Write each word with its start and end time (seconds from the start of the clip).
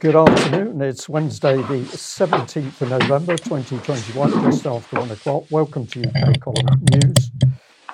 Good 0.00 0.16
afternoon. 0.16 0.80
It's 0.80 1.10
Wednesday, 1.10 1.56
the 1.56 1.84
17th 1.84 2.80
of 2.80 2.88
November 2.88 3.36
2021, 3.36 4.50
just 4.50 4.66
after 4.66 4.98
one 4.98 5.10
o'clock. 5.10 5.44
Welcome 5.50 5.86
to 5.88 6.08
UK 6.08 6.40
Column 6.40 6.86
News. 6.90 7.30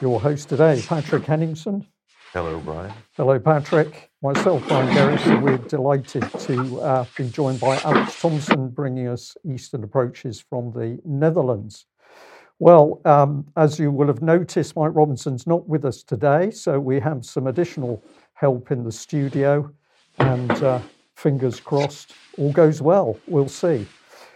Your 0.00 0.21
host 0.21 0.48
today, 0.48 0.80
Patrick 0.86 1.25
Henningsen. 1.25 1.84
Hello, 2.32 2.61
Brian. 2.61 2.93
Hello, 3.16 3.40
Patrick. 3.40 4.12
Myself, 4.22 4.64
Brian 4.68 4.95
Gerrish. 4.95 5.43
We're 5.43 5.58
delighted 5.58 6.22
to 6.43 6.80
uh, 6.80 7.07
be 7.16 7.29
joined 7.29 7.58
by 7.58 7.77
Alex 7.79 8.20
Thompson, 8.20 8.68
bringing 8.68 9.09
us 9.09 9.36
Eastern 9.45 9.82
approaches 9.82 10.41
from 10.41 10.70
the 10.70 11.00
Netherlands. 11.04 11.86
Well, 12.61 13.00
um, 13.04 13.48
as 13.57 13.80
you 13.80 13.91
will 13.91 14.07
have 14.07 14.23
noticed, 14.23 14.77
Mike 14.77 14.95
Robinson's 14.95 15.45
not 15.45 15.68
with 15.68 15.84
us 15.84 16.04
today, 16.04 16.53
so 16.53 16.79
we 16.79 17.00
have 17.00 17.25
some 17.25 17.48
additional 17.48 18.04
help 18.34 18.70
in 18.70 18.84
the 18.84 18.93
studio. 18.93 19.73
And 20.20 20.53
uh, 20.53 20.81
fingers 21.16 21.58
crossed, 21.58 22.12
all 22.38 22.52
goes 22.52 22.80
well. 22.80 23.18
We'll 23.26 23.48
see. 23.48 23.86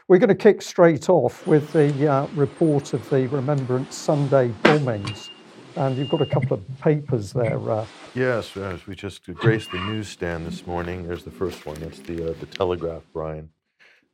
We're 0.09 0.19
going 0.19 0.29
to 0.29 0.35
kick 0.35 0.61
straight 0.61 1.09
off 1.09 1.47
with 1.47 1.73
the 1.73 2.09
uh, 2.09 2.27
report 2.35 2.95
of 2.95 3.09
the 3.11 3.29
Remembrance 3.29 3.95
Sunday 3.95 4.49
bombings. 4.65 5.31
And 5.77 5.97
you've 5.97 6.11
got 6.11 6.21
a 6.21 6.27
couple 6.27 6.55
of 6.55 6.65
papers 6.81 7.33
there. 7.33 7.71
Uh, 7.71 7.87
yes, 8.15 8.57
as 8.57 8.89
we 8.89 8.97
just 8.97 9.23
graced 9.35 9.71
the 9.71 9.79
newsstand 9.79 10.45
this 10.45 10.67
morning. 10.67 11.07
There's 11.07 11.23
the 11.23 11.31
first 11.31 11.65
one. 11.65 11.77
That's 11.77 12.01
the 12.01 12.31
uh, 12.31 12.35
the 12.41 12.47
Telegraph, 12.47 13.03
Brian. 13.13 13.49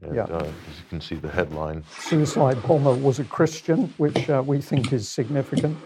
And, 0.02 0.14
yeah. 0.14 0.24
Uh, 0.24 0.44
as 0.44 0.78
you 0.78 0.84
can 0.90 1.00
see, 1.00 1.14
the 1.14 1.30
headline: 1.30 1.82
"Suicide 1.98 2.62
bomber 2.62 2.92
was 2.92 3.20
a 3.20 3.24
Christian," 3.24 3.94
which 3.96 4.28
uh, 4.28 4.42
we 4.46 4.60
think 4.60 4.92
is 4.92 5.08
significant. 5.08 5.78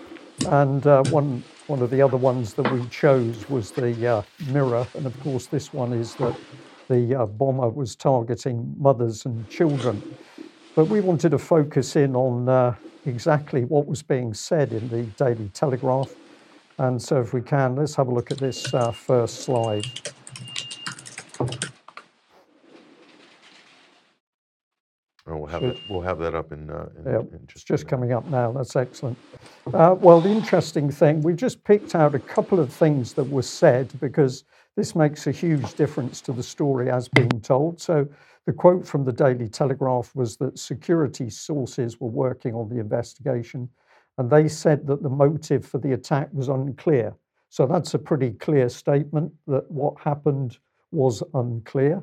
And 0.49 0.85
uh, 0.89 1.05
one 1.11 1.45
one 1.69 1.83
of 1.83 1.91
the 1.91 2.03
other 2.03 2.17
ones 2.17 2.55
that 2.55 2.69
we 2.73 2.85
chose 2.89 3.49
was 3.49 3.71
the 3.71 4.07
uh, 4.07 4.23
Mirror, 4.49 4.89
and 4.95 5.07
of 5.07 5.19
course, 5.21 5.47
this 5.47 5.73
one 5.73 5.93
is 5.93 6.17
that 6.17 6.37
the 6.91 7.15
uh, 7.15 7.27
bomber 7.27 7.69
was 7.69 7.95
targeting 7.95 8.75
mothers 8.77 9.25
and 9.25 9.49
children. 9.49 10.03
But 10.75 10.89
we 10.89 11.01
wanted 11.01 11.31
to 11.31 11.39
focus 11.39 11.95
in 11.95 12.17
on 12.17 12.49
uh, 12.49 12.75
exactly 13.07 13.65
what 13.65 13.87
was 13.87 14.03
being 14.03 14.35
said 14.35 14.73
in 14.73 14.89
the 14.89 15.03
Daily 15.25 15.49
Telegraph. 15.55 16.13
And 16.79 17.01
so, 17.01 17.21
if 17.21 17.33
we 17.33 17.43
can, 17.43 17.77
let's 17.77 17.95
have 17.95 18.09
a 18.09 18.11
look 18.13 18.33
at 18.33 18.39
this 18.39 18.75
uh, 18.75 18.91
first 18.91 19.43
slide. 19.43 19.87
Oh, 25.27 25.37
we'll 25.37 25.47
have, 25.47 25.63
it, 25.63 25.79
we'll 25.89 26.01
have 26.01 26.19
that 26.19 26.35
up 26.35 26.51
in, 26.51 26.71
uh, 26.71 26.89
in, 26.99 27.05
yeah, 27.05 27.19
in 27.21 27.47
just, 27.47 27.69
just 27.69 27.87
coming 27.87 28.13
up 28.13 28.27
now. 28.27 28.51
That's 28.51 28.75
excellent. 28.75 29.17
Uh, 29.73 29.95
well, 29.97 30.21
the 30.21 30.31
interesting 30.31 30.91
thing, 30.91 31.23
we've 31.23 31.37
just 31.37 31.63
picked 31.63 31.95
out 31.95 32.17
a 32.17 32.19
couple 32.19 32.59
of 32.59 32.73
things 32.73 33.13
that 33.13 33.25
were 33.25 33.43
said 33.43 33.93
because 34.01 34.43
this 34.81 34.97
makes 34.97 35.27
a 35.27 35.31
huge 35.31 35.75
difference 35.75 36.23
to 36.23 36.33
the 36.33 36.43
story 36.43 36.91
as 36.91 37.07
being 37.07 37.39
told. 37.43 37.79
So, 37.79 38.09
the 38.47 38.53
quote 38.55 38.87
from 38.87 39.05
the 39.05 39.13
Daily 39.13 39.47
Telegraph 39.47 40.17
was 40.17 40.39
that 40.39 40.59
security 40.59 41.29
sources 41.29 42.01
were 42.01 42.09
working 42.09 42.55
on 42.55 42.71
the 42.71 42.81
investigation 42.81 43.69
and 44.17 44.31
they 44.31 44.49
said 44.49 44.87
that 44.87 45.03
the 45.03 45.11
motive 45.11 45.67
for 45.67 45.77
the 45.77 45.93
attack 45.93 46.31
was 46.33 46.49
unclear. 46.49 47.15
So, 47.51 47.67
that's 47.67 47.93
a 47.93 47.99
pretty 47.99 48.31
clear 48.31 48.71
statement 48.71 49.31
that 49.49 49.71
what 49.71 50.01
happened 50.01 50.57
was 50.93 51.23
unclear. 51.35 52.03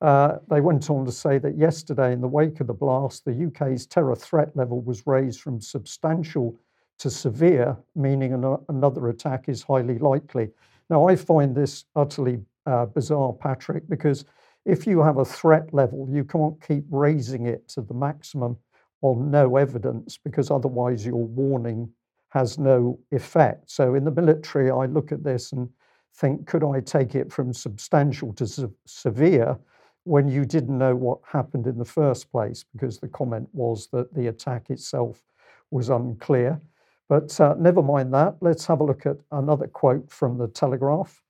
Uh, 0.00 0.38
they 0.48 0.60
went 0.60 0.90
on 0.90 1.04
to 1.04 1.10
say 1.10 1.38
that 1.38 1.56
yesterday, 1.58 2.12
in 2.12 2.20
the 2.20 2.28
wake 2.28 2.60
of 2.60 2.68
the 2.68 2.72
blast, 2.72 3.24
the 3.24 3.46
UK's 3.46 3.84
terror 3.84 4.14
threat 4.14 4.56
level 4.56 4.80
was 4.80 5.06
raised 5.08 5.40
from 5.40 5.60
substantial 5.60 6.56
to 6.98 7.10
severe, 7.10 7.76
meaning 7.96 8.32
an- 8.32 8.64
another 8.68 9.08
attack 9.08 9.48
is 9.48 9.62
highly 9.62 9.98
likely. 9.98 10.50
Now, 10.90 11.08
I 11.08 11.16
find 11.16 11.54
this 11.54 11.84
utterly 11.94 12.40
uh, 12.66 12.86
bizarre, 12.86 13.32
Patrick, 13.32 13.88
because 13.88 14.24
if 14.64 14.86
you 14.86 15.00
have 15.02 15.18
a 15.18 15.24
threat 15.24 15.72
level, 15.72 16.08
you 16.10 16.24
can't 16.24 16.60
keep 16.66 16.84
raising 16.90 17.46
it 17.46 17.68
to 17.68 17.82
the 17.82 17.94
maximum 17.94 18.56
on 19.02 19.30
no 19.30 19.56
evidence, 19.56 20.18
because 20.18 20.50
otherwise 20.50 21.06
your 21.06 21.24
warning 21.24 21.88
has 22.30 22.58
no 22.58 22.98
effect. 23.12 23.70
So, 23.70 23.94
in 23.94 24.04
the 24.04 24.10
military, 24.10 24.70
I 24.70 24.86
look 24.86 25.12
at 25.12 25.22
this 25.24 25.52
and 25.52 25.68
think, 26.14 26.46
could 26.46 26.64
I 26.64 26.80
take 26.80 27.14
it 27.14 27.32
from 27.32 27.52
substantial 27.52 28.32
to 28.34 28.46
se- 28.46 28.66
severe 28.86 29.56
when 30.04 30.26
you 30.28 30.44
didn't 30.44 30.76
know 30.76 30.96
what 30.96 31.18
happened 31.24 31.66
in 31.66 31.78
the 31.78 31.84
first 31.84 32.30
place? 32.30 32.64
Because 32.72 32.98
the 32.98 33.08
comment 33.08 33.48
was 33.52 33.88
that 33.92 34.12
the 34.14 34.26
attack 34.26 34.70
itself 34.70 35.22
was 35.70 35.90
unclear. 35.90 36.60
But 37.08 37.40
uh, 37.40 37.54
never 37.58 37.82
mind 37.82 38.12
that. 38.14 38.36
Let's 38.40 38.66
have 38.66 38.80
a 38.80 38.84
look 38.84 39.06
at 39.06 39.16
another 39.32 39.66
quote 39.66 40.10
from 40.10 40.36
the 40.36 40.48
Telegraph. 40.48 41.22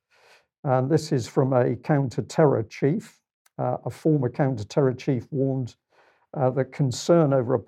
And 0.63 0.89
this 0.89 1.11
is 1.11 1.27
from 1.27 1.53
a 1.53 1.75
counter 1.75 2.21
terror 2.21 2.63
chief. 2.63 3.19
Uh, 3.57 3.77
a 3.85 3.89
former 3.89 4.29
counter 4.29 4.63
terror 4.63 4.93
chief 4.93 5.27
warned 5.31 5.75
uh, 6.33 6.49
that 6.51 6.71
concern 6.71 7.33
over 7.33 7.55
a 7.55 7.59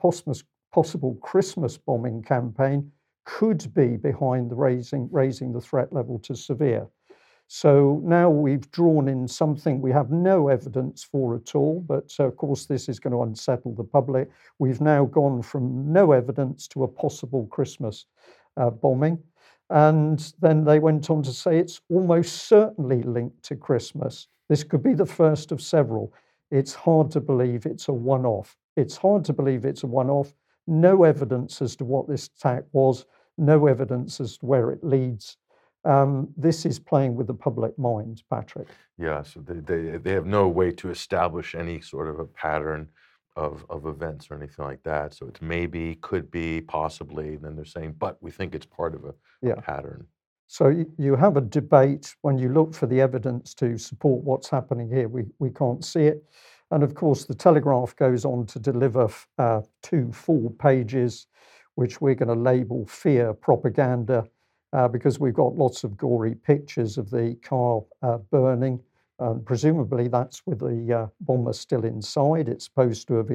possible 0.71 1.15
Christmas 1.15 1.77
bombing 1.77 2.21
campaign 2.23 2.91
could 3.25 3.73
be 3.73 3.97
behind 3.97 4.49
the 4.49 4.55
raising, 4.55 5.09
raising 5.11 5.51
the 5.53 5.61
threat 5.61 5.91
level 5.93 6.19
to 6.19 6.35
severe. 6.35 6.87
So 7.53 7.99
now 8.05 8.29
we've 8.29 8.71
drawn 8.71 9.09
in 9.09 9.27
something 9.27 9.81
we 9.81 9.91
have 9.91 10.09
no 10.09 10.47
evidence 10.47 11.03
for 11.03 11.35
at 11.35 11.53
all, 11.53 11.81
but 11.81 12.09
of 12.17 12.37
course, 12.37 12.65
this 12.65 12.87
is 12.87 12.97
going 12.97 13.11
to 13.11 13.23
unsettle 13.23 13.75
the 13.75 13.83
public. 13.83 14.29
We've 14.57 14.79
now 14.79 15.03
gone 15.03 15.41
from 15.41 15.91
no 15.91 16.13
evidence 16.13 16.65
to 16.69 16.85
a 16.85 16.87
possible 16.87 17.47
Christmas 17.47 18.05
uh, 18.55 18.69
bombing. 18.69 19.21
And 19.69 20.33
then 20.39 20.63
they 20.63 20.79
went 20.79 21.09
on 21.09 21.23
to 21.23 21.33
say 21.33 21.57
it's 21.57 21.81
almost 21.89 22.45
certainly 22.45 23.03
linked 23.03 23.43
to 23.43 23.57
Christmas. 23.57 24.29
This 24.47 24.63
could 24.63 24.81
be 24.81 24.93
the 24.93 25.05
first 25.05 25.51
of 25.51 25.61
several. 25.61 26.13
It's 26.51 26.73
hard 26.73 27.11
to 27.11 27.19
believe 27.19 27.65
it's 27.65 27.89
a 27.89 27.93
one 27.93 28.25
off. 28.25 28.55
It's 28.77 28.95
hard 28.95 29.25
to 29.25 29.33
believe 29.33 29.65
it's 29.65 29.83
a 29.83 29.87
one 29.87 30.09
off. 30.09 30.33
No 30.67 31.03
evidence 31.03 31.61
as 31.61 31.75
to 31.75 31.83
what 31.83 32.07
this 32.07 32.27
attack 32.27 32.63
was, 32.71 33.05
no 33.37 33.67
evidence 33.67 34.21
as 34.21 34.37
to 34.37 34.45
where 34.45 34.71
it 34.71 34.85
leads. 34.85 35.35
Um, 35.83 36.27
this 36.37 36.65
is 36.65 36.79
playing 36.79 37.15
with 37.15 37.27
the 37.27 37.33
public 37.33 37.77
mind, 37.77 38.23
Patrick. 38.29 38.67
Yeah, 38.97 39.23
so 39.23 39.39
they, 39.39 39.59
they, 39.59 39.97
they 39.97 40.11
have 40.11 40.27
no 40.27 40.47
way 40.47 40.71
to 40.73 40.89
establish 40.89 41.55
any 41.55 41.81
sort 41.81 42.07
of 42.07 42.19
a 42.19 42.25
pattern 42.25 42.89
of, 43.35 43.65
of 43.69 43.85
events 43.85 44.29
or 44.29 44.35
anything 44.35 44.63
like 44.63 44.83
that. 44.83 45.13
So 45.13 45.27
it's 45.27 45.41
maybe, 45.41 45.95
could 46.01 46.29
be, 46.29 46.61
possibly. 46.61 47.35
And 47.35 47.43
then 47.43 47.55
they're 47.55 47.65
saying, 47.65 47.95
but 47.97 48.17
we 48.21 48.29
think 48.29 48.53
it's 48.53 48.65
part 48.65 48.93
of 48.93 49.05
a, 49.05 49.13
yeah. 49.41 49.53
a 49.53 49.61
pattern. 49.61 50.05
So 50.47 50.85
you 50.97 51.15
have 51.15 51.37
a 51.37 51.41
debate 51.41 52.13
when 52.21 52.37
you 52.37 52.49
look 52.49 52.73
for 52.73 52.85
the 52.85 52.99
evidence 52.99 53.53
to 53.55 53.77
support 53.77 54.23
what's 54.23 54.49
happening 54.49 54.89
here. 54.89 55.07
We, 55.07 55.23
we 55.39 55.49
can't 55.49 55.83
see 55.83 56.03
it. 56.03 56.23
And 56.71 56.83
of 56.83 56.93
course, 56.93 57.25
the 57.25 57.33
Telegraph 57.33 57.95
goes 57.95 58.25
on 58.25 58.45
to 58.47 58.59
deliver 58.59 59.09
uh, 59.37 59.61
two 59.81 60.11
full 60.11 60.49
pages, 60.59 61.27
which 61.75 62.01
we're 62.01 62.15
going 62.15 62.35
to 62.35 62.41
label 62.41 62.85
fear 62.85 63.33
propaganda 63.33 64.27
uh, 64.73 64.87
because 64.87 65.19
we've 65.19 65.33
got 65.33 65.55
lots 65.55 65.83
of 65.83 65.97
gory 65.97 66.35
pictures 66.35 66.97
of 66.97 67.09
the 67.09 67.37
car 67.43 67.83
uh, 68.01 68.17
burning. 68.17 68.81
Um, 69.19 69.43
presumably, 69.43 70.07
that's 70.07 70.45
with 70.45 70.59
the 70.59 70.93
uh, 70.93 71.07
bomber 71.21 71.53
still 71.53 71.85
inside. 71.85 72.49
It's 72.49 72.65
supposed 72.65 73.07
to 73.07 73.15
have 73.15 73.29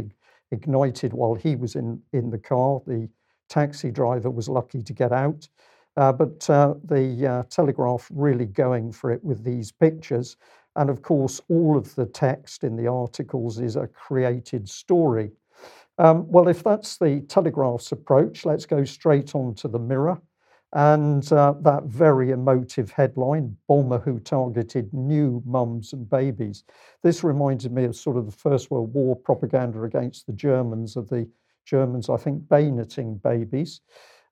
ignited 0.51 1.13
while 1.13 1.35
he 1.35 1.57
was 1.57 1.77
in, 1.77 2.01
in 2.13 2.31
the 2.31 2.39
car. 2.39 2.81
The 2.87 3.09
taxi 3.49 3.91
driver 3.91 4.31
was 4.31 4.49
lucky 4.49 4.83
to 4.83 4.93
get 4.93 5.13
out. 5.13 5.49
Uh, 5.97 6.13
but 6.13 6.49
uh, 6.51 6.75
the 6.85 7.47
Telegraph 7.49 8.09
really 8.13 8.45
going 8.45 8.93
for 8.93 9.11
it 9.11 9.25
with 9.25 9.45
these 9.45 9.73
pictures. 9.73 10.37
And 10.77 10.91
of 10.91 11.01
course, 11.01 11.41
all 11.49 11.77
of 11.77 11.95
the 11.95 12.07
text 12.07 12.65
in 12.65 12.77
the 12.77 12.87
articles 12.87 13.59
is 13.59 13.77
a 13.77 13.87
created 13.87 14.69
story. 14.69 15.31
Um, 15.99 16.31
well, 16.31 16.49
if 16.49 16.63
that's 16.63 16.99
the 16.99 17.21
Telegraph's 17.29 17.93
approach, 17.93 18.45
let's 18.45 18.67
go 18.67 18.85
straight 18.85 19.35
on 19.35 19.55
to 19.55 19.69
the 19.69 19.79
Mirror. 19.79 20.21
And 20.77 21.33
uh, 21.33 21.55
that 21.63 21.85
very 21.85 22.33
emotive 22.33 22.91
headline, 22.91 23.57
Bomber 23.67 23.99
Who 23.99 24.21
Targeted 24.21 24.93
New 24.93 25.43
Mums 25.47 25.95
and 25.95 26.07
Babies. 26.07 26.65
This 27.03 27.25
reminded 27.25 27.73
me 27.73 27.85
of 27.85 27.97
sort 27.97 28.19
of 28.19 28.27
the 28.27 28.37
First 28.37 28.71
World 28.71 28.93
War 28.93 29.17
propaganda 29.17 29.85
against 29.85 30.27
the 30.27 30.35
Germans, 30.35 30.95
of 30.97 31.09
the 31.09 31.27
Germans, 31.65 32.11
I 32.11 32.19
think, 32.19 32.43
bayoneting 32.43 33.23
babies. 33.23 33.81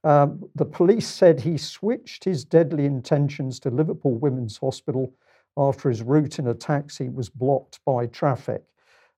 Um, 0.05 0.43
the 0.55 0.67
police 0.67 1.09
said 1.09 1.41
he 1.41 1.57
switched 1.57 2.25
his 2.25 2.45
deadly 2.45 2.85
intentions 2.85 3.59
to 3.61 3.71
Liverpool 3.71 4.19
Women's 4.19 4.59
Hospital 4.59 5.15
after 5.57 5.89
his 5.89 6.03
route 6.03 6.39
in 6.39 6.49
a 6.49 6.55
taxi 6.55 7.09
was 7.09 7.31
blocked 7.31 7.81
by 7.87 8.05
traffic. 8.05 8.65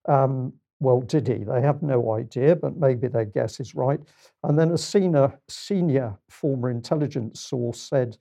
Um, 0.07 0.53
well, 0.79 1.01
did 1.01 1.27
he? 1.27 1.43
They 1.43 1.61
have 1.61 1.81
no 1.81 2.13
idea, 2.13 2.55
but 2.55 2.77
maybe 2.77 3.07
their 3.07 3.25
guess 3.25 3.59
is 3.59 3.75
right. 3.75 3.99
And 4.43 4.57
then 4.57 4.71
a 4.71 4.77
senior, 4.77 5.37
senior 5.47 6.17
former 6.29 6.69
intelligence 6.69 7.41
source 7.41 7.79
said 7.79 8.17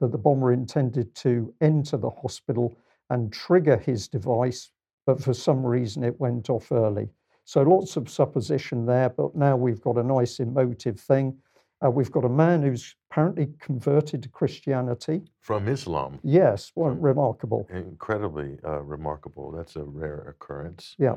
that 0.00 0.12
the 0.12 0.18
bomber 0.18 0.52
intended 0.52 1.14
to 1.16 1.52
enter 1.60 1.96
the 1.96 2.10
hospital 2.10 2.76
and 3.10 3.32
trigger 3.32 3.76
his 3.76 4.08
device, 4.08 4.70
but 5.06 5.22
for 5.22 5.34
some 5.34 5.64
reason 5.64 6.04
it 6.04 6.18
went 6.20 6.50
off 6.50 6.72
early. 6.72 7.08
So 7.44 7.62
lots 7.62 7.96
of 7.96 8.10
supposition 8.10 8.84
there, 8.86 9.08
but 9.08 9.34
now 9.34 9.56
we've 9.56 9.80
got 9.80 9.96
a 9.96 10.02
nice 10.02 10.38
emotive 10.38 11.00
thing. 11.00 11.36
Uh, 11.84 11.90
we've 11.90 12.10
got 12.10 12.24
a 12.24 12.28
man 12.28 12.62
who's 12.62 12.94
apparently 13.10 13.48
converted 13.60 14.22
to 14.22 14.28
Christianity 14.28 15.22
from 15.40 15.68
Islam. 15.68 16.18
Yes, 16.22 16.72
well, 16.74 16.90
remarkable. 16.90 17.66
Incredibly 17.70 18.58
uh, 18.66 18.80
remarkable. 18.80 19.52
That's 19.52 19.76
a 19.76 19.84
rare 19.84 20.20
occurrence. 20.28 20.94
Yeah. 20.98 21.14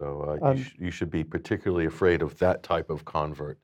So 0.00 0.38
uh, 0.42 0.48
um, 0.48 0.56
you, 0.56 0.64
sh- 0.64 0.74
you, 0.78 0.90
should 0.90 1.10
be 1.10 1.22
particularly 1.22 1.84
afraid 1.84 2.22
of 2.22 2.36
that 2.38 2.62
type 2.62 2.88
of 2.88 3.04
convert, 3.04 3.58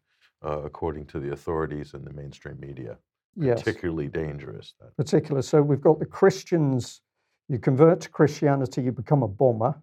uh, 0.44 0.58
according 0.62 1.06
to 1.06 1.18
the 1.18 1.32
authorities 1.32 1.94
and 1.94 2.04
the 2.04 2.12
mainstream 2.12 2.60
media. 2.60 2.98
Yes. 3.36 3.62
Particularly 3.62 4.08
dangerous. 4.08 4.74
Particular. 4.96 5.42
So 5.42 5.62
we've 5.62 5.80
got 5.80 5.98
the 5.98 6.06
Christians. 6.06 7.00
You 7.48 7.58
convert 7.58 8.00
to 8.02 8.10
Christianity, 8.10 8.82
you 8.82 8.92
become 8.92 9.22
a 9.22 9.28
bomber, 9.28 9.80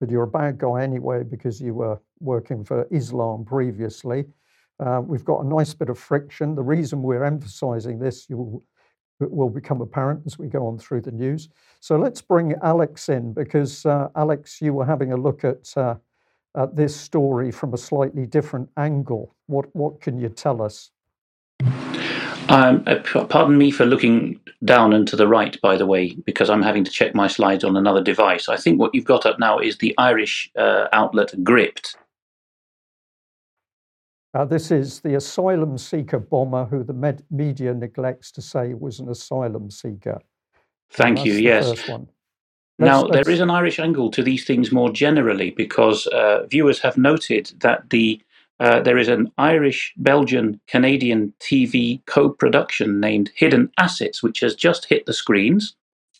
but 0.00 0.10
you're 0.10 0.22
a 0.22 0.28
bad 0.28 0.58
guy 0.58 0.82
anyway 0.82 1.22
because 1.22 1.60
you 1.60 1.74
were 1.74 1.98
working 2.20 2.64
for 2.64 2.86
Islam 2.90 3.44
previously. 3.44 4.24
Uh, 4.80 5.00
we've 5.04 5.24
got 5.24 5.44
a 5.44 5.48
nice 5.48 5.74
bit 5.74 5.88
of 5.88 5.98
friction. 5.98 6.54
The 6.54 6.62
reason 6.62 7.02
we're 7.02 7.24
emphasizing 7.24 7.98
this 7.98 8.26
will, 8.28 8.62
will 9.20 9.50
become 9.50 9.80
apparent 9.80 10.22
as 10.26 10.38
we 10.38 10.48
go 10.48 10.66
on 10.66 10.78
through 10.78 11.00
the 11.00 11.12
news. 11.12 11.48
So 11.80 11.96
let's 11.96 12.20
bring 12.20 12.54
Alex 12.62 13.08
in 13.08 13.32
because, 13.32 13.86
uh, 13.86 14.08
Alex, 14.16 14.60
you 14.60 14.72
were 14.72 14.84
having 14.84 15.12
a 15.12 15.16
look 15.16 15.44
at, 15.44 15.72
uh, 15.76 15.96
at 16.56 16.76
this 16.76 16.94
story 16.94 17.50
from 17.50 17.74
a 17.74 17.78
slightly 17.78 18.26
different 18.26 18.68
angle. 18.76 19.34
What, 19.46 19.74
what 19.74 20.00
can 20.00 20.18
you 20.18 20.28
tell 20.28 20.62
us? 20.62 20.90
Um, 22.48 22.84
uh, 22.86 22.96
pardon 23.24 23.56
me 23.56 23.70
for 23.70 23.86
looking 23.86 24.38
down 24.64 24.92
and 24.92 25.08
to 25.08 25.16
the 25.16 25.26
right, 25.26 25.58
by 25.62 25.76
the 25.76 25.86
way, 25.86 26.14
because 26.26 26.50
I'm 26.50 26.62
having 26.62 26.84
to 26.84 26.90
check 26.90 27.14
my 27.14 27.26
slides 27.26 27.64
on 27.64 27.76
another 27.76 28.02
device. 28.02 28.48
I 28.48 28.56
think 28.56 28.78
what 28.78 28.94
you've 28.94 29.06
got 29.06 29.24
up 29.24 29.38
now 29.38 29.58
is 29.58 29.78
the 29.78 29.94
Irish 29.96 30.50
uh, 30.56 30.88
outlet 30.92 31.32
Gript, 31.42 31.96
uh, 34.34 34.44
this 34.44 34.70
is 34.70 35.00
the 35.00 35.14
asylum 35.14 35.78
seeker 35.78 36.18
bomber 36.18 36.64
who 36.64 36.82
the 36.82 36.92
med- 36.92 37.24
media 37.30 37.72
neglects 37.72 38.32
to 38.32 38.42
say 38.42 38.74
was 38.74 38.98
an 38.98 39.08
asylum 39.08 39.70
seeker. 39.70 40.20
Thank 40.90 41.24
you. 41.24 41.34
Yes. 41.34 41.88
now, 42.78 43.02
let's... 43.02 43.12
there 43.12 43.32
is 43.32 43.40
an 43.40 43.50
Irish 43.50 43.78
angle 43.78 44.10
to 44.10 44.22
these 44.22 44.44
things 44.44 44.72
more 44.72 44.90
generally 44.90 45.50
because 45.50 46.06
uh, 46.08 46.46
viewers 46.46 46.80
have 46.80 46.96
noted 46.98 47.52
that 47.60 47.90
the 47.90 48.20
uh, 48.60 48.80
there 48.80 48.98
is 48.98 49.08
an 49.08 49.32
Irish 49.36 49.92
Belgian 49.96 50.60
Canadian 50.68 51.32
TV 51.40 52.04
co 52.06 52.28
production 52.28 53.00
named 53.00 53.30
Hidden 53.34 53.70
Assets, 53.78 54.22
which 54.22 54.40
has 54.40 54.54
just 54.54 54.84
hit 54.86 55.06
the 55.06 55.12
screens. 55.12 55.74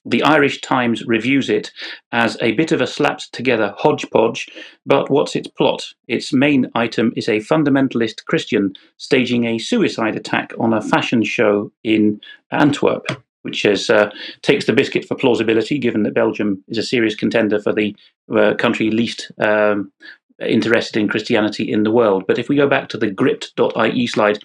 The 0.07 0.23
Irish 0.23 0.61
Times 0.61 1.03
reviews 1.07 1.49
it 1.49 1.73
as 2.13 2.37
a 2.43 2.53
bit 2.53 2.73
of 2.73 2.81
a 2.81 2.87
slapped 2.87 3.33
together 3.33 3.75
hodgepodge, 3.79 4.49
but 4.85 5.11
what's 5.11 5.35
its 5.35 5.49
plot? 5.49 5.87
Its 6.09 6.33
main 6.33 6.71
item 6.75 7.13
is 7.17 7.29
a 7.29 7.41
fundamentalist 7.41 8.25
Christian 8.27 8.75
staging 8.99 9.45
a 9.45 9.59
suicide 9.59 10.15
attack 10.15 10.53
on 10.59 10.75
a 10.75 10.83
fashion 10.83 11.23
show 11.23 11.73
in 11.83 12.21
Antwerp, 12.51 13.07
which 13.43 13.65
is, 13.65 13.89
uh, 13.89 14.11
takes 14.43 14.67
the 14.67 14.75
biscuit 14.75 15.07
for 15.07 15.15
plausibility, 15.15 15.79
given 15.79 16.03
that 16.03 16.15
Belgium 16.15 16.63
is 16.69 16.79
a 16.79 16.83
serious 16.83 17.15
contender 17.15 17.59
for 17.59 17.73
the 17.73 17.97
uh, 18.35 18.55
country 18.55 18.91
least 18.91 19.33
um, 19.39 19.91
interested 20.39 21.01
in 21.01 21.09
Christianity 21.09 21.71
in 21.71 21.83
the 21.83 21.91
world. 21.91 22.25
But 22.27 22.39
if 22.39 22.51
we 22.51 22.57
go 22.57 22.69
back 22.69 22.91
to 22.91 22.99
the 22.99 23.11
gript.ie 23.11 24.07
slide, 24.07 24.39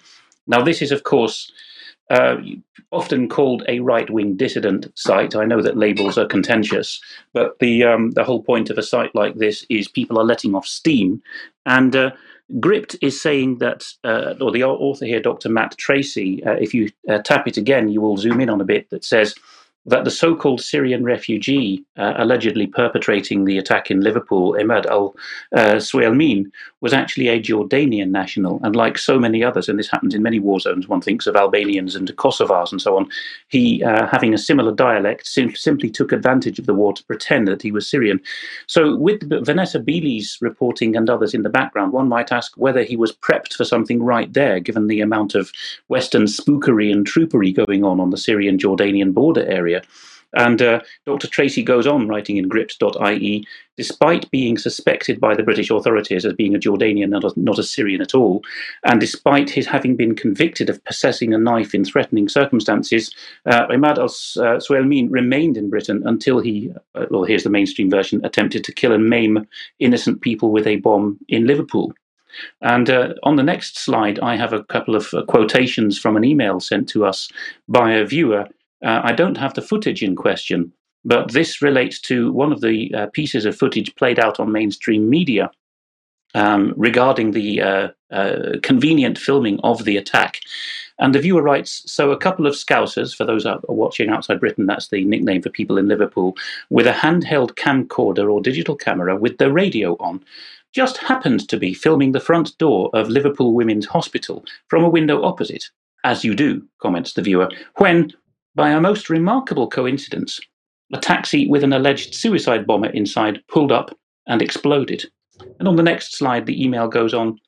now 0.46 0.62
this 0.62 0.80
is, 0.80 0.90
of 0.90 1.02
course, 1.02 1.52
uh, 2.10 2.36
often 2.92 3.28
called 3.28 3.62
a 3.68 3.80
right-wing 3.80 4.36
dissident 4.36 4.86
site. 4.98 5.36
I 5.36 5.44
know 5.44 5.62
that 5.62 5.76
labels 5.76 6.18
are 6.18 6.26
contentious, 6.26 7.00
but 7.32 7.58
the 7.60 7.84
um, 7.84 8.10
the 8.12 8.24
whole 8.24 8.42
point 8.42 8.70
of 8.70 8.78
a 8.78 8.82
site 8.82 9.14
like 9.14 9.36
this 9.36 9.64
is 9.70 9.88
people 9.88 10.18
are 10.18 10.24
letting 10.24 10.54
off 10.54 10.66
steam, 10.66 11.22
and 11.66 11.94
uh, 11.96 12.10
Gript 12.58 12.96
is 13.00 13.20
saying 13.20 13.58
that, 13.58 13.84
uh, 14.02 14.34
or 14.40 14.50
the 14.50 14.64
author 14.64 15.06
here, 15.06 15.20
Dr. 15.20 15.48
Matt 15.48 15.76
Treacy, 15.76 16.44
uh, 16.46 16.56
if 16.60 16.74
you 16.74 16.90
uh, 17.08 17.18
tap 17.18 17.46
it 17.46 17.56
again, 17.56 17.88
you 17.88 18.00
will 18.00 18.16
zoom 18.16 18.40
in 18.40 18.50
on 18.50 18.60
a 18.60 18.64
bit 18.64 18.90
that 18.90 19.04
says 19.04 19.34
that 19.86 20.04
the 20.04 20.10
so 20.10 20.34
called 20.36 20.60
Syrian 20.60 21.04
refugee 21.04 21.84
uh, 21.96 22.14
allegedly 22.16 22.66
perpetrating 22.66 23.44
the 23.44 23.58
attack 23.58 23.90
in 23.90 24.00
Liverpool, 24.00 24.56
Ahmad 24.58 24.86
al 24.86 25.16
uh, 25.56 25.76
Swealmeen, 25.76 26.50
was 26.80 26.92
actually 26.92 27.28
a 27.28 27.40
Jordanian 27.40 28.10
national. 28.10 28.60
And 28.62 28.76
like 28.76 28.98
so 28.98 29.18
many 29.18 29.42
others, 29.42 29.68
and 29.68 29.78
this 29.78 29.90
happens 29.90 30.14
in 30.14 30.22
many 30.22 30.38
war 30.38 30.60
zones, 30.60 30.88
one 30.88 31.00
thinks 31.00 31.26
of 31.26 31.36
Albanians 31.36 31.94
and 31.94 32.08
Kosovars 32.16 32.72
and 32.72 32.80
so 32.80 32.96
on, 32.96 33.08
he, 33.48 33.82
uh, 33.84 34.06
having 34.06 34.34
a 34.34 34.38
similar 34.38 34.72
dialect, 34.72 35.26
sim- 35.26 35.54
simply 35.54 35.90
took 35.90 36.12
advantage 36.12 36.58
of 36.58 36.66
the 36.66 36.74
war 36.74 36.92
to 36.92 37.04
pretend 37.04 37.48
that 37.48 37.62
he 37.62 37.72
was 37.72 37.88
Syrian. 37.88 38.20
So, 38.66 38.96
with 38.96 39.28
Vanessa 39.44 39.78
Beeley's 39.78 40.38
reporting 40.40 40.96
and 40.96 41.08
others 41.08 41.34
in 41.34 41.42
the 41.42 41.50
background, 41.50 41.92
one 41.92 42.08
might 42.08 42.32
ask 42.32 42.52
whether 42.56 42.82
he 42.82 42.96
was 42.96 43.12
prepped 43.12 43.54
for 43.54 43.64
something 43.64 44.02
right 44.02 44.32
there, 44.32 44.60
given 44.60 44.86
the 44.86 45.00
amount 45.00 45.34
of 45.34 45.50
Western 45.88 46.24
spookery 46.24 46.92
and 46.92 47.06
troopery 47.06 47.54
going 47.54 47.84
on 47.84 48.00
on 48.00 48.10
the 48.10 48.16
Syrian 48.16 48.58
Jordanian 48.58 49.12
border 49.12 49.46
area. 49.46 49.69
And 50.32 50.62
uh, 50.62 50.80
Dr. 51.06 51.26
Treacy 51.26 51.64
goes 51.64 51.86
on 51.86 52.06
writing 52.06 52.36
in 52.36 52.48
gript.ie, 52.48 53.46
despite 53.76 54.30
being 54.30 54.58
suspected 54.58 55.18
by 55.20 55.34
the 55.34 55.42
British 55.42 55.70
authorities 55.70 56.24
as 56.24 56.34
being 56.34 56.54
a 56.54 56.58
Jordanian, 56.58 57.08
not 57.08 57.24
a, 57.24 57.32
not 57.36 57.58
a 57.58 57.64
Syrian 57.64 58.00
at 58.00 58.14
all, 58.14 58.42
and 58.84 59.00
despite 59.00 59.50
his 59.50 59.66
having 59.66 59.96
been 59.96 60.14
convicted 60.14 60.70
of 60.70 60.84
possessing 60.84 61.34
a 61.34 61.38
knife 61.38 61.74
in 61.74 61.84
threatening 61.84 62.28
circumstances, 62.28 63.12
uh, 63.46 63.66
Ahmad 63.70 63.98
al 63.98 64.04
uh, 64.04 64.60
Swealmeen 64.60 65.08
remained 65.10 65.56
in 65.56 65.70
Britain 65.70 66.02
until 66.04 66.40
he, 66.40 66.70
uh, 66.94 67.06
well, 67.10 67.24
here's 67.24 67.44
the 67.44 67.50
mainstream 67.50 67.90
version, 67.90 68.24
attempted 68.24 68.62
to 68.64 68.72
kill 68.72 68.92
and 68.92 69.08
maim 69.08 69.46
innocent 69.80 70.20
people 70.20 70.52
with 70.52 70.66
a 70.66 70.76
bomb 70.76 71.18
in 71.28 71.46
Liverpool. 71.46 71.92
And 72.60 72.88
uh, 72.88 73.14
on 73.24 73.34
the 73.34 73.42
next 73.42 73.78
slide, 73.78 74.20
I 74.20 74.36
have 74.36 74.52
a 74.52 74.62
couple 74.64 74.94
of 74.94 75.12
uh, 75.12 75.24
quotations 75.24 75.98
from 75.98 76.16
an 76.16 76.24
email 76.24 76.60
sent 76.60 76.88
to 76.90 77.04
us 77.04 77.28
by 77.68 77.92
a 77.92 78.04
viewer 78.04 78.46
uh, 78.84 79.00
I 79.04 79.12
don't 79.12 79.36
have 79.36 79.54
the 79.54 79.62
footage 79.62 80.02
in 80.02 80.16
question, 80.16 80.72
but 81.04 81.32
this 81.32 81.62
relates 81.62 82.00
to 82.02 82.32
one 82.32 82.52
of 82.52 82.60
the 82.60 82.94
uh, 82.94 83.06
pieces 83.12 83.44
of 83.44 83.56
footage 83.56 83.94
played 83.96 84.18
out 84.18 84.40
on 84.40 84.52
mainstream 84.52 85.08
media 85.08 85.50
um, 86.34 86.74
regarding 86.76 87.32
the 87.32 87.60
uh, 87.60 87.88
uh 88.12 88.58
convenient 88.62 89.18
filming 89.18 89.58
of 89.60 89.84
the 89.84 89.96
attack. 89.96 90.40
And 91.00 91.14
the 91.14 91.18
viewer 91.18 91.42
writes 91.42 91.82
So, 91.90 92.12
a 92.12 92.16
couple 92.16 92.46
of 92.46 92.54
scousers, 92.54 93.16
for 93.16 93.24
those 93.24 93.46
out, 93.46 93.64
watching 93.68 94.10
outside 94.10 94.38
Britain, 94.38 94.66
that's 94.66 94.88
the 94.88 95.04
nickname 95.04 95.42
for 95.42 95.50
people 95.50 95.78
in 95.78 95.88
Liverpool, 95.88 96.36
with 96.68 96.86
a 96.86 96.92
handheld 96.92 97.54
camcorder 97.54 98.30
or 98.30 98.40
digital 98.40 98.76
camera 98.76 99.16
with 99.16 99.38
the 99.38 99.50
radio 99.50 99.96
on, 99.98 100.22
just 100.72 100.98
happened 100.98 101.48
to 101.48 101.56
be 101.56 101.74
filming 101.74 102.12
the 102.12 102.20
front 102.20 102.56
door 102.58 102.90
of 102.92 103.08
Liverpool 103.08 103.54
Women's 103.54 103.86
Hospital 103.86 104.44
from 104.68 104.84
a 104.84 104.90
window 104.90 105.22
opposite. 105.22 105.70
As 106.04 106.24
you 106.24 106.34
do, 106.34 106.66
comments 106.80 107.14
the 107.14 107.22
viewer, 107.22 107.50
when 107.76 108.12
by 108.54 108.70
a 108.70 108.80
most 108.80 109.08
remarkable 109.08 109.68
coincidence, 109.68 110.40
a 110.92 110.98
taxi 110.98 111.46
with 111.48 111.62
an 111.62 111.72
alleged 111.72 112.14
suicide 112.14 112.66
bomber 112.66 112.90
inside 112.90 113.40
pulled 113.48 113.72
up 113.72 113.96
and 114.26 114.42
exploded. 114.42 115.04
And 115.58 115.68
on 115.68 115.76
the 115.76 115.82
next 115.82 116.16
slide, 116.16 116.46
the 116.46 116.62
email 116.62 116.88
goes 116.88 117.14
on 117.14 117.38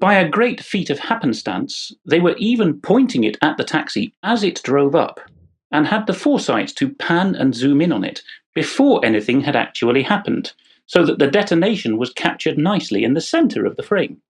By 0.00 0.14
a 0.14 0.28
great 0.28 0.60
feat 0.60 0.90
of 0.90 0.98
happenstance, 0.98 1.92
they 2.04 2.20
were 2.20 2.36
even 2.38 2.80
pointing 2.80 3.24
it 3.24 3.36
at 3.42 3.56
the 3.56 3.64
taxi 3.64 4.14
as 4.22 4.42
it 4.42 4.62
drove 4.62 4.94
up, 4.94 5.20
and 5.70 5.86
had 5.86 6.06
the 6.06 6.14
foresight 6.14 6.68
to 6.76 6.94
pan 6.94 7.34
and 7.34 7.54
zoom 7.54 7.80
in 7.80 7.92
on 7.92 8.04
it 8.04 8.22
before 8.54 9.04
anything 9.04 9.42
had 9.42 9.56
actually 9.56 10.02
happened, 10.02 10.52
so 10.86 11.04
that 11.04 11.18
the 11.18 11.30
detonation 11.30 11.98
was 11.98 12.12
captured 12.12 12.56
nicely 12.56 13.04
in 13.04 13.14
the 13.14 13.20
centre 13.20 13.66
of 13.66 13.76
the 13.76 13.82
frame. 13.82 14.20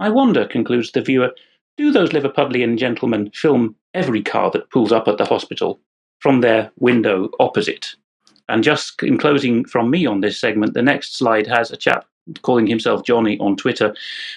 I 0.00 0.10
wonder, 0.10 0.44
concludes 0.44 0.92
the 0.92 1.02
viewer, 1.02 1.32
do 1.76 1.92
those 1.92 2.10
Liverpudlian 2.10 2.78
gentlemen 2.78 3.30
film 3.32 3.76
every 3.94 4.22
car 4.22 4.50
that 4.50 4.70
pulls 4.70 4.92
up 4.92 5.08
at 5.08 5.18
the 5.18 5.24
hospital 5.24 5.80
from 6.20 6.40
their 6.40 6.70
window 6.78 7.30
opposite? 7.38 7.94
And 8.48 8.62
just 8.62 9.02
in 9.02 9.18
closing 9.18 9.64
from 9.64 9.90
me 9.90 10.06
on 10.06 10.20
this 10.20 10.40
segment, 10.40 10.74
the 10.74 10.82
next 10.82 11.16
slide 11.16 11.46
has 11.46 11.70
a 11.70 11.76
chap 11.76 12.06
calling 12.42 12.66
himself 12.66 13.04
Johnny 13.04 13.38
on 13.38 13.56
Twitter, 13.56 13.94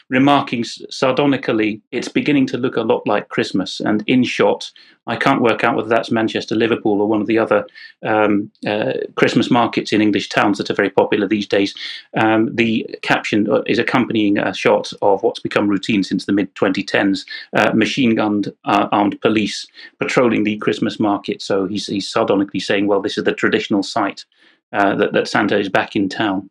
remarking 0.09 0.63
sardonically, 0.63 1.81
it's 1.91 2.07
beginning 2.07 2.45
to 2.47 2.57
look 2.57 2.75
a 2.75 2.81
lot 2.81 3.05
like 3.07 3.29
Christmas. 3.29 3.79
And 3.79 4.03
in 4.07 4.23
shot, 4.23 4.71
I 5.07 5.15
can't 5.15 5.41
work 5.41 5.63
out 5.63 5.75
whether 5.75 5.89
that's 5.89 6.11
Manchester, 6.11 6.55
Liverpool, 6.55 7.01
or 7.01 7.07
one 7.07 7.21
of 7.21 7.27
the 7.27 7.39
other 7.39 7.65
um, 8.05 8.51
uh, 8.67 8.93
Christmas 9.15 9.49
markets 9.49 9.91
in 9.91 10.01
English 10.01 10.29
towns 10.29 10.59
that 10.59 10.69
are 10.69 10.75
very 10.75 10.91
popular 10.91 11.27
these 11.27 11.47
days. 11.47 11.73
Um, 12.15 12.53
the 12.55 12.85
caption 13.01 13.49
uh, 13.49 13.63
is 13.65 13.79
accompanying 13.79 14.37
a 14.37 14.53
shot 14.53 14.91
of 15.01 15.23
what's 15.23 15.39
become 15.39 15.67
routine 15.67 16.03
since 16.03 16.25
the 16.25 16.31
mid 16.31 16.53
2010s 16.55 17.25
uh, 17.53 17.73
machine 17.73 18.15
gunned 18.15 18.53
uh, 18.65 18.87
armed 18.91 19.19
police 19.21 19.65
patrolling 19.99 20.43
the 20.43 20.57
Christmas 20.57 20.99
market. 20.99 21.41
So 21.41 21.65
he's, 21.65 21.87
he's 21.87 22.07
sardonically 22.07 22.59
saying, 22.59 22.85
well, 22.85 23.01
this 23.01 23.17
is 23.17 23.23
the 23.23 23.33
traditional 23.33 23.81
site 23.81 24.25
uh, 24.73 24.95
that, 24.95 25.13
that 25.13 25.27
Santa 25.27 25.57
is 25.57 25.69
back 25.69 25.95
in 25.95 26.07
town. 26.07 26.49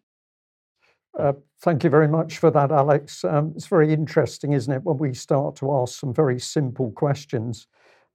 Uh, 1.19 1.33
thank 1.63 1.83
you 1.83 1.91
very 1.91 2.07
much 2.07 2.39
for 2.39 2.51
that, 2.51 2.71
Alex. 2.71 3.25
Um, 3.25 3.53
it's 3.57 3.67
very 3.67 3.93
interesting, 3.93 4.53
isn't 4.53 4.73
it, 4.73 4.85
when 4.85 4.99
we 4.99 5.13
start 5.13 5.57
to 5.57 5.73
ask 5.73 5.99
some 5.99 6.15
very 6.15 6.39
simple 6.39 6.93
questions 6.93 7.67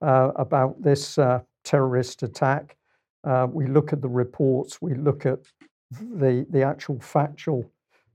uh, 0.02 0.32
about 0.38 0.82
this 0.82 1.18
uh, 1.18 1.42
terrorist 1.66 2.24
attack. 2.24 2.78
Uh, 3.26 3.48
we 3.52 3.68
look 3.68 3.92
at 3.92 4.02
the 4.02 4.08
reports, 4.08 4.82
we 4.82 4.94
look 4.96 5.26
at 5.26 5.40
the, 5.92 6.46
the 6.50 6.64
actual 6.64 7.00
factual 7.00 7.70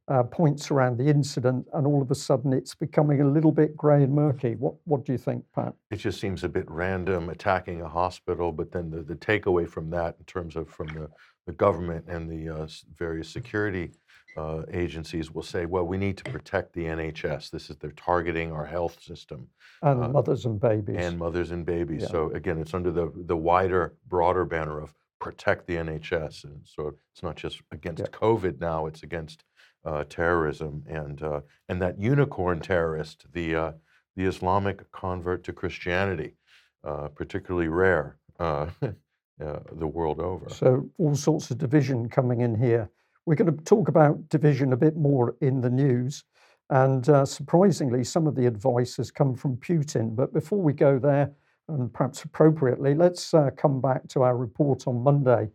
uh, 0.09 0.23
points 0.23 0.71
around 0.71 0.97
the 0.97 1.07
incident, 1.07 1.67
and 1.75 1.87
all 1.87 2.01
of 2.01 2.11
a 2.11 2.15
sudden 2.15 2.55
it's 2.55 2.75
becoming 2.75 3.21
a 3.21 3.29
little 3.29 3.53
bit 3.53 3.77
grey 3.77 4.03
and 4.03 4.15
murky. 4.15 4.55
What 4.55 4.75
what 4.85 5.05
do 5.05 5.13
you 5.13 5.19
think, 5.19 5.45
Pat? 5.55 5.75
It 5.91 5.97
just 5.97 6.19
seems 6.19 6.45
a 6.45 6.49
bit 6.49 6.65
random 6.71 7.29
attacking 7.29 7.83
a 7.83 7.89
hospital, 7.89 8.51
but 8.51 8.73
then 8.73 8.91
the, 8.91 9.03
the 9.03 9.17
takeaway 9.17 9.69
from 9.69 9.91
that, 9.91 10.17
in 10.19 10.25
terms 10.25 10.57
of 10.57 10.71
from 10.71 10.87
the, 10.89 11.11
the 11.47 11.53
government 11.53 12.07
and 12.09 12.27
the 12.27 12.67
various 12.97 13.29
security 13.29 13.93
uh, 14.39 14.63
agencies, 14.73 15.33
will 15.33 15.43
say, 15.43 15.67
well, 15.67 15.85
we 15.85 15.99
need 15.99 16.17
to 16.19 16.25
protect 16.25 16.73
the 16.73 16.85
NHS. 16.85 17.51
This 17.51 17.71
is 17.71 17.77
they're 17.77 17.91
targeting 17.93 18.53
our 18.53 18.67
health 18.67 19.03
system 19.03 19.49
and 19.83 20.05
uh, 20.05 20.09
mothers 20.09 20.45
and 20.45 20.61
babies 20.61 20.97
and 20.99 21.19
mothers 21.19 21.51
and 21.51 21.67
babies. 21.67 22.03
Yeah. 22.03 22.09
So 22.09 22.31
again, 22.33 22.59
it's 22.59 22.75
under 22.75 22.93
the 22.93 23.13
the 23.15 23.37
wider, 23.37 23.95
broader 24.07 24.45
banner 24.45 24.81
of 24.81 24.95
protect 25.21 25.67
the 25.67 25.75
NHS, 25.75 26.45
and 26.45 26.61
so 26.65 26.95
it's 27.13 27.23
not 27.23 27.37
just 27.37 27.61
against 27.73 28.03
yeah. 28.03 28.09
COVID 28.09 28.61
now; 28.61 28.87
it's 28.87 29.03
against 29.03 29.45
uh, 29.85 30.05
terrorism, 30.09 30.85
and 30.89 31.23
uh, 31.23 31.41
and 31.69 31.83
that 31.83 31.99
unicorn 31.99 32.61
terrorist, 32.61 33.27
the 33.33 33.57
uh, 33.57 33.73
the 34.17 34.25
Islamic 34.25 34.91
convert 34.93 35.43
to 35.45 35.53
Christianity, 35.53 36.37
uh, 36.85 37.09
particularly 37.09 37.69
rare 37.69 38.19
uh, 38.39 38.67
the 39.39 39.87
world 39.87 40.21
over. 40.21 40.49
So 40.49 40.89
all 40.99 41.17
sorts 41.17 41.51
of 41.51 41.59
division 41.59 42.09
coming 42.09 42.41
in 42.41 42.55
here. 42.55 42.89
We're 43.29 43.35
going 43.35 43.55
to 43.55 43.65
talk 43.65 43.89
about 43.89 44.31
division 44.31 44.73
a 44.73 44.77
bit 44.79 44.97
more 44.97 45.37
in 45.43 45.61
the 45.61 45.69
news. 45.69 46.25
And 46.71 47.07
uh, 47.11 47.27
surprisingly, 47.27 48.03
some 48.03 48.27
of 48.27 48.35
the 48.35 48.47
advice 48.47 48.97
has 48.97 49.11
come 49.11 49.35
from 49.35 49.59
Putin. 49.59 50.17
But 50.17 50.33
before 50.33 50.63
we 50.63 50.73
go 50.73 50.99
there, 50.99 51.33
and 51.69 51.93
perhaps 51.93 52.25
appropriately, 52.25 52.95
let's 52.95 53.35
come 53.59 53.83
back 53.83 54.09
to 54.09 54.23
our 54.23 54.35
report 54.35 54.87
on 54.87 55.05
Monday 55.05 55.51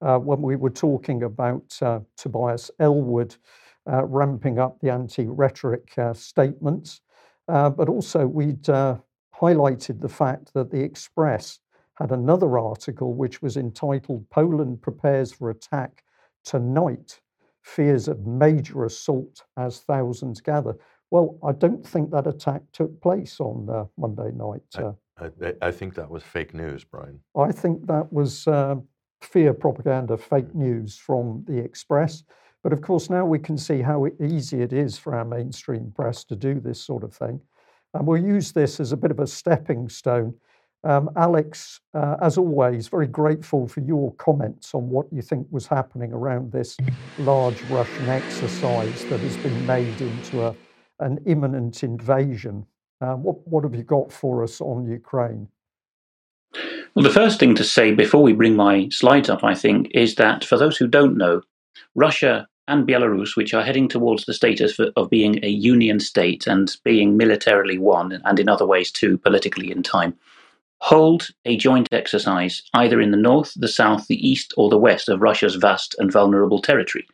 when 0.00 0.42
we 0.42 0.56
were 0.56 0.68
talking 0.68 1.22
about 1.22 1.66
Tobias 2.18 2.70
Ellwood 2.78 3.36
uh, 3.90 4.04
ramping 4.04 4.58
up 4.58 4.78
the 4.80 4.90
anti 4.90 5.24
rhetoric 5.24 5.96
uh, 5.96 6.12
statements. 6.12 7.00
Uh, 7.48 7.70
but 7.70 7.88
also, 7.88 8.26
we'd 8.26 8.64
highlighted 8.64 9.98
the 10.02 10.10
fact 10.10 10.52
that 10.52 10.70
the 10.70 10.82
Express 10.82 11.60
had 11.94 12.12
another 12.12 12.58
article 12.58 13.14
which 13.14 13.40
was 13.40 13.56
entitled 13.56 14.28
Poland 14.28 14.82
Prepares 14.82 15.32
for 15.32 15.48
Attack 15.48 16.04
Tonight 16.44 17.20
Fears 17.62 18.08
of 18.08 18.26
Major 18.26 18.84
Assault 18.84 19.42
as 19.56 19.80
Thousands 19.80 20.40
Gather. 20.40 20.76
Well, 21.10 21.38
I 21.42 21.52
don't 21.52 21.84
think 21.86 22.10
that 22.10 22.26
attack 22.26 22.62
took 22.72 23.00
place 23.00 23.40
on 23.40 23.68
uh, 23.70 23.84
Monday 23.96 24.30
night. 24.34 24.62
Uh, 24.76 24.92
I, 25.18 25.54
I, 25.62 25.70
think 25.70 25.94
that 25.94 26.10
was 26.10 26.22
fake 26.22 26.54
news, 26.54 26.84
Brian. 26.84 27.20
I 27.36 27.52
think 27.52 27.86
that 27.86 28.12
was 28.12 28.46
uh, 28.46 28.76
fear 29.22 29.54
propaganda, 29.54 30.16
fake 30.16 30.48
mm. 30.48 30.56
news 30.56 30.96
from 30.96 31.44
the 31.46 31.58
Express. 31.58 32.24
But 32.62 32.72
of 32.72 32.80
course, 32.80 33.10
now 33.10 33.24
we 33.24 33.38
can 33.38 33.56
see 33.56 33.80
how 33.80 34.06
easy 34.20 34.62
it 34.62 34.72
is 34.72 34.98
for 34.98 35.14
our 35.14 35.24
mainstream 35.24 35.92
press 35.94 36.24
to 36.24 36.36
do 36.36 36.60
this 36.60 36.80
sort 36.80 37.04
of 37.04 37.14
thing. 37.14 37.40
And 37.92 38.06
we'll 38.06 38.22
use 38.22 38.52
this 38.52 38.80
as 38.80 38.92
a 38.92 38.96
bit 38.96 39.10
of 39.10 39.20
a 39.20 39.26
stepping 39.26 39.88
stone. 39.88 40.34
Um, 40.84 41.08
Alex, 41.16 41.80
uh, 41.94 42.16
as 42.20 42.36
always, 42.36 42.88
very 42.88 43.06
grateful 43.06 43.66
for 43.66 43.80
your 43.80 44.12
comments 44.14 44.74
on 44.74 44.90
what 44.90 45.06
you 45.10 45.22
think 45.22 45.46
was 45.50 45.66
happening 45.66 46.12
around 46.12 46.52
this 46.52 46.76
large 47.18 47.60
Russian 47.70 48.06
exercise 48.10 49.04
that 49.06 49.20
has 49.20 49.36
been 49.38 49.66
made 49.66 49.98
into 49.98 50.44
a, 50.44 50.54
an 51.00 51.20
imminent 51.24 51.82
invasion. 51.82 52.66
Uh, 53.00 53.14
what, 53.14 53.46
what 53.48 53.64
have 53.64 53.74
you 53.74 53.82
got 53.82 54.12
for 54.12 54.42
us 54.42 54.60
on 54.60 54.86
Ukraine? 54.86 55.48
Well, 56.94 57.02
the 57.02 57.10
first 57.10 57.40
thing 57.40 57.54
to 57.54 57.64
say 57.64 57.92
before 57.92 58.22
we 58.22 58.34
bring 58.34 58.54
my 58.54 58.88
slides 58.90 59.30
up, 59.30 59.42
I 59.42 59.54
think, 59.54 59.90
is 59.94 60.16
that 60.16 60.44
for 60.44 60.58
those 60.58 60.76
who 60.76 60.86
don't 60.86 61.16
know, 61.16 61.40
Russia 61.94 62.46
and 62.68 62.86
Belarus, 62.86 63.36
which 63.36 63.54
are 63.54 63.64
heading 63.64 63.88
towards 63.88 64.26
the 64.26 64.34
status 64.34 64.78
of 64.78 65.10
being 65.10 65.42
a 65.42 65.48
union 65.48 65.98
state 65.98 66.46
and 66.46 66.76
being 66.84 67.16
militarily 67.16 67.78
one, 67.78 68.20
and 68.24 68.38
in 68.38 68.50
other 68.50 68.66
ways 68.66 68.90
too, 68.90 69.16
politically 69.18 69.70
in 69.70 69.82
time, 69.82 70.14
hold 70.78 71.28
a 71.44 71.56
joint 71.56 71.88
exercise 71.92 72.62
either 72.74 73.00
in 73.00 73.10
the 73.10 73.16
north, 73.16 73.52
the 73.56 73.68
south, 73.68 74.06
the 74.06 74.28
east, 74.28 74.52
or 74.56 74.68
the 74.68 74.78
west 74.78 75.08
of 75.08 75.22
Russia's 75.22 75.54
vast 75.54 75.94
and 75.98 76.12
vulnerable 76.12 76.60
territory. 76.60 77.06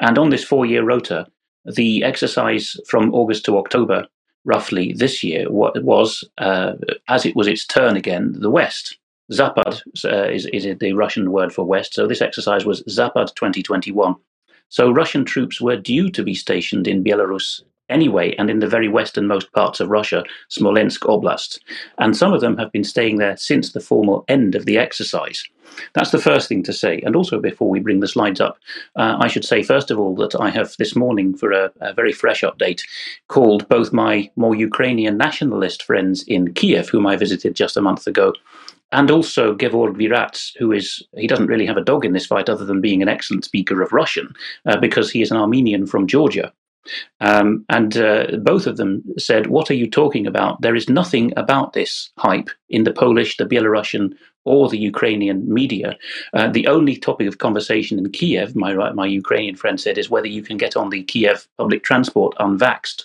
And 0.00 0.18
on 0.18 0.30
this 0.30 0.44
four 0.44 0.64
year 0.66 0.82
rota, 0.82 1.26
the 1.64 2.02
exercise 2.02 2.76
from 2.88 3.12
August 3.14 3.44
to 3.44 3.58
October, 3.58 4.06
roughly 4.44 4.92
this 4.94 5.22
year, 5.22 5.50
was, 5.50 6.24
uh, 6.38 6.72
as 7.08 7.26
it 7.26 7.36
was 7.36 7.46
its 7.46 7.66
turn 7.66 7.96
again, 7.96 8.34
the 8.38 8.50
west. 8.50 8.96
Zapad 9.30 9.82
uh, 10.04 10.30
is, 10.30 10.46
is 10.46 10.66
the 10.78 10.92
Russian 10.94 11.30
word 11.30 11.52
for 11.52 11.64
west. 11.64 11.94
So 11.94 12.06
this 12.06 12.22
exercise 12.22 12.64
was 12.64 12.82
Zapad 12.84 13.34
2021. 13.34 14.16
So 14.70 14.90
Russian 14.90 15.24
troops 15.24 15.60
were 15.60 15.76
due 15.76 16.10
to 16.10 16.22
be 16.22 16.34
stationed 16.34 16.88
in 16.88 17.04
Belarus 17.04 17.62
anyway, 17.90 18.34
and 18.38 18.48
in 18.48 18.60
the 18.60 18.66
very 18.66 18.88
westernmost 18.88 19.52
parts 19.52 19.80
of 19.80 19.90
Russia, 19.90 20.24
Smolensk 20.48 21.02
Oblast. 21.02 21.58
And 21.98 22.16
some 22.16 22.32
of 22.32 22.40
them 22.40 22.56
have 22.58 22.72
been 22.72 22.84
staying 22.84 23.18
there 23.18 23.36
since 23.36 23.72
the 23.72 23.80
formal 23.80 24.24
end 24.28 24.54
of 24.54 24.66
the 24.66 24.78
exercise. 24.78 25.46
That's 25.94 26.10
the 26.10 26.18
first 26.18 26.48
thing 26.48 26.62
to 26.64 26.72
say. 26.72 27.00
And 27.04 27.14
also, 27.14 27.40
before 27.40 27.68
we 27.68 27.80
bring 27.80 28.00
the 28.00 28.08
slides 28.08 28.40
up, 28.40 28.58
uh, 28.96 29.16
I 29.20 29.28
should 29.28 29.44
say, 29.44 29.62
first 29.62 29.90
of 29.90 29.98
all, 29.98 30.14
that 30.16 30.34
I 30.34 30.50
have 30.50 30.74
this 30.78 30.96
morning, 30.96 31.36
for 31.36 31.52
a, 31.52 31.70
a, 31.80 31.92
very 31.92 32.12
fresh 32.12 32.42
update, 32.42 32.82
called 33.28 33.68
both 33.68 33.92
my 33.92 34.30
more 34.36 34.54
Ukrainian 34.54 35.16
nationalist 35.16 35.82
friends 35.82 36.24
in 36.24 36.54
Kiev, 36.54 36.88
whom 36.88 37.06
I 37.06 37.16
visited 37.16 37.54
just 37.54 37.76
a 37.76 37.82
month 37.82 38.06
ago, 38.06 38.32
and 38.92 39.10
also 39.10 39.54
Gevorg 39.54 39.96
Virats, 39.96 40.52
who 40.58 40.72
is, 40.72 41.02
he 41.16 41.26
doesn't 41.26 41.46
really 41.46 41.66
have 41.66 41.76
a 41.76 41.84
dog 41.84 42.04
in 42.04 42.12
this 42.12 42.26
fight 42.26 42.48
other 42.48 42.64
than 42.64 42.80
being 42.80 43.02
an 43.02 43.08
excellent 43.08 43.44
speaker 43.44 43.82
of 43.82 43.92
Russian, 43.92 44.34
uh, 44.66 44.76
because 44.78 45.10
he 45.10 45.22
is 45.22 45.30
an 45.30 45.36
Armenian 45.36 45.86
from 45.86 46.06
Georgia. 46.06 46.52
Um, 47.20 47.64
and 47.68 47.96
uh, 47.96 48.38
both 48.42 48.66
of 48.66 48.76
them 48.76 49.02
said, 49.18 49.48
What 49.48 49.70
are 49.70 49.74
you 49.74 49.88
talking 49.88 50.26
about? 50.26 50.60
There 50.62 50.74
is 50.74 50.88
nothing 50.88 51.32
about 51.36 51.72
this 51.72 52.10
hype 52.18 52.50
in 52.68 52.84
the 52.84 52.92
Polish, 52.92 53.36
the 53.36 53.44
Belarusian, 53.44 54.14
or 54.44 54.68
the 54.68 54.78
Ukrainian 54.78 55.52
media. 55.52 55.96
Uh, 56.32 56.48
the 56.48 56.66
only 56.66 56.96
topic 56.96 57.28
of 57.28 57.38
conversation 57.38 57.98
in 57.98 58.10
Kiev, 58.10 58.56
my, 58.56 58.74
my 58.92 59.06
Ukrainian 59.06 59.54
friend 59.54 59.78
said, 59.78 59.98
is 59.98 60.08
whether 60.08 60.26
you 60.26 60.42
can 60.42 60.56
get 60.56 60.76
on 60.76 60.90
the 60.90 61.02
Kiev 61.02 61.46
public 61.58 61.84
transport 61.84 62.34
unvaxxed. 62.38 63.04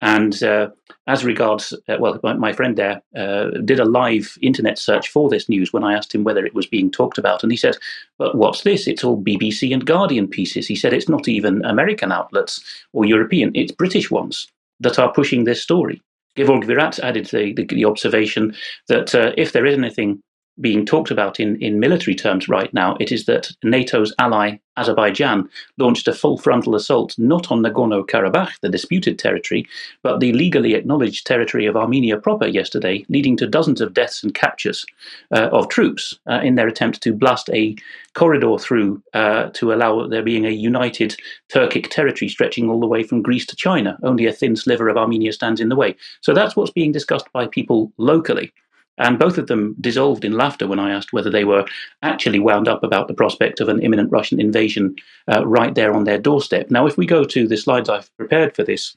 And 0.00 0.40
uh, 0.42 0.68
as 1.08 1.24
regards, 1.24 1.72
uh, 1.88 1.96
well, 1.98 2.20
my, 2.22 2.52
friend 2.52 2.76
there 2.76 3.02
uh, 3.16 3.46
did 3.64 3.80
a 3.80 3.86
live 3.86 4.36
internet 4.42 4.78
search 4.78 5.08
for 5.08 5.30
this 5.30 5.48
news 5.48 5.72
when 5.72 5.82
I 5.82 5.94
asked 5.94 6.14
him 6.14 6.22
whether 6.22 6.44
it 6.44 6.54
was 6.54 6.66
being 6.66 6.90
talked 6.90 7.16
about. 7.16 7.42
And 7.42 7.50
he 7.50 7.56
said, 7.56 7.78
But 8.18 8.36
what's 8.36 8.62
this? 8.62 8.86
It's 8.86 9.02
all 9.02 9.20
BBC 9.20 9.72
and 9.72 9.86
Guardian 9.86 10.28
pieces. 10.28 10.66
He 10.66 10.76
said, 10.76 10.92
It's 10.92 11.08
not 11.08 11.26
even 11.26 11.64
American 11.64 12.12
outlets 12.12 12.62
or 12.92 13.06
European, 13.06 13.52
it's 13.54 13.72
British 13.72 14.10
ones 14.10 14.46
that 14.80 14.98
are 14.98 15.12
pushing 15.12 15.44
this 15.44 15.62
story. 15.62 16.02
Gevorg 16.36 16.64
Virats 16.64 17.00
added 17.00 17.26
the, 17.26 17.54
the, 17.54 17.64
the 17.64 17.84
observation 17.86 18.54
that 18.88 19.14
uh, 19.14 19.32
if 19.36 19.52
there 19.52 19.66
is 19.66 19.78
anything 19.78 20.22
being 20.60 20.84
talked 20.84 21.10
about 21.10 21.40
in, 21.40 21.60
in 21.62 21.80
military 21.80 22.14
terms 22.14 22.48
right 22.48 22.72
now, 22.72 22.96
it 23.00 23.12
is 23.12 23.26
that 23.26 23.50
NATO's 23.64 24.14
ally 24.18 24.58
Azerbaijan 24.78 25.48
launched 25.76 26.06
a 26.08 26.12
full 26.12 26.38
frontal 26.38 26.74
assault 26.74 27.18
not 27.18 27.50
on 27.50 27.62
Nagorno 27.62 28.06
Karabakh, 28.06 28.52
the 28.62 28.68
disputed 28.68 29.18
territory, 29.18 29.66
but 30.02 30.20
the 30.20 30.32
legally 30.32 30.74
acknowledged 30.74 31.26
territory 31.26 31.66
of 31.66 31.76
Armenia 31.76 32.16
proper 32.16 32.46
yesterday, 32.46 33.04
leading 33.08 33.36
to 33.36 33.46
dozens 33.46 33.80
of 33.80 33.92
deaths 33.92 34.22
and 34.22 34.34
captures 34.34 34.86
uh, 35.34 35.48
of 35.52 35.68
troops 35.68 36.18
uh, 36.30 36.40
in 36.42 36.54
their 36.54 36.68
attempt 36.68 37.02
to 37.02 37.12
blast 37.12 37.50
a 37.50 37.74
corridor 38.14 38.56
through 38.58 39.02
uh, 39.14 39.50
to 39.50 39.72
allow 39.72 40.06
there 40.06 40.22
being 40.22 40.46
a 40.46 40.50
united 40.50 41.16
Turkic 41.52 41.90
territory 41.90 42.28
stretching 42.28 42.70
all 42.70 42.80
the 42.80 42.86
way 42.86 43.02
from 43.02 43.22
Greece 43.22 43.46
to 43.46 43.56
China. 43.56 43.98
Only 44.02 44.26
a 44.26 44.32
thin 44.32 44.54
sliver 44.54 44.88
of 44.88 44.96
Armenia 44.96 45.32
stands 45.32 45.60
in 45.60 45.68
the 45.68 45.76
way. 45.76 45.96
So 46.20 46.32
that's 46.32 46.54
what's 46.54 46.70
being 46.70 46.92
discussed 46.92 47.30
by 47.32 47.48
people 47.48 47.92
locally. 47.96 48.52
And 48.98 49.18
both 49.18 49.38
of 49.38 49.46
them 49.46 49.76
dissolved 49.80 50.24
in 50.24 50.32
laughter 50.32 50.66
when 50.66 50.78
I 50.78 50.90
asked 50.90 51.12
whether 51.12 51.30
they 51.30 51.44
were 51.44 51.64
actually 52.02 52.40
wound 52.40 52.68
up 52.68 52.82
about 52.82 53.08
the 53.08 53.14
prospect 53.14 53.60
of 53.60 53.68
an 53.68 53.80
imminent 53.80 54.10
Russian 54.10 54.40
invasion 54.40 54.96
uh, 55.32 55.46
right 55.46 55.74
there 55.74 55.94
on 55.94 56.04
their 56.04 56.18
doorstep. 56.18 56.70
Now, 56.70 56.86
if 56.86 56.96
we 56.96 57.06
go 57.06 57.24
to 57.24 57.46
the 57.46 57.56
slides 57.56 57.88
I've 57.88 58.14
prepared 58.16 58.54
for 58.54 58.64
this, 58.64 58.94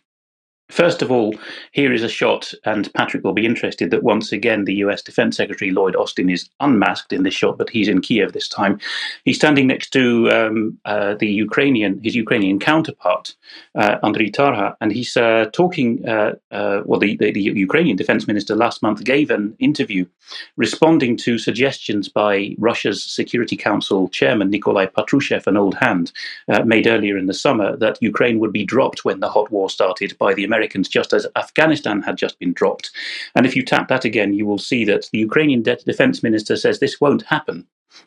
First 0.71 1.01
of 1.01 1.11
all, 1.11 1.35
here 1.73 1.91
is 1.91 2.01
a 2.01 2.07
shot, 2.07 2.53
and 2.63 2.91
Patrick 2.93 3.25
will 3.25 3.33
be 3.33 3.45
interested 3.45 3.91
that 3.91 4.03
once 4.03 4.31
again 4.31 4.63
the 4.63 4.75
US 4.75 5.01
Defense 5.01 5.35
Secretary 5.35 5.69
Lloyd 5.69 5.97
Austin 5.97 6.29
is 6.29 6.49
unmasked 6.61 7.11
in 7.11 7.23
this 7.23 7.33
shot, 7.33 7.57
but 7.57 7.69
he's 7.69 7.89
in 7.89 7.99
Kiev 7.99 8.31
this 8.31 8.47
time. 8.47 8.79
He's 9.25 9.35
standing 9.35 9.67
next 9.67 9.91
to 9.91 10.31
um, 10.31 10.79
uh, 10.85 11.15
the 11.15 11.27
Ukrainian, 11.27 11.99
his 12.01 12.15
Ukrainian 12.15 12.57
counterpart, 12.57 13.35
uh, 13.75 13.97
Andriy 14.01 14.31
Taran, 14.31 14.73
and 14.79 14.93
he's 14.93 15.17
uh, 15.17 15.49
talking. 15.51 16.07
Uh, 16.07 16.35
uh, 16.51 16.83
well, 16.85 17.01
the, 17.01 17.17
the, 17.17 17.31
the, 17.33 17.41
Ukrainian 17.41 17.97
Defense 17.97 18.25
Minister 18.25 18.55
last 18.55 18.81
month 18.81 19.03
gave 19.03 19.29
an 19.29 19.53
interview 19.59 20.05
responding 20.55 21.17
to 21.17 21.37
suggestions 21.37 22.07
by 22.07 22.55
Russia's 22.57 23.03
Security 23.03 23.57
Council 23.57 24.07
Chairman 24.07 24.49
Nikolai 24.49 24.85
Patrushev, 24.85 25.47
an 25.47 25.57
old 25.57 25.75
hand, 25.75 26.13
uh, 26.47 26.63
made 26.63 26.87
earlier 26.87 27.17
in 27.17 27.25
the 27.25 27.33
summer 27.33 27.75
that 27.75 28.01
Ukraine 28.01 28.39
would 28.39 28.53
be 28.53 28.63
dropped 28.63 29.03
when 29.03 29.19
the 29.19 29.29
hot 29.29 29.51
war 29.51 29.69
started 29.69 30.17
by 30.17 30.33
the 30.33 30.45
Americans 30.45 30.60
Americans, 30.61 30.89
just 30.89 31.13
as 31.13 31.27
Afghanistan 31.35 32.01
had 32.03 32.17
just 32.17 32.39
been 32.39 32.53
dropped. 32.53 32.91
And 33.35 33.45
if 33.47 33.55
you 33.55 33.63
tap 33.65 33.87
that 33.89 34.05
again, 34.05 34.33
you 34.35 34.45
will 34.45 34.59
see 34.59 34.85
that 34.85 35.09
the 35.13 35.19
Ukrainian 35.19 35.63
de- 35.63 35.77
defense 35.91 36.23
minister 36.23 36.55
says 36.57 36.79
this 36.79 37.01
won't 37.01 37.23
happen. 37.35 37.59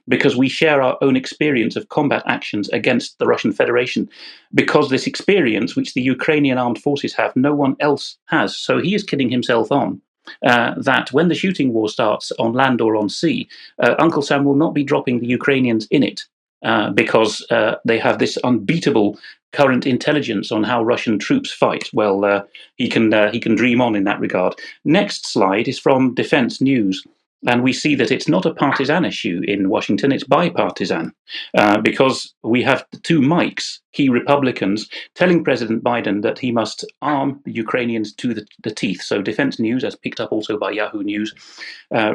because 0.09 0.37
we 0.37 0.49
share 0.49 0.83
our 0.83 0.99
own 1.03 1.17
experience 1.17 1.77
of 1.77 1.89
combat 1.89 2.23
actions 2.27 2.69
against 2.71 3.19
the 3.19 3.27
Russian 3.27 3.53
Federation. 3.53 4.09
Because 4.55 4.91
this 4.91 5.07
experience, 5.07 5.77
which 5.77 5.95
the 5.95 6.03
Ukrainian 6.03 6.59
armed 6.59 6.81
forces 6.81 7.15
have, 7.15 7.37
no 7.37 7.55
one 7.55 7.77
else 7.81 8.19
has. 8.27 8.57
So 8.57 8.81
he 8.81 8.95
is 8.95 9.05
kidding 9.05 9.31
himself 9.31 9.73
on. 9.73 10.01
Uh, 10.47 10.75
that 10.79 11.13
when 11.13 11.29
the 11.29 11.35
shooting 11.35 11.73
war 11.75 11.89
starts 11.89 12.33
on 12.39 12.55
land 12.55 12.81
or 12.81 12.97
on 12.97 13.09
sea, 13.11 13.49
uh, 13.83 13.95
Uncle 13.99 14.23
Sam 14.23 14.45
will 14.45 14.57
not 14.57 14.75
be 14.75 14.85
dropping 14.85 15.21
the 15.21 15.27
Ukrainians 15.27 15.87
in 15.91 16.03
it. 16.03 16.23
Uh, 16.64 16.88
because 16.90 17.47
uh, 17.50 17.75
they 17.85 17.99
have 17.99 18.18
this 18.18 18.38
unbeatable 18.38 19.18
current 19.52 19.87
intelligence 19.87 20.50
on 20.50 20.64
how 20.64 20.83
Russian 20.83 21.18
troops 21.18 21.52
fight. 21.52 21.90
Well, 21.92 22.25
uh, 22.25 22.42
he 22.76 22.88
can 22.88 23.12
uh, 23.12 23.30
he 23.30 23.38
can 23.38 23.54
dream 23.54 23.83
on 23.83 23.94
in 23.94 24.04
that 24.04 24.18
regard. 24.18 24.54
Next 24.83 25.26
slide 25.26 25.68
is 25.68 25.78
from 25.78 26.14
Defense 26.14 26.62
News. 26.62 27.04
And 27.47 27.62
we 27.62 27.75
see 27.75 27.94
that 27.97 28.11
it's 28.11 28.28
not 28.28 28.47
a 28.47 28.54
partisan 28.54 29.04
issue 29.04 29.42
in 29.47 29.68
Washington, 29.68 30.12
it's 30.12 30.25
bipartisan, 30.25 31.12
uh, 31.54 31.78
because 31.83 32.33
we 32.42 32.62
have 32.62 32.87
two 33.02 33.21
Mikes, 33.21 33.83
key 33.92 34.09
Republicans, 34.09 34.88
telling 35.14 35.44
President 35.44 35.85
Biden 35.85 36.23
that 36.23 36.38
he 36.38 36.50
must 36.50 36.87
arm 37.02 37.42
the 37.44 37.52
Ukrainians 37.52 38.14
to 38.14 38.33
the, 38.33 38.47
the 38.62 38.71
teeth. 38.71 39.02
So, 39.02 39.21
Defense 39.21 39.61
News, 39.61 39.85
as 39.85 39.94
picked 39.94 40.21
up 40.21 40.33
also 40.33 40.56
by 40.56 40.71
Yahoo 40.71 41.02
News, 41.02 41.35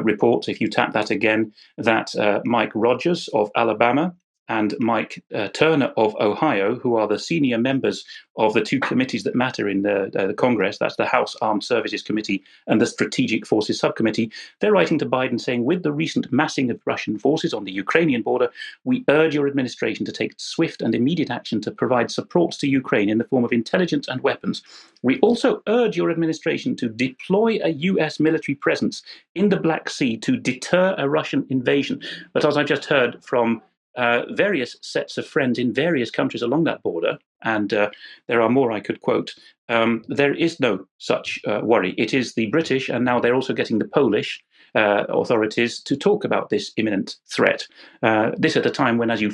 reports, 0.02 0.48
if 0.48 0.60
you 0.60 0.68
tap 0.68 0.92
that 0.94 1.10
again, 1.12 1.52
that 1.78 2.10
Mike 2.44 2.72
Rogers 2.74 3.28
of 3.32 3.52
Alabama 3.54 4.12
and 4.50 4.74
Mike 4.80 5.22
uh, 5.32 5.46
Turner 5.48 5.92
of 5.96 6.16
Ohio, 6.16 6.74
who 6.74 6.96
are 6.96 7.06
the 7.06 7.20
senior 7.20 7.56
members 7.56 8.04
of 8.36 8.52
the 8.52 8.60
two 8.60 8.80
committees 8.80 9.22
that 9.22 9.36
matter 9.36 9.68
in 9.68 9.82
the, 9.82 10.10
uh, 10.18 10.26
the 10.26 10.34
Congress 10.34 10.76
that's 10.76 10.96
the 10.96 11.06
House 11.06 11.36
Armed 11.40 11.62
Services 11.62 12.02
Committee 12.02 12.42
and 12.66 12.80
the 12.80 12.86
Strategic 12.86 13.46
Forces 13.46 13.78
Subcommittee. 13.78 14.32
They're 14.58 14.72
writing 14.72 14.98
to 14.98 15.06
Biden 15.06 15.40
saying, 15.40 15.64
with 15.64 15.84
the 15.84 15.92
recent 15.92 16.32
massing 16.32 16.68
of 16.68 16.80
Russian 16.84 17.16
forces 17.16 17.54
on 17.54 17.62
the 17.62 17.70
Ukrainian 17.70 18.22
border, 18.22 18.50
we 18.82 19.04
urge 19.08 19.36
your 19.36 19.46
administration 19.46 20.04
to 20.04 20.12
take 20.12 20.32
swift 20.36 20.82
and 20.82 20.96
immediate 20.96 21.30
action 21.30 21.60
to 21.60 21.70
provide 21.70 22.10
support 22.10 22.52
to 22.54 22.68
Ukraine 22.68 23.08
in 23.08 23.18
the 23.18 23.24
form 23.24 23.44
of 23.44 23.52
intelligence 23.52 24.08
and 24.08 24.20
weapons. 24.20 24.62
We 25.02 25.20
also 25.20 25.62
urge 25.68 25.96
your 25.96 26.10
administration 26.10 26.74
to 26.76 26.88
deploy 26.88 27.60
a 27.62 27.70
US 27.70 28.18
military 28.18 28.56
presence 28.56 29.02
in 29.36 29.50
the 29.50 29.60
Black 29.60 29.88
Sea 29.88 30.16
to 30.16 30.36
deter 30.36 30.96
a 30.98 31.08
Russian 31.08 31.46
invasion. 31.50 32.02
But 32.32 32.44
as 32.44 32.56
I 32.56 32.64
just 32.64 32.86
heard 32.86 33.22
from 33.22 33.62
uh, 33.96 34.22
various 34.30 34.76
sets 34.82 35.18
of 35.18 35.26
friends 35.26 35.58
in 35.58 35.72
various 35.72 36.10
countries 36.10 36.42
along 36.42 36.64
that 36.64 36.82
border, 36.82 37.18
and 37.42 37.72
uh, 37.72 37.90
there 38.28 38.42
are 38.42 38.48
more 38.48 38.72
I 38.72 38.80
could 38.80 39.00
quote. 39.00 39.34
Um, 39.68 40.04
there 40.08 40.34
is 40.34 40.60
no 40.60 40.86
such 40.98 41.38
uh, 41.46 41.60
worry. 41.62 41.94
It 41.96 42.14
is 42.14 42.34
the 42.34 42.46
British, 42.46 42.88
and 42.88 43.04
now 43.04 43.20
they're 43.20 43.34
also 43.34 43.54
getting 43.54 43.78
the 43.78 43.88
Polish 43.88 44.42
uh, 44.74 45.04
authorities 45.08 45.80
to 45.80 45.96
talk 45.96 46.24
about 46.24 46.50
this 46.50 46.72
imminent 46.76 47.16
threat. 47.26 47.66
Uh, 48.02 48.30
this 48.36 48.56
at 48.56 48.66
a 48.66 48.70
time 48.70 48.98
when, 48.98 49.10
as 49.10 49.20
you 49.20 49.30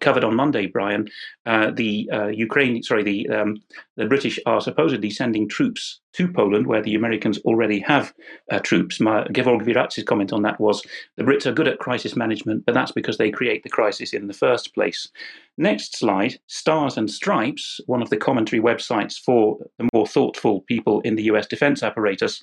covered 0.00 0.24
on 0.24 0.34
Monday, 0.34 0.66
Brian, 0.66 1.08
uh, 1.46 1.70
the 1.70 2.08
uh, 2.12 2.26
Ukraine, 2.28 2.82
sorry, 2.82 3.02
the 3.02 3.28
um, 3.28 3.56
the 3.96 4.06
British 4.06 4.38
are 4.46 4.60
supposedly 4.60 5.10
sending 5.10 5.48
troops 5.48 6.00
to 6.14 6.26
Poland, 6.26 6.66
where 6.66 6.82
the 6.82 6.94
Americans 6.94 7.38
already 7.40 7.78
have 7.80 8.12
uh, 8.50 8.58
troops. 8.58 9.00
My, 9.00 9.26
Georg 9.32 9.62
Viratz's 9.62 10.04
comment 10.04 10.32
on 10.32 10.42
that 10.42 10.58
was 10.58 10.82
the 11.16 11.22
Brits 11.22 11.46
are 11.46 11.52
good 11.52 11.68
at 11.68 11.78
crisis 11.78 12.16
management, 12.16 12.64
but 12.66 12.74
that's 12.74 12.92
because 12.92 13.18
they 13.18 13.30
create 13.30 13.62
the 13.62 13.68
crisis 13.68 14.12
in 14.12 14.26
the 14.26 14.34
first 14.34 14.74
place. 14.74 15.08
Next 15.58 15.98
slide, 15.98 16.40
Stars 16.46 16.96
and 16.96 17.10
Stripes, 17.10 17.80
one 17.86 18.02
of 18.02 18.10
the 18.10 18.16
commentary 18.16 18.62
websites 18.62 19.18
for 19.18 19.58
the 19.78 19.88
more 19.92 20.06
thoughtful 20.06 20.62
people 20.62 21.00
in 21.02 21.16
the 21.16 21.24
US 21.24 21.46
defense 21.46 21.82
apparatus, 21.82 22.42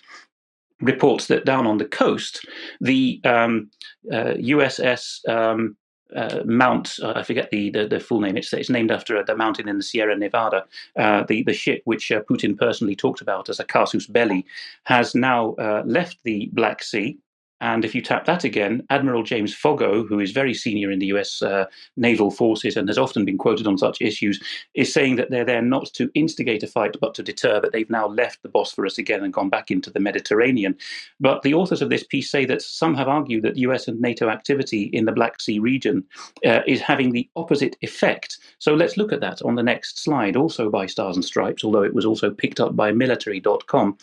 reports 0.82 1.28
that 1.28 1.46
down 1.46 1.66
on 1.66 1.78
the 1.78 1.86
coast, 1.86 2.46
the 2.82 3.20
um, 3.24 3.70
uh, 4.12 4.34
USS 4.38 5.28
um, 5.28 5.76
uh, 6.16 6.42
Mount, 6.46 7.00
uh, 7.02 7.14
I 7.16 7.24
forget 7.24 7.50
the, 7.52 7.70
the, 7.70 7.88
the, 7.88 8.00
full 8.00 8.22
name, 8.22 8.38
it's, 8.38 8.54
it's 8.54 8.70
named 8.70 8.92
after 8.92 9.22
the 9.24 9.36
mountain 9.36 9.68
in 9.68 9.78
the 9.78 9.84
Sierra 9.84 10.18
Nevada, 10.18 10.66
uh, 10.96 11.24
the, 11.24 11.44
the 11.44 11.54
ship 11.54 11.82
which 11.86 12.12
uh, 12.12 12.22
Putin 12.22 12.58
personally 12.58 12.96
talked 12.96 13.22
about 13.22 13.50
as 13.50 13.60
a 13.60 13.66
casus 13.66 14.08
belli, 14.08 14.46
has 14.84 15.16
now 15.16 15.54
uh, 15.56 15.84
left 15.86 16.20
the 16.24 16.50
Black 16.54 16.82
Sea 16.82 17.18
and 17.60 17.84
if 17.84 17.96
you 17.96 18.02
tap 18.02 18.26
that 18.26 18.44
again, 18.44 18.86
Admiral 18.90 19.24
James 19.24 19.56
Foggo, 19.56 20.08
who 20.08 20.20
is 20.20 20.32
very 20.32 20.54
senior 20.54 20.92
in 20.92 21.00
the 21.00 21.08
US 21.08 21.42
uh, 21.42 21.66
naval 21.96 22.30
forces 22.30 22.78
and 22.78 22.88
has 22.88 22.98
often 22.98 23.26
been 23.26 23.38
quoted 23.38 23.66
on 23.66 23.78
such 23.78 24.02
issues, 24.02 24.42
is 24.76 24.94
saying 24.94 25.16
that 25.16 25.32
they're 25.32 25.46
there 25.46 25.62
not 25.62 25.86
to 25.94 26.12
instigate 26.14 26.62
a 26.62 26.68
fight 26.68 26.96
but 27.02 27.16
to 27.16 27.24
deter, 27.24 27.60
that 27.60 27.72
they've 27.72 27.90
now 27.90 28.08
left 28.08 28.44
the 28.44 28.50
Bosphorus 28.50 29.00
again 29.00 29.24
and 29.24 29.34
gone 29.34 29.50
back 29.50 29.72
into 29.72 29.90
the 29.90 30.00
Mediterranean. 30.00 30.76
But 31.20 31.42
the 31.42 31.56
authors 31.56 31.82
of 31.82 31.90
this 31.90 32.04
piece 32.04 32.30
say 32.30 32.46
that 32.46 32.62
some 32.62 32.94
have 32.94 33.08
argued 33.08 33.44
that 33.44 33.58
US 33.58 33.88
and 33.88 34.00
NATO 34.00 34.30
activity 34.30 34.84
in 34.94 35.06
the 35.06 35.12
Black 35.12 35.42
Sea 35.42 35.58
region 35.58 36.04
uh, 36.46 36.62
is 36.68 36.80
having 36.80 37.12
the 37.12 37.28
opposite 37.36 37.76
effect. 37.82 38.38
So 38.60 38.76
let's 38.76 38.98
look 38.98 39.12
at 39.12 39.22
that 39.22 39.42
on 39.42 39.56
the 39.56 39.64
next 39.64 40.04
slide, 40.04 40.36
also 40.36 40.70
by 40.70 40.86
Stars 40.86 41.16
and 41.16 41.26
Stripes, 41.26 41.64
although 41.64 41.84
it 41.84 41.96
was 41.96 42.06
also 42.06 42.30
picked 42.30 42.60
up 42.60 42.76
by 42.76 42.92
military.com. 42.92 43.98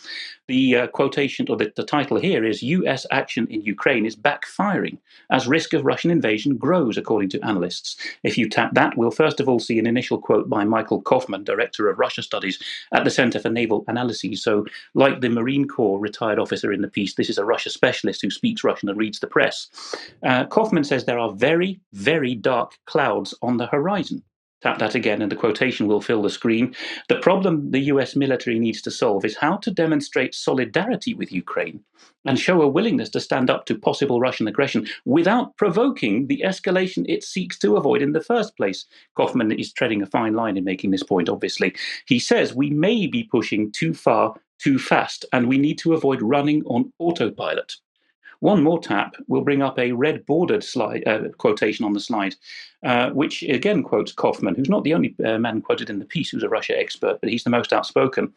The 0.48 0.76
uh, 0.76 0.86
quotation 0.88 1.46
or 1.48 1.56
the, 1.56 1.72
the 1.76 1.84
title 1.84 2.18
here 2.18 2.44
is 2.44 2.62
US 2.62 3.06
action 3.10 3.43
in 3.50 3.62
Ukraine 3.62 4.06
is 4.06 4.16
backfiring 4.16 4.98
as 5.30 5.46
risk 5.46 5.72
of 5.72 5.84
Russian 5.84 6.10
invasion 6.10 6.56
grows, 6.56 6.96
according 6.96 7.30
to 7.30 7.44
analysts. 7.44 7.96
If 8.22 8.38
you 8.38 8.48
tap 8.48 8.74
that, 8.74 8.96
we'll 8.96 9.10
first 9.10 9.40
of 9.40 9.48
all 9.48 9.58
see 9.58 9.78
an 9.78 9.86
initial 9.86 10.18
quote 10.18 10.48
by 10.48 10.64
Michael 10.64 11.02
Kofman, 11.02 11.44
Director 11.44 11.88
of 11.88 11.98
Russia 11.98 12.22
Studies 12.22 12.62
at 12.92 13.04
the 13.04 13.10
Center 13.10 13.38
for 13.38 13.50
Naval 13.50 13.84
Analyses. 13.88 14.42
So, 14.42 14.64
like 14.94 15.20
the 15.20 15.28
Marine 15.28 15.66
Corps 15.68 15.98
retired 15.98 16.38
officer 16.38 16.72
in 16.72 16.82
the 16.82 16.88
piece, 16.88 17.14
this 17.14 17.30
is 17.30 17.38
a 17.38 17.44
Russia 17.44 17.70
specialist 17.70 18.22
who 18.22 18.30
speaks 18.30 18.64
Russian 18.64 18.88
and 18.88 18.98
reads 18.98 19.20
the 19.20 19.26
press. 19.26 19.68
Uh, 20.22 20.46
Kofman 20.46 20.86
says 20.86 21.04
there 21.04 21.18
are 21.18 21.32
very, 21.32 21.80
very 21.92 22.34
dark 22.34 22.72
clouds 22.86 23.34
on 23.42 23.56
the 23.56 23.66
horizon. 23.66 24.22
That 24.64 24.94
again, 24.94 25.20
and 25.20 25.30
the 25.30 25.36
quotation 25.36 25.86
will 25.86 26.00
fill 26.00 26.22
the 26.22 26.30
screen. 26.30 26.74
The 27.08 27.18
problem 27.18 27.70
the 27.70 27.80
US 27.92 28.16
military 28.16 28.58
needs 28.58 28.80
to 28.82 28.90
solve 28.90 29.24
is 29.24 29.36
how 29.36 29.58
to 29.58 29.70
demonstrate 29.70 30.34
solidarity 30.34 31.12
with 31.12 31.30
Ukraine 31.30 31.84
and 32.24 32.38
show 32.38 32.62
a 32.62 32.68
willingness 32.68 33.10
to 33.10 33.20
stand 33.20 33.50
up 33.50 33.66
to 33.66 33.78
possible 33.78 34.20
Russian 34.20 34.48
aggression 34.48 34.86
without 35.04 35.54
provoking 35.58 36.28
the 36.28 36.42
escalation 36.46 37.04
it 37.06 37.22
seeks 37.22 37.58
to 37.58 37.76
avoid 37.76 38.00
in 38.00 38.12
the 38.12 38.22
first 38.22 38.56
place. 38.56 38.86
Kofman 39.18 39.54
is 39.60 39.70
treading 39.70 40.00
a 40.00 40.06
fine 40.06 40.32
line 40.32 40.56
in 40.56 40.64
making 40.64 40.92
this 40.92 41.02
point, 41.02 41.28
obviously. 41.28 41.74
He 42.06 42.18
says 42.18 42.54
we 42.54 42.70
may 42.70 43.06
be 43.06 43.24
pushing 43.24 43.70
too 43.70 43.92
far 43.92 44.34
too 44.58 44.78
fast, 44.78 45.26
and 45.32 45.46
we 45.46 45.58
need 45.58 45.76
to 45.78 45.92
avoid 45.92 46.22
running 46.22 46.62
on 46.64 46.90
autopilot. 46.98 47.74
One 48.40 48.62
more 48.62 48.80
tap 48.80 49.16
will 49.26 49.42
bring 49.42 49.62
up 49.62 49.78
a 49.78 49.92
red 49.92 50.26
bordered 50.26 50.64
slide 50.64 51.02
uh, 51.06 51.28
quotation 51.38 51.84
on 51.84 51.92
the 51.92 52.00
slide, 52.00 52.34
uh, 52.84 53.10
which 53.10 53.42
again 53.42 53.82
quotes 53.82 54.12
Kofman, 54.12 54.56
who's 54.56 54.68
not 54.68 54.84
the 54.84 54.94
only 54.94 55.14
uh, 55.24 55.38
man 55.38 55.62
quoted 55.62 55.90
in 55.90 55.98
the 55.98 56.04
piece 56.04 56.30
who's 56.30 56.42
a 56.42 56.48
Russia 56.48 56.78
expert, 56.78 57.18
but 57.20 57.30
he's 57.30 57.44
the 57.44 57.50
most 57.50 57.72
outspoken. 57.72 58.32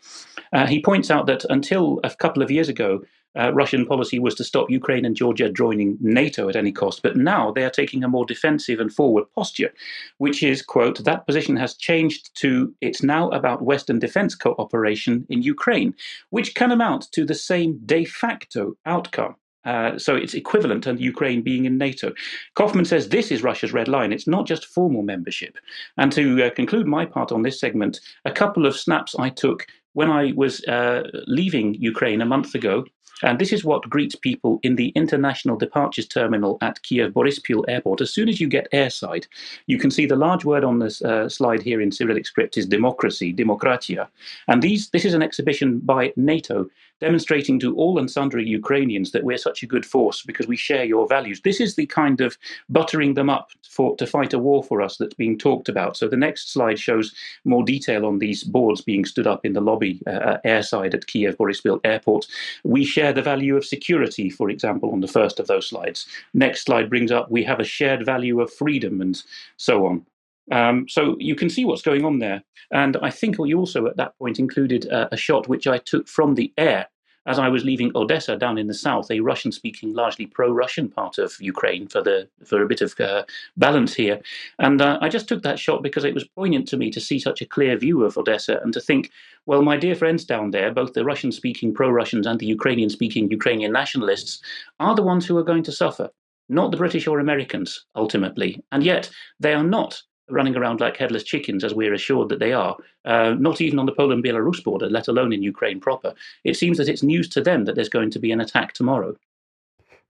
Uh, 0.54 0.68
he 0.68 0.82
points 0.82 1.12
out 1.12 1.26
that 1.28 1.46
until 1.50 2.00
a 2.04 2.10
couple 2.12 2.42
of 2.42 2.52
years 2.52 2.70
ago, 2.70 3.02
uh, 3.38 3.54
Russian 3.54 3.86
policy 3.86 4.18
was 4.18 4.34
to 4.36 4.44
stop 4.44 4.70
Ukraine 4.70 5.06
and 5.06 5.16
Georgia 5.16 5.50
joining 5.50 5.98
NATO 6.02 6.50
at 6.50 6.56
any 6.56 6.72
cost, 6.72 7.04
but 7.04 7.16
now 7.16 7.52
they 7.52 7.64
are 7.64 7.70
taking 7.70 8.04
a 8.04 8.08
more 8.08 8.26
defensive 8.26 8.80
and 8.80 8.92
forward 8.92 9.26
posture, 9.36 9.74
which 10.18 10.42
is, 10.42 10.62
quote, 10.62 11.04
that 11.04 11.26
position 11.28 11.56
has 11.56 11.76
changed 11.76 12.36
to 12.42 12.74
it's 12.82 13.04
now 13.04 13.30
about 13.30 13.62
Western 13.62 14.00
defense 14.00 14.34
cooperation 14.34 15.26
in 15.30 15.44
Ukraine, 15.44 15.94
which 16.32 16.56
can 16.56 16.72
amount 16.72 17.12
to 17.12 17.26
the 17.26 17.36
same 17.36 17.80
de 17.86 18.06
facto 18.06 18.76
outcome. 18.86 19.36
Uh, 19.66 19.98
so 19.98 20.16
it's 20.16 20.34
equivalent 20.34 20.84
to 20.84 20.96
Ukraine 20.96 21.42
being 21.42 21.66
in 21.66 21.78
NATO. 21.78 22.14
Kofman 22.56 22.88
says 22.88 23.10
this 23.10 23.32
is 23.32 23.44
Russia's 23.44 23.74
red 23.74 23.88
line. 23.88 24.14
It's 24.14 24.28
not 24.28 24.48
just 24.48 24.66
formal 24.66 25.02
membership. 25.02 25.58
And 25.98 26.12
to 26.14 26.46
uh, 26.46 26.50
conclude 26.52 26.88
my 26.88 27.06
part 27.06 27.32
on 27.32 27.42
this 27.42 27.60
segment, 27.60 28.00
a 28.26 28.32
couple 28.32 28.66
of 28.66 28.78
snaps 28.78 29.16
I 29.20 29.30
took 29.30 29.68
when 29.98 30.12
I 30.12 30.32
was 30.36 30.64
uh, 30.66 31.10
leaving 31.26 31.74
Ukraine 31.74 32.22
a 32.22 32.32
month 32.36 32.54
ago 32.54 32.86
and 33.24 33.40
this 33.40 33.52
is 33.52 33.66
what 33.66 33.90
greets 33.90 34.16
people 34.16 34.60
in 34.62 34.76
the 34.76 34.90
international 34.90 35.58
departures 35.58 36.08
terminal 36.08 36.60
at 36.62 36.82
Kiev 36.84 37.14
Borispil 37.14 37.64
Airport. 37.68 38.02
As 38.02 38.14
soon 38.14 38.30
as 38.30 38.40
you 38.40 38.48
get 38.48 38.72
airside, 38.72 39.26
you 39.66 39.80
can 39.80 39.90
see 39.90 40.06
the 40.06 40.16
large 40.16 40.46
word 40.46 40.64
on 40.64 40.78
this 40.78 41.02
uh, 41.02 41.28
slide 41.28 41.64
here 41.64 41.82
in 41.82 41.92
Cyrillic 41.92 42.28
script 42.28 42.58
is 42.58 42.68
democracy, 42.68 43.34
demokratia. 43.34 44.08
And 44.48 44.62
these, 44.62 44.92
this 44.92 45.04
is 45.04 45.16
an 45.16 45.24
exhibition 45.24 45.80
by 45.80 46.14
NATO 46.16 46.68
demonstrating 47.00 47.60
to 47.60 47.76
all 47.76 48.00
and 48.00 48.10
sundry 48.10 48.48
Ukrainians 48.48 49.12
that 49.12 49.24
we're 49.24 49.38
such 49.38 49.62
a 49.62 49.68
good 49.68 49.86
force 49.86 50.24
because 50.24 50.48
we 50.48 50.58
share 50.58 50.84
your 50.84 51.08
values. 51.08 51.42
This 51.42 51.60
is 51.60 51.76
the 51.76 51.86
kind 51.86 52.22
of 52.22 52.38
buttering 52.70 53.14
them 53.14 53.30
up 53.30 53.50
for, 53.70 53.96
to 53.98 54.08
fight 54.08 54.34
a 54.34 54.40
war 54.40 54.64
for 54.64 54.82
us 54.82 54.98
that's 54.98 55.14
being 55.14 55.38
talked 55.38 55.70
about. 55.70 55.96
So 55.96 56.08
the 56.08 56.18
next 56.18 56.52
slide 56.52 56.80
shows 56.80 57.14
more 57.46 57.64
detail 57.64 58.06
on 58.06 58.20
these 58.20 58.44
boards 58.44 58.82
being 58.82 59.06
stood 59.06 59.28
up 59.28 59.46
in 59.46 59.54
the 59.54 59.62
lobby 59.62 59.87
uh, 60.08 60.12
uh 60.12 60.38
airside 60.46 60.94
at 60.94 61.08
Kiev 61.08 61.38
Borispil 61.38 61.80
Airport. 61.84 62.26
We 62.64 62.86
share 62.86 63.14
the 63.14 63.22
value 63.22 63.56
of 63.58 63.66
security, 63.66 64.30
for 64.30 64.50
example, 64.50 64.92
on 64.92 65.02
the 65.02 65.14
first 65.18 65.40
of 65.40 65.48
those 65.48 65.68
slides. 65.70 66.08
Next 66.34 66.66
slide 66.66 66.90
brings 66.90 67.12
up 67.12 67.32
we 67.32 67.44
have 67.44 67.60
a 67.60 67.72
shared 67.78 68.06
value 68.06 68.42
of 68.42 68.54
freedom 68.54 69.02
and 69.02 69.22
so 69.58 69.86
on. 69.86 70.06
Um, 70.52 70.88
so 70.88 71.18
you 71.20 71.36
can 71.36 71.50
see 71.50 71.66
what's 71.66 71.82
going 71.82 72.06
on 72.06 72.20
there. 72.20 72.42
And 72.72 72.98
I 73.02 73.10
think 73.10 73.38
we 73.38 73.54
also 73.54 73.86
at 73.88 73.98
that 73.98 74.18
point 74.18 74.40
included 74.40 74.90
uh, 74.90 75.10
a 75.12 75.18
shot 75.18 75.48
which 75.48 75.68
I 75.68 75.78
took 75.78 76.08
from 76.08 76.36
the 76.36 76.54
air 76.58 76.88
as 77.28 77.38
I 77.38 77.50
was 77.50 77.64
leaving 77.64 77.92
Odessa 77.94 78.36
down 78.38 78.58
in 78.58 78.68
the 78.68 78.74
south, 78.74 79.12
a 79.12 79.20
Russian 79.20 79.52
speaking, 79.52 79.94
largely 79.94 80.26
pro 80.26 80.52
Russian 80.52 80.90
part 80.90 81.18
of 81.18 81.36
Ukraine 81.40 81.88
for, 81.88 82.02
the, 82.02 82.28
for 82.46 82.64
a 82.64 82.68
bit 82.68 82.82
of 82.82 83.00
uh, 83.00 83.24
balance 83.58 83.94
here. 83.94 84.20
And 84.60 84.82
uh, 84.82 84.98
I 85.02 85.10
just 85.10 85.28
took 85.28 85.44
that 85.44 85.60
shot 85.60 85.84
because 85.84 86.06
it 86.06 86.14
was 86.14 86.24
poignant 86.24 86.68
to 86.70 86.78
me 86.78 86.90
to 86.92 87.02
see 87.02 87.20
such 87.20 87.42
a 87.42 87.46
clear 87.46 87.78
view 87.78 88.04
of 88.04 88.18
Odessa 88.18 88.60
and 88.64 88.74
to 88.74 88.82
think, 88.82 89.12
well, 89.46 89.62
my 89.62 89.78
dear 89.78 89.96
friends 89.96 90.26
down 90.26 90.52
there, 90.52 90.74
both 90.74 90.94
the 90.94 91.06
Russian 91.06 91.32
speaking 91.32 91.74
pro 91.74 91.90
Russians 91.90 92.26
and 92.26 92.40
the 92.40 92.46
Ukrainian 92.46 92.90
speaking 92.90 93.30
Ukrainian 93.30 93.72
nationalists, 93.72 94.42
are 94.80 94.96
the 94.96 95.04
ones 95.04 95.26
who 95.26 95.38
are 95.38 95.44
going 95.44 95.64
to 95.64 95.72
suffer 95.72 96.10
not 96.50 96.72
the 96.72 96.78
British 96.78 97.08
or 97.08 97.20
Americans, 97.20 97.86
ultimately. 97.96 98.64
And 98.72 98.84
yet, 98.84 99.10
they 99.40 99.54
are 99.54 99.64
not 99.64 100.02
running 100.30 100.56
around 100.56 100.80
like 100.80 100.98
headless 100.98 101.24
chickens, 101.24 101.64
as 101.64 101.74
we're 101.74 101.94
assured 101.94 102.30
that 102.30 102.40
they 102.40 102.54
are, 102.54 102.76
uh, 103.06 103.36
not 103.40 103.62
even 103.62 103.80
on 103.80 103.86
the 103.86 103.92
Poland 103.92 104.24
Belarus 104.24 104.64
border, 104.64 104.90
let 104.90 105.08
alone 105.08 105.34
in 105.34 105.42
Ukraine 105.44 105.80
proper. 105.80 106.14
It 106.44 106.56
seems 106.56 106.78
that 106.78 106.90
it's 106.90 107.04
news 107.04 107.30
to 107.30 107.42
them 107.42 107.66
that 107.66 107.76
there's 107.76 107.90
going 107.90 108.12
to 108.12 108.20
be 108.20 108.32
an 108.32 108.42
attack 108.42 108.74
tomorrow. 108.74 109.16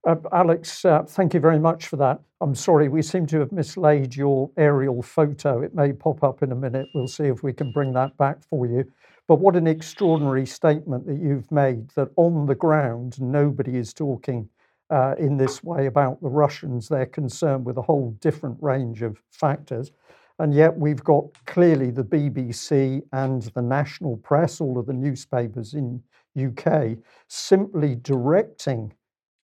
Uh, 0.05 0.15
Alex, 0.31 0.85
uh, 0.85 1.03
thank 1.03 1.33
you 1.33 1.39
very 1.39 1.59
much 1.59 1.87
for 1.87 1.97
that. 1.97 2.21
I'm 2.39 2.55
sorry, 2.55 2.87
we 2.87 3.01
seem 3.01 3.25
to 3.27 3.39
have 3.39 3.51
mislaid 3.51 4.15
your 4.15 4.49
aerial 4.55 5.01
photo. 5.01 5.61
It 5.61 5.75
may 5.75 5.91
pop 5.91 6.23
up 6.23 6.43
in 6.43 6.51
a 6.51 6.55
minute. 6.55 6.87
We'll 6.93 7.07
see 7.07 7.25
if 7.25 7.43
we 7.43 7.51
can 7.51 7.71
bring 7.71 7.93
that 7.93 8.15
back 8.17 8.41
for 8.49 8.65
you. 8.67 8.85
But 9.27 9.39
what 9.39 9.57
an 9.57 9.67
extraordinary 9.67 10.45
statement 10.45 11.05
that 11.07 11.19
you've 11.19 11.51
made 11.51 11.89
that 11.95 12.09
on 12.15 12.45
the 12.45 12.55
ground, 12.55 13.19
nobody 13.21 13.75
is 13.75 13.93
talking 13.93 14.47
uh, 14.89 15.15
in 15.17 15.37
this 15.37 15.63
way 15.63 15.87
about 15.87 16.21
the 16.21 16.29
Russians. 16.29 16.87
They're 16.87 17.05
concerned 17.05 17.65
with 17.65 17.77
a 17.77 17.81
whole 17.81 18.11
different 18.19 18.57
range 18.61 19.01
of 19.01 19.21
factors. 19.31 19.91
And 20.39 20.53
yet 20.53 20.77
we've 20.77 21.03
got 21.03 21.25
clearly 21.45 21.89
the 21.89 22.03
BBC 22.03 23.01
and 23.11 23.41
the 23.41 23.61
national 23.61 24.17
press, 24.17 24.61
all 24.61 24.77
of 24.77 24.85
the 24.85 24.93
newspapers 24.93 25.73
in 25.73 26.01
UK, 26.39 26.97
simply 27.27 27.95
directing 27.95 28.93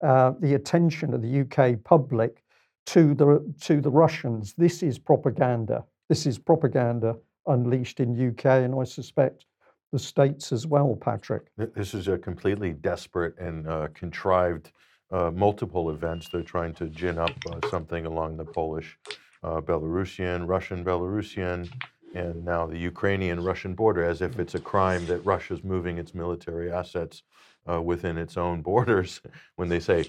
uh, 0.03 0.33
the 0.40 0.55
attention 0.55 1.14
of 1.14 1.22
the 1.22 1.40
UK 1.40 1.83
public 1.85 2.42
to 2.87 3.14
the 3.14 3.55
to 3.61 3.81
the 3.81 3.90
Russians. 3.90 4.55
This 4.55 4.83
is 4.83 4.98
propaganda. 4.98 5.85
This 6.09 6.26
is 6.26 6.38
propaganda 6.38 7.16
unleashed 7.46 8.00
in 8.00 8.29
UK, 8.31 8.46
and 8.46 8.74
I 8.74 8.85
suspect 8.85 9.44
the 9.92 9.98
states 9.98 10.53
as 10.53 10.66
well. 10.66 10.96
Patrick, 11.00 11.50
this 11.57 11.94
is 11.94 12.09
a 12.09 12.18
completely 12.18 12.72
desperate 12.72 13.38
and 13.38 13.68
uh, 13.68 13.88
contrived 13.94 14.72
uh, 15.11 15.31
multiple 15.31 15.90
events. 15.90 16.29
They're 16.29 16.42
trying 16.42 16.75
to 16.75 16.87
gin 16.88 17.18
up 17.18 17.33
uh, 17.46 17.68
something 17.68 18.07
along 18.07 18.37
the 18.37 18.44
Polish, 18.44 18.99
uh, 19.42 19.61
Belarusian, 19.61 20.46
Russian, 20.46 20.85
Belarusian, 20.85 21.70
and 22.14 22.44
now 22.44 22.66
the 22.66 22.79
Ukrainian 22.79 23.42
Russian 23.42 23.75
border, 23.75 24.05
as 24.05 24.20
if 24.23 24.38
it's 24.38 24.55
a 24.55 24.61
crime 24.61 25.07
that 25.07 25.25
Russia's 25.25 25.62
moving 25.62 25.99
its 25.99 26.14
military 26.14 26.70
assets 26.73 27.23
uh, 27.70 27.81
within 27.81 28.18
its 28.18 28.37
own 28.37 28.62
borders. 28.70 29.20
when 29.57 29.68
they 29.68 29.81
say 29.81 30.05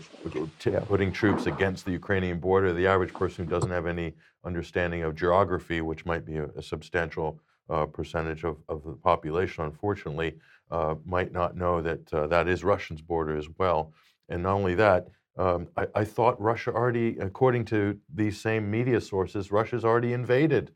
t- 0.60 0.72
putting 0.88 1.12
troops 1.12 1.46
against 1.46 1.86
the 1.86 1.92
Ukrainian 1.92 2.40
border, 2.40 2.74
the 2.74 2.88
average 2.88 3.14
person 3.14 3.46
who 3.46 3.52
doesn't 3.52 3.72
have 3.72 3.86
any 3.86 4.14
understanding 4.44 5.04
of 5.04 5.16
geography, 5.16 5.82
which 5.82 6.06
might 6.06 6.26
be 6.26 6.38
a, 6.38 6.46
a 6.58 6.62
substantial 6.62 7.40
uh, 7.70 7.86
percentage 7.86 8.44
of, 8.44 8.58
of 8.68 8.84
the 8.84 8.94
population, 8.94 9.64
unfortunately, 9.64 10.34
uh, 10.72 10.96
might 11.06 11.32
not 11.32 11.56
know 11.56 11.82
that 11.82 12.06
that 12.30 12.48
is 12.48 12.64
Russia's 12.64 13.02
border 13.02 13.38
as 13.38 13.48
well. 13.58 13.94
And 14.32 14.44
not 14.44 14.54
only 14.54 14.76
that, 14.76 15.08
um, 15.38 15.68
I, 15.78 15.88
I, 15.96 16.04
thought 16.04 16.40
Russia 16.42 16.74
already, 16.74 17.18
according 17.20 17.66
to 17.66 17.98
these 18.14 18.40
same 18.40 18.70
media 18.70 19.00
sources, 19.00 19.52
Russia's 19.52 19.86
already 19.86 20.14
invaded 20.14 20.72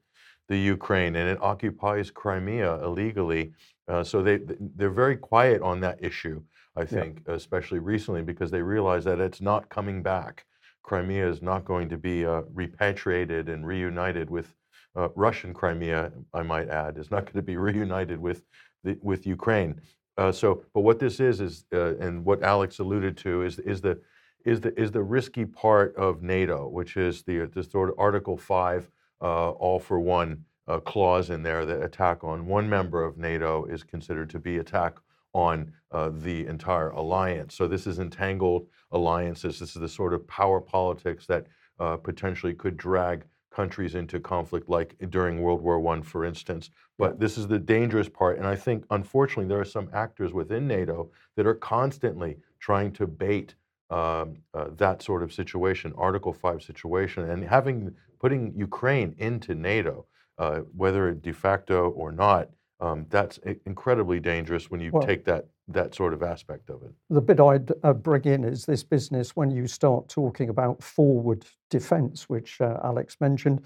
the 0.48 0.58
Ukraine 0.58 1.16
and 1.16 1.30
it 1.30 1.42
occupies 1.42 2.10
Crimea 2.10 2.84
illegally. 2.84 3.54
Uh, 3.88 4.04
so 4.04 4.22
they 4.24 4.40
they're 4.76 4.90
very 4.90 5.18
quiet 5.18 5.62
on 5.62 5.80
that 5.82 6.04
issue. 6.04 6.42
I 6.78 6.86
think, 6.86 7.24
yeah. 7.28 7.36
especially 7.36 7.80
recently, 7.80 8.22
because 8.22 8.52
they 8.52 8.62
realize 8.62 9.06
that 9.06 9.20
it's 9.20 9.42
not 9.42 9.70
coming 9.70 10.04
back. 10.04 10.46
Crimea 10.84 11.28
is 11.28 11.42
not 11.42 11.66
going 11.66 11.90
to 11.90 11.98
be 11.98 12.26
uh, 12.26 12.42
repatriated 12.54 13.50
and 13.50 13.66
reunited 13.66 14.30
with 14.30 14.54
uh, 14.96 15.10
Russian 15.16 15.54
Crimea. 15.54 16.12
I 16.34 16.44
might 16.44 16.70
add, 16.70 16.98
is 16.98 17.12
not 17.12 17.26
going 17.26 17.36
to 17.36 17.42
be 17.42 17.58
reunited 17.70 18.20
with 18.20 18.44
the, 18.84 18.98
with 19.02 19.26
Ukraine. 19.26 19.82
Uh, 20.18 20.32
so, 20.32 20.64
but 20.74 20.82
what 20.82 21.00
this 21.00 21.20
is 21.20 21.42
is, 21.42 21.66
uh, 21.74 21.96
and 21.98 22.24
what 22.24 22.42
Alex 22.44 22.80
alluded 22.80 23.18
to 23.18 23.44
is 23.44 23.60
is 23.60 23.82
the 23.82 24.00
is 24.46 24.62
the 24.62 24.80
is 24.80 24.92
the 24.92 25.04
risky 25.04 25.46
part 25.46 25.96
of 25.96 26.22
NATO, 26.22 26.68
which 26.68 26.96
is 26.98 27.24
the 27.24 27.50
the 27.54 27.64
sort 27.64 27.90
of 27.90 27.96
Article 27.98 28.38
Five, 28.38 28.90
uh, 29.22 29.52
all 29.52 29.80
for 29.80 30.00
one 30.00 30.46
uh, 30.68 30.80
clause 30.80 31.30
in 31.30 31.44
there 31.44 31.66
that 31.66 31.84
attack 31.84 32.24
on 32.24 32.48
one 32.48 32.70
member 32.70 33.04
of 33.04 33.18
NATO 33.18 33.66
is 33.66 33.84
considered 33.84 34.30
to 34.32 34.40
be 34.40 34.58
attack 34.58 34.96
on 35.34 35.74
uh, 35.92 36.12
the 36.14 36.48
entire 36.48 36.90
alliance. 36.92 37.56
So 37.56 37.68
this 37.68 37.86
is 37.86 38.00
entangled 38.00 38.68
alliances. 38.92 39.60
This 39.60 39.76
is 39.76 39.82
the 39.82 39.90
sort 39.90 40.14
of 40.14 40.26
power 40.28 40.62
politics 40.62 41.26
that 41.28 41.48
uh, 41.80 41.98
potentially 41.98 42.54
could 42.54 42.78
drag 42.78 43.26
countries 43.56 43.96
into 43.96 44.20
conflict, 44.20 44.70
like 44.70 44.96
during 45.10 45.42
World 45.42 45.62
War 45.62 45.78
I, 45.96 46.02
for 46.02 46.26
instance. 46.26 46.70
But 46.98 47.20
this 47.20 47.38
is 47.38 47.48
the 47.48 47.60
dangerous 47.60 48.10
part. 48.10 48.38
And 48.38 48.46
I 48.46 48.56
think, 48.56 48.86
unfortunately, 48.92 49.48
there 49.48 49.60
are 49.60 49.66
some 49.66 49.90
actors 49.94 50.34
within 50.34 50.68
NATO 50.68 51.10
that 51.36 51.48
are 51.48 51.56
constantly 51.56 52.38
trying 52.60 52.92
to 52.94 53.08
bait 53.08 53.56
um, 53.90 54.38
uh, 54.54 54.70
that 54.78 55.02
sort 55.02 55.24
of 55.24 55.32
situation, 55.32 55.94
Article 55.98 56.34
5 56.34 56.64
situation, 56.64 57.30
and 57.30 57.44
having 57.44 57.94
putting 58.20 58.54
Ukraine 58.56 59.16
into 59.20 59.54
NATO, 59.54 60.06
uh, 60.38 60.62
whether 60.76 61.14
de 61.14 61.32
facto 61.32 61.90
or 61.92 62.12
not, 62.12 62.50
um, 62.80 63.06
that's 63.10 63.38
incredibly 63.66 64.20
dangerous 64.20 64.70
when 64.70 64.82
you 64.82 64.92
well, 64.92 65.04
take 65.04 65.24
that 65.26 65.46
that 65.68 65.96
sort 65.96 66.14
of 66.14 66.22
aspect 66.22 66.70
of 66.70 66.84
it. 66.84 66.92
The 67.10 67.22
bit 67.22 67.40
I'd 67.40 67.72
uh, 67.84 67.94
bring 67.94 68.26
in 68.26 68.44
is 68.44 68.66
this 68.66 68.84
business 68.84 69.36
when 69.36 69.50
you 69.50 69.68
start 69.68 70.10
talking 70.10 70.50
about 70.50 70.84
forward 70.84 71.46
defence, 71.70 72.30
which 72.30 72.62
uh, 72.62 72.80
Alex 72.84 73.18
mentioned. 73.20 73.62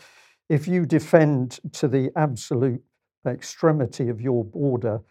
If 0.47 0.67
you 0.67 0.85
defend 0.85 1.59
to 1.73 1.87
the 1.87 2.11
absolute 2.15 2.81
extremity 3.27 4.09
of 4.09 4.21
your 4.21 4.45
border, 4.45 5.01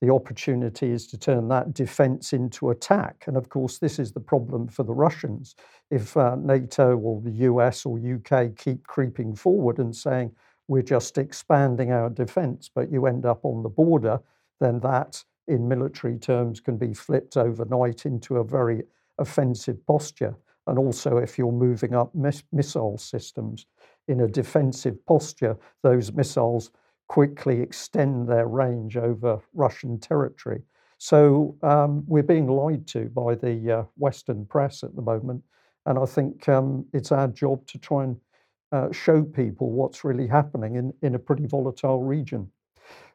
the 0.00 0.12
opportunity 0.12 0.90
is 0.90 1.06
to 1.08 1.18
turn 1.18 1.48
that 1.48 1.74
defence 1.74 2.32
into 2.32 2.70
attack. 2.70 3.24
And 3.26 3.36
of 3.36 3.48
course, 3.48 3.78
this 3.78 3.98
is 3.98 4.12
the 4.12 4.20
problem 4.20 4.68
for 4.68 4.84
the 4.84 4.94
Russians. 4.94 5.54
If 5.90 6.16
uh, 6.16 6.36
NATO 6.36 6.96
or 6.96 7.20
the 7.20 7.30
US 7.30 7.84
or 7.84 7.98
UK 7.98 8.56
keep 8.56 8.86
creeping 8.86 9.34
forward 9.34 9.78
and 9.78 9.94
saying, 9.94 10.32
we're 10.68 10.82
just 10.82 11.18
expanding 11.18 11.90
our 11.90 12.10
defence, 12.10 12.70
but 12.72 12.92
you 12.92 13.06
end 13.06 13.26
up 13.26 13.44
on 13.44 13.62
the 13.62 13.68
border, 13.68 14.20
then 14.60 14.80
that 14.80 15.24
in 15.48 15.66
military 15.66 16.18
terms 16.18 16.60
can 16.60 16.76
be 16.76 16.94
flipped 16.94 17.36
overnight 17.36 18.06
into 18.06 18.36
a 18.36 18.44
very 18.44 18.82
offensive 19.18 19.84
posture. 19.86 20.36
And 20.66 20.78
also, 20.78 21.16
if 21.16 21.38
you're 21.38 21.50
moving 21.50 21.94
up 21.94 22.14
miss- 22.14 22.44
missile 22.52 22.98
systems 22.98 23.66
in 24.06 24.20
a 24.20 24.28
defensive 24.28 25.04
posture, 25.06 25.56
those 25.82 26.12
missiles 26.12 26.70
quickly 27.08 27.60
extend 27.60 28.28
their 28.28 28.46
range 28.46 28.96
over 28.96 29.40
Russian 29.54 29.98
territory. 29.98 30.62
So 30.98 31.56
um, 31.62 32.04
we're 32.06 32.22
being 32.22 32.48
lied 32.48 32.86
to 32.88 33.06
by 33.06 33.34
the 33.34 33.78
uh, 33.78 33.84
Western 33.96 34.44
press 34.44 34.82
at 34.82 34.94
the 34.94 35.02
moment. 35.02 35.42
And 35.86 35.98
I 35.98 36.04
think 36.04 36.48
um, 36.48 36.84
it's 36.92 37.12
our 37.12 37.28
job 37.28 37.66
to 37.68 37.78
try 37.78 38.04
and 38.04 38.16
uh, 38.72 38.92
show 38.92 39.22
people 39.22 39.70
what's 39.70 40.04
really 40.04 40.26
happening 40.26 40.76
in, 40.76 40.92
in 41.00 41.14
a 41.14 41.18
pretty 41.18 41.46
volatile 41.46 42.02
region. 42.02 42.50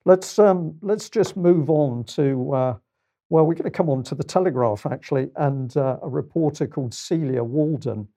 Let's 0.05 0.37
um, 0.37 0.77
let's 0.81 1.09
just 1.09 1.37
move 1.37 1.69
on 1.69 2.03
to 2.05 2.53
uh, 2.53 2.75
well, 3.29 3.45
we're 3.45 3.55
going 3.55 3.63
to 3.63 3.71
come 3.71 3.89
on 3.89 4.03
to 4.03 4.15
the 4.15 4.23
Telegraph 4.23 4.85
actually, 4.85 5.29
and 5.37 5.75
uh, 5.77 5.97
a 6.01 6.09
reporter 6.09 6.67
called 6.67 6.93
Celia 6.93 7.43
Walden, 7.43 8.07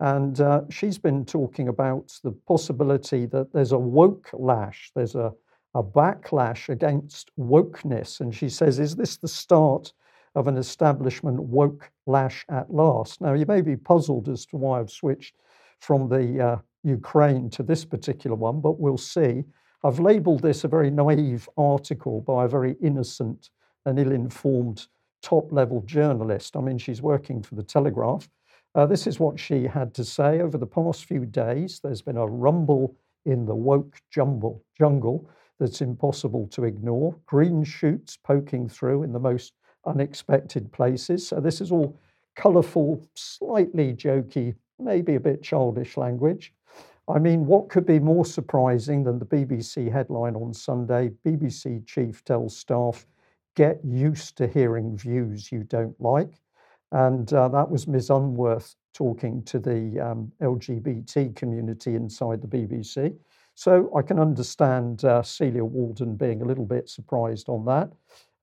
and 0.00 0.40
uh, 0.40 0.62
she's 0.70 0.98
been 0.98 1.24
talking 1.24 1.68
about 1.68 2.12
the 2.22 2.32
possibility 2.46 3.26
that 3.26 3.52
there's 3.52 3.72
a 3.72 3.78
woke 3.78 4.30
lash, 4.32 4.90
there's 4.94 5.14
a 5.14 5.32
a 5.74 5.82
backlash 5.82 6.68
against 6.68 7.30
wokeness, 7.38 8.20
and 8.20 8.34
she 8.34 8.48
says, 8.48 8.78
is 8.78 8.94
this 8.94 9.16
the 9.16 9.28
start 9.28 9.92
of 10.34 10.46
an 10.46 10.56
establishment 10.56 11.40
woke 11.40 11.90
lash 12.06 12.44
at 12.50 12.72
last? 12.72 13.20
Now, 13.20 13.32
you 13.32 13.46
may 13.46 13.62
be 13.62 13.76
puzzled 13.76 14.28
as 14.28 14.44
to 14.46 14.56
why 14.56 14.80
I've 14.80 14.90
switched 14.90 15.36
from 15.80 16.08
the 16.08 16.46
uh, 16.46 16.56
Ukraine 16.84 17.48
to 17.50 17.62
this 17.62 17.84
particular 17.84 18.36
one, 18.36 18.60
but 18.60 18.78
we'll 18.78 18.98
see. 18.98 19.44
I've 19.84 19.98
labeled 19.98 20.42
this 20.42 20.62
a 20.62 20.68
very 20.68 20.90
naive 20.90 21.48
article 21.56 22.20
by 22.20 22.44
a 22.44 22.48
very 22.48 22.76
innocent 22.80 23.50
and 23.84 23.98
ill 23.98 24.12
informed 24.12 24.86
top 25.22 25.50
level 25.50 25.82
journalist. 25.82 26.56
I 26.56 26.60
mean, 26.60 26.78
she's 26.78 27.02
working 27.02 27.42
for 27.42 27.56
the 27.56 27.64
Telegraph. 27.64 28.28
Uh, 28.74 28.86
this 28.86 29.06
is 29.06 29.18
what 29.18 29.40
she 29.40 29.64
had 29.64 29.92
to 29.94 30.04
say. 30.04 30.40
Over 30.40 30.56
the 30.56 30.66
past 30.66 31.04
few 31.04 31.26
days, 31.26 31.80
there's 31.82 32.02
been 32.02 32.16
a 32.16 32.26
rumble 32.26 32.96
in 33.26 33.44
the 33.44 33.54
woke 33.54 34.00
jumble, 34.10 34.62
jungle 34.78 35.28
that's 35.58 35.80
impossible 35.80 36.46
to 36.48 36.64
ignore. 36.64 37.16
Green 37.26 37.64
shoots 37.64 38.16
poking 38.16 38.68
through 38.68 39.02
in 39.02 39.12
the 39.12 39.18
most 39.20 39.52
unexpected 39.84 40.72
places. 40.72 41.26
So, 41.26 41.40
this 41.40 41.60
is 41.60 41.72
all 41.72 41.98
colourful, 42.36 43.06
slightly 43.14 43.94
jokey, 43.94 44.54
maybe 44.78 45.16
a 45.16 45.20
bit 45.20 45.42
childish 45.42 45.96
language. 45.96 46.54
I 47.08 47.18
mean, 47.18 47.46
what 47.46 47.68
could 47.68 47.84
be 47.84 47.98
more 47.98 48.24
surprising 48.24 49.02
than 49.02 49.18
the 49.18 49.26
BBC 49.26 49.90
headline 49.90 50.36
on 50.36 50.54
Sunday? 50.54 51.10
BBC 51.26 51.84
chief 51.86 52.24
tells 52.24 52.56
staff 52.56 53.06
get 53.56 53.80
used 53.84 54.36
to 54.38 54.46
hearing 54.46 54.96
views 54.96 55.50
you 55.50 55.64
don't 55.64 56.00
like. 56.00 56.40
And 56.92 57.32
uh, 57.32 57.48
that 57.48 57.68
was 57.68 57.88
Ms. 57.88 58.10
Unsworth 58.10 58.76
talking 58.94 59.42
to 59.44 59.58
the 59.58 59.98
um, 59.98 60.30
LGBT 60.40 61.34
community 61.34 61.96
inside 61.96 62.40
the 62.40 62.48
BBC. 62.48 63.16
So 63.54 63.90
I 63.96 64.02
can 64.02 64.18
understand 64.18 65.04
uh, 65.04 65.22
Celia 65.22 65.64
Walden 65.64 66.16
being 66.16 66.40
a 66.42 66.44
little 66.44 66.64
bit 66.64 66.88
surprised 66.88 67.48
on 67.48 67.64
that. 67.64 67.90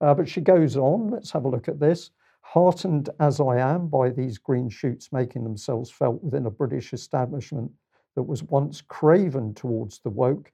Uh, 0.02 0.14
but 0.14 0.28
she 0.28 0.42
goes 0.42 0.76
on, 0.78 1.10
let's 1.10 1.32
have 1.32 1.46
a 1.46 1.50
look 1.50 1.68
at 1.68 1.80
this. 1.80 2.12
Heartened 2.42 3.10
as 3.20 3.40
I 3.40 3.58
am 3.58 3.88
by 3.88 4.10
these 4.10 4.38
green 4.38 4.70
shoots 4.70 5.12
making 5.12 5.44
themselves 5.44 5.92
felt 5.92 6.24
within 6.24 6.46
a 6.46 6.52
British 6.52 6.94
establishment 6.94 7.72
that 8.20 8.24
was 8.24 8.44
once 8.44 8.82
craven 8.82 9.54
towards 9.54 10.00
the 10.00 10.10
woke, 10.10 10.52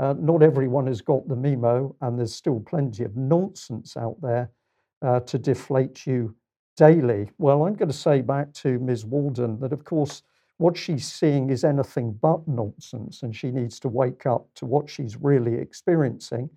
uh, 0.00 0.14
not 0.18 0.42
everyone 0.42 0.88
has 0.88 1.00
got 1.00 1.28
the 1.28 1.36
memo, 1.36 1.94
and 2.00 2.18
there's 2.18 2.34
still 2.34 2.58
plenty 2.58 3.04
of 3.04 3.16
nonsense 3.16 3.96
out 3.96 4.16
there 4.20 4.50
uh, 5.00 5.20
to 5.20 5.38
deflate 5.38 6.08
you 6.08 6.34
daily. 6.76 7.30
Well, 7.38 7.66
I'm 7.66 7.76
going 7.76 7.88
to 7.88 7.96
say 7.96 8.20
back 8.20 8.52
to 8.54 8.80
Ms. 8.80 9.04
Walden 9.04 9.60
that, 9.60 9.72
of 9.72 9.84
course, 9.84 10.24
what 10.56 10.76
she's 10.76 11.06
seeing 11.06 11.50
is 11.50 11.62
anything 11.62 12.18
but 12.20 12.48
nonsense, 12.48 13.22
and 13.22 13.36
she 13.36 13.52
needs 13.52 13.78
to 13.78 13.88
wake 13.88 14.26
up 14.26 14.48
to 14.56 14.66
what 14.66 14.90
she's 14.90 15.16
really 15.16 15.54
experiencing. 15.54 16.50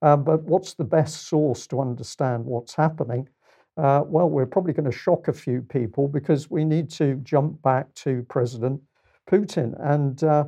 Uh, 0.00 0.16
but 0.16 0.44
what's 0.44 0.74
the 0.74 0.84
best 0.84 1.26
source 1.26 1.66
to 1.66 1.80
understand 1.80 2.44
what's 2.44 2.76
happening? 2.76 3.28
Uh, 3.76 4.02
well, 4.06 4.30
we're 4.30 4.46
probably 4.46 4.74
going 4.74 4.88
to 4.88 4.96
shock 4.96 5.26
a 5.26 5.32
few 5.32 5.60
people 5.60 6.06
because 6.06 6.52
we 6.52 6.64
need 6.64 6.88
to 6.88 7.16
jump 7.24 7.60
back 7.62 7.92
to 7.94 8.24
President 8.28 8.80
Putin. 9.30 9.74
And 9.78 10.22
uh, 10.22 10.44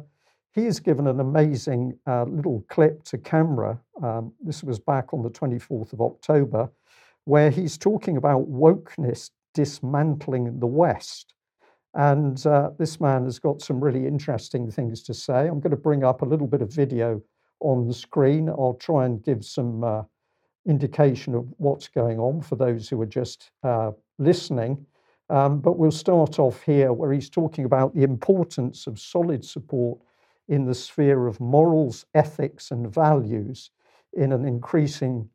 he 0.53 0.65
has 0.65 0.81
given 0.81 1.07
an 1.07 1.21
amazing 1.21 1.99
uh, 2.07 2.25
little 2.25 2.65
clip 2.69 3.03
to 3.05 3.19
camera. 3.19 3.79
Um, 4.03 4.33
this 4.41 4.63
was 4.63 4.79
back 4.79 5.13
on 5.13 5.23
the 5.23 5.31
24th 5.31 5.93
of 5.93 6.01
October, 6.01 6.71
where 7.25 7.51
he's 7.51 7.77
talking 7.77 8.17
about 8.17 8.51
wokeness 8.51 9.31
dismantling 9.55 10.59
the 10.61 10.67
West. 10.67 11.35
And 11.95 12.45
uh, 12.47 12.71
this 12.79 13.01
man 13.01 13.25
has 13.25 13.39
got 13.39 13.63
some 13.63 13.83
really 13.83 14.07
interesting 14.07 14.71
things 14.71 15.03
to 15.05 15.15
say. 15.15 15.47
I'm 15.47 15.61
going 15.61 15.71
to 15.71 15.77
bring 15.77 16.05
up 16.05 16.23
a 16.23 16.27
little 16.27 16.47
bit 16.47 16.61
of 16.61 16.73
video 16.73 17.23
on 17.61 17.87
the 17.89 17.95
screen. 17.95 18.49
I'll 18.49 18.79
try 18.79 19.07
and 19.07 19.23
give 19.23 19.45
some 19.45 19.83
uh, 19.83 20.03
indication 20.67 21.35
of 21.35 21.47
what's 21.57 21.89
going 21.89 22.19
on 22.19 22.43
for 22.43 22.57
those 22.57 22.89
who 22.89 23.01
are 23.01 23.07
just 23.07 23.51
uh, 23.63 23.93
listening. 24.19 24.85
Um, 25.29 25.61
but 25.61 25.77
we'll 25.77 25.91
start 25.91 26.39
off 26.39 26.63
here 26.63 26.93
where 26.93 27.13
he's 27.13 27.29
talking 27.29 27.65
about 27.65 27.95
the 27.95 28.05
importance 28.05 28.87
of 28.87 29.01
solid 29.01 29.45
support 29.45 29.99
in 30.49 30.65
the 30.65 30.75
sphere 30.75 31.27
of 31.27 31.41
morals, 31.41 32.07
ethics, 32.15 32.71
and 32.71 32.93
values 32.93 33.71
in 34.13 34.33
an 34.33 34.45
increasing, 34.45 35.29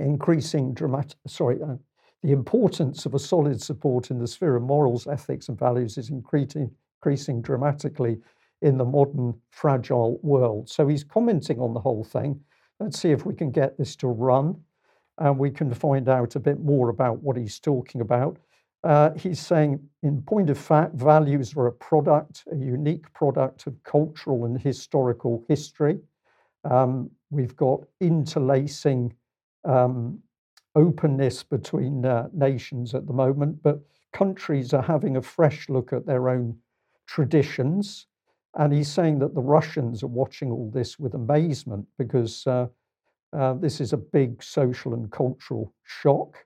increasing 0.00 0.74
dramatic, 0.74 1.16
sorry, 1.26 1.62
uh, 1.62 1.76
the 2.22 2.32
importance 2.32 3.06
of 3.06 3.14
a 3.14 3.18
solid 3.18 3.62
support 3.62 4.10
in 4.10 4.18
the 4.18 4.26
sphere 4.26 4.56
of 4.56 4.62
morals, 4.62 5.06
ethics, 5.06 5.48
and 5.48 5.58
values 5.58 5.96
is 5.96 6.10
increasing, 6.10 6.70
increasing 7.00 7.40
dramatically 7.40 8.18
in 8.62 8.78
the 8.78 8.84
modern 8.84 9.34
fragile 9.50 10.18
world. 10.22 10.68
So 10.68 10.88
he's 10.88 11.04
commenting 11.04 11.60
on 11.60 11.72
the 11.72 11.80
whole 11.80 12.02
thing. 12.02 12.40
Let's 12.80 12.98
see 12.98 13.12
if 13.12 13.24
we 13.24 13.34
can 13.34 13.52
get 13.52 13.78
this 13.78 13.94
to 13.96 14.08
run 14.08 14.60
and 15.18 15.38
we 15.38 15.50
can 15.50 15.72
find 15.72 16.08
out 16.08 16.36
a 16.36 16.40
bit 16.40 16.60
more 16.60 16.88
about 16.88 17.22
what 17.22 17.36
he's 17.36 17.60
talking 17.60 18.00
about. 18.00 18.38
Uh, 18.86 19.12
he's 19.14 19.40
saying, 19.40 19.80
in 20.04 20.22
point 20.22 20.48
of 20.48 20.56
fact, 20.56 20.94
values 20.94 21.56
are 21.56 21.66
a 21.66 21.72
product, 21.72 22.44
a 22.52 22.54
unique 22.54 23.12
product 23.12 23.66
of 23.66 23.74
cultural 23.82 24.44
and 24.44 24.60
historical 24.60 25.44
history. 25.48 25.98
Um, 26.62 27.10
we've 27.30 27.56
got 27.56 27.80
interlacing 28.00 29.12
um, 29.64 30.20
openness 30.76 31.42
between 31.42 32.06
uh, 32.06 32.28
nations 32.32 32.94
at 32.94 33.08
the 33.08 33.12
moment, 33.12 33.60
but 33.60 33.80
countries 34.12 34.72
are 34.72 34.82
having 34.82 35.16
a 35.16 35.22
fresh 35.22 35.68
look 35.68 35.92
at 35.92 36.06
their 36.06 36.28
own 36.28 36.56
traditions. 37.08 38.06
And 38.54 38.72
he's 38.72 38.92
saying 38.92 39.18
that 39.18 39.34
the 39.34 39.42
Russians 39.42 40.04
are 40.04 40.18
watching 40.22 40.52
all 40.52 40.70
this 40.70 40.96
with 40.96 41.14
amazement 41.14 41.88
because 41.98 42.46
uh, 42.46 42.68
uh, 43.32 43.54
this 43.54 43.80
is 43.80 43.92
a 43.92 43.96
big 43.96 44.44
social 44.44 44.94
and 44.94 45.10
cultural 45.10 45.74
shock 45.82 46.45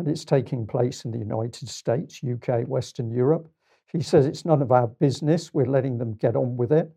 and 0.00 0.08
it's 0.08 0.24
taking 0.24 0.66
place 0.66 1.04
in 1.04 1.10
the 1.10 1.18
United 1.18 1.68
States, 1.68 2.20
UK, 2.24 2.66
Western 2.66 3.10
Europe. 3.10 3.48
He 3.92 4.00
says 4.00 4.24
it's 4.24 4.46
none 4.46 4.62
of 4.62 4.72
our 4.72 4.86
business, 4.86 5.52
we're 5.52 5.66
letting 5.66 5.98
them 5.98 6.14
get 6.14 6.36
on 6.36 6.56
with 6.56 6.72
it. 6.72 6.90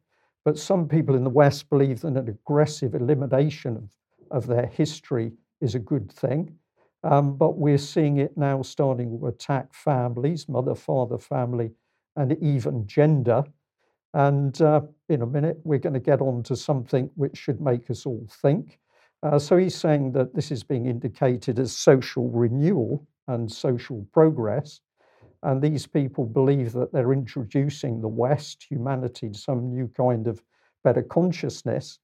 But 0.46 0.58
some 0.58 0.88
people 0.88 1.16
in 1.16 1.26
the 1.26 1.30
West 1.30 1.70
believe 1.70 2.02
that 2.02 2.16
an 2.16 2.30
aggressive 2.30 2.96
elimination 2.96 3.76
of, 3.76 3.90
of 4.32 4.48
their 4.48 4.68
history 4.68 5.34
is 5.60 5.76
a 5.76 5.80
good 5.80 6.12
thing. 6.12 6.56
Um, 7.04 7.36
but 7.36 7.58
we're 7.58 7.78
seeing 7.78 8.18
it 8.18 8.38
now 8.38 8.62
starting 8.62 9.20
to 9.20 9.28
attack 9.28 9.74
families, 9.74 10.48
mother, 10.48 10.74
father, 10.74 11.18
family, 11.18 11.72
and 12.16 12.38
even 12.42 12.88
gender. 12.88 13.44
And 14.14 14.62
uh, 14.62 14.82
in 15.10 15.24
a 15.24 15.26
minute, 15.26 15.58
we're 15.66 15.80
going 15.80 15.94
to 15.94 16.00
get 16.00 16.22
on 16.22 16.44
to 16.44 16.56
something 16.56 17.10
which 17.16 17.36
should 17.36 17.60
make 17.60 17.90
us 17.90 18.06
all 18.06 18.26
think. 18.30 18.80
Uh, 19.24 19.40
so 19.40 19.56
he's 19.56 19.76
saying 19.76 20.12
that 20.12 20.36
this 20.36 20.52
is 20.52 20.64
being 20.64 20.86
indicated 20.86 21.58
as 21.58 21.74
social 21.76 22.30
renewal 22.30 23.08
and 23.30 23.50
social 23.50 24.06
progress. 24.12 24.82
And 25.44 25.62
these 25.62 25.88
people 25.88 26.26
believe 26.26 26.74
that 26.74 26.92
they're 26.92 27.14
introducing 27.14 28.02
the 28.02 28.08
West, 28.08 28.66
humanity, 28.70 29.30
to 29.30 29.38
some 29.38 29.70
new 29.70 29.90
kind 29.96 30.28
of 30.28 30.44
better 30.84 31.02
consciousness. 31.02 32.00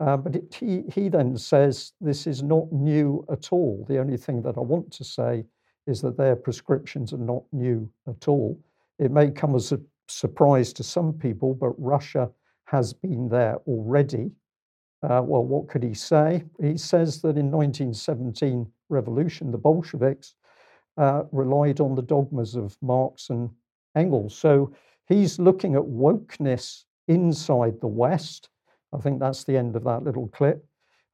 Uh, 0.00 0.16
but 0.16 0.36
it, 0.36 0.54
he, 0.54 0.84
he 0.92 1.08
then 1.08 1.36
says 1.36 1.92
this 2.00 2.26
is 2.26 2.42
not 2.42 2.72
new 2.72 3.24
at 3.30 3.52
all. 3.52 3.84
The 3.88 3.98
only 3.98 4.16
thing 4.16 4.42
that 4.42 4.56
I 4.56 4.60
want 4.60 4.90
to 4.92 5.04
say 5.04 5.44
is 5.86 6.00
that 6.00 6.16
their 6.16 6.34
prescriptions 6.34 7.12
are 7.12 7.18
not 7.18 7.42
new 7.52 7.88
at 8.08 8.26
all. 8.26 8.58
It 8.98 9.10
may 9.10 9.30
come 9.30 9.54
as 9.54 9.72
a 9.72 9.80
surprise 10.08 10.72
to 10.74 10.82
some 10.82 11.12
people, 11.12 11.54
but 11.54 11.72
Russia 11.78 12.30
has 12.64 12.92
been 12.94 13.28
there 13.28 13.56
already. 13.66 14.30
Uh, 15.04 15.20
well, 15.20 15.44
what 15.44 15.68
could 15.68 15.82
he 15.82 15.92
say? 15.92 16.42
He 16.60 16.78
says 16.78 17.20
that 17.22 17.36
in 17.36 17.50
1917 17.50 18.66
revolution, 18.88 19.50
the 19.50 19.58
Bolsheviks 19.58 20.34
uh, 20.96 21.24
relied 21.30 21.80
on 21.80 21.94
the 21.94 22.02
dogmas 22.02 22.54
of 22.54 22.76
Marx 22.80 23.28
and 23.28 23.50
Engels. 23.96 24.34
So 24.34 24.72
he's 25.06 25.38
looking 25.38 25.74
at 25.74 25.82
wokeness 25.82 26.84
inside 27.08 27.80
the 27.80 27.86
West. 27.86 28.48
I 28.94 28.98
think 28.98 29.20
that's 29.20 29.44
the 29.44 29.56
end 29.56 29.76
of 29.76 29.84
that 29.84 30.04
little 30.04 30.28
clip. 30.28 30.64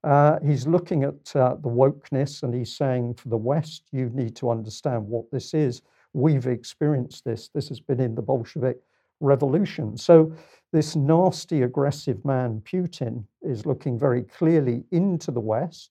Uh, 0.04 0.38
he's 0.44 0.66
looking 0.68 1.02
at 1.02 1.34
uh, 1.34 1.56
the 1.56 1.68
wokeness 1.68 2.44
and 2.44 2.54
he's 2.54 2.76
saying, 2.76 3.14
for 3.14 3.28
the 3.28 3.36
West, 3.36 3.88
you 3.90 4.08
need 4.14 4.36
to 4.36 4.50
understand 4.50 5.04
what 5.06 5.30
this 5.32 5.52
is. 5.52 5.82
We've 6.12 6.46
experienced 6.46 7.24
this. 7.24 7.50
This 7.52 7.68
has 7.68 7.80
been 7.80 8.00
in 8.00 8.14
the 8.14 8.22
Bolshevik 8.22 8.78
revolution. 9.20 9.96
So 9.96 10.32
this 10.72 10.96
nasty, 10.96 11.62
aggressive 11.62 12.24
man, 12.24 12.62
Putin, 12.64 13.24
is 13.42 13.66
looking 13.66 13.98
very 13.98 14.22
clearly 14.22 14.84
into 14.90 15.30
the 15.30 15.40
West. 15.40 15.90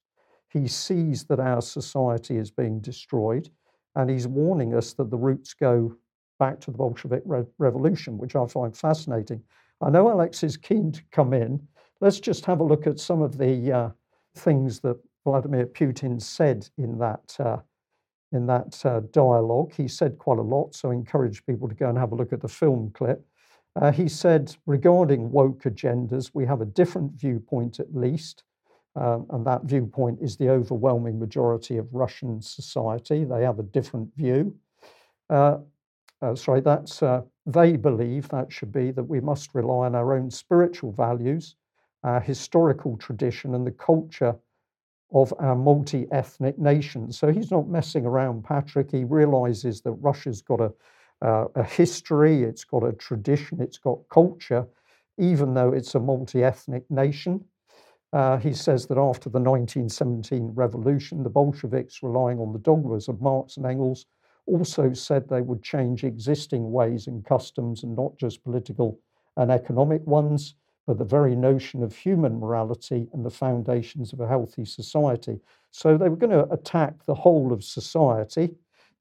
He 0.50 0.68
sees 0.68 1.26
that 1.26 1.40
our 1.40 1.62
society 1.62 2.38
is 2.38 2.50
being 2.50 2.80
destroyed, 2.80 3.50
and 3.96 4.10
he's 4.10 4.28
warning 4.28 4.74
us 4.74 4.94
that 4.94 5.10
the 5.12 5.18
roots 5.18 5.54
go 5.54 5.96
back 6.40 6.60
to 6.62 6.72
the 6.72 6.78
Bolshevik 6.78 7.24
re- 7.26 7.44
Revolution, 7.58 8.18
which 8.18 8.36
I 8.36 8.46
find 8.48 8.76
fascinating. 8.76 9.44
I 9.82 9.90
know 9.90 10.10
Alex 10.10 10.44
is 10.44 10.58
keen 10.58 10.92
to 10.94 11.04
come 11.12 11.34
in. 11.34 11.68
Let's 12.02 12.20
just 12.20 12.46
have 12.46 12.62
a 12.62 12.64
look 12.64 12.88
at 12.88 13.00
some 13.00 13.22
of 13.22 13.38
the 13.38 13.72
uh, 13.72 13.90
things 14.36 14.80
that 14.82 14.98
Vladimir 15.26 15.68
Putin 15.68 16.22
said 16.22 16.68
in 16.78 16.98
that 17.00 17.36
uh, 17.40 17.58
in 18.32 18.46
that 18.48 18.86
uh, 18.86 19.02
dialogue. 19.12 19.74
He 19.74 19.88
said 19.88 20.18
quite 20.18 20.40
a 20.40 20.44
lot, 20.44 20.76
so 20.76 20.92
I 20.92 20.94
encourage 20.94 21.46
people 21.46 21.68
to 21.68 21.76
go 21.76 21.90
and 21.90 21.98
have 21.98 22.12
a 22.12 22.16
look 22.16 22.34
at 22.34 22.42
the 22.42 22.48
film 22.48 22.92
clip. 22.94 23.26
Uh, 23.76 23.92
he 23.92 24.08
said, 24.08 24.56
regarding 24.66 25.32
woke 25.32 25.64
agendas, 25.64 26.32
we 26.34 26.46
have 26.46 26.62
a 26.62 26.66
different 26.66 27.14
viewpoint 27.14 27.80
at 27.80 27.96
least, 27.96 28.44
um, 28.96 29.26
and 29.30 29.46
that 29.46 29.64
viewpoint 29.64 30.20
is 30.22 30.36
the 30.36 30.50
overwhelming 30.50 31.20
majority 31.20 31.78
of 31.78 31.94
Russian 31.94 32.42
society. 32.42 33.24
They 33.24 33.44
have 33.44 33.60
a 33.60 33.64
different 33.64 34.16
view. 34.16 34.56
Uh, 35.30 35.60
uh, 36.22 36.36
sorry, 36.36 36.62
that's 36.62 37.02
uh, 37.02 37.22
they 37.46 37.78
believe 37.78 38.28
that 38.30 38.52
should 38.52 38.72
be 38.72 38.92
that 38.92 39.04
we 39.04 39.22
must 39.22 39.56
rely 39.56 39.86
on 39.86 39.96
our 39.96 40.14
own 40.14 40.30
spiritual 40.30 40.92
values, 40.92 41.56
our 42.04 42.20
historical 42.20 42.98
tradition, 42.98 43.56
and 43.56 43.66
the 43.66 43.72
culture 43.72 44.36
of 45.12 45.34
our 45.40 45.56
multi 45.56 46.08
ethnic 46.12 46.60
nation. 46.60 47.12
So 47.12 47.32
he's 47.32 47.52
not 47.52 47.68
messing 47.68 48.06
around, 48.06 48.44
Patrick. 48.44 48.92
He 48.92 49.04
realizes 49.04 49.82
that 49.82 49.94
Russia's 49.94 50.42
got 50.42 50.62
a 50.62 50.72
uh, 51.22 51.46
a 51.56 51.64
history, 51.64 52.44
it's 52.44 52.64
got 52.64 52.84
a 52.84 52.94
tradition, 52.94 53.62
it's 53.62 53.78
got 53.78 54.00
culture, 54.10 54.66
even 55.18 55.54
though 55.54 55.74
it's 55.74 55.96
a 55.96 56.00
multi 56.00 56.44
ethnic 56.44 56.90
nation. 56.90 57.44
Uh, 58.12 58.38
he 58.38 58.54
says 58.54 58.88
that 58.88 58.98
after 58.98 59.30
the 59.30 59.40
1917 59.40 60.52
revolution, 60.56 61.22
the 61.22 61.30
Bolsheviks, 61.30 62.02
relying 62.02 62.40
on 62.40 62.54
the 62.54 62.60
dogmas 62.60 63.08
of 63.08 63.22
Marx 63.22 63.58
and 63.58 63.66
Engels, 63.66 64.06
also 64.48 64.94
said 64.94 65.30
they 65.30 65.42
would 65.42 65.62
change 65.62 66.04
existing 66.04 66.72
ways 66.72 67.06
and 67.06 67.24
customs 67.24 67.84
and 67.84 67.96
not 67.96 68.18
just 68.18 68.44
political 68.44 69.00
and 69.38 69.52
economic 69.52 70.06
ones. 70.08 70.56
The 70.94 71.06
very 71.06 71.36
notion 71.36 71.84
of 71.84 71.96
human 71.96 72.40
morality 72.40 73.08
and 73.14 73.26
the 73.26 73.30
foundations 73.30 74.14
of 74.14 74.20
a 74.20 74.28
healthy 74.28 74.66
society. 74.66 75.40
So 75.72 75.98
they 75.98 76.10
were 76.10 76.16
going 76.16 76.32
to 76.32 76.52
attack 76.52 77.06
the 77.06 77.16
whole 77.16 77.54
of 77.54 77.64
society. 77.64 78.50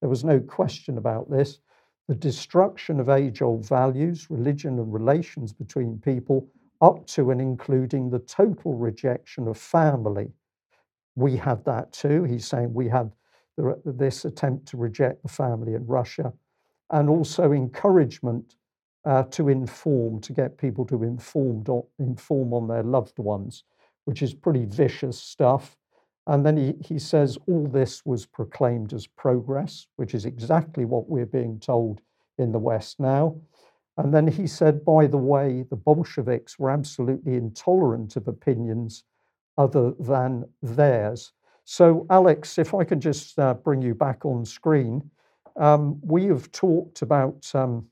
There 0.01 0.11
was 0.11 0.25
no 0.25 0.41
question 0.41 0.99
about 0.99 1.31
this. 1.31 1.61
The 2.09 2.15
destruction 2.15 3.01
of 3.01 3.09
age 3.09 3.43
old 3.43 3.67
values, 3.67 4.31
religion, 4.31 4.79
and 4.79 4.93
relations 4.93 5.53
between 5.53 5.99
people, 5.99 6.49
up 6.81 7.07
to 7.09 7.31
and 7.31 7.41
including 7.41 8.09
the 8.09 8.21
total 8.21 8.75
rejection 8.75 9.49
of 9.49 9.59
family. 9.59 10.31
We 11.17 11.37
had 11.37 11.65
that 11.65 11.93
too. 11.93 12.23
He's 12.25 12.47
saying 12.47 12.73
we 12.73 12.89
had 12.89 13.13
this 13.85 14.25
attempt 14.25 14.67
to 14.69 14.77
reject 14.77 15.23
the 15.23 15.29
family 15.29 15.75
in 15.75 15.85
Russia, 15.87 16.33
and 16.91 17.11
also 17.11 17.53
encouragement 17.53 18.55
uh, 19.09 19.23
to 19.23 19.49
inform, 19.49 20.21
to 20.21 20.35
get 20.35 20.59
people 20.59 20.85
to 20.85 21.03
inform, 21.03 21.65
inform 21.99 22.53
on 22.53 22.69
their 22.69 22.83
loved 22.83 23.19
ones, 23.19 23.65
which 24.05 24.21
is 24.21 24.35
pretty 24.35 24.67
vicious 24.67 25.19
stuff. 25.19 25.79
And 26.27 26.45
then 26.45 26.59
he, 26.59 26.75
he 26.85 26.99
says 26.99 27.39
all 27.49 27.67
this 27.67 28.05
was 28.05 28.27
proclaimed 28.27 28.93
as 28.93 29.07
progress, 29.07 29.87
which 29.97 30.15
is 30.15 30.27
exactly 30.27 30.85
what 30.85 31.09
we're 31.09 31.25
being 31.25 31.59
told 31.59 32.03
in 32.37 32.53
the 32.53 32.59
West 32.59 33.01
now. 33.01 33.35
And 33.97 34.13
then 34.13 34.27
he 34.29 34.47
said, 34.47 34.85
by 34.85 35.07
the 35.07 35.17
way, 35.17 35.65
the 35.71 35.77
Bolsheviks 35.77 36.59
were 36.59 36.71
absolutely 36.71 37.35
intolerant 37.35 38.15
of 38.17 38.29
opinions 38.29 39.05
other 39.57 39.93
than 39.99 40.45
theirs. 40.63 41.33
So, 41.65 42.07
Alex, 42.11 42.59
if 42.59 42.75
I 42.75 42.85
can 42.85 43.01
just 43.01 43.39
uh, 43.39 43.55
bring 43.55 43.81
you 43.81 43.95
back 43.95 44.27
on 44.27 44.45
screen, 44.45 45.11
um, 45.57 45.99
we 46.03 46.27
have 46.27 46.53
talked 46.53 47.01
about 47.01 47.51
um, 47.55 47.87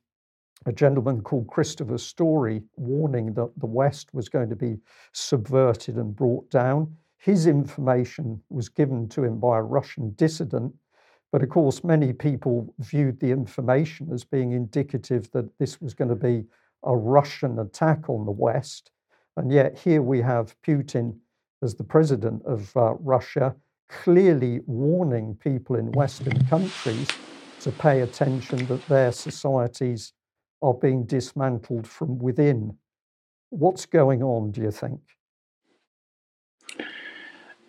a 0.66 0.72
gentleman 0.72 1.22
called 1.22 1.46
Christopher 1.46 1.96
Story 1.96 2.60
warning 2.76 3.32
that 3.34 3.50
the 3.58 3.66
West 3.66 4.12
was 4.12 4.28
going 4.28 4.50
to 4.50 4.56
be 4.56 4.76
subverted 5.12 5.96
and 5.96 6.14
brought 6.14 6.50
down. 6.50 6.94
His 7.18 7.46
information 7.46 8.42
was 8.50 8.68
given 8.68 9.08
to 9.10 9.22
him 9.22 9.38
by 9.38 9.58
a 9.58 9.62
Russian 9.62 10.12
dissident, 10.16 10.74
but 11.30 11.42
of 11.42 11.48
course, 11.50 11.84
many 11.84 12.12
people 12.12 12.74
viewed 12.80 13.20
the 13.20 13.30
information 13.30 14.12
as 14.12 14.24
being 14.24 14.52
indicative 14.52 15.30
that 15.30 15.56
this 15.58 15.80
was 15.80 15.94
going 15.94 16.08
to 16.08 16.16
be 16.16 16.44
a 16.82 16.96
Russian 16.96 17.60
attack 17.60 18.08
on 18.08 18.26
the 18.26 18.32
West. 18.32 18.90
And 19.36 19.52
yet, 19.52 19.78
here 19.78 20.02
we 20.02 20.20
have 20.20 20.60
Putin 20.62 21.16
as 21.62 21.74
the 21.74 21.84
president 21.84 22.42
of 22.44 22.76
uh, 22.76 22.94
Russia 22.94 23.54
clearly 23.88 24.60
warning 24.66 25.36
people 25.36 25.76
in 25.76 25.92
Western 25.92 26.44
countries 26.46 27.08
to 27.60 27.70
pay 27.70 28.00
attention 28.00 28.66
that 28.66 28.86
their 28.88 29.12
societies 29.12 30.12
are 30.62 30.74
being 30.74 31.04
dismantled 31.04 31.86
from 31.86 32.18
within. 32.18 32.76
What's 33.50 33.86
going 33.86 34.22
on, 34.22 34.50
do 34.50 34.62
you 34.62 34.70
think? 34.70 35.00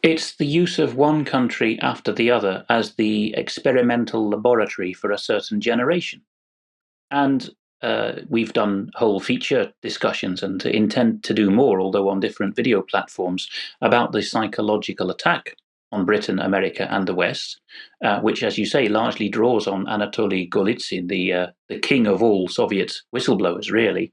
It's 0.04 0.36
the 0.36 0.46
use 0.46 0.80
of 0.80 0.96
one 0.96 1.26
country 1.26 1.80
after 1.82 2.12
the 2.12 2.32
other 2.32 2.66
as 2.70 2.96
the 2.96 3.34
experimental 3.36 4.30
laboratory 4.30 4.94
for 4.94 5.12
a 5.12 5.18
certain 5.18 5.60
generation. 5.60 6.22
And 7.12 7.50
uh, 7.82 8.14
we've 8.30 8.54
done 8.54 8.90
whole 8.96 9.20
feature 9.20 9.72
discussions 9.82 10.42
and 10.44 10.66
intend 10.66 11.24
to 11.24 11.34
do 11.34 11.52
more, 11.52 11.80
although 11.80 12.10
on 12.10 12.20
different 12.20 12.56
video 12.56 12.82
platforms, 12.82 13.50
about 13.82 14.12
the 14.12 14.22
psychological 14.22 15.10
attack 15.12 15.56
on 15.92 16.06
Britain, 16.06 16.40
America, 16.40 16.88
and 16.92 17.08
the 17.08 17.16
West, 17.16 17.60
uh, 18.04 18.20
which, 18.20 18.44
as 18.44 18.58
you 18.58 18.66
say, 18.66 18.88
largely 18.88 19.30
draws 19.30 19.68
on 19.68 19.86
Anatoly 19.86 20.50
Golitsyn, 20.50 21.08
the 21.08 21.34
uh, 21.34 21.48
the 21.70 21.80
king 21.80 22.08
of 22.08 22.22
all 22.22 22.48
Soviet 22.48 23.00
whistleblowers, 23.16 23.72
really, 23.72 24.12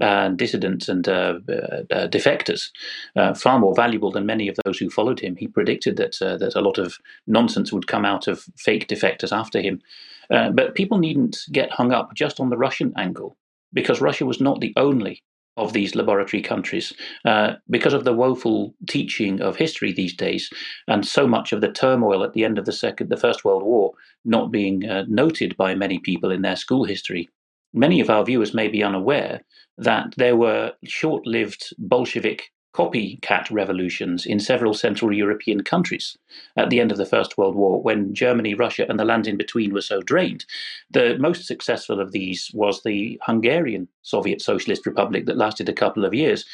and 0.00 0.36
dissidents 0.36 0.88
and 0.88 1.08
uh, 1.08 1.38
uh, 1.48 1.82
uh 1.90 2.08
defectors, 2.08 2.70
uh, 3.16 3.34
far 3.34 3.58
more 3.58 3.74
valuable 3.74 4.10
than 4.10 4.26
many 4.26 4.48
of 4.48 4.56
those 4.64 4.78
who 4.78 4.90
followed 4.90 5.20
him. 5.20 5.36
He 5.36 5.46
predicted 5.46 5.96
that 5.96 6.16
that 6.20 6.54
a 6.56 6.60
lot 6.60 6.78
of 6.78 6.96
nonsense 7.26 7.72
would 7.72 7.86
come 7.86 8.04
out 8.04 8.26
of 8.26 8.44
fake 8.56 8.88
defectors 8.88 9.32
after 9.32 9.60
him. 9.60 9.80
but 10.28 10.74
people 10.74 10.98
needn't 10.98 11.38
get 11.52 11.70
hung 11.70 11.92
up 11.92 12.14
just 12.14 12.40
on 12.40 12.50
the 12.50 12.58
Russian 12.58 12.92
angle, 12.96 13.36
because 13.72 14.00
Russia 14.00 14.26
was 14.26 14.40
not 14.40 14.60
the 14.60 14.72
only 14.76 15.22
of 15.56 15.72
these 15.72 15.94
laboratory 15.94 16.42
countries 16.42 16.92
uh, 17.24 17.54
because 17.68 17.92
of 17.92 18.04
the 18.04 18.12
woeful 18.12 18.74
teaching 18.88 19.40
of 19.40 19.56
history 19.56 19.92
these 19.92 20.14
days 20.14 20.48
and 20.88 21.06
so 21.06 21.26
much 21.26 21.52
of 21.52 21.60
the 21.60 21.70
turmoil 21.70 22.24
at 22.24 22.32
the 22.32 22.44
end 22.44 22.58
of 22.58 22.64
the 22.64 22.72
second 22.72 23.10
the 23.10 23.16
first 23.16 23.44
world 23.44 23.62
war 23.62 23.92
not 24.24 24.50
being 24.50 24.88
uh, 24.88 25.04
noted 25.08 25.56
by 25.56 25.74
many 25.74 25.98
people 25.98 26.30
in 26.30 26.42
their 26.42 26.56
school 26.56 26.84
history 26.84 27.28
many 27.74 28.00
of 28.00 28.08
our 28.08 28.24
viewers 28.24 28.54
may 28.54 28.68
be 28.68 28.82
unaware 28.82 29.42
that 29.76 30.14
there 30.16 30.36
were 30.36 30.72
short-lived 30.84 31.74
bolshevik 31.78 32.50
copycat 32.74 33.50
revolutions 33.50 34.24
in 34.24 34.40
several 34.40 34.74
Central 34.74 35.12
European 35.12 35.62
countries 35.62 36.16
at 36.56 36.70
the 36.70 36.80
end 36.80 36.90
of 36.90 36.98
the 36.98 37.06
First 37.06 37.36
World 37.36 37.54
War, 37.54 37.82
when 37.82 38.14
Germany, 38.14 38.54
Russia, 38.54 38.86
and 38.88 38.98
the 38.98 39.04
lands 39.04 39.28
in 39.28 39.36
between 39.36 39.72
were 39.72 39.82
so 39.82 40.00
drained. 40.00 40.44
The 40.90 41.18
most 41.18 41.46
successful 41.46 42.00
of 42.00 42.12
these 42.12 42.50
was 42.54 42.82
the 42.82 43.20
Hungarian 43.22 43.88
Soviet 44.02 44.40
Socialist 44.40 44.86
Republic 44.86 45.26
that 45.26 45.36
lasted 45.36 45.68
a 45.68 45.74
couple 45.74 46.04
of 46.04 46.14
years. 46.14 46.44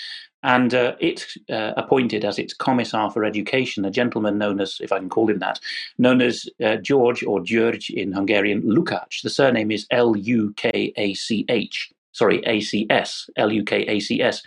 And 0.44 0.72
uh, 0.72 0.94
it 1.00 1.26
uh, 1.50 1.72
appointed 1.76 2.24
as 2.24 2.38
its 2.38 2.54
commissar 2.54 3.11
for 3.11 3.24
education 3.24 3.85
a 3.85 3.90
gentleman 3.90 4.38
known 4.38 4.61
as, 4.61 4.78
if 4.81 4.92
I 4.92 4.98
can 4.98 5.09
call 5.09 5.28
him 5.28 5.40
that, 5.40 5.59
known 5.98 6.20
as 6.20 6.48
uh, 6.64 6.76
George 6.76 7.24
or 7.24 7.40
György 7.40 7.94
in 7.94 8.12
Hungarian, 8.12 8.62
Lukács. 8.62 9.22
The 9.22 9.31
surname 9.31 9.72
is 9.72 9.87
L 9.90 10.16
U 10.16 10.54
K 10.57 10.92
A 10.96 11.14
C 11.14 11.44
H, 11.48 11.92
sorry, 12.12 12.40
A 12.46 12.61
C 12.61 12.87
S, 12.88 13.28
L 13.37 13.52
U 13.52 13.64
K 13.64 13.85
A 13.88 13.98
C 13.98 14.22
S 14.22 14.42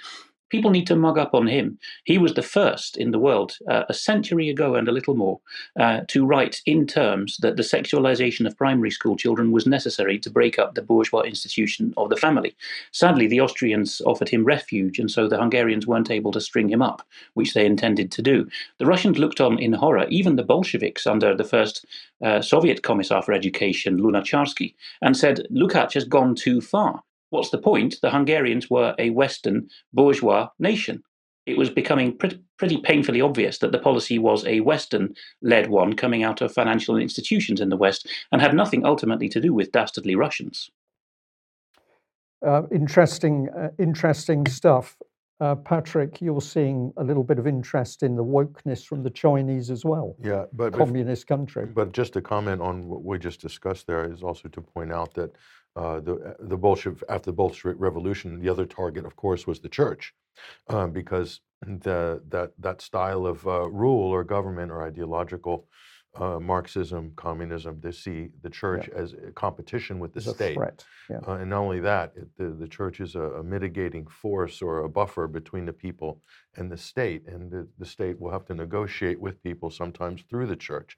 people 0.52 0.70
need 0.70 0.86
to 0.88 0.96
mug 0.96 1.18
up 1.18 1.34
on 1.34 1.48
him. 1.48 1.80
He 2.04 2.18
was 2.18 2.34
the 2.34 2.44
first 2.44 2.98
in 2.98 3.12
the 3.12 3.20
world, 3.20 3.58
uh, 3.70 3.84
a 3.90 3.94
century 3.94 4.50
ago 4.50 4.76
and 4.76 4.88
a 4.88 4.92
little 4.92 5.16
more, 5.16 5.40
uh, 5.80 6.02
to 6.10 6.26
write 6.26 6.62
in 6.66 6.86
terms 6.86 7.38
that 7.38 7.56
the 7.56 7.64
sexualization 7.64 8.46
of 8.46 8.58
primary 8.58 8.92
school 8.92 9.16
children 9.16 9.52
was 9.52 9.66
necessary 9.66 10.20
to 10.20 10.30
break 10.30 10.60
up 10.60 10.76
the 10.76 10.82
bourgeois 10.82 11.22
institution 11.22 11.94
of 11.98 12.10
the 12.10 12.18
family. 12.18 12.56
Sadly, 12.92 13.28
the 13.28 13.42
Austrians 13.42 14.02
offered 14.06 14.30
him 14.30 14.44
refuge, 14.44 15.00
and 15.00 15.10
so 15.10 15.28
the 15.28 15.38
Hungarians 15.38 15.88
weren't 15.88 16.12
able 16.12 16.32
to 16.34 16.42
string 16.42 16.70
him 16.70 16.82
up, 16.82 17.02
which 17.34 17.54
they 17.54 17.66
intended 17.66 18.12
to 18.12 18.22
do. 18.22 18.48
The 18.78 18.86
Russians 18.86 19.18
looked 19.18 19.40
on 19.40 19.58
in 19.58 19.74
horror, 19.74 20.06
even 20.10 20.36
the 20.36 20.44
Bolsheviks 20.44 21.08
under 21.08 21.36
the 21.36 21.46
first 21.46 21.86
uh, 22.22 22.42
Soviet 22.42 22.84
Commissar 22.84 23.22
for 23.22 23.34
Education, 23.34 24.00
Lunacharsky, 24.00 24.76
and 25.02 25.16
said, 25.16 25.48
Lukács 25.52 25.94
has 25.94 26.04
gone 26.04 26.36
too 26.36 26.60
far. 26.60 27.04
What's 27.32 27.50
the 27.50 27.58
point? 27.58 27.96
The 28.02 28.12
Hungarians 28.12 28.70
were 28.70 28.94
a 29.00 29.10
Western 29.10 29.70
bourgeois 29.94 30.50
nation. 30.60 31.02
It 31.46 31.58
was 31.58 31.70
becoming 31.70 32.18
pretty, 32.18 32.40
pretty 32.60 32.78
painfully 32.82 33.22
obvious 33.22 33.58
that 33.60 33.72
the 33.72 33.80
policy 33.80 34.20
was 34.20 34.46
a 34.46 34.60
Western 34.60 35.16
led 35.42 35.70
one 35.70 35.96
coming 35.96 36.24
out 36.24 36.42
of 36.42 36.54
financial 36.54 36.98
institutions 36.98 37.62
in 37.62 37.70
the 37.70 37.78
West 37.78 38.08
and 38.32 38.42
had 38.42 38.54
nothing 38.54 38.86
ultimately 38.86 39.30
to 39.30 39.40
do 39.40 39.54
with 39.54 39.72
dastardly 39.72 40.16
Russians. 40.16 40.70
Uh, 42.46 42.64
interesting, 42.72 43.48
uh, 43.58 43.70
interesting 43.80 44.46
stuff. 44.46 44.98
Uh, 45.40 45.56
Patrick, 45.56 46.22
you're 46.22 46.42
seeing 46.42 46.94
a 46.98 47.04
little 47.04 47.24
bit 47.24 47.40
of 47.40 47.48
interest 47.48 48.04
in 48.04 48.16
the 48.16 48.24
wokeness 48.24 48.86
from 48.86 49.02
the 49.02 49.10
Chinese 49.10 49.72
as 49.72 49.84
well. 49.84 50.16
Yeah, 50.22 50.46
but 50.54 50.74
communist 50.74 51.26
country. 51.28 51.66
But 51.66 51.94
just 51.94 52.14
to 52.14 52.22
comment 52.22 52.62
on 52.62 52.88
what 52.88 53.04
we 53.04 53.18
just 53.18 53.42
discussed, 53.42 53.88
there 53.88 54.12
is 54.12 54.22
also 54.22 54.50
to 54.50 54.62
point 54.62 54.92
out 54.92 55.16
that 55.16 55.32
uh, 55.76 56.00
the 56.00 56.16
uh, 56.16 56.34
the 56.40 56.58
Bolshevik 56.58 57.04
after 57.10 57.32
the 57.32 57.36
Bolshevik 57.36 57.78
Revolution, 57.80 58.40
the 58.40 58.50
other 58.50 58.66
target, 58.66 59.06
of 59.06 59.16
course, 59.16 59.48
was 59.48 59.60
the 59.60 59.70
church, 59.70 60.14
uh, 60.70 60.88
because 60.88 61.42
the 61.62 62.22
that 62.30 62.52
that 62.60 62.82
style 62.82 63.26
of 63.26 63.46
uh, 63.48 63.70
rule 63.70 64.10
or 64.10 64.24
government 64.24 64.72
or 64.72 64.84
ideological 64.84 65.68
uh, 66.16 66.40
Marxism, 66.40 67.14
communism, 67.16 67.80
they 67.82 67.92
see 67.92 68.30
the 68.42 68.50
church 68.50 68.90
yeah. 68.92 69.00
as 69.00 69.14
a 69.14 69.32
competition 69.32 69.98
with 69.98 70.14
the 70.14 70.22
state. 70.22 70.58
Yeah. 71.10 71.20
Uh, 71.26 71.36
and 71.36 71.50
not 71.50 71.60
only 71.60 71.80
that, 71.80 72.12
it, 72.16 72.28
the, 72.38 72.50
the 72.50 72.68
church 72.68 73.00
is 73.00 73.16
a, 73.16 73.22
a, 73.22 73.44
mitigating 73.44 74.06
force 74.08 74.62
or 74.62 74.80
a 74.80 74.90
buffer 74.90 75.28
between 75.28 75.66
the 75.66 75.74
people 75.74 76.22
and 76.58 76.70
the 76.70 76.78
state. 76.78 77.28
And 77.28 77.50
the, 77.50 77.68
the 77.80 77.86
state 77.86 78.20
will 78.20 78.32
have 78.32 78.46
to 78.48 78.54
negotiate 78.54 79.22
with 79.22 79.42
people 79.42 79.70
sometimes 79.70 80.24
through 80.30 80.48
the 80.48 80.56
church. 80.58 80.98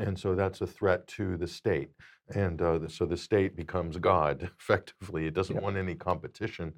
And 0.00 0.18
so 0.18 0.34
that's 0.34 0.60
a 0.60 0.66
threat 0.66 1.06
to 1.08 1.36
the 1.36 1.46
state. 1.46 1.90
And 2.34 2.62
uh, 2.62 2.88
so 2.88 3.06
the 3.06 3.16
state 3.16 3.56
becomes 3.56 3.96
God 3.96 4.50
effectively. 4.60 5.26
It 5.26 5.34
doesn't 5.34 5.56
yeah. 5.56 5.62
want 5.62 5.76
any 5.76 5.94
competition 5.94 6.72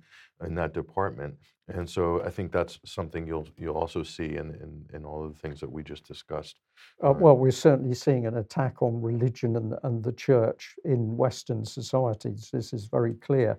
in 0.44 0.54
that 0.54 0.72
department. 0.72 1.34
And 1.68 1.88
so 1.88 2.22
I 2.22 2.30
think 2.30 2.52
that's 2.52 2.80
something 2.84 3.26
you'll 3.26 3.48
you'll 3.56 3.76
also 3.76 4.02
see 4.02 4.36
in, 4.36 4.50
in, 4.50 4.84
in 4.92 5.04
all 5.04 5.24
of 5.24 5.32
the 5.32 5.38
things 5.38 5.60
that 5.60 5.70
we 5.70 5.82
just 5.82 6.06
discussed. 6.06 6.56
Uh, 7.02 7.12
well, 7.12 7.36
we're 7.36 7.50
certainly 7.52 7.94
seeing 7.94 8.26
an 8.26 8.36
attack 8.38 8.82
on 8.82 9.00
religion 9.00 9.56
and, 9.56 9.74
and 9.84 10.02
the 10.02 10.12
church 10.12 10.74
in 10.84 11.16
Western 11.16 11.64
societies. 11.64 12.50
This 12.52 12.72
is 12.72 12.86
very 12.86 13.14
clear. 13.14 13.58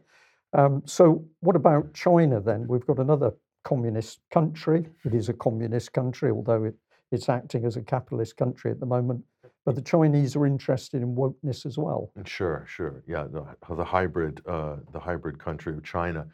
Um, 0.53 0.83
so, 0.85 1.25
what 1.39 1.55
about 1.55 1.93
China 1.93 2.41
then? 2.41 2.67
We've 2.67 2.85
got 2.85 2.99
another 2.99 3.31
communist 3.63 4.19
country. 4.31 4.85
It 5.05 5.15
is 5.15 5.29
a 5.29 5.33
communist 5.33 5.93
country, 5.93 6.29
although 6.29 6.65
it, 6.65 6.75
it's 7.11 7.29
acting 7.29 7.65
as 7.65 7.77
a 7.77 7.81
capitalist 7.81 8.35
country 8.37 8.69
at 8.71 8.79
the 8.79 8.85
moment. 8.85 9.23
But 9.65 9.75
the 9.75 9.81
Chinese 9.81 10.35
are 10.35 10.45
interested 10.45 11.01
in 11.01 11.15
wokeness 11.15 11.65
as 11.65 11.77
well. 11.77 12.11
Sure, 12.25 12.65
sure. 12.67 13.03
Yeah, 13.07 13.23
the, 13.23 13.45
the 13.75 13.83
hybrid, 13.83 14.41
uh, 14.47 14.77
the 14.91 14.99
hybrid 14.99 15.39
country 15.39 15.73
of 15.73 15.83
China. 15.83 16.27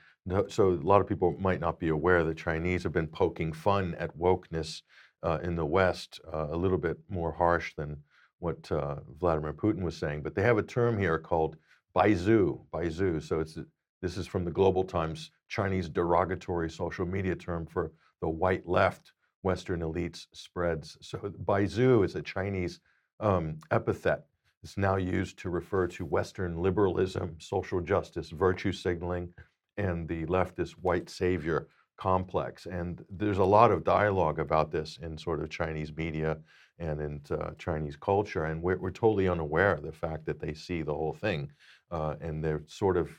So 0.48 0.70
a 0.70 0.86
lot 0.86 1.02
of 1.02 1.08
people 1.08 1.36
might 1.40 1.60
not 1.60 1.80
be 1.80 1.90
aware 1.90 2.24
that 2.24 2.38
Chinese 2.38 2.84
have 2.84 2.92
been 2.92 3.08
poking 3.08 3.54
fun 3.54 3.96
at 4.00 4.18
wokeness 4.18 4.82
uh, 5.24 5.40
in 5.44 5.56
the 5.56 5.66
West, 5.66 6.20
uh, 6.32 6.48
a 6.52 6.56
little 6.56 6.78
bit 6.78 6.98
more 7.10 7.32
harsh 7.32 7.74
than 7.76 7.98
what 8.40 8.72
uh, 8.72 8.96
Vladimir 9.20 9.54
Putin 9.54 9.84
was 9.84 9.98
saying. 9.98 10.22
But 10.24 10.36
they 10.36 10.44
have 10.44 10.58
a 10.58 10.64
term 10.64 10.98
here 10.98 11.18
called 11.18 11.58
Baizu. 11.96 12.62
Baizu. 12.74 13.22
So 13.22 13.40
it's 13.40 13.58
this 14.02 14.18
is 14.18 14.28
from 14.28 14.46
the 14.46 14.52
Global 14.52 14.84
Times 14.86 15.32
Chinese 15.50 15.90
derogatory 15.90 16.70
social 16.70 17.06
media 17.06 17.36
term 17.36 17.66
for 17.66 17.92
the 18.22 18.30
white 18.30 18.68
left 18.68 19.12
Western 19.44 19.82
elites 19.82 20.28
spreads. 20.34 20.98
So 21.02 21.18
Baizu 21.18 22.06
is 22.06 22.16
a 22.16 22.22
Chinese 22.22 22.80
um, 23.20 23.58
epithet. 23.72 24.26
It's 24.64 24.78
now 24.78 24.98
used 24.98 25.40
to 25.40 25.50
refer 25.50 25.88
to 25.88 26.06
Western 26.06 26.58
liberalism, 26.58 27.36
social 27.40 27.80
justice, 27.82 28.30
virtue 28.30 28.72
signaling, 28.74 29.34
and 29.78 30.08
the 30.08 30.26
leftist 30.26 30.72
white 30.72 31.10
savior 31.10 31.68
complex. 31.98 32.66
And 32.66 33.04
there's 33.10 33.38
a 33.38 33.44
lot 33.44 33.72
of 33.72 33.84
dialogue 33.84 34.40
about 34.40 34.72
this 34.72 35.00
in 35.02 35.18
sort 35.18 35.42
of 35.42 35.50
Chinese 35.50 35.96
media 35.96 36.38
and 36.78 37.02
in 37.02 37.22
uh, 37.32 37.52
Chinese 37.58 37.98
culture. 37.98 38.46
And 38.46 38.62
we're, 38.62 38.78
we're, 38.78 38.92
totally 38.92 39.28
unaware 39.28 39.74
of 39.74 39.84
the 39.84 39.92
fact 39.92 40.26
that 40.26 40.40
they 40.40 40.54
see 40.54 40.82
the 40.82 40.94
whole 40.94 41.14
thing. 41.14 41.52
Uh, 41.92 42.16
and 42.22 42.44
they're 42.44 42.64
sort 42.68 42.96
of 42.96 43.10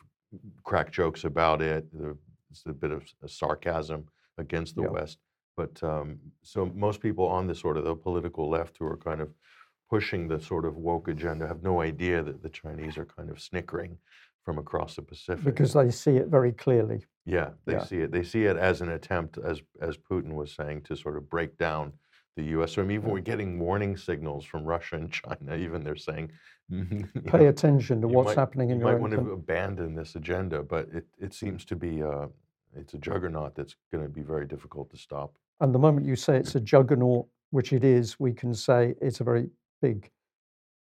crack 0.64 0.90
jokes 0.90 1.24
about 1.24 1.60
it. 1.60 1.86
There's 1.92 2.16
a 2.66 2.72
bit 2.72 2.90
of 2.90 3.02
sarcasm 3.26 4.06
against 4.38 4.76
the 4.76 4.82
West. 4.82 5.18
But 5.56 5.82
um, 5.82 6.18
so 6.42 6.66
most 6.74 7.00
people 7.00 7.26
on 7.26 7.46
the 7.46 7.54
sort 7.54 7.76
of 7.76 7.84
the 7.84 7.94
political 7.94 8.48
left 8.48 8.78
who 8.78 8.86
are 8.86 8.96
kind 8.96 9.20
of 9.20 9.28
pushing 9.90 10.28
the 10.28 10.40
sort 10.40 10.64
of 10.64 10.76
woke 10.76 11.08
agenda 11.08 11.46
have 11.46 11.62
no 11.62 11.80
idea 11.80 12.22
that 12.22 12.42
the 12.42 12.48
Chinese 12.48 12.96
are 12.96 13.04
kind 13.04 13.28
of 13.28 13.40
snickering 13.40 13.98
from 14.44 14.56
across 14.56 14.96
the 14.96 15.02
Pacific. 15.02 15.44
Because 15.44 15.72
they 15.74 15.90
see 15.90 16.12
it 16.12 16.28
very 16.28 16.52
clearly. 16.52 17.04
Yeah, 17.26 17.50
they 17.66 17.74
yeah. 17.74 17.84
see 17.84 17.96
it. 17.98 18.12
They 18.12 18.22
see 18.22 18.44
it 18.44 18.56
as 18.56 18.80
an 18.80 18.90
attempt, 18.90 19.36
as 19.38 19.60
as 19.80 19.96
Putin 19.96 20.32
was 20.34 20.52
saying, 20.52 20.82
to 20.82 20.96
sort 20.96 21.16
of 21.16 21.28
break 21.28 21.58
down 21.58 21.92
the 22.36 22.44
U.S. 22.44 22.72
So 22.72 22.82
I 22.82 22.84
mean, 22.84 22.94
even 22.98 23.10
we're 23.10 23.20
getting 23.20 23.58
warning 23.58 23.96
signals 23.96 24.44
from 24.44 24.64
Russia 24.64 24.96
and 24.96 25.12
China. 25.22 25.56
Even 25.56 25.82
they're 25.82 25.96
saying, 25.96 26.30
pay 26.70 27.40
know, 27.40 27.48
attention 27.48 28.00
to 28.00 28.08
what's 28.08 28.28
might, 28.28 28.38
happening 28.38 28.70
in 28.70 28.78
you 28.78 28.86
your 28.86 28.92
might 28.92 29.00
want 29.00 29.12
to 29.12 29.32
abandon 29.32 29.94
this 29.94 30.14
agenda. 30.14 30.62
But 30.62 30.88
it 30.92 31.06
it 31.18 31.34
seems 31.34 31.64
to 31.66 31.76
be 31.76 32.02
uh, 32.02 32.28
it's 32.74 32.94
a 32.94 32.98
juggernaut 32.98 33.54
that's 33.54 33.74
going 33.92 34.04
to 34.04 34.10
be 34.10 34.22
very 34.22 34.46
difficult 34.46 34.88
to 34.90 34.96
stop. 34.96 35.34
And 35.60 35.74
the 35.74 35.78
moment 35.78 36.06
you 36.06 36.16
say 36.16 36.36
it's 36.36 36.54
a 36.54 36.60
juggernaut, 36.60 37.26
which 37.50 37.72
it 37.72 37.84
is, 37.84 38.18
we 38.18 38.32
can 38.32 38.54
say 38.54 38.94
it's 39.02 39.20
a 39.20 39.24
very 39.24 39.50
big 39.80 40.10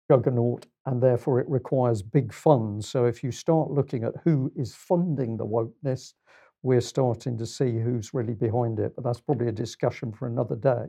juggernaut 0.10 0.66
and 0.86 1.02
therefore 1.02 1.40
it 1.40 1.50
requires 1.50 2.02
big 2.02 2.34
funds. 2.34 2.88
So 2.88 3.06
if 3.06 3.24
you 3.24 3.32
start 3.32 3.72
looking 3.72 4.04
at 4.04 4.14
who 4.24 4.52
is 4.56 4.76
funding 4.76 5.38
the 5.38 5.46
wokeness, 5.46 6.14
we're 6.62 6.82
starting 6.82 7.38
to 7.38 7.46
see 7.46 7.80
who's 7.80 8.14
really 8.14 8.34
behind 8.34 8.80
it. 8.80 8.94
But 8.96 9.04
that's 9.04 9.20
probably 9.20 9.48
a 9.48 9.54
discussion 9.54 10.12
for 10.12 10.28
another 10.28 10.56
day. 10.56 10.86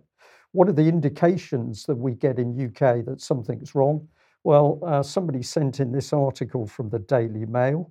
What 0.53 0.69
are 0.69 0.73
the 0.73 0.89
indications 0.89 1.85
that 1.85 1.97
we 1.97 2.15
get 2.15 2.39
in 2.39 2.67
UK 2.67 3.05
that 3.07 3.21
something's 3.21 3.75
wrong? 3.75 4.07
Well, 4.45 4.79
uh, 4.87 5.03
somebody 5.03 5.43
sent 5.43 5.81
in 5.81 5.91
this 5.91 6.13
article 6.13 6.67
from 6.67 6.91
the 6.91 7.01
Daily 7.01 7.47
Mail. 7.47 7.91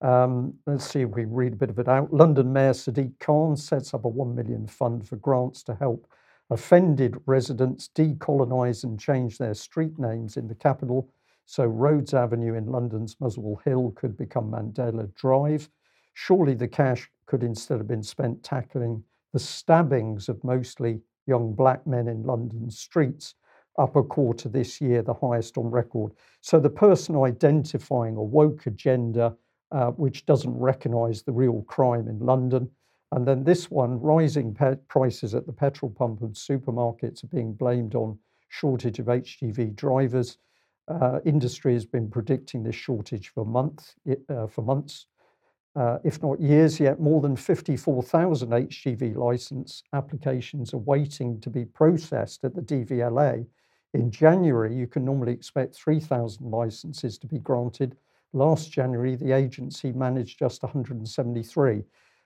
Um, 0.00 0.54
let's 0.66 0.88
see 0.88 1.00
if 1.00 1.10
we 1.10 1.24
read 1.24 1.54
a 1.54 1.56
bit 1.56 1.70
of 1.70 1.78
it 1.78 1.88
out. 1.88 2.12
London 2.12 2.52
Mayor 2.52 2.72
Sadiq 2.72 3.18
Khan 3.20 3.56
sets 3.56 3.94
up 3.94 4.04
a 4.04 4.08
1 4.08 4.34
million 4.34 4.66
fund 4.66 5.08
for 5.08 5.16
grants 5.16 5.62
to 5.64 5.74
help 5.74 6.06
offended 6.50 7.16
residents 7.26 7.88
decolonise 7.94 8.84
and 8.84 8.98
change 8.98 9.38
their 9.38 9.54
street 9.54 9.98
names 9.98 10.36
in 10.36 10.46
the 10.46 10.54
capital. 10.54 11.10
So, 11.46 11.64
Rhodes 11.64 12.14
Avenue 12.14 12.54
in 12.54 12.66
London's 12.66 13.16
Muswell 13.20 13.60
Hill 13.64 13.92
could 13.96 14.16
become 14.16 14.50
Mandela 14.50 15.12
Drive. 15.14 15.68
Surely 16.14 16.54
the 16.54 16.68
cash 16.68 17.10
could 17.26 17.42
instead 17.42 17.78
have 17.78 17.88
been 17.88 18.02
spent 18.02 18.42
tackling 18.42 19.02
the 19.32 19.38
stabbings 19.38 20.28
of 20.28 20.42
mostly 20.44 21.00
young 21.26 21.52
black 21.52 21.86
men 21.86 22.08
in 22.08 22.22
London's 22.22 22.78
streets, 22.78 23.34
up 23.78 23.96
a 23.96 24.02
quarter 24.02 24.48
this 24.48 24.80
year, 24.80 25.02
the 25.02 25.12
highest 25.12 25.58
on 25.58 25.70
record. 25.70 26.12
So, 26.40 26.60
the 26.60 26.70
person 26.70 27.16
identifying 27.16 28.16
a 28.16 28.22
woke 28.22 28.66
agenda 28.66 29.36
uh, 29.72 29.90
which 29.90 30.24
doesn't 30.24 30.56
recognise 30.56 31.22
the 31.22 31.32
real 31.32 31.62
crime 31.62 32.06
in 32.06 32.20
London 32.20 32.70
and 33.14 33.28
then 33.28 33.44
this 33.44 33.70
one, 33.70 34.00
rising 34.00 34.56
prices 34.88 35.36
at 35.36 35.46
the 35.46 35.52
petrol 35.52 35.88
pump 35.88 36.22
and 36.22 36.34
supermarkets 36.34 37.22
are 37.22 37.28
being 37.28 37.52
blamed 37.52 37.94
on 37.94 38.18
shortage 38.48 38.98
of 38.98 39.06
HGV 39.06 39.76
drivers. 39.76 40.38
Uh, 40.88 41.20
industry 41.24 41.74
has 41.74 41.86
been 41.86 42.10
predicting 42.10 42.64
this 42.64 42.74
shortage 42.74 43.28
for 43.28 43.46
months, 43.46 43.94
uh, 44.28 44.48
for 44.48 44.62
months, 44.62 45.06
uh, 45.76 45.98
if 46.02 46.20
not 46.24 46.40
years. 46.40 46.80
Yet 46.80 46.98
more 46.98 47.20
than 47.20 47.36
54,000 47.36 48.50
HGV 48.50 49.14
license 49.14 49.84
applications 49.92 50.74
are 50.74 50.78
waiting 50.78 51.40
to 51.40 51.50
be 51.50 51.64
processed 51.64 52.42
at 52.42 52.56
the 52.56 52.62
DVLA. 52.62 53.46
In 53.92 54.10
January, 54.10 54.74
you 54.74 54.88
can 54.88 55.04
normally 55.04 55.32
expect 55.32 55.76
3,000 55.76 56.50
licenses 56.50 57.16
to 57.18 57.28
be 57.28 57.38
granted. 57.38 57.96
Last 58.32 58.72
January, 58.72 59.14
the 59.14 59.30
agency 59.30 59.92
managed 59.92 60.40
just 60.40 60.64
173. 60.64 61.84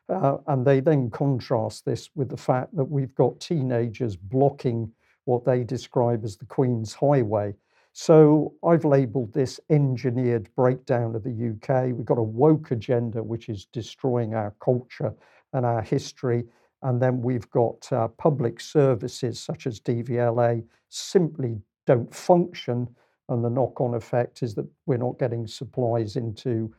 Uh, 0.09 0.39
and 0.47 0.67
they 0.67 0.81
then 0.81 1.11
contrast 1.11 1.85
this 1.85 2.09
with 2.15 2.29
the 2.29 2.37
fact 2.37 2.75
that 2.75 2.85
we've 2.85 3.15
got 3.15 3.41
teenagers 3.41 4.17
blocking 4.17 4.91
what 5.25 5.45
they 5.45 5.63
describe 5.63 6.25
as 6.25 6.37
the 6.37 6.47
Queen's 6.47 6.95
Highway. 6.95 7.55
So 7.93 8.55
I've 8.65 8.85
labeled 8.85 9.33
this 9.33 9.61
engineered 9.71 10.49
breakdown 10.55 11.15
of 11.15 11.25
the 11.25 11.31
UK. 11.51 11.95
We've 11.95 12.07
got 12.07 12.19
a 12.19 12.23
woke 12.23 12.71
agenda 12.71 13.23
which 13.23 13.49
is 13.49 13.67
destroying 13.67 14.35
our 14.35 14.55
culture 14.61 15.13
and 15.53 15.67
our 15.67 15.83
history. 15.83 16.45
And 16.83 17.03
then 17.03 17.21
we've 17.21 17.51
got 17.51 17.93
uh, 17.93 18.09
public 18.09 18.61
services 18.61 19.41
such 19.41 19.67
as 19.67 19.81
DVLA 19.81 20.65
simply 20.89 21.61
don't 21.87 22.15
function. 22.15 22.89
And 23.29 23.45
the 23.45 23.51
knock 23.51 23.81
on 23.81 23.95
effect 23.95 24.43
is 24.43 24.55
that 24.55 24.67
we're 24.87 24.97
not 24.97 25.19
getting 25.19 25.47
supplies 25.47 26.17
into, 26.17 26.73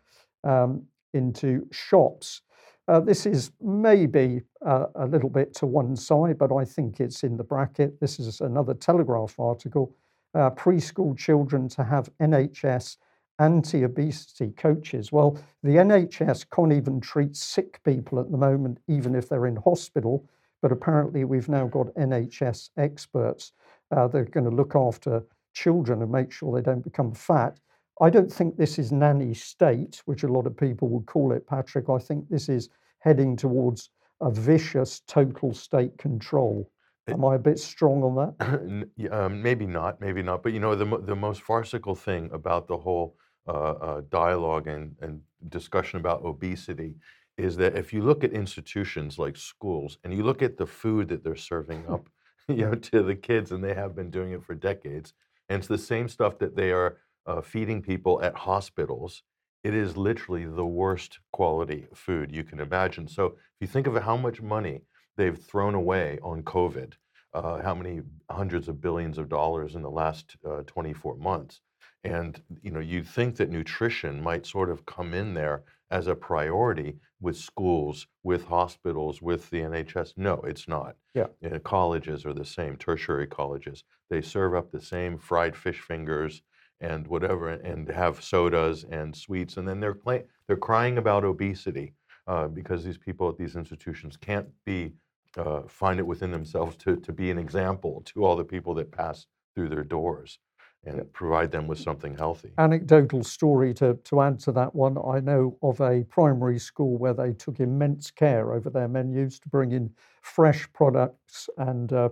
um, 0.44 0.84
into 1.14 1.68
shops. 1.72 2.42
Uh, 2.90 3.00
this 3.00 3.28
is 3.28 3.52
maybe 3.62 4.42
uh, 4.66 4.88
a 4.96 5.06
little 5.06 5.30
bit 5.30 5.54
to 5.54 5.68
one 5.68 5.96
side, 5.96 6.40
but 6.40 6.52
I 6.52 6.66
think 6.66 7.00
it's 7.00 7.22
in 7.22 7.38
the 7.38 7.44
bracket. 7.44 8.00
This 8.00 8.20
is 8.20 8.42
another 8.42 8.74
Telegraph 8.74 9.40
article. 9.40 9.96
Uh, 10.34 10.50
preschool 10.50 11.16
children 11.16 11.70
to 11.70 11.84
have 11.84 12.10
NHS 12.20 12.98
anti 13.38 13.84
obesity 13.84 14.54
coaches. 14.58 15.12
Well, 15.12 15.38
the 15.62 15.76
NHS 15.76 16.48
can't 16.50 16.74
even 16.74 17.00
treat 17.00 17.36
sick 17.36 17.80
people 17.84 18.20
at 18.20 18.32
the 18.32 18.38
moment, 18.38 18.80
even 18.88 19.14
if 19.14 19.30
they're 19.30 19.46
in 19.46 19.58
hospital. 19.58 20.28
But 20.64 20.72
apparently, 20.72 21.26
we've 21.26 21.48
now 21.48 21.68
got 21.68 21.94
NHS 21.94 22.72
experts 22.78 23.52
uh, 23.96 24.08
that 24.08 24.18
are 24.18 24.26
going 24.26 24.50
to 24.50 24.56
look 24.56 24.76
after 24.76 25.22
children 25.54 26.02
and 26.02 26.12
make 26.12 26.32
sure 26.32 26.56
they 26.56 26.66
don't 26.66 26.84
become 26.84 27.14
fat. 27.14 27.60
I 28.02 28.10
don't 28.10 28.32
think 28.32 28.56
this 28.56 28.80
is 28.80 28.92
nanny 28.92 29.34
state, 29.34 30.02
which 30.06 30.24
a 30.24 30.28
lot 30.28 30.48
of 30.48 30.56
people 30.56 30.88
would 30.90 31.06
call 31.06 31.34
it, 31.34 31.46
Patrick. 31.48 31.90
I 31.90 31.98
think 31.98 32.30
this 32.30 32.48
is 32.48 32.70
heading 33.00 33.36
towards 33.36 33.90
a 34.22 34.32
vicious 34.32 35.02
total 35.02 35.54
state 35.54 35.98
control. 35.98 36.70
Am 37.08 37.26
I 37.26 37.36
a 37.36 37.40
bit 37.40 37.60
strong 37.60 38.04
on 38.04 38.16
that? 38.38 39.12
um, 39.12 39.42
maybe 39.42 39.66
not, 39.66 40.00
maybe 40.00 40.22
not. 40.22 40.44
But 40.44 40.54
you 40.54 40.60
know, 40.60 40.76
the, 40.76 40.86
the 41.00 41.16
most 41.16 41.42
farcical 41.42 41.96
thing 41.96 42.30
about 42.32 42.68
the 42.68 42.78
whole 42.78 43.16
uh, 43.48 43.52
uh, 43.52 44.02
dialogue 44.10 44.68
and, 44.68 44.96
and 45.02 45.22
discussion 45.50 46.00
about 46.00 46.24
obesity 46.24 46.96
is 47.38 47.58
that 47.58 47.76
if 47.76 47.94
you 47.94 48.04
look 48.04 48.24
at 48.24 48.32
institutions 48.32 49.18
like 49.18 49.38
schools 49.38 49.98
and 50.04 50.14
you 50.14 50.24
look 50.24 50.42
at 50.42 50.58
the 50.58 50.68
food 50.68 51.08
that 51.08 51.24
they're 51.24 51.36
serving 51.36 51.84
up, 51.90 52.10
you 52.48 52.66
know, 52.66 52.76
to 52.76 53.02
the 53.02 53.16
kids, 53.16 53.52
and 53.52 53.64
they 53.64 53.74
have 53.74 53.96
been 53.96 54.12
doing 54.12 54.34
it 54.34 54.44
for 54.44 54.54
decades, 54.54 55.14
and 55.48 55.60
it's 55.60 55.68
the 55.68 55.78
same 55.78 56.08
stuff 56.08 56.38
that 56.40 56.56
they 56.56 56.72
are 56.72 56.98
uh, 57.30 57.42
feeding 57.42 57.82
people 57.82 58.22
at 58.22 58.36
hospitals 58.36 59.24
it 59.64 59.74
is 59.74 59.98
literally 59.98 60.46
the 60.46 60.66
worst 60.66 61.20
quality 61.32 61.88
food 61.94 62.34
you 62.34 62.44
can 62.44 62.60
imagine. 62.60 63.08
So 63.08 63.26
if 63.26 63.62
you 63.62 63.68
think 63.68 63.88
of 63.88 64.02
how 64.02 64.16
much 64.16 64.42
money 64.42 64.82
they've 65.18 65.38
thrown 65.38 65.76
away 65.76 66.18
on 66.24 66.44
COVID, 66.44 66.94
uh, 67.34 67.62
how 67.62 67.76
many 67.76 68.02
hundreds 68.32 68.68
of 68.70 68.82
billions 68.82 69.18
of 69.18 69.30
dollars 69.30 69.76
in 69.76 69.82
the 69.82 69.92
last 69.92 70.38
uh, 70.50 70.64
24 70.66 71.18
months, 71.18 71.62
and 72.06 72.42
you 72.62 72.72
know 72.72 72.80
you'd 72.80 73.08
think 73.08 73.36
that 73.36 73.50
nutrition 73.50 74.22
might 74.22 74.46
sort 74.46 74.70
of 74.70 74.86
come 74.86 75.14
in 75.14 75.34
there 75.34 75.64
as 75.92 76.08
a 76.08 76.16
priority 76.16 76.96
with 77.20 77.36
schools, 77.36 78.08
with 78.24 78.46
hospitals, 78.46 79.22
with 79.22 79.50
the 79.50 79.60
NHS. 79.60 80.14
No, 80.16 80.36
it's 80.48 80.68
not. 80.68 80.96
Yeah. 81.14 81.28
You 81.42 81.50
know, 81.50 81.60
colleges 81.60 82.26
are 82.26 82.34
the 82.34 82.46
same, 82.46 82.78
tertiary 82.78 83.28
colleges. 83.28 83.84
They 84.10 84.22
serve 84.22 84.56
up 84.56 84.72
the 84.72 84.82
same 84.82 85.18
fried 85.18 85.58
fish 85.58 85.82
fingers 85.82 86.42
and 86.82 87.08
whatever, 87.08 87.50
and 87.50 87.90
have 87.90 88.24
sodas 88.24 88.86
and 88.90 89.16
sweets, 89.16 89.58
and 89.58 89.68
then 89.68 89.80
they're 89.80 89.94
play, 89.94 90.24
they're 90.48 90.56
crying 90.58 90.98
about 90.98 91.24
obesity 91.24 91.94
uh, 92.28 92.48
because 92.48 92.84
these 92.84 92.98
people 92.98 93.28
at 93.30 93.38
these 93.38 93.56
institutions 93.56 94.18
can't 94.18 94.48
be 94.66 94.94
uh, 95.38 95.62
find 95.68 96.00
it 96.00 96.08
within 96.08 96.32
themselves 96.32 96.76
to 96.78 96.96
to 96.98 97.12
be 97.12 97.30
an 97.32 97.38
example 97.38 98.02
to 98.06 98.24
all 98.26 98.36
the 98.36 98.44
people 98.44 98.74
that 98.74 98.92
pass 98.92 99.28
through 99.56 99.70
their 99.70 99.84
doors. 99.84 100.40
and 100.86 100.98
yeah. 100.98 101.04
provide 101.12 101.52
them 101.52 101.68
with 101.68 101.78
something 101.78 102.16
healthy. 102.16 102.52
Anecdotal 102.58 103.24
story 103.24 103.74
to, 103.74 103.96
to 104.06 104.22
add 104.22 104.40
to 104.40 104.52
that 104.54 104.74
one 104.74 104.98
I 104.98 105.20
know 105.20 105.58
of 105.62 105.82
a 105.82 106.06
primary 106.06 106.60
school 106.60 106.98
where 106.98 107.14
they 107.14 107.34
took 107.34 107.60
immense 107.60 108.12
care 108.12 108.54
over 108.54 108.70
their 108.70 108.88
menus 108.88 109.40
to 109.42 109.50
bring 109.50 109.74
in 109.74 109.92
fresh 110.22 110.72
products 110.72 111.50
and 111.58 111.92
uh, 111.92 112.10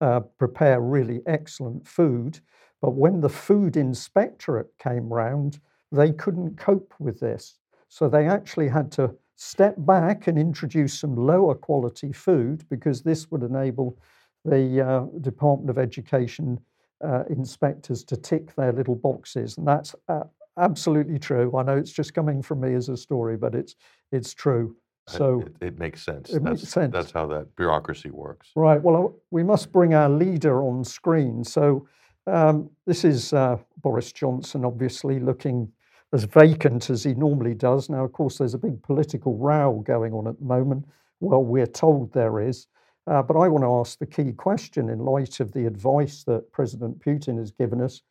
uh, 0.00 0.20
prepare 0.38 0.80
really 0.80 1.20
excellent 1.26 1.86
food. 1.86 2.40
But 2.80 2.92
when 2.92 3.20
the 3.20 3.28
food 3.28 3.76
inspectorate 3.76 4.72
came 4.78 5.12
round, 5.12 5.60
they 5.92 6.12
couldn't 6.12 6.56
cope 6.56 6.94
with 6.98 7.20
this. 7.20 7.58
So 7.88 8.08
they 8.08 8.26
actually 8.26 8.68
had 8.68 8.90
to 8.92 9.14
step 9.36 9.74
back 9.78 10.26
and 10.26 10.38
introduce 10.38 10.98
some 10.98 11.16
lower 11.16 11.54
quality 11.54 12.12
food 12.12 12.64
because 12.68 13.02
this 13.02 13.30
would 13.30 13.42
enable 13.42 13.98
the 14.44 14.80
uh, 14.80 15.18
Department 15.20 15.70
of 15.70 15.78
Education 15.78 16.60
uh, 17.04 17.24
inspectors 17.28 18.04
to 18.04 18.16
tick 18.16 18.54
their 18.54 18.72
little 18.72 18.94
boxes, 18.94 19.56
and 19.58 19.66
that's 19.66 19.94
uh, 20.08 20.24
absolutely 20.58 21.18
true. 21.18 21.56
I 21.56 21.62
know 21.62 21.76
it's 21.76 21.92
just 21.92 22.14
coming 22.14 22.42
from 22.42 22.60
me 22.60 22.74
as 22.74 22.88
a 22.88 22.96
story, 22.96 23.36
but 23.36 23.54
it's 23.54 23.76
it's 24.12 24.34
true. 24.34 24.76
So 25.06 25.42
it, 25.60 25.68
it 25.68 25.78
makes 25.78 26.02
sense. 26.02 26.30
It 26.30 26.44
that's, 26.44 26.60
makes 26.60 26.72
sense. 26.72 26.92
That's 26.92 27.10
how 27.10 27.26
that 27.28 27.56
bureaucracy 27.56 28.10
works. 28.10 28.50
Right. 28.54 28.80
Well, 28.80 29.14
we 29.30 29.42
must 29.42 29.72
bring 29.72 29.94
our 29.94 30.08
leader 30.08 30.62
on 30.62 30.84
screen. 30.84 31.42
So 31.42 31.88
um, 32.30 32.70
this 32.86 33.04
is 33.04 33.32
uh, 33.32 33.56
Boris 33.82 34.12
Johnson, 34.12 34.64
obviously 34.64 35.20
looking 35.20 35.70
as 36.12 36.24
vacant 36.24 36.90
as 36.90 37.04
he 37.04 37.14
normally 37.14 37.54
does. 37.54 37.88
Now, 37.88 38.04
of 38.04 38.12
course, 38.12 38.38
there's 38.38 38.54
a 38.54 38.58
big 38.58 38.82
political 38.82 39.36
row 39.36 39.82
going 39.86 40.12
on 40.12 40.26
at 40.26 40.38
the 40.38 40.44
moment. 40.44 40.86
Well, 41.20 41.44
we're 41.44 41.66
told 41.66 42.12
there 42.12 42.40
is. 42.40 42.66
Uh, 43.06 43.22
but 43.22 43.36
I 43.36 43.48
want 43.48 43.64
to 43.64 43.74
ask 43.80 43.98
the 43.98 44.06
key 44.06 44.32
question 44.32 44.88
in 44.88 44.98
light 44.98 45.40
of 45.40 45.52
the 45.52 45.66
advice 45.66 46.24
that 46.24 46.50
President 46.52 46.98
Putin 46.98 47.38
has 47.38 47.50
given 47.50 47.80
us. 47.80 48.02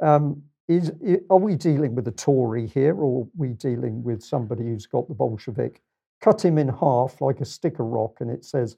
Um, 0.00 0.42
is, 0.68 0.92
are 1.30 1.38
we 1.38 1.56
dealing 1.56 1.94
with 1.94 2.08
a 2.08 2.12
Tory 2.12 2.66
here, 2.66 2.94
or 2.96 3.22
are 3.22 3.28
we 3.36 3.48
dealing 3.48 4.02
with 4.02 4.22
somebody 4.22 4.64
who's 4.64 4.86
got 4.86 5.08
the 5.08 5.14
Bolshevik? 5.14 5.80
Cut 6.20 6.44
him 6.44 6.58
in 6.58 6.68
half 6.68 7.20
like 7.20 7.40
a 7.40 7.44
stick 7.44 7.74
of 7.74 7.86
rock, 7.86 8.16
and 8.20 8.30
it 8.30 8.44
says 8.44 8.76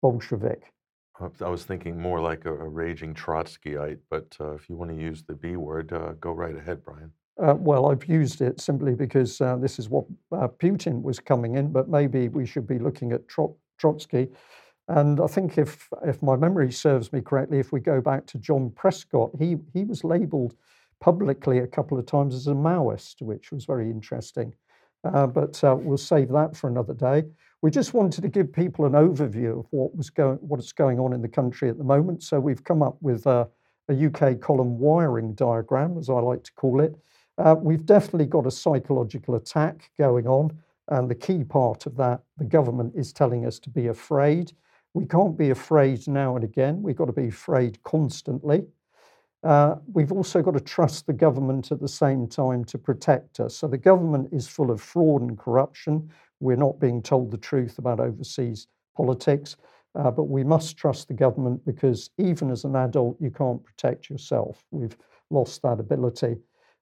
Bolshevik. 0.00 0.72
I 1.20 1.48
was 1.48 1.64
thinking 1.64 2.00
more 2.00 2.20
like 2.20 2.44
a, 2.44 2.52
a 2.52 2.68
raging 2.68 3.14
Trotskyite, 3.14 3.98
but 4.08 4.36
uh, 4.40 4.54
if 4.54 4.68
you 4.68 4.76
want 4.76 4.90
to 4.90 4.96
use 4.96 5.22
the 5.22 5.34
B 5.34 5.56
word, 5.56 5.92
uh, 5.92 6.12
go 6.20 6.32
right 6.32 6.54
ahead, 6.54 6.84
Brian. 6.84 7.12
Uh, 7.42 7.54
well, 7.54 7.90
I've 7.90 8.04
used 8.06 8.40
it 8.40 8.60
simply 8.60 8.94
because 8.94 9.40
uh, 9.40 9.56
this 9.56 9.78
is 9.78 9.88
what 9.88 10.04
uh, 10.32 10.48
Putin 10.48 11.02
was 11.02 11.20
coming 11.20 11.56
in, 11.56 11.70
but 11.70 11.88
maybe 11.88 12.28
we 12.28 12.46
should 12.46 12.66
be 12.66 12.78
looking 12.78 13.12
at 13.12 13.28
Tro- 13.28 13.56
Trotsky. 13.78 14.28
And 14.88 15.20
I 15.20 15.26
think 15.26 15.58
if 15.58 15.88
if 16.06 16.22
my 16.22 16.34
memory 16.34 16.72
serves 16.72 17.12
me 17.12 17.20
correctly, 17.20 17.58
if 17.58 17.72
we 17.72 17.80
go 17.80 18.00
back 18.00 18.26
to 18.26 18.38
John 18.38 18.70
Prescott, 18.70 19.30
he 19.38 19.56
he 19.72 19.84
was 19.84 20.02
labelled 20.02 20.54
publicly 21.00 21.58
a 21.58 21.66
couple 21.66 21.98
of 21.98 22.06
times 22.06 22.34
as 22.34 22.46
a 22.46 22.54
Maoist, 22.54 23.22
which 23.22 23.52
was 23.52 23.66
very 23.66 23.90
interesting. 23.90 24.54
Uh, 25.04 25.26
but 25.26 25.60
we'll 25.62 25.96
save 25.96 26.28
that 26.30 26.56
for 26.56 26.68
another 26.68 26.94
day. 26.94 27.24
We 27.60 27.70
just 27.70 27.92
wanted 27.92 28.22
to 28.22 28.28
give 28.28 28.52
people 28.52 28.84
an 28.84 28.92
overview 28.92 29.60
of 29.60 29.66
what 29.70 29.96
was 29.96 30.10
going 30.10 30.38
what's 30.40 30.72
going 30.72 31.00
on 31.00 31.12
in 31.12 31.22
the 31.22 31.28
country 31.28 31.68
at 31.68 31.78
the 31.78 31.84
moment. 31.84 32.22
So 32.22 32.38
we've 32.38 32.62
come 32.62 32.82
up 32.82 32.96
with 33.00 33.26
a 33.26 33.48
UK 33.90 34.40
column 34.40 34.78
wiring 34.78 35.34
diagram, 35.34 35.98
as 35.98 36.08
I 36.08 36.20
like 36.20 36.44
to 36.44 36.52
call 36.52 36.80
it. 36.80 36.94
Uh, 37.38 37.56
we've 37.58 37.86
definitely 37.86 38.26
got 38.26 38.46
a 38.46 38.50
psychological 38.50 39.36
attack 39.36 39.90
going 39.98 40.26
on. 40.26 40.56
And 40.88 41.08
the 41.08 41.14
key 41.14 41.44
part 41.44 41.86
of 41.86 41.96
that, 41.96 42.20
the 42.38 42.44
government 42.44 42.94
is 42.96 43.12
telling 43.12 43.44
us 43.44 43.58
to 43.60 43.70
be 43.70 43.88
afraid. 43.88 44.52
We 44.94 45.04
can't 45.04 45.36
be 45.36 45.50
afraid 45.50 46.08
now 46.08 46.36
and 46.36 46.44
again. 46.44 46.82
We've 46.82 46.96
got 46.96 47.06
to 47.06 47.12
be 47.12 47.28
afraid 47.28 47.82
constantly. 47.82 48.66
Uh, 49.44 49.76
we've 49.92 50.10
also 50.10 50.42
got 50.42 50.54
to 50.54 50.60
trust 50.60 51.06
the 51.06 51.12
government 51.12 51.70
at 51.70 51.80
the 51.80 51.88
same 51.88 52.26
time 52.26 52.64
to 52.64 52.78
protect 52.78 53.38
us. 53.38 53.56
So 53.56 53.68
the 53.68 53.78
government 53.78 54.30
is 54.32 54.48
full 54.48 54.70
of 54.70 54.80
fraud 54.80 55.22
and 55.22 55.38
corruption. 55.38 56.10
We're 56.40 56.56
not 56.56 56.80
being 56.80 57.02
told 57.02 57.30
the 57.30 57.38
truth 57.38 57.78
about 57.78 58.00
overseas 58.00 58.66
politics, 58.96 59.56
uh, 59.94 60.10
but 60.10 60.24
we 60.24 60.44
must 60.44 60.76
trust 60.76 61.08
the 61.08 61.14
government 61.14 61.64
because 61.64 62.10
even 62.18 62.50
as 62.50 62.64
an 62.64 62.76
adult, 62.76 63.16
you 63.20 63.30
can't 63.30 63.62
protect 63.62 64.10
yourself. 64.10 64.64
We've 64.70 64.96
lost 65.30 65.62
that 65.62 65.80
ability. 65.80 66.36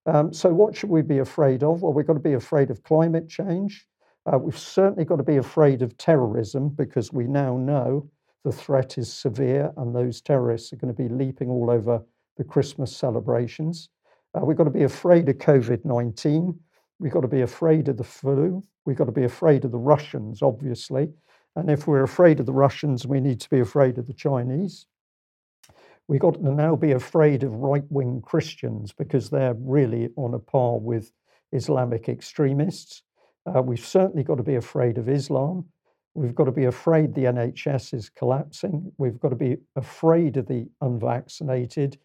Um, 0.06 0.32
so, 0.32 0.52
what 0.52 0.76
should 0.76 0.90
we 0.90 1.02
be 1.02 1.18
afraid 1.18 1.62
of? 1.62 1.82
Well, 1.82 1.92
we've 1.92 2.06
got 2.06 2.14
to 2.14 2.20
be 2.20 2.34
afraid 2.34 2.70
of 2.70 2.82
climate 2.84 3.28
change. 3.28 3.86
Uh, 4.32 4.38
we've 4.38 4.58
certainly 4.58 5.04
got 5.04 5.16
to 5.16 5.22
be 5.22 5.36
afraid 5.36 5.82
of 5.82 5.96
terrorism 5.98 6.68
because 6.68 7.12
we 7.12 7.24
now 7.24 7.56
know 7.56 8.08
the 8.44 8.52
threat 8.52 8.98
is 8.98 9.12
severe 9.12 9.72
and 9.76 9.94
those 9.94 10.20
terrorists 10.20 10.72
are 10.72 10.76
going 10.76 10.94
to 10.94 11.02
be 11.02 11.08
leaping 11.08 11.48
all 11.48 11.70
over 11.70 12.00
the 12.36 12.44
Christmas 12.44 12.96
celebrations. 12.96 13.88
Uh, 14.34 14.44
we've 14.44 14.56
got 14.56 14.64
to 14.64 14.70
be 14.70 14.84
afraid 14.84 15.28
of 15.28 15.38
COVID 15.38 15.84
19. 15.84 16.58
We've 16.98 17.12
got 17.12 17.20
to 17.20 17.28
be 17.28 17.42
afraid 17.42 17.88
of 17.88 17.96
the 17.96 18.04
flu. 18.04 18.64
We've 18.84 18.96
got 18.96 19.04
to 19.04 19.12
be 19.12 19.24
afraid 19.24 19.64
of 19.64 19.72
the 19.72 19.78
Russians, 19.78 20.42
obviously. 20.42 21.10
And 21.54 21.70
if 21.70 21.86
we're 21.86 22.02
afraid 22.02 22.40
of 22.40 22.46
the 22.46 22.52
Russians, 22.52 23.06
we 23.06 23.20
need 23.20 23.40
to 23.40 23.50
be 23.50 23.60
afraid 23.60 23.98
of 23.98 24.06
the 24.06 24.14
Chinese. 24.14 24.86
We've 26.08 26.20
got 26.20 26.34
to 26.34 26.52
now 26.52 26.76
be 26.76 26.92
afraid 26.92 27.42
of 27.42 27.54
right 27.54 27.84
wing 27.90 28.22
Christians 28.22 28.92
because 28.92 29.28
they're 29.28 29.56
really 29.58 30.10
on 30.16 30.34
a 30.34 30.38
par 30.38 30.78
with 30.78 31.12
Islamic 31.52 32.08
extremists. 32.08 33.02
Uh, 33.46 33.62
we've 33.62 33.84
certainly 33.84 34.22
got 34.22 34.36
to 34.36 34.42
be 34.42 34.54
afraid 34.54 34.98
of 34.98 35.08
Islam. 35.08 35.64
We've 36.14 36.34
got 36.34 36.44
to 36.44 36.52
be 36.52 36.64
afraid 36.64 37.14
the 37.14 37.24
NHS 37.24 37.92
is 37.92 38.08
collapsing. 38.08 38.92
We've 38.98 39.18
got 39.18 39.30
to 39.30 39.36
be 39.36 39.56
afraid 39.74 40.36
of 40.36 40.46
the 40.46 40.68
unvaccinated. 40.80 41.98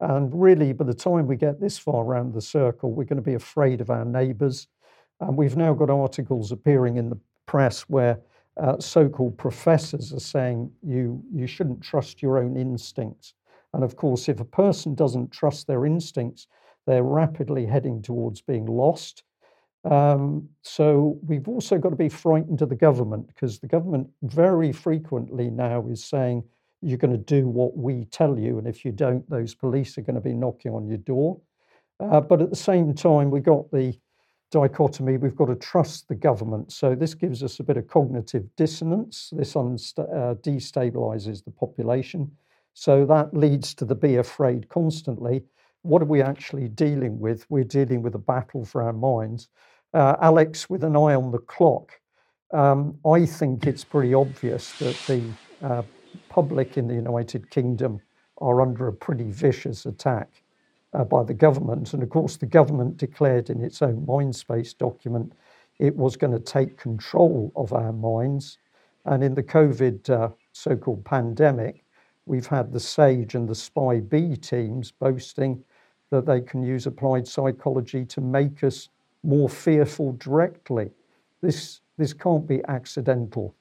And 0.00 0.30
really, 0.40 0.72
by 0.72 0.84
the 0.84 0.94
time 0.94 1.26
we 1.26 1.36
get 1.36 1.60
this 1.60 1.78
far 1.78 2.04
around 2.04 2.34
the 2.34 2.40
circle, 2.40 2.92
we're 2.92 3.04
going 3.04 3.16
to 3.16 3.22
be 3.22 3.34
afraid 3.34 3.80
of 3.80 3.90
our 3.90 4.04
neighbours. 4.04 4.68
And 5.20 5.36
we've 5.36 5.56
now 5.56 5.72
got 5.72 5.90
articles 5.90 6.52
appearing 6.52 6.96
in 6.98 7.08
the 7.08 7.18
press 7.46 7.82
where 7.82 8.20
uh, 8.58 8.78
so 8.78 9.08
called 9.08 9.38
professors 9.38 10.12
are 10.12 10.20
saying 10.20 10.70
you, 10.82 11.22
you 11.32 11.46
shouldn't 11.46 11.82
trust 11.82 12.22
your 12.22 12.38
own 12.38 12.56
instincts. 12.56 13.34
And 13.72 13.84
of 13.84 13.96
course, 13.96 14.28
if 14.28 14.40
a 14.40 14.44
person 14.44 14.94
doesn't 14.94 15.32
trust 15.32 15.66
their 15.66 15.86
instincts, 15.86 16.46
they're 16.86 17.02
rapidly 17.02 17.66
heading 17.66 18.00
towards 18.00 18.40
being 18.40 18.66
lost. 18.66 19.22
Um, 19.90 20.48
so 20.62 21.18
we've 21.26 21.48
also 21.48 21.78
got 21.78 21.90
to 21.90 21.96
be 21.96 22.08
frightened 22.08 22.62
of 22.62 22.68
the 22.68 22.76
government 22.76 23.28
because 23.28 23.58
the 23.58 23.66
government 23.66 24.08
very 24.22 24.72
frequently 24.72 25.50
now 25.50 25.86
is 25.88 26.04
saying, 26.04 26.42
you're 26.86 26.98
going 26.98 27.10
to 27.10 27.18
do 27.18 27.48
what 27.48 27.76
we 27.76 28.04
tell 28.06 28.38
you. 28.38 28.58
And 28.58 28.68
if 28.68 28.84
you 28.84 28.92
don't, 28.92 29.28
those 29.28 29.54
police 29.54 29.98
are 29.98 30.02
going 30.02 30.14
to 30.14 30.20
be 30.20 30.32
knocking 30.32 30.72
on 30.72 30.86
your 30.86 30.98
door. 30.98 31.40
Uh, 31.98 32.20
but 32.20 32.40
at 32.40 32.50
the 32.50 32.56
same 32.56 32.94
time, 32.94 33.30
we 33.30 33.40
got 33.40 33.70
the 33.72 33.98
dichotomy 34.52 35.16
we've 35.16 35.34
got 35.34 35.46
to 35.46 35.56
trust 35.56 36.06
the 36.06 36.14
government. 36.14 36.72
So 36.72 36.94
this 36.94 37.14
gives 37.14 37.42
us 37.42 37.58
a 37.58 37.64
bit 37.64 37.76
of 37.76 37.88
cognitive 37.88 38.44
dissonance. 38.56 39.30
This 39.32 39.56
uh, 39.56 39.60
destabilizes 40.42 41.44
the 41.44 41.50
population. 41.50 42.30
So 42.72 43.04
that 43.06 43.34
leads 43.34 43.74
to 43.74 43.84
the 43.84 43.94
be 43.94 44.16
afraid 44.16 44.68
constantly. 44.68 45.42
What 45.82 46.02
are 46.02 46.06
we 46.06 46.22
actually 46.22 46.68
dealing 46.68 47.18
with? 47.18 47.46
We're 47.48 47.64
dealing 47.64 48.02
with 48.02 48.14
a 48.14 48.18
battle 48.18 48.64
for 48.64 48.82
our 48.82 48.92
minds. 48.92 49.48
Uh, 49.92 50.14
Alex, 50.20 50.70
with 50.70 50.84
an 50.84 50.94
eye 50.94 51.14
on 51.14 51.32
the 51.32 51.38
clock, 51.38 51.92
um, 52.52 52.98
I 53.04 53.26
think 53.26 53.66
it's 53.66 53.82
pretty 53.84 54.14
obvious 54.14 54.72
that 54.78 54.96
the 55.06 55.22
uh, 55.62 55.82
public 56.28 56.76
in 56.76 56.88
the 56.88 56.94
United 56.94 57.50
Kingdom 57.50 58.00
are 58.38 58.60
under 58.60 58.88
a 58.88 58.92
pretty 58.92 59.30
vicious 59.30 59.86
attack 59.86 60.42
uh, 60.92 61.04
by 61.04 61.22
the 61.22 61.34
government. 61.34 61.92
And 61.94 62.02
of 62.02 62.10
course, 62.10 62.36
the 62.36 62.46
government 62.46 62.96
declared 62.96 63.50
in 63.50 63.62
its 63.62 63.82
own 63.82 64.06
Mindspace 64.06 64.76
document 64.76 65.32
it 65.78 65.94
was 65.94 66.16
going 66.16 66.32
to 66.32 66.40
take 66.40 66.78
control 66.78 67.52
of 67.54 67.72
our 67.72 67.92
minds. 67.92 68.58
And 69.04 69.22
in 69.22 69.34
the 69.34 69.42
COVID 69.42 70.08
uh, 70.08 70.30
so 70.52 70.76
called 70.76 71.04
pandemic, 71.04 71.84
we've 72.24 72.46
had 72.46 72.72
the 72.72 72.80
SAGE 72.80 73.34
and 73.34 73.48
the 73.48 73.54
SPI-B 73.54 74.36
teams 74.36 74.90
boasting 74.90 75.62
that 76.10 76.26
they 76.26 76.40
can 76.40 76.62
use 76.62 76.86
applied 76.86 77.26
psychology 77.26 78.04
to 78.06 78.20
make 78.20 78.64
us 78.64 78.88
more 79.22 79.48
fearful 79.48 80.12
directly. 80.12 80.90
This, 81.42 81.80
this 81.98 82.12
can't 82.12 82.46
be 82.46 82.62
accidental. 82.68 83.54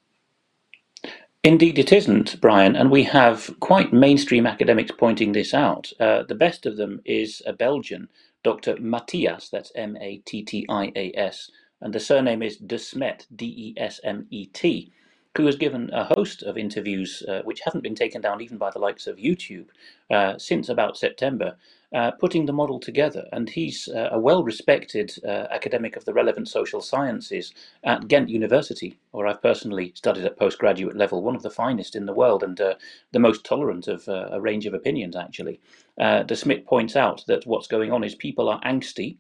Indeed, 1.46 1.80
it 1.80 1.94
isn't, 1.94 2.42
Brian, 2.42 2.76
and 2.76 2.92
we 2.92 3.06
have 3.06 3.56
quite 3.62 3.94
mainstream 3.94 4.48
academics 4.48 4.92
pointing 4.98 5.34
this 5.34 5.54
out. 5.54 5.94
Uh, 6.02 6.24
the 6.24 6.36
best 6.36 6.68
of 6.68 6.78
them 6.78 7.02
is 7.06 7.44
a 7.48 7.54
Belgian, 7.54 8.10
Dr. 8.44 8.78
Matthias, 8.82 9.50
that's 9.50 9.72
M 9.76 9.98
A 10.02 10.20
T 10.28 10.44
T 10.44 10.68
I 10.70 10.94
A 10.98 11.14
S, 11.16 11.52
and 11.82 11.94
the 11.94 12.02
surname 12.02 12.44
is 12.44 12.58
De 12.58 12.80
Smet, 12.80 13.28
D 13.36 13.46
E 13.48 13.76
S 13.82 14.02
M 14.04 14.28
E 14.32 14.48
T. 14.48 14.94
who 15.36 15.46
has 15.46 15.56
given 15.56 15.90
a 15.94 16.06
host 16.16 16.44
of 16.44 16.58
interviews 16.58 17.22
uh, 17.28 17.42
which 17.44 17.62
haven't 17.66 17.84
been 17.84 17.96
taken 17.96 18.22
down 18.22 18.42
even 18.42 18.58
by 18.58 18.72
the 18.72 18.80
likes 18.80 19.06
of 19.06 19.18
YouTube 19.18 19.68
uh, 20.10 20.38
since 20.38 20.70
about 20.70 20.98
September, 20.98 21.58
uh, 21.94 22.12
putting 22.12 22.46
the 22.46 22.54
model 22.54 22.80
together. 22.80 23.26
And 23.32 23.50
he's 23.50 23.90
uh, 23.90 24.10
a 24.12 24.20
well 24.20 24.44
respected 24.44 25.14
uh, 25.26 25.48
academic 25.52 25.98
of 25.98 26.06
the 26.06 26.14
relevant 26.14 26.48
social 26.48 26.82
sciences 26.82 27.54
at 27.84 28.08
Ghent 28.08 28.30
University, 28.30 28.98
where 29.12 29.28
I've 29.28 29.42
personally 29.42 29.92
studied 29.96 30.26
at 30.26 30.40
postgraduate 30.40 30.96
level, 30.96 31.22
one 31.22 31.36
of 31.36 31.44
the 31.44 31.50
finest 31.50 31.96
in 31.96 32.06
the 32.06 32.14
world 32.14 32.42
and 32.42 32.60
uh, 32.62 32.76
the 33.12 33.20
most 33.20 33.44
tolerant 33.44 33.88
of 33.88 34.08
a 34.08 34.40
range 34.40 34.66
of 34.66 34.74
opinions, 34.74 35.16
actually. 35.16 35.60
De 35.98 36.36
Smet 36.36 36.66
points 36.66 36.96
out 36.96 37.24
that 37.28 37.46
what's 37.46 37.68
going 37.68 37.92
on 37.92 38.04
is 38.04 38.16
people 38.16 38.50
are 38.50 38.62
angsty. 38.62 39.18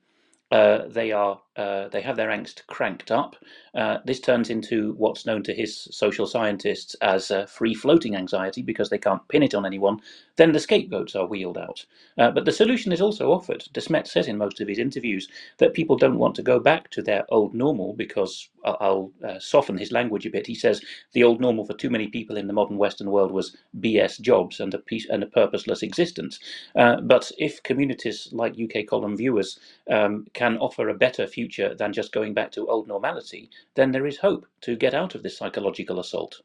They 0.51 1.11
are 1.11 1.41
uh, 1.57 1.87
they 1.89 2.01
have 2.01 2.15
their 2.15 2.29
angst 2.29 2.65
cranked 2.67 3.11
up. 3.11 3.35
Uh, 3.73 3.97
this 4.05 4.19
turns 4.19 4.49
into 4.49 4.93
what's 4.93 5.25
known 5.25 5.43
to 5.43 5.53
his 5.53 5.87
social 5.91 6.25
scientists 6.25 6.95
as 7.01 7.31
free 7.47 7.73
floating 7.73 8.15
anxiety 8.15 8.61
because 8.61 8.89
they 8.89 8.97
can't 8.97 9.27
pin 9.27 9.43
it 9.43 9.55
on 9.55 9.65
anyone. 9.65 9.99
Then 10.37 10.51
the 10.51 10.59
scapegoats 10.59 11.15
are 11.15 11.27
wheeled 11.27 11.57
out. 11.57 11.85
Uh, 12.17 12.31
but 12.31 12.45
the 12.45 12.51
solution 12.51 12.91
is 12.91 13.01
also 13.01 13.31
offered. 13.31 13.63
De 13.73 13.81
Smet 13.81 14.07
says 14.07 14.27
in 14.27 14.37
most 14.37 14.59
of 14.59 14.67
his 14.67 14.79
interviews 14.79 15.27
that 15.57 15.73
people 15.73 15.95
don't 15.97 16.19
want 16.19 16.35
to 16.35 16.43
go 16.43 16.59
back 16.59 16.89
to 16.91 17.01
their 17.01 17.25
old 17.29 17.53
normal 17.53 17.93
because 17.93 18.49
I'll, 18.63 18.77
I'll 18.79 19.11
uh, 19.29 19.39
soften 19.39 19.77
his 19.77 19.91
language 19.91 20.25
a 20.25 20.29
bit. 20.29 20.47
He 20.47 20.55
says 20.55 20.81
the 21.13 21.23
old 21.23 21.39
normal 21.39 21.65
for 21.65 21.73
too 21.73 21.89
many 21.89 22.07
people 22.07 22.37
in 22.37 22.47
the 22.47 22.53
modern 22.53 22.77
Western 22.77 23.11
world 23.11 23.31
was 23.31 23.55
BS 23.79 24.19
jobs 24.21 24.59
and 24.59 24.73
a, 24.73 24.79
peace, 24.79 25.07
and 25.09 25.23
a 25.23 25.27
purposeless 25.27 25.83
existence. 25.83 26.39
Uh, 26.75 26.99
but 27.01 27.31
if 27.37 27.63
communities 27.63 28.29
like 28.31 28.59
UK 28.59 28.87
column 28.87 29.15
viewers 29.15 29.59
um, 29.89 30.25
can 30.33 30.57
offer 30.57 30.89
a 30.89 30.93
better 30.93 31.27
future 31.27 31.44
future 31.45 31.75
than 31.75 31.93
just 31.93 32.11
going 32.11 32.33
back 32.33 32.51
to 32.51 32.67
old 32.67 32.87
normality, 32.87 33.49
then 33.75 33.91
there 33.91 34.07
is 34.07 34.17
hope 34.17 34.45
to 34.61 34.75
get 34.75 34.93
out 34.93 35.15
of 35.15 35.21
this 35.21 35.37
psychological 35.37 35.99
assault. 35.99 36.41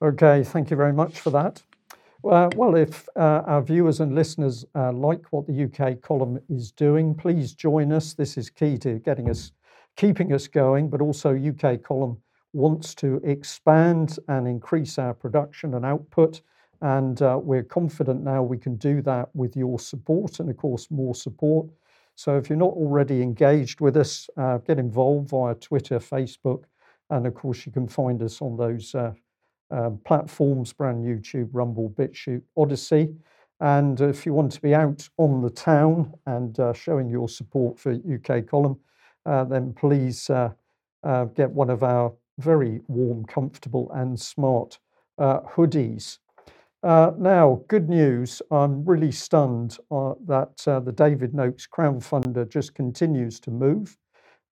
Okay, 0.00 0.44
thank 0.44 0.70
you 0.70 0.76
very 0.76 0.92
much 0.92 1.18
for 1.18 1.30
that. 1.30 1.62
Uh, 2.24 2.48
well, 2.56 2.74
if 2.76 3.08
uh, 3.16 3.42
our 3.46 3.62
viewers 3.62 4.00
and 4.00 4.14
listeners 4.14 4.64
uh, 4.74 4.92
like 4.92 5.24
what 5.30 5.46
the 5.46 5.64
UK 5.64 6.00
column 6.00 6.38
is 6.48 6.72
doing, 6.72 7.14
please 7.14 7.52
join 7.52 7.92
us. 7.92 8.14
This 8.14 8.38
is 8.38 8.48
key 8.48 8.78
to 8.78 8.98
getting 9.00 9.28
us, 9.28 9.52
keeping 9.96 10.32
us 10.32 10.46
going, 10.46 10.88
but 10.88 11.00
also 11.00 11.36
UK 11.36 11.82
column 11.82 12.16
wants 12.52 12.94
to 12.94 13.20
expand 13.24 14.18
and 14.28 14.46
increase 14.46 14.98
our 14.98 15.12
production 15.12 15.74
and 15.74 15.84
output. 15.84 16.40
And 16.80 17.20
uh, 17.20 17.38
we're 17.42 17.64
confident 17.64 18.22
now 18.22 18.42
we 18.42 18.58
can 18.58 18.76
do 18.76 19.02
that 19.02 19.28
with 19.34 19.56
your 19.56 19.78
support 19.78 20.40
and, 20.40 20.48
of 20.48 20.56
course, 20.56 20.90
more 20.90 21.14
support. 21.14 21.66
So 22.16 22.36
if 22.36 22.48
you're 22.48 22.58
not 22.58 22.72
already 22.72 23.22
engaged 23.22 23.80
with 23.80 23.96
us, 23.96 24.28
uh, 24.36 24.58
get 24.58 24.78
involved 24.78 25.30
via 25.30 25.54
Twitter, 25.54 25.98
Facebook, 25.98 26.64
and 27.10 27.26
of 27.26 27.34
course 27.34 27.66
you 27.66 27.72
can 27.72 27.88
find 27.88 28.22
us 28.22 28.40
on 28.40 28.56
those 28.56 28.94
uh, 28.94 29.12
um, 29.70 29.98
platforms: 30.04 30.72
Brand 30.72 31.02
New 31.02 31.20
Tube, 31.20 31.50
Rumble, 31.52 31.90
BitChute, 31.90 32.42
Odysee. 32.56 33.14
And 33.60 34.00
if 34.00 34.26
you 34.26 34.34
want 34.34 34.52
to 34.52 34.60
be 34.60 34.74
out 34.74 35.08
on 35.16 35.40
the 35.40 35.50
town 35.50 36.12
and 36.26 36.58
uh, 36.58 36.72
showing 36.72 37.08
your 37.08 37.28
support 37.28 37.78
for 37.78 37.92
UK 37.92 38.46
Column, 38.46 38.78
uh, 39.26 39.44
then 39.44 39.72
please 39.72 40.28
uh, 40.28 40.50
uh, 41.02 41.24
get 41.26 41.50
one 41.50 41.70
of 41.70 41.82
our 41.82 42.12
very 42.38 42.80
warm, 42.88 43.24
comfortable, 43.24 43.90
and 43.94 44.18
smart 44.18 44.78
hoodies. 45.18 46.18
Uh, 46.84 47.12
now, 47.16 47.62
good 47.68 47.88
news. 47.88 48.42
I'm 48.50 48.84
really 48.84 49.10
stunned 49.10 49.78
uh, 49.90 50.12
that 50.26 50.62
uh, 50.68 50.80
the 50.80 50.92
David 50.92 51.32
Noakes 51.32 51.66
crowdfunder 51.66 52.46
just 52.46 52.74
continues 52.74 53.40
to 53.40 53.50
move. 53.50 53.96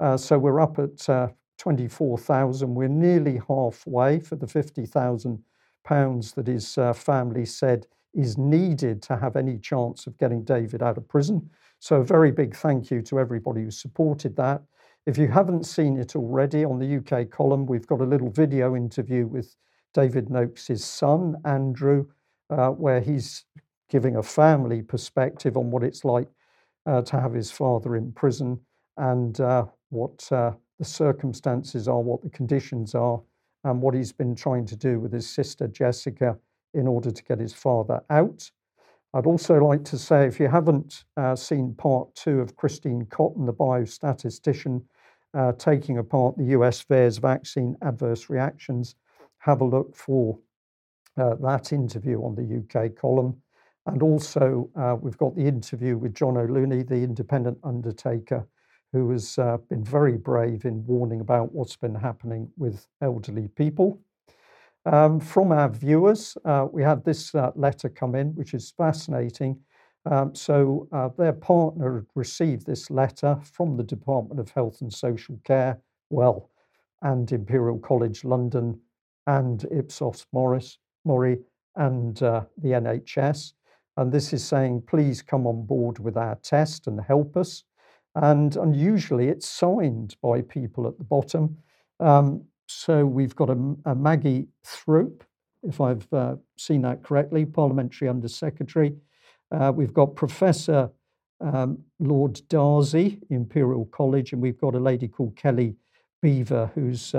Uh, 0.00 0.16
so 0.16 0.38
we're 0.38 0.62
up 0.62 0.78
at 0.78 1.06
uh, 1.10 1.28
24,000. 1.58 2.74
We're 2.74 2.88
nearly 2.88 3.38
halfway 3.46 4.18
for 4.18 4.36
the 4.36 4.46
50,000 4.46 5.44
pounds 5.84 6.32
that 6.32 6.46
his 6.46 6.78
uh, 6.78 6.94
family 6.94 7.44
said 7.44 7.86
is 8.14 8.38
needed 8.38 9.02
to 9.02 9.16
have 9.18 9.36
any 9.36 9.58
chance 9.58 10.06
of 10.06 10.16
getting 10.16 10.42
David 10.42 10.82
out 10.82 10.96
of 10.96 11.06
prison. 11.06 11.50
So 11.80 11.96
a 12.00 12.04
very 12.04 12.32
big 12.32 12.56
thank 12.56 12.90
you 12.90 13.02
to 13.02 13.20
everybody 13.20 13.64
who 13.64 13.70
supported 13.70 14.36
that. 14.36 14.62
If 15.04 15.18
you 15.18 15.28
haven't 15.28 15.66
seen 15.66 15.98
it 15.98 16.16
already 16.16 16.64
on 16.64 16.78
the 16.78 16.96
UK 16.96 17.28
column, 17.28 17.66
we've 17.66 17.86
got 17.86 18.00
a 18.00 18.06
little 18.06 18.30
video 18.30 18.74
interview 18.74 19.26
with 19.26 19.54
David 19.92 20.30
Noakes' 20.30 20.82
son, 20.82 21.36
Andrew, 21.44 22.06
uh, 22.52 22.70
where 22.70 23.00
he's 23.00 23.44
giving 23.88 24.16
a 24.16 24.22
family 24.22 24.82
perspective 24.82 25.56
on 25.56 25.70
what 25.70 25.82
it's 25.82 26.04
like 26.04 26.28
uh, 26.86 27.02
to 27.02 27.20
have 27.20 27.32
his 27.32 27.50
father 27.50 27.96
in 27.96 28.12
prison 28.12 28.58
and 28.96 29.40
uh, 29.40 29.64
what 29.90 30.30
uh, 30.32 30.52
the 30.78 30.84
circumstances 30.84 31.88
are, 31.88 32.00
what 32.00 32.22
the 32.22 32.30
conditions 32.30 32.94
are, 32.94 33.20
and 33.64 33.80
what 33.80 33.94
he's 33.94 34.12
been 34.12 34.34
trying 34.34 34.66
to 34.66 34.76
do 34.76 34.98
with 34.98 35.12
his 35.12 35.28
sister 35.28 35.68
Jessica 35.68 36.36
in 36.74 36.86
order 36.86 37.10
to 37.10 37.22
get 37.24 37.38
his 37.38 37.52
father 37.52 38.02
out. 38.10 38.50
I'd 39.14 39.26
also 39.26 39.62
like 39.62 39.84
to 39.84 39.98
say, 39.98 40.26
if 40.26 40.40
you 40.40 40.48
haven't 40.48 41.04
uh, 41.18 41.36
seen 41.36 41.74
part 41.74 42.14
two 42.14 42.40
of 42.40 42.56
Christine 42.56 43.04
Cotton, 43.06 43.44
the 43.44 43.52
biostatistician, 43.52 44.82
uh, 45.34 45.52
taking 45.52 45.98
apart 45.98 46.36
the 46.36 46.46
US 46.56 46.82
VAERS 46.84 47.20
vaccine 47.20 47.76
adverse 47.82 48.30
reactions, 48.30 48.94
have 49.38 49.60
a 49.60 49.64
look 49.64 49.94
for 49.94 50.38
uh, 51.16 51.34
that 51.40 51.72
interview 51.72 52.22
on 52.22 52.34
the 52.34 52.58
UK 52.82 52.96
column. 52.96 53.36
And 53.86 54.02
also, 54.02 54.70
uh, 54.76 54.96
we've 55.00 55.18
got 55.18 55.34
the 55.34 55.46
interview 55.46 55.96
with 55.98 56.14
John 56.14 56.36
O'Looney, 56.36 56.86
the 56.86 57.02
independent 57.02 57.58
undertaker, 57.64 58.46
who 58.92 59.10
has 59.10 59.38
uh, 59.38 59.56
been 59.68 59.84
very 59.84 60.16
brave 60.16 60.64
in 60.64 60.86
warning 60.86 61.20
about 61.20 61.52
what's 61.52 61.76
been 61.76 61.94
happening 61.94 62.48
with 62.56 62.86
elderly 63.00 63.48
people. 63.48 64.00
Um, 64.84 65.20
from 65.20 65.52
our 65.52 65.68
viewers, 65.68 66.36
uh, 66.44 66.66
we 66.70 66.82
had 66.82 67.04
this 67.04 67.34
uh, 67.34 67.50
letter 67.54 67.88
come 67.88 68.14
in, 68.14 68.34
which 68.34 68.54
is 68.54 68.72
fascinating. 68.76 69.58
Um, 70.10 70.34
so, 70.34 70.88
their 71.16 71.32
partner 71.32 72.04
received 72.16 72.66
this 72.66 72.90
letter 72.90 73.38
from 73.44 73.76
the 73.76 73.84
Department 73.84 74.40
of 74.40 74.50
Health 74.50 74.80
and 74.80 74.92
Social 74.92 75.38
Care, 75.44 75.80
well, 76.10 76.50
and 77.02 77.30
Imperial 77.30 77.78
College 77.78 78.24
London 78.24 78.80
and 79.26 79.64
Ipsos 79.70 80.26
Morris, 80.32 80.78
Mori 81.04 81.38
and 81.76 82.22
uh, 82.22 82.44
the 82.58 82.70
NHS. 82.70 83.52
And 83.96 84.10
this 84.10 84.32
is 84.32 84.44
saying, 84.44 84.84
please 84.86 85.22
come 85.22 85.46
on 85.46 85.66
board 85.66 85.98
with 85.98 86.16
our 86.16 86.36
test 86.36 86.86
and 86.86 87.00
help 87.00 87.36
us. 87.36 87.64
And 88.14 88.56
unusually, 88.56 89.28
it's 89.28 89.48
signed 89.48 90.16
by 90.22 90.42
people 90.42 90.86
at 90.86 90.98
the 90.98 91.04
bottom. 91.04 91.56
Um, 92.00 92.44
so 92.66 93.04
we've 93.04 93.36
got 93.36 93.50
a, 93.50 93.74
a 93.84 93.94
Maggie 93.94 94.48
Thrope, 94.64 95.24
if 95.62 95.80
I've 95.80 96.06
uh, 96.12 96.36
seen 96.56 96.82
that 96.82 97.02
correctly, 97.02 97.44
Parliamentary 97.44 98.08
Under 98.08 98.28
Secretary. 98.28 98.94
Uh, 99.50 99.72
we've 99.74 99.92
got 99.92 100.16
Professor 100.16 100.90
um, 101.40 101.78
Lord 101.98 102.40
Darzi, 102.48 103.20
Imperial 103.30 103.86
College, 103.86 104.32
and 104.32 104.40
we've 104.40 104.60
got 104.60 104.74
a 104.74 104.80
lady 104.80 105.08
called 105.08 105.36
Kelly 105.36 105.76
Beaver, 106.20 106.70
who's 106.74 107.14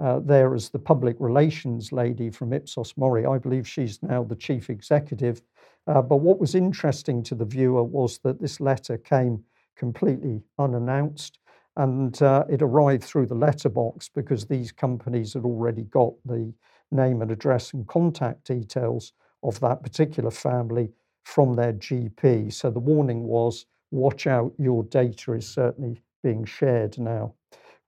uh, 0.00 0.08
uh, 0.08 0.20
there 0.20 0.54
as 0.54 0.70
the 0.70 0.78
public 0.78 1.16
relations 1.18 1.92
lady 1.92 2.30
from 2.30 2.52
Ipsos 2.52 2.94
Mori. 2.96 3.26
I 3.26 3.38
believe 3.38 3.68
she's 3.68 4.02
now 4.02 4.24
the 4.24 4.36
chief 4.36 4.70
executive. 4.70 5.42
Uh, 5.86 6.02
but 6.02 6.16
what 6.16 6.38
was 6.38 6.54
interesting 6.54 7.22
to 7.24 7.34
the 7.34 7.44
viewer 7.44 7.82
was 7.82 8.18
that 8.18 8.40
this 8.40 8.60
letter 8.60 8.98
came 8.98 9.42
completely 9.76 10.42
unannounced 10.58 11.38
and 11.76 12.20
uh, 12.22 12.44
it 12.50 12.62
arrived 12.62 13.04
through 13.04 13.26
the 13.26 13.34
letterbox 13.34 14.08
because 14.08 14.44
these 14.44 14.72
companies 14.72 15.34
had 15.34 15.44
already 15.44 15.84
got 15.84 16.12
the 16.24 16.52
name 16.90 17.22
and 17.22 17.30
address 17.30 17.72
and 17.72 17.86
contact 17.86 18.44
details 18.44 19.12
of 19.42 19.60
that 19.60 19.82
particular 19.82 20.30
family 20.30 20.90
from 21.22 21.54
their 21.54 21.74
GP. 21.74 22.52
So 22.52 22.70
the 22.70 22.80
warning 22.80 23.24
was 23.24 23.66
watch 23.90 24.26
out, 24.26 24.52
your 24.58 24.82
data 24.84 25.34
is 25.34 25.48
certainly 25.48 26.02
being 26.22 26.44
shared 26.44 26.98
now. 26.98 27.34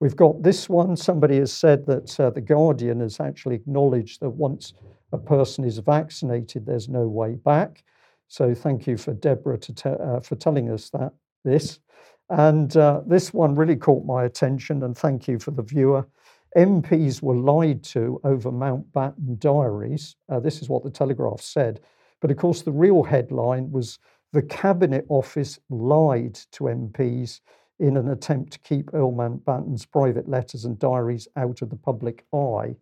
We've 0.00 0.16
got 0.16 0.42
this 0.42 0.68
one. 0.68 0.96
Somebody 0.96 1.36
has 1.38 1.52
said 1.52 1.84
that 1.86 2.18
uh, 2.18 2.30
The 2.30 2.40
Guardian 2.40 3.00
has 3.00 3.20
actually 3.20 3.56
acknowledged 3.56 4.20
that 4.20 4.30
once 4.30 4.72
a 5.12 5.18
person 5.18 5.62
is 5.62 5.76
vaccinated, 5.78 6.64
there's 6.64 6.88
no 6.88 7.06
way 7.06 7.34
back. 7.34 7.84
So 8.26 8.54
thank 8.54 8.86
you 8.86 8.96
for 8.96 9.12
Deborah 9.12 9.58
te- 9.58 9.90
uh, 9.90 10.20
for 10.20 10.36
telling 10.36 10.70
us 10.70 10.88
that 10.90 11.12
this. 11.44 11.80
And 12.30 12.74
uh, 12.76 13.02
this 13.06 13.34
one 13.34 13.54
really 13.54 13.76
caught 13.76 14.06
my 14.06 14.24
attention, 14.24 14.84
and 14.84 14.96
thank 14.96 15.28
you 15.28 15.38
for 15.38 15.50
the 15.50 15.62
viewer. 15.62 16.08
MPs 16.56 17.22
were 17.22 17.36
lied 17.36 17.82
to 17.84 18.20
over 18.24 18.50
Mountbatten 18.50 19.38
diaries. 19.38 20.16
Uh, 20.28 20.40
this 20.40 20.62
is 20.62 20.68
what 20.68 20.82
the 20.82 20.90
Telegraph 20.90 21.40
said. 21.40 21.80
But 22.20 22.30
of 22.30 22.38
course, 22.38 22.62
the 22.62 22.72
real 22.72 23.02
headline 23.02 23.70
was 23.70 23.98
the 24.32 24.42
Cabinet 24.42 25.04
Office 25.08 25.58
lied 25.68 26.34
to 26.52 26.64
MPs 26.64 27.40
in 27.80 27.96
an 27.96 28.08
attempt 28.08 28.52
to 28.52 28.58
keep 28.60 28.94
Earl 28.94 29.12
Mountbatten's 29.12 29.86
private 29.86 30.28
letters 30.28 30.64
and 30.64 30.78
diaries 30.78 31.26
out 31.36 31.62
of 31.62 31.70
the 31.70 31.76
public 31.76 32.24
eye. 32.32 32.76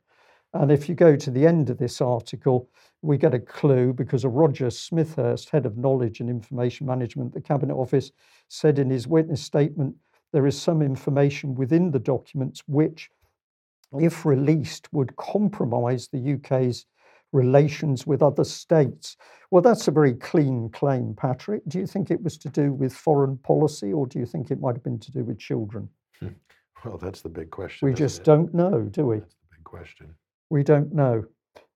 And 0.52 0.72
if 0.72 0.88
you 0.88 0.94
go 0.94 1.16
to 1.16 1.30
the 1.30 1.46
end 1.46 1.70
of 1.70 1.78
this 1.78 2.00
article, 2.00 2.68
we 3.00 3.16
get 3.16 3.34
a 3.34 3.38
clue 3.38 3.92
because 3.92 4.24
a 4.24 4.28
Roger 4.28 4.66
Smethurst, 4.66 5.50
head 5.50 5.66
of 5.66 5.78
knowledge 5.78 6.20
and 6.20 6.28
information 6.28 6.86
management, 6.86 7.28
at 7.28 7.34
the 7.34 7.48
Cabinet 7.48 7.74
Office, 7.74 8.10
said 8.48 8.78
in 8.78 8.90
his 8.90 9.06
witness 9.06 9.42
statement 9.42 9.94
there 10.32 10.46
is 10.46 10.60
some 10.60 10.82
information 10.82 11.54
within 11.54 11.90
the 11.90 11.98
documents 11.98 12.62
which 12.66 13.10
if 13.98 14.26
released, 14.26 14.92
would 14.92 15.16
compromise 15.16 16.08
the 16.08 16.34
UK's 16.34 16.84
relations 17.32 18.06
with 18.06 18.22
other 18.22 18.44
states. 18.44 19.16
Well, 19.50 19.62
that's 19.62 19.88
a 19.88 19.90
very 19.90 20.14
clean 20.14 20.70
claim, 20.70 21.14
Patrick. 21.14 21.62
Do 21.68 21.78
you 21.78 21.86
think 21.86 22.10
it 22.10 22.22
was 22.22 22.36
to 22.38 22.48
do 22.48 22.72
with 22.72 22.94
foreign 22.94 23.36
policy 23.38 23.92
or 23.92 24.06
do 24.06 24.18
you 24.18 24.26
think 24.26 24.50
it 24.50 24.60
might 24.60 24.76
have 24.76 24.84
been 24.84 24.98
to 24.98 25.12
do 25.12 25.24
with 25.24 25.38
children? 25.38 25.88
Well, 26.84 26.98
that's 26.98 27.20
the 27.20 27.28
big 27.28 27.50
question. 27.50 27.88
We 27.88 27.94
just 27.94 28.20
it? 28.20 28.24
don't 28.24 28.54
know, 28.54 28.82
do 28.82 29.06
we? 29.06 29.18
That's 29.18 29.34
the 29.34 29.56
big 29.56 29.64
question. 29.64 30.14
We 30.50 30.62
don't 30.62 30.92
know. 30.92 31.24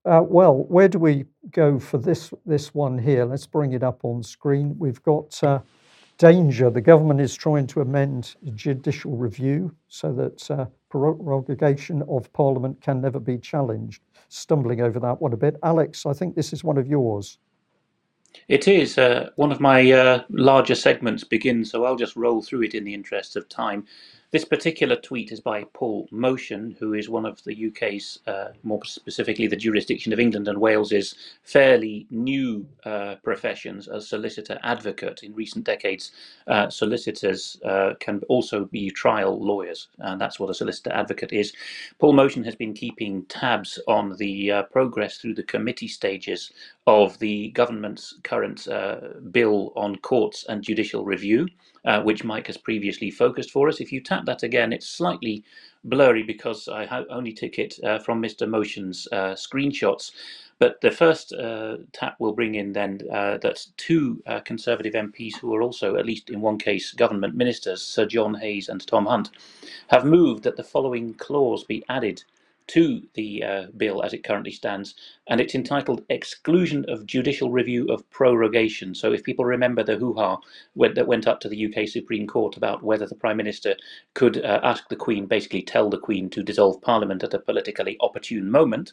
Uh, 0.04 0.22
well, 0.24 0.64
where 0.64 0.88
do 0.88 0.98
we 0.98 1.24
go 1.50 1.78
for 1.78 1.98
this 1.98 2.32
this 2.44 2.74
one 2.74 2.98
here? 2.98 3.24
Let's 3.24 3.46
bring 3.46 3.72
it 3.72 3.82
up 3.82 4.04
on 4.04 4.22
screen. 4.22 4.74
We've 4.78 5.02
got 5.02 5.42
uh, 5.44 5.60
danger. 6.18 6.70
The 6.70 6.80
government 6.80 7.20
is 7.20 7.34
trying 7.34 7.66
to 7.68 7.80
amend 7.80 8.34
judicial 8.54 9.16
review 9.16 9.74
so 9.88 10.12
that 10.12 10.50
uh, 10.50 10.66
prorogation 10.90 12.02
of 12.08 12.32
Parliament 12.32 12.80
can 12.80 13.00
never 13.00 13.20
be 13.20 13.38
challenged. 13.38 14.02
Stumbling 14.34 14.80
over 14.80 14.98
that 14.98 15.20
one 15.20 15.34
a 15.34 15.36
bit. 15.36 15.58
Alex, 15.62 16.06
I 16.06 16.14
think 16.14 16.34
this 16.34 16.54
is 16.54 16.64
one 16.64 16.78
of 16.78 16.86
yours. 16.86 17.36
It 18.48 18.66
is. 18.66 18.96
Uh, 18.96 19.28
one 19.36 19.52
of 19.52 19.60
my 19.60 19.92
uh, 19.92 20.22
larger 20.30 20.74
segments 20.74 21.22
begins, 21.22 21.70
so 21.70 21.84
I'll 21.84 21.96
just 21.96 22.16
roll 22.16 22.40
through 22.40 22.62
it 22.62 22.74
in 22.74 22.84
the 22.84 22.94
interest 22.94 23.36
of 23.36 23.46
time. 23.50 23.84
This 24.32 24.46
particular 24.46 24.96
tweet 24.96 25.30
is 25.30 25.40
by 25.40 25.64
Paul 25.74 26.08
Motion, 26.10 26.74
who 26.80 26.94
is 26.94 27.10
one 27.10 27.26
of 27.26 27.44
the 27.44 27.66
UK's, 27.66 28.18
uh, 28.26 28.52
more 28.62 28.82
specifically 28.82 29.46
the 29.46 29.56
jurisdiction 29.56 30.10
of 30.10 30.18
England 30.18 30.48
and 30.48 30.56
Wales's 30.56 31.14
fairly 31.42 32.06
new 32.08 32.66
uh, 32.86 33.16
professions 33.16 33.88
as 33.88 34.08
solicitor 34.08 34.58
advocate. 34.62 35.22
In 35.22 35.34
recent 35.34 35.66
decades, 35.66 36.12
uh, 36.46 36.70
solicitors 36.70 37.60
uh, 37.62 37.92
can 38.00 38.22
also 38.30 38.64
be 38.64 38.88
trial 38.90 39.38
lawyers, 39.38 39.88
and 39.98 40.18
that's 40.18 40.40
what 40.40 40.48
a 40.48 40.54
solicitor 40.54 40.92
advocate 40.94 41.34
is. 41.34 41.52
Paul 41.98 42.14
Motion 42.14 42.42
has 42.44 42.56
been 42.56 42.72
keeping 42.72 43.26
tabs 43.26 43.78
on 43.86 44.16
the 44.16 44.50
uh, 44.50 44.62
progress 44.62 45.18
through 45.18 45.34
the 45.34 45.42
committee 45.42 45.88
stages 45.88 46.52
of 46.86 47.18
the 47.18 47.50
government's 47.50 48.14
current 48.22 48.66
uh, 48.66 48.96
bill 49.30 49.74
on 49.76 49.96
courts 49.96 50.46
and 50.48 50.62
judicial 50.62 51.04
review 51.04 51.46
uh, 51.84 52.02
which 52.02 52.24
Mike 52.24 52.46
has 52.46 52.56
previously 52.56 53.10
focused 53.10 53.50
for 53.50 53.68
us. 53.68 53.80
If 53.80 53.92
you 53.92 54.00
tap 54.00 54.24
that 54.26 54.42
again, 54.42 54.72
it's 54.72 54.88
slightly 54.88 55.44
blurry 55.84 56.22
because 56.22 56.68
I 56.68 57.04
only 57.10 57.32
took 57.32 57.58
it 57.58 57.78
uh, 57.82 57.98
from 57.98 58.22
Mr. 58.22 58.48
Motion's 58.48 59.08
uh, 59.12 59.34
screenshots. 59.34 60.12
But 60.58 60.80
the 60.80 60.92
first 60.92 61.32
uh, 61.32 61.78
tap 61.92 62.14
will 62.20 62.34
bring 62.34 62.54
in 62.54 62.72
then 62.72 63.00
uh, 63.12 63.38
that 63.38 63.66
two 63.76 64.22
uh, 64.26 64.38
Conservative 64.40 64.94
MPs 64.94 65.36
who 65.36 65.52
are 65.54 65.62
also, 65.62 65.96
at 65.96 66.06
least 66.06 66.30
in 66.30 66.40
one 66.40 66.56
case, 66.56 66.92
government 66.92 67.34
ministers, 67.34 67.82
Sir 67.82 68.06
John 68.06 68.34
Hayes 68.34 68.68
and 68.68 68.86
Tom 68.86 69.06
Hunt, 69.06 69.30
have 69.88 70.04
moved 70.04 70.44
that 70.44 70.56
the 70.56 70.62
following 70.62 71.14
clause 71.14 71.64
be 71.64 71.84
added 71.88 72.22
to 72.68 73.02
the 73.14 73.42
uh, 73.44 73.66
bill 73.76 74.02
as 74.02 74.12
it 74.14 74.24
currently 74.24 74.52
stands, 74.52 74.94
and 75.28 75.40
it's 75.40 75.54
entitled 75.54 76.04
Exclusion 76.10 76.84
of 76.88 77.06
Judicial 77.06 77.50
Review 77.50 77.86
of 77.88 78.08
Prorogation. 78.10 78.94
So, 78.96 79.12
if 79.12 79.24
people 79.24 79.44
remember 79.44 79.82
the 79.84 79.96
hoo 79.96 80.14
ha 80.14 80.38
that 80.94 81.06
went 81.08 81.26
up 81.28 81.40
to 81.40 81.48
the 81.48 81.66
UK 81.66 81.88
Supreme 81.88 82.26
Court 82.26 82.56
about 82.56 82.82
whether 82.82 83.06
the 83.06 83.14
Prime 83.16 83.36
Minister 83.38 83.76
could 84.14 84.38
uh, 84.38 84.60
ask 84.62 84.88
the 84.88 84.96
Queen, 84.96 85.26
basically 85.26 85.62
tell 85.62 85.90
the 85.90 85.98
Queen 85.98 86.30
to 86.30 86.42
dissolve 86.42 86.82
Parliament 86.82 87.24
at 87.24 87.34
a 87.34 87.38
politically 87.40 87.96
opportune 88.00 88.50
moment, 88.50 88.92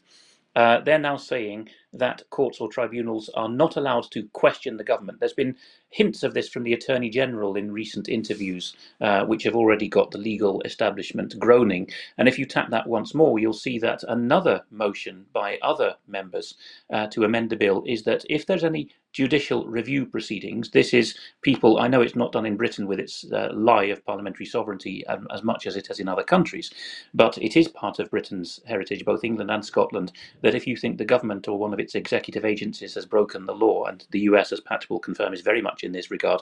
uh, 0.56 0.82
they're 0.82 1.00
now 1.00 1.18
saying 1.18 1.70
that 1.94 2.24
courts 2.30 2.60
or 2.62 2.70
tribunals 2.70 3.30
are 3.36 3.50
not 3.50 3.78
allowed 3.78 4.10
to 4.12 4.28
question 4.34 4.78
the 4.78 4.84
government. 4.84 5.20
There's 5.20 5.34
been 5.34 5.56
hints 5.90 6.24
of 6.24 6.34
this 6.34 6.50
from 6.50 6.64
the 6.64 6.74
Attorney 6.74 7.10
General 7.10 7.56
in 7.56 7.72
recent 7.72 8.10
interviews, 8.10 8.76
uh, 9.02 9.26
which 9.26 9.44
have 9.44 9.56
already 9.56 9.88
got 9.88 10.12
the 10.12 10.18
legal 10.18 10.62
establishment 10.62 11.38
groaning. 11.40 11.90
And 12.18 12.28
if 12.28 12.38
you 12.38 12.46
tap 12.46 12.70
that 12.70 12.88
once 12.88 13.14
more, 13.16 13.40
you'll 13.40 13.54
see 13.54 13.80
that 13.80 14.04
another 14.08 14.64
motion 14.72 15.26
by 15.34 15.58
other 15.62 15.96
members 16.08 16.56
uh, 16.92 17.08
to 17.08 17.24
amend 17.24 17.50
the 17.50 17.56
bill 17.56 17.84
is 17.86 18.04
that 18.04 18.24
if 18.30 18.46
there's 18.46 18.64
any 18.64 18.90
judicial 19.12 19.66
review 19.66 20.06
proceedings, 20.06 20.70
this 20.70 20.94
is 20.94 21.18
people, 21.42 21.80
I 21.80 21.88
know 21.88 22.02
it's 22.02 22.16
not 22.16 22.32
done 22.32 22.46
in 22.46 22.58
Britain 22.58 22.86
with 22.86 23.00
its 23.00 23.26
uh, 23.32 23.50
lie 23.54 23.86
of 23.86 24.06
parliamentary 24.06 24.46
sovereignty 24.46 25.06
um, 25.08 25.28
as 25.34 25.44
much 25.44 25.66
as 25.66 25.76
it 25.76 25.88
has 25.88 26.00
in 26.00 26.08
other 26.08 26.24
countries, 26.24 26.72
but 27.14 27.38
it 27.40 27.58
is 27.58 27.68
part 27.68 28.00
of 28.00 28.12
Britain's 28.12 28.60
heritage, 28.68 29.06
both 29.06 29.24
England 29.24 29.50
and 29.50 29.66
Scotland, 29.66 30.12
that 30.42 30.54
if 30.54 30.68
you 30.68 30.76
think 30.76 30.98
the 30.98 31.06
government 31.06 31.48
or 31.48 31.58
one 31.58 31.74
of 31.74 31.80
its 31.80 31.96
executive 31.96 32.46
agencies 32.46 32.94
has 32.94 33.06
broken 33.06 33.46
the 33.46 33.54
law, 33.54 33.86
and 33.86 34.06
the 34.12 34.22
US, 34.22 34.52
as 34.52 34.60
Pat 34.60 34.88
will 34.90 35.00
confirm, 35.00 35.34
is 35.34 35.42
very 35.42 35.62
much 35.62 35.79
in 35.84 35.92
this 35.92 36.12
regard 36.12 36.42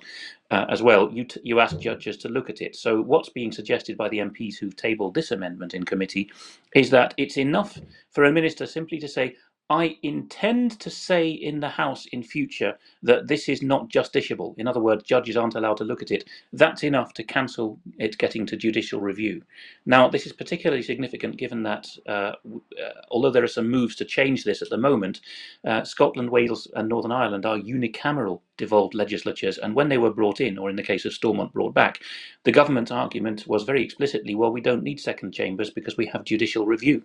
uh, 0.51 0.65
as 0.69 0.81
well, 0.81 1.11
you, 1.11 1.23
t- 1.25 1.41
you 1.43 1.59
ask 1.59 1.79
judges 1.79 2.17
to 2.17 2.29
look 2.29 2.49
at 2.49 2.61
it. 2.61 2.75
So, 2.75 3.01
what's 3.01 3.29
being 3.29 3.51
suggested 3.51 3.97
by 3.97 4.09
the 4.09 4.19
MPs 4.19 4.57
who've 4.57 4.75
tabled 4.75 5.13
this 5.13 5.31
amendment 5.31 5.73
in 5.73 5.83
committee 5.83 6.31
is 6.75 6.89
that 6.91 7.13
it's 7.17 7.37
enough 7.37 7.77
for 8.11 8.25
a 8.25 8.31
minister 8.31 8.65
simply 8.65 8.99
to 8.99 9.07
say, 9.07 9.35
I 9.69 9.97
intend 10.03 10.79
to 10.79 10.89
say 10.89 11.29
in 11.29 11.59
the 11.59 11.69
House 11.69 12.05
in 12.07 12.23
future 12.23 12.77
that 13.03 13.27
this 13.27 13.49
is 13.49 13.61
not 13.61 13.89
justiciable. 13.89 14.55
In 14.57 14.67
other 14.67 14.79
words, 14.79 15.03
judges 15.03 15.37
aren't 15.37 15.55
allowed 15.55 15.77
to 15.77 15.83
look 15.83 16.01
at 16.01 16.11
it. 16.11 16.29
That's 16.53 16.83
enough 16.83 17.13
to 17.15 17.23
cancel 17.23 17.79
it 17.99 18.17
getting 18.17 18.45
to 18.47 18.57
judicial 18.57 19.01
review. 19.01 19.43
Now, 19.85 20.07
this 20.07 20.25
is 20.25 20.33
particularly 20.33 20.83
significant 20.83 21.37
given 21.37 21.63
that 21.63 21.87
uh, 22.07 22.33
uh, 22.81 22.91
although 23.11 23.31
there 23.31 23.43
are 23.43 23.47
some 23.47 23.69
moves 23.69 23.95
to 23.97 24.05
change 24.05 24.43
this 24.43 24.61
at 24.61 24.69
the 24.69 24.77
moment, 24.77 25.21
uh, 25.67 25.83
Scotland, 25.83 26.29
Wales, 26.29 26.67
and 26.75 26.87
Northern 26.89 27.11
Ireland 27.11 27.45
are 27.45 27.57
unicameral 27.57 28.41
devolved 28.57 28.95
legislatures, 28.95 29.57
and 29.57 29.75
when 29.75 29.89
they 29.89 29.97
were 29.97 30.13
brought 30.13 30.41
in, 30.41 30.57
or 30.57 30.69
in 30.69 30.75
the 30.77 30.83
case 30.83 31.05
of 31.05 31.13
Stormont 31.13 31.53
brought 31.53 31.73
back, 31.73 32.01
the 32.43 32.51
government's 32.51 32.91
argument 32.91 33.45
was 33.47 33.63
very 33.63 33.83
explicitly, 33.83 34.35
well, 34.35 34.51
we 34.51 34.61
don't 34.61 34.83
need 34.83 34.99
second 34.99 35.33
chambers 35.33 35.69
because 35.69 35.97
we 35.97 36.07
have 36.07 36.23
judicial 36.23 36.65
review. 36.65 37.03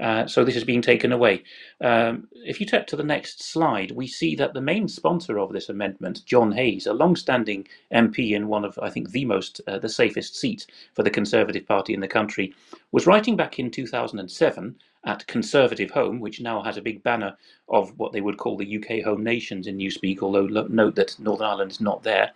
Uh, 0.00 0.26
so 0.26 0.44
this 0.44 0.56
is 0.56 0.64
being 0.64 0.82
taken 0.82 1.12
away. 1.12 1.42
Um, 1.80 2.28
if 2.32 2.60
you 2.60 2.66
tap 2.66 2.86
to 2.88 2.96
the 2.96 3.02
next 3.02 3.42
slide, 3.42 3.92
we 3.92 4.06
see 4.06 4.34
that 4.36 4.52
the 4.52 4.60
main 4.60 4.88
sponsor 4.88 5.38
of 5.38 5.52
this 5.52 5.70
amendment, 5.70 6.24
John 6.26 6.52
Hayes, 6.52 6.86
a 6.86 6.92
long-standing 6.92 7.66
MP 7.92 8.32
in 8.32 8.48
one 8.48 8.64
of, 8.64 8.78
I 8.82 8.90
think, 8.90 9.10
the 9.10 9.24
most, 9.24 9.60
uh, 9.66 9.78
the 9.78 9.88
safest 9.88 10.36
seat 10.36 10.66
for 10.94 11.02
the 11.02 11.10
Conservative 11.10 11.66
Party 11.66 11.94
in 11.94 12.00
the 12.00 12.08
country, 12.08 12.54
was 12.92 13.06
writing 13.06 13.36
back 13.36 13.58
in 13.58 13.70
2007 13.70 14.76
at 15.06 15.26
Conservative 15.26 15.90
Home, 15.92 16.20
which 16.20 16.40
now 16.40 16.62
has 16.62 16.76
a 16.76 16.82
big 16.82 17.02
banner 17.02 17.36
of 17.68 17.96
what 17.98 18.12
they 18.12 18.20
would 18.20 18.38
call 18.38 18.56
the 18.56 18.76
UK 18.76 19.02
Home 19.04 19.22
Nations 19.22 19.66
in 19.66 19.78
Newspeak, 19.78 20.20
although 20.20 20.46
note 20.46 20.96
that 20.96 21.18
Northern 21.18 21.46
Ireland 21.46 21.70
is 21.70 21.80
not 21.80 22.02
there. 22.02 22.32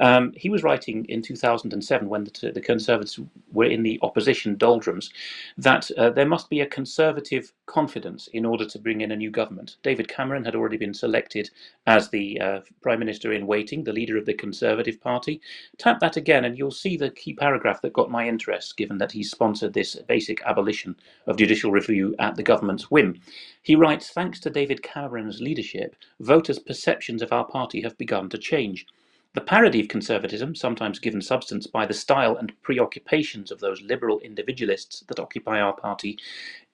Um, 0.00 0.32
he 0.34 0.48
was 0.48 0.62
writing 0.62 1.04
in 1.10 1.20
2007, 1.20 2.08
when 2.08 2.24
the, 2.24 2.52
the, 2.52 2.60
Conservatives 2.60 3.20
were 3.52 3.66
in 3.66 3.82
the 3.82 3.98
opposition 4.02 4.56
doldrums, 4.56 5.10
that 5.58 5.90
uh, 5.98 6.08
there 6.08 6.26
must 6.26 6.48
be 6.48 6.60
a 6.60 6.66
Conservative 6.66 7.52
confidence 7.66 8.26
in 8.32 8.46
order 8.46 8.64
to 8.64 8.78
bring 8.78 9.02
in 9.02 9.12
a 9.12 9.16
new 9.16 9.30
government. 9.30 9.76
David 9.82 10.08
Cameron 10.08 10.44
had 10.44 10.54
already 10.54 10.78
been 10.78 10.94
selected 10.94 11.50
as 11.86 12.08
the 12.08 12.40
uh, 12.40 12.60
Prime 12.80 12.98
Minister 12.98 13.32
in 13.32 13.46
waiting, 13.46 13.84
the 13.84 13.92
leader 13.92 14.16
of 14.16 14.24
the 14.24 14.32
Conservative 14.32 14.98
Party. 15.02 15.40
Tap 15.76 16.00
that 16.00 16.16
again, 16.16 16.46
and 16.46 16.56
you'll 16.56 16.70
see 16.70 16.96
the 16.96 17.10
key 17.10 17.34
paragraph 17.34 17.82
that 17.82 17.92
got 17.92 18.10
my 18.10 18.26
interest, 18.26 18.78
given 18.78 18.96
that 18.98 19.12
he 19.12 19.22
sponsored 19.22 19.74
this 19.74 19.96
basic 20.08 20.40
abolition 20.42 20.96
of 21.26 21.36
judicial 21.36 21.70
review 21.70 22.14
at 22.18 22.36
the 22.36 22.42
government's 22.42 22.90
whim. 22.90 23.20
He 23.62 23.76
writes 23.76 24.08
Thanks 24.08 24.40
to 24.40 24.50
David 24.50 24.82
Cameron's 24.82 25.42
leadership, 25.42 25.94
voters' 26.20 26.58
perceptions 26.58 27.20
of 27.20 27.32
our 27.32 27.44
party 27.44 27.82
have 27.82 27.98
begun 27.98 28.30
to 28.30 28.38
change. 28.38 28.86
The 29.32 29.40
parody 29.40 29.80
of 29.80 29.88
conservatism, 29.88 30.56
sometimes 30.56 30.98
given 30.98 31.22
substance 31.22 31.66
by 31.66 31.86
the 31.86 31.94
style 31.94 32.36
and 32.36 32.52
preoccupations 32.62 33.52
of 33.52 33.60
those 33.60 33.80
liberal 33.80 34.18
individualists 34.20 35.04
that 35.06 35.20
occupy 35.20 35.60
our 35.60 35.72
party, 35.72 36.18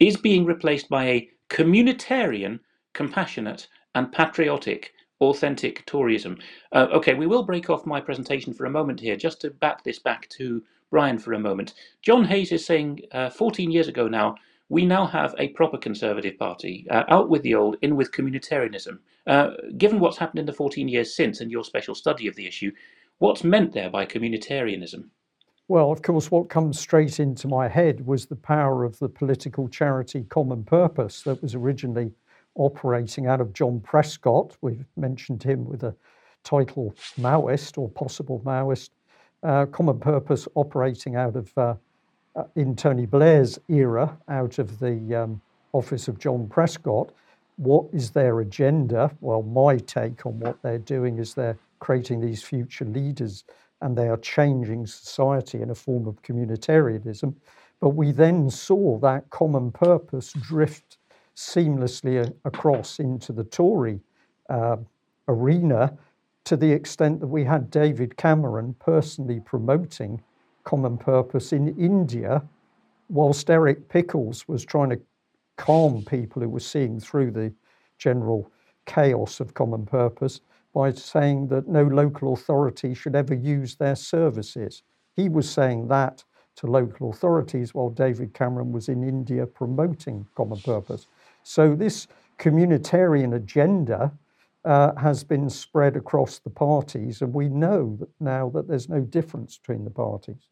is 0.01 0.17
being 0.17 0.47
replaced 0.47 0.89
by 0.89 1.05
a 1.05 1.31
communitarian, 1.51 2.61
compassionate, 2.95 3.69
and 3.95 4.11
patriotic 4.11 4.95
authentic 5.21 5.85
Toryism. 5.87 6.41
Uh, 6.73 6.89
okay, 6.93 7.15
we 7.15 7.27
will 7.27 7.43
break 7.43 7.69
off 7.69 7.87
my 7.87 8.01
presentation 8.01 8.55
for 8.55 8.65
a 8.65 8.71
moment 8.71 9.01
here, 9.01 9.17
just 9.17 9.41
to 9.43 9.51
bat 9.51 9.83
this 9.85 9.99
back 9.99 10.29
to 10.31 10.63
Brian 10.91 11.19
for 11.19 11.35
a 11.35 11.39
moment. 11.39 11.75
John 12.01 12.25
Hayes 12.25 12.53
is 12.53 12.65
saying 12.65 13.01
uh, 13.13 13.31
14 13.31 13.71
years 13.71 13.89
ago 13.89 14.09
now, 14.09 14.37
we 14.69 14.85
now 14.85 15.07
have 15.07 15.35
a 15.39 15.49
proper 15.49 15.79
Conservative 15.79 16.39
Party, 16.39 16.87
uh, 16.91 17.05
out 17.09 17.29
with 17.29 17.43
the 17.43 17.55
old, 17.55 17.77
in 17.83 17.97
with 17.97 18.13
communitarianism. 18.13 18.99
Uh, 19.27 19.51
given 19.79 20.01
what's 20.01 20.19
happened 20.19 20.41
in 20.41 20.47
the 20.47 20.53
14 20.53 20.89
years 20.89 21.15
since 21.15 21.41
and 21.41 21.51
your 21.51 21.65
special 21.65 21.95
study 21.95 22.27
of 22.27 22.35
the 22.37 22.47
issue, 22.47 22.73
what's 23.19 23.45
meant 23.45 23.73
there 23.73 23.91
by 23.91 24.05
communitarianism? 24.05 25.09
Well, 25.69 25.91
of 25.91 26.03
course, 26.03 26.31
what 26.31 26.49
comes 26.49 26.79
straight 26.79 27.19
into 27.19 27.49
my 27.49 27.69
head 27.69 28.07
was 28.07 28.27
the 28.27 28.37
power 28.37 28.85
of 28.85 28.99
the 28.99 29.09
political 29.09 29.69
charity 29.69 30.25
Common 30.29 30.63
Purpose 30.65 31.23
that 31.23 31.43
was 31.43 31.55
originally 31.55 32.13
operating 32.55 33.27
out 33.27 33.41
of 33.41 33.53
John 33.53 33.81
Prescott. 33.81 34.57
We've 34.61 34.87
mentioned 34.97 35.43
him 35.43 35.65
with 35.65 35.83
a 35.83 35.95
title 36.45 36.95
Maoist 37.19 37.79
or 37.79 37.89
possible 37.89 38.41
Maoist. 38.45 38.91
Uh, 39.43 39.67
Common 39.67 39.99
Purpose 39.99 40.49
operating 40.55 41.17
out 41.17 41.37
of 41.37 41.57
uh, 41.59 41.75
in 42.55 42.77
Tony 42.77 43.07
Blair's 43.07 43.59
era 43.69 44.17
out 44.29 44.59
of 44.59 44.79
the 44.79 45.15
um, 45.15 45.41
office 45.73 46.09
of 46.09 46.19
John 46.19 46.49
Prescott. 46.49 47.13
What 47.57 47.87
is 47.93 48.11
their 48.11 48.41
agenda? 48.41 49.11
Well, 49.21 49.43
my 49.43 49.79
take 49.79 50.27
on 50.27 50.39
what 50.41 50.61
they're 50.63 50.79
doing 50.79 51.19
is 51.19 51.35
they're 51.35 51.59
creating 51.79 52.21
these 52.21 52.43
future 52.43 52.85
leaders 52.85 53.45
and 53.81 53.97
they 53.97 54.09
are 54.09 54.19
changing 54.19 54.87
society 54.87 55.63
in 55.63 55.71
a 55.71 55.75
form 55.75 56.07
of 56.07 56.23
communitarianism. 56.23 57.35
But 57.81 57.91
we 57.91 58.13
then 58.13 58.51
saw 58.51 58.99
that 58.99 59.29
common 59.31 59.71
purpose 59.71 60.33
drift 60.33 60.99
seamlessly 61.35 62.27
a- 62.27 62.33
across 62.49 62.99
into 62.99 63.33
the 63.33 63.45
Tory 63.45 64.01
uh, 64.49 64.77
arena 65.29 65.97
to 66.45 66.57
the 66.57 66.73
extent 66.73 67.21
that 67.21 67.27
we 67.27 67.45
had 67.45 67.71
David 67.71 68.17
Cameron 68.17 68.75
personally 68.79 69.41
promoting 69.41 70.23
common 70.67 70.99
purpose 70.99 71.53
in 71.53 71.69
India, 71.79 72.43
whilst 73.09 73.49
Eric 73.49 73.89
Pickles 73.89 74.47
was 74.49 74.65
trying 74.65 74.91
to 74.91 75.01
calm 75.57 76.05
people 76.05 76.43
who 76.43 76.49
were 76.49 76.61
seeing 76.61 77.01
through 77.01 77.31
the 77.31 77.53
general 77.99 78.51
chaos 78.85 79.41
of 79.41 79.55
common 79.55 79.87
purpose 79.87 80.41
by 80.75 80.91
saying 80.93 81.47
that 81.49 81.69
no 81.69 81.85
local 81.85 82.35
authority 82.35 82.93
should 82.93 83.15
ever 83.15 83.33
use 83.33 83.77
their 83.77 83.97
services. 83.97 84.83
He 85.15 85.29
was 85.29 85.49
saying 85.49 85.89
that 85.89 86.23
to 86.57 86.67
local 86.67 87.11
authorities 87.11 87.73
while 87.73 87.91
David 87.91 88.35
Cameron 88.35 88.73
was 88.73 88.89
in 88.89 89.03
India 89.03 89.47
promoting 89.47 90.27
common 90.35 90.61
purpose. 90.61 91.07
So, 91.45 91.75
this 91.75 92.09
communitarian 92.39 93.37
agenda 93.37 94.13
uh, 94.65 94.95
has 94.97 95.23
been 95.23 95.49
spread 95.49 95.97
across 95.97 96.41
the 96.41 96.51
parties, 96.51 97.23
and 97.23 97.33
we 97.33 97.49
know 97.49 97.99
now 98.19 98.51
that 98.51 98.67
there's 98.67 98.89
no 98.89 99.01
difference 99.01 99.59
between 99.59 99.85
the 99.85 99.91
parties. 99.91 100.49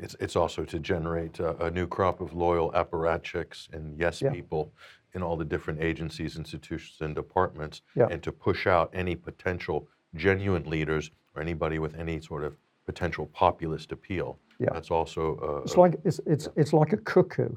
It's, 0.00 0.16
it's 0.20 0.36
also 0.36 0.64
to 0.64 0.78
generate 0.78 1.40
a, 1.40 1.56
a 1.64 1.70
new 1.70 1.86
crop 1.86 2.20
of 2.20 2.34
loyal 2.34 2.70
apparatchiks 2.72 3.72
and 3.72 3.98
yes 3.98 4.22
yeah. 4.22 4.30
people 4.30 4.72
in 5.14 5.22
all 5.22 5.36
the 5.36 5.44
different 5.44 5.82
agencies, 5.82 6.36
institutions, 6.36 6.96
and 7.00 7.14
departments, 7.14 7.82
yeah. 7.94 8.06
and 8.10 8.22
to 8.22 8.32
push 8.32 8.66
out 8.66 8.90
any 8.94 9.14
potential 9.14 9.88
genuine 10.14 10.64
leaders 10.64 11.10
or 11.34 11.42
anybody 11.42 11.78
with 11.78 11.94
any 11.96 12.20
sort 12.20 12.44
of 12.44 12.56
potential 12.86 13.26
populist 13.26 13.92
appeal. 13.92 14.38
Yeah. 14.58 14.68
That's 14.72 14.90
also. 14.90 15.36
Uh, 15.36 15.62
it's 15.64 15.76
like 15.76 15.96
it's 16.04 16.20
it's 16.26 16.46
yeah. 16.46 16.62
it's 16.62 16.72
like 16.72 16.92
a 16.92 16.96
cuckoo. 16.98 17.54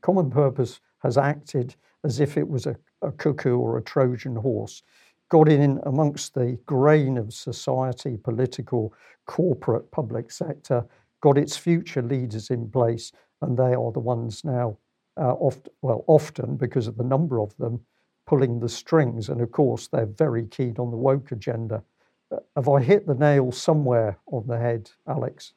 Common 0.00 0.30
purpose 0.30 0.80
has 0.98 1.16
acted 1.16 1.76
as 2.04 2.20
if 2.20 2.36
it 2.36 2.48
was 2.48 2.66
a, 2.66 2.76
a 3.02 3.12
cuckoo 3.12 3.58
or 3.58 3.78
a 3.78 3.82
Trojan 3.82 4.36
horse, 4.36 4.82
got 5.28 5.48
in 5.48 5.80
amongst 5.84 6.34
the 6.34 6.58
grain 6.66 7.18
of 7.18 7.32
society, 7.32 8.16
political, 8.16 8.92
corporate, 9.26 9.90
public 9.90 10.30
sector, 10.30 10.84
got 11.20 11.38
its 11.38 11.56
future 11.56 12.02
leaders 12.02 12.50
in 12.50 12.70
place, 12.70 13.12
and 13.42 13.56
they 13.56 13.74
are 13.74 13.92
the 13.92 14.00
ones 14.00 14.44
now 14.44 14.78
uh, 15.16 15.34
oft, 15.34 15.68
well, 15.82 16.04
often 16.06 16.56
because 16.56 16.86
of 16.86 16.96
the 16.96 17.04
number 17.04 17.40
of 17.40 17.56
them 17.56 17.80
pulling 18.26 18.60
the 18.60 18.68
strings. 18.68 19.28
And 19.28 19.40
of 19.40 19.50
course, 19.52 19.88
they're 19.88 20.06
very 20.06 20.46
keen 20.46 20.76
on 20.78 20.90
the 20.90 20.96
woke 20.96 21.32
agenda. 21.32 21.82
Uh, 22.30 22.36
have 22.56 22.68
I 22.68 22.82
hit 22.82 23.06
the 23.06 23.14
nail 23.14 23.50
somewhere 23.52 24.18
on 24.26 24.46
the 24.46 24.58
head, 24.58 24.90
Alex? 25.08 25.54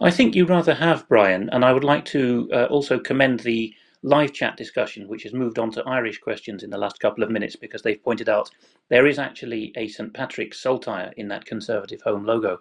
I 0.00 0.10
think 0.10 0.34
you 0.34 0.44
rather 0.44 0.74
have, 0.74 1.08
Brian, 1.08 1.48
and 1.50 1.64
I 1.64 1.72
would 1.72 1.84
like 1.84 2.04
to 2.06 2.48
uh, 2.52 2.64
also 2.64 2.98
commend 2.98 3.40
the 3.40 3.72
live 4.08 4.32
chat 4.32 4.56
discussion, 4.56 5.06
which 5.06 5.22
has 5.24 5.34
moved 5.34 5.58
on 5.58 5.70
to 5.72 5.84
Irish 5.84 6.18
questions 6.18 6.62
in 6.62 6.70
the 6.70 6.78
last 6.78 6.98
couple 6.98 7.22
of 7.22 7.30
minutes 7.30 7.56
because 7.56 7.82
they've 7.82 8.02
pointed 8.02 8.28
out 8.28 8.50
there 8.88 9.06
is 9.06 9.18
actually 9.18 9.70
a 9.76 9.86
St. 9.86 10.14
Patrick's 10.14 10.60
saltire 10.60 11.12
in 11.18 11.28
that 11.28 11.44
Conservative 11.44 12.00
Home 12.02 12.24
logo, 12.24 12.58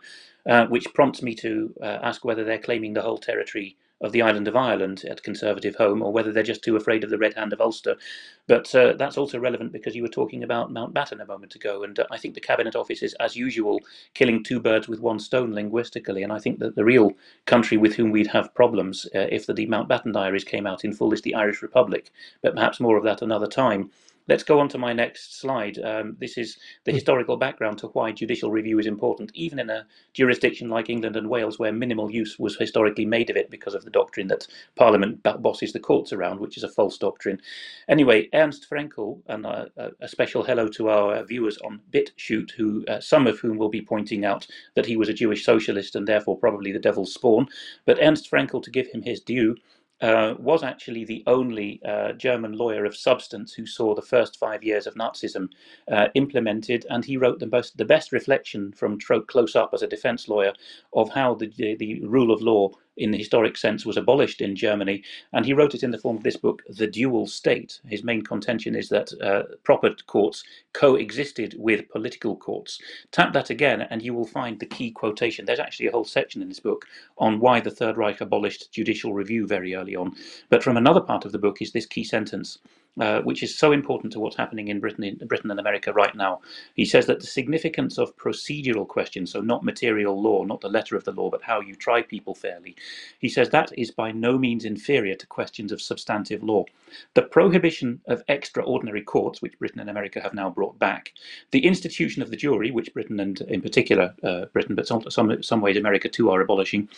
uh, 0.49 0.67
which 0.67 0.93
prompts 0.93 1.21
me 1.21 1.33
to 1.35 1.73
uh, 1.81 1.99
ask 2.03 2.25
whether 2.25 2.43
they're 2.43 2.59
claiming 2.59 2.93
the 2.93 3.01
whole 3.01 3.17
territory 3.17 3.77
of 4.01 4.11
the 4.11 4.21
island 4.21 4.47
of 4.47 4.55
Ireland 4.55 5.03
at 5.09 5.23
Conservative 5.23 5.75
Home, 5.75 6.01
or 6.01 6.11
whether 6.11 6.31
they're 6.31 6.43
just 6.43 6.63
too 6.63 6.75
afraid 6.75 7.03
of 7.03 7.09
the 7.09 7.17
Red 7.17 7.33
Hand 7.33 7.53
of 7.53 7.61
Ulster. 7.61 7.95
But 8.47 8.73
uh, 8.75 8.93
that's 8.93 9.17
also 9.17 9.39
relevant 9.39 9.71
because 9.71 9.95
you 9.95 10.03
were 10.03 10.07
talking 10.07 10.43
about 10.43 10.71
Mountbatten 10.71 11.21
a 11.21 11.25
moment 11.25 11.55
ago, 11.55 11.83
and 11.83 11.99
uh, 11.99 12.05
I 12.11 12.17
think 12.17 12.35
the 12.35 12.41
Cabinet 12.41 12.75
Office 12.75 13.01
is, 13.01 13.13
as 13.15 13.35
usual, 13.35 13.79
killing 14.13 14.43
two 14.43 14.59
birds 14.59 14.87
with 14.87 14.99
one 14.99 15.19
stone 15.19 15.53
linguistically. 15.53 16.23
And 16.23 16.31
I 16.31 16.39
think 16.39 16.59
that 16.59 16.75
the 16.75 16.85
real 16.85 17.13
country 17.45 17.77
with 17.77 17.95
whom 17.95 18.11
we'd 18.11 18.27
have 18.27 18.53
problems 18.53 19.05
uh, 19.15 19.27
if 19.31 19.45
the, 19.45 19.53
the 19.53 19.67
Mountbatten 19.67 20.13
diaries 20.13 20.43
came 20.43 20.67
out 20.67 20.85
in 20.85 20.93
full 20.93 21.13
is 21.13 21.21
the 21.21 21.35
Irish 21.35 21.61
Republic. 21.61 22.11
But 22.41 22.55
perhaps 22.55 22.79
more 22.79 22.97
of 22.97 23.03
that 23.03 23.21
another 23.21 23.47
time. 23.47 23.91
Let's 24.27 24.43
go 24.43 24.59
on 24.59 24.67
to 24.69 24.77
my 24.77 24.93
next 24.93 25.39
slide. 25.39 25.79
Um, 25.79 26.17
this 26.19 26.37
is 26.37 26.57
the 26.83 26.91
historical 26.91 27.37
background 27.37 27.77
to 27.79 27.87
why 27.87 28.11
judicial 28.11 28.51
review 28.51 28.77
is 28.79 28.85
important, 28.85 29.31
even 29.33 29.59
in 29.59 29.69
a 29.69 29.85
jurisdiction 30.13 30.69
like 30.69 30.89
England 30.89 31.15
and 31.15 31.29
Wales, 31.29 31.59
where 31.59 31.71
minimal 31.71 32.11
use 32.11 32.37
was 32.37 32.57
historically 32.57 33.05
made 33.05 33.29
of 33.29 33.37
it 33.37 33.49
because 33.49 33.73
of 33.73 33.85
the 33.85 33.89
doctrine 33.89 34.27
that 34.27 34.47
Parliament 34.75 35.23
bosses 35.41 35.71
the 35.71 35.79
courts 35.79 36.11
around, 36.11 36.39
which 36.39 36.57
is 36.57 36.63
a 36.63 36.69
false 36.69 36.97
doctrine. 36.97 37.39
Anyway, 37.87 38.27
Ernst 38.33 38.69
Fraenkel, 38.69 39.21
and 39.27 39.45
a, 39.45 39.69
a 40.01 40.07
special 40.07 40.43
hello 40.43 40.67
to 40.67 40.89
our 40.89 41.23
viewers 41.23 41.57
on 41.59 41.79
BitChute, 41.91 42.51
who 42.51 42.85
uh, 42.87 42.99
some 42.99 43.27
of 43.27 43.39
whom 43.39 43.57
will 43.57 43.69
be 43.69 43.81
pointing 43.81 44.25
out 44.25 44.45
that 44.75 44.85
he 44.85 44.97
was 44.97 45.09
a 45.09 45.13
Jewish 45.13 45.45
socialist 45.45 45.95
and 45.95 46.07
therefore 46.07 46.37
probably 46.37 46.71
the 46.71 46.79
devil's 46.79 47.13
spawn. 47.13 47.47
But 47.85 47.99
Ernst 48.01 48.29
Fraenkel, 48.29 48.63
to 48.63 48.71
give 48.71 48.87
him 48.87 49.01
his 49.01 49.21
due, 49.21 49.55
uh, 50.01 50.35
was 50.37 50.63
actually 50.63 51.05
the 51.05 51.23
only 51.27 51.81
uh, 51.85 52.13
German 52.13 52.53
lawyer 52.53 52.85
of 52.85 52.95
substance 52.95 53.53
who 53.53 53.65
saw 53.65 53.95
the 53.95 54.01
first 54.01 54.37
five 54.37 54.63
years 54.63 54.87
of 54.87 54.95
Nazism 54.95 55.49
uh, 55.91 56.07
implemented, 56.13 56.85
and 56.89 57.03
he 57.03 57.17
wrote 57.17 57.39
the 57.39 57.47
best, 57.47 57.77
the 57.77 57.85
best 57.85 58.11
reflection 58.11 58.71
from 58.73 58.99
close 59.27 59.55
up 59.55 59.71
as 59.73 59.81
a 59.81 59.87
defense 59.87 60.27
lawyer 60.27 60.53
of 60.93 61.09
how 61.09 61.33
the, 61.35 61.51
the, 61.57 61.75
the 61.75 62.01
rule 62.05 62.31
of 62.31 62.41
law 62.41 62.69
in 62.97 63.11
the 63.11 63.17
historic 63.17 63.57
sense 63.57 63.85
was 63.85 63.97
abolished 63.97 64.41
in 64.41 64.55
Germany, 64.55 65.03
and 65.33 65.45
he 65.45 65.53
wrote 65.53 65.75
it 65.75 65.83
in 65.83 65.91
the 65.91 65.97
form 65.97 66.17
of 66.17 66.23
this 66.23 66.37
book, 66.37 66.63
The 66.69 66.87
Dual 66.87 67.27
State. 67.27 67.79
His 67.85 68.03
main 68.03 68.23
contention 68.23 68.75
is 68.75 68.89
that 68.89 69.11
uh, 69.21 69.43
proper 69.63 69.95
courts 70.07 70.43
coexisted 70.73 71.55
with 71.57 71.89
political 71.89 72.35
courts. 72.35 72.79
Tap 73.11 73.33
that 73.33 73.49
again, 73.49 73.81
and 73.81 74.01
you 74.01 74.13
will 74.13 74.25
find 74.25 74.59
the 74.59 74.65
key 74.65 74.91
quotation. 74.91 75.45
There's 75.45 75.59
actually 75.59 75.87
a 75.87 75.91
whole 75.91 76.05
section 76.05 76.41
in 76.41 76.49
this 76.49 76.59
book 76.59 76.85
on 77.17 77.39
why 77.39 77.59
the 77.59 77.71
Third 77.71 77.97
Reich 77.97 78.21
abolished 78.21 78.71
judicial 78.71 79.13
review 79.13 79.47
very 79.47 79.75
early 79.75 79.95
on. 79.95 80.15
But 80.49 80.63
from 80.63 80.77
another 80.77 81.01
part 81.01 81.25
of 81.25 81.31
the 81.31 81.39
book 81.39 81.61
is 81.61 81.71
this 81.71 81.85
key 81.85 82.03
sentence 82.03 82.59
uh, 82.99 83.21
which 83.21 83.43
is 83.43 83.57
so 83.57 83.71
important 83.71 84.13
to 84.13 84.19
what's 84.19 84.35
happening 84.35 84.69
in 84.69 84.79
Britain, 84.79 85.03
in 85.03 85.27
Britain 85.27 85.51
and 85.51 85.59
America 85.59 85.93
right 85.93 86.15
now. 86.15 86.41
He 86.75 86.85
says 86.85 87.05
that 87.07 87.19
the 87.19 87.27
significance 87.27 87.97
of 87.97 88.15
procedural 88.17 88.87
questions, 88.87 89.31
so 89.31 89.41
not 89.41 89.63
material 89.63 90.21
law, 90.21 90.43
not 90.43 90.61
the 90.61 90.69
letter 90.69 90.95
of 90.95 91.03
the 91.03 91.11
law, 91.11 91.29
but 91.29 91.43
how 91.43 91.61
you 91.61 91.75
try 91.75 92.01
people 92.01 92.35
fairly, 92.35 92.75
he 93.19 93.29
says 93.29 93.49
that 93.49 93.71
is 93.77 93.91
by 93.91 94.11
no 94.11 94.37
means 94.37 94.65
inferior 94.65 95.15
to 95.15 95.27
questions 95.27 95.71
of 95.71 95.81
substantive 95.81 96.43
law. 96.43 96.65
The 97.13 97.23
prohibition 97.23 98.01
of 98.07 98.23
extraordinary 98.27 99.01
courts, 99.01 99.41
which 99.41 99.59
Britain 99.59 99.81
and 99.81 99.89
America 99.89 100.21
have 100.21 100.33
now 100.33 100.49
brought 100.49 100.79
back, 100.79 101.13
the 101.51 101.65
institution 101.65 102.21
of 102.21 102.29
the 102.29 102.37
jury, 102.37 102.71
which 102.71 102.93
Britain 102.93 103.19
and 103.19 103.39
in 103.41 103.61
particular 103.61 104.15
uh, 104.23 104.45
Britain, 104.53 104.75
but 104.75 104.87
some, 104.87 105.03
some, 105.09 105.43
some 105.43 105.61
ways 105.61 105.77
America 105.77 106.09
too 106.09 106.29
are 106.29 106.41
abolishing, 106.41 106.89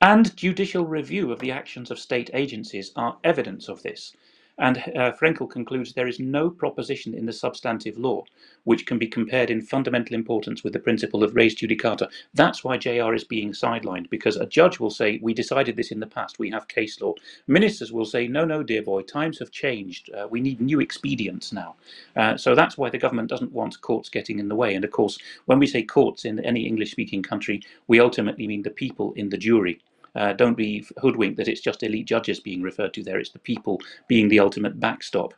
and 0.00 0.36
judicial 0.36 0.86
review 0.86 1.32
of 1.32 1.40
the 1.40 1.50
actions 1.50 1.90
of 1.90 1.98
state 1.98 2.30
agencies 2.34 2.92
are 2.96 3.16
evidence 3.24 3.68
of 3.68 3.82
this. 3.82 4.14
And 4.58 4.78
uh, 4.78 5.12
Fraenkel 5.12 5.50
concludes 5.50 5.92
there 5.92 6.08
is 6.08 6.18
no 6.18 6.50
proposition 6.50 7.14
in 7.14 7.26
the 7.26 7.32
substantive 7.32 7.96
law 7.96 8.24
which 8.64 8.86
can 8.86 8.98
be 8.98 9.06
compared 9.06 9.50
in 9.50 9.62
fundamental 9.62 10.14
importance 10.14 10.62
with 10.62 10.72
the 10.72 10.78
principle 10.78 11.22
of 11.24 11.34
res 11.34 11.54
judicata. 11.54 12.10
That's 12.34 12.64
why 12.64 12.76
JR 12.76 13.14
is 13.14 13.24
being 13.24 13.52
sidelined, 13.52 14.10
because 14.10 14.36
a 14.36 14.46
judge 14.46 14.78
will 14.78 14.90
say, 14.90 15.18
We 15.22 15.32
decided 15.32 15.76
this 15.76 15.90
in 15.90 16.00
the 16.00 16.06
past, 16.06 16.38
we 16.38 16.50
have 16.50 16.68
case 16.68 17.00
law. 17.00 17.14
Ministers 17.46 17.92
will 17.92 18.04
say, 18.04 18.28
No, 18.28 18.44
no, 18.44 18.62
dear 18.62 18.82
boy, 18.82 19.02
times 19.02 19.38
have 19.38 19.50
changed, 19.50 20.10
uh, 20.12 20.28
we 20.28 20.40
need 20.40 20.60
new 20.60 20.80
expedients 20.80 21.52
now. 21.52 21.76
Uh, 22.16 22.36
so 22.36 22.54
that's 22.54 22.76
why 22.76 22.90
the 22.90 22.98
government 22.98 23.30
doesn't 23.30 23.52
want 23.52 23.80
courts 23.80 24.08
getting 24.08 24.38
in 24.38 24.48
the 24.48 24.56
way. 24.56 24.74
And 24.74 24.84
of 24.84 24.90
course, 24.90 25.18
when 25.46 25.58
we 25.58 25.66
say 25.66 25.82
courts 25.82 26.24
in 26.24 26.40
any 26.44 26.66
English 26.66 26.90
speaking 26.90 27.22
country, 27.22 27.62
we 27.86 28.00
ultimately 28.00 28.46
mean 28.46 28.62
the 28.62 28.70
people 28.70 29.12
in 29.14 29.30
the 29.30 29.38
jury. 29.38 29.80
Uh, 30.18 30.32
don't 30.32 30.56
be 30.56 30.84
hoodwinked 31.00 31.36
that 31.36 31.48
it's 31.48 31.60
just 31.60 31.82
elite 31.82 32.06
judges 32.06 32.40
being 32.40 32.60
referred 32.60 32.92
to 32.94 33.02
there. 33.02 33.18
It's 33.18 33.30
the 33.30 33.38
people 33.38 33.80
being 34.08 34.28
the 34.28 34.40
ultimate 34.40 34.80
backstop. 34.80 35.32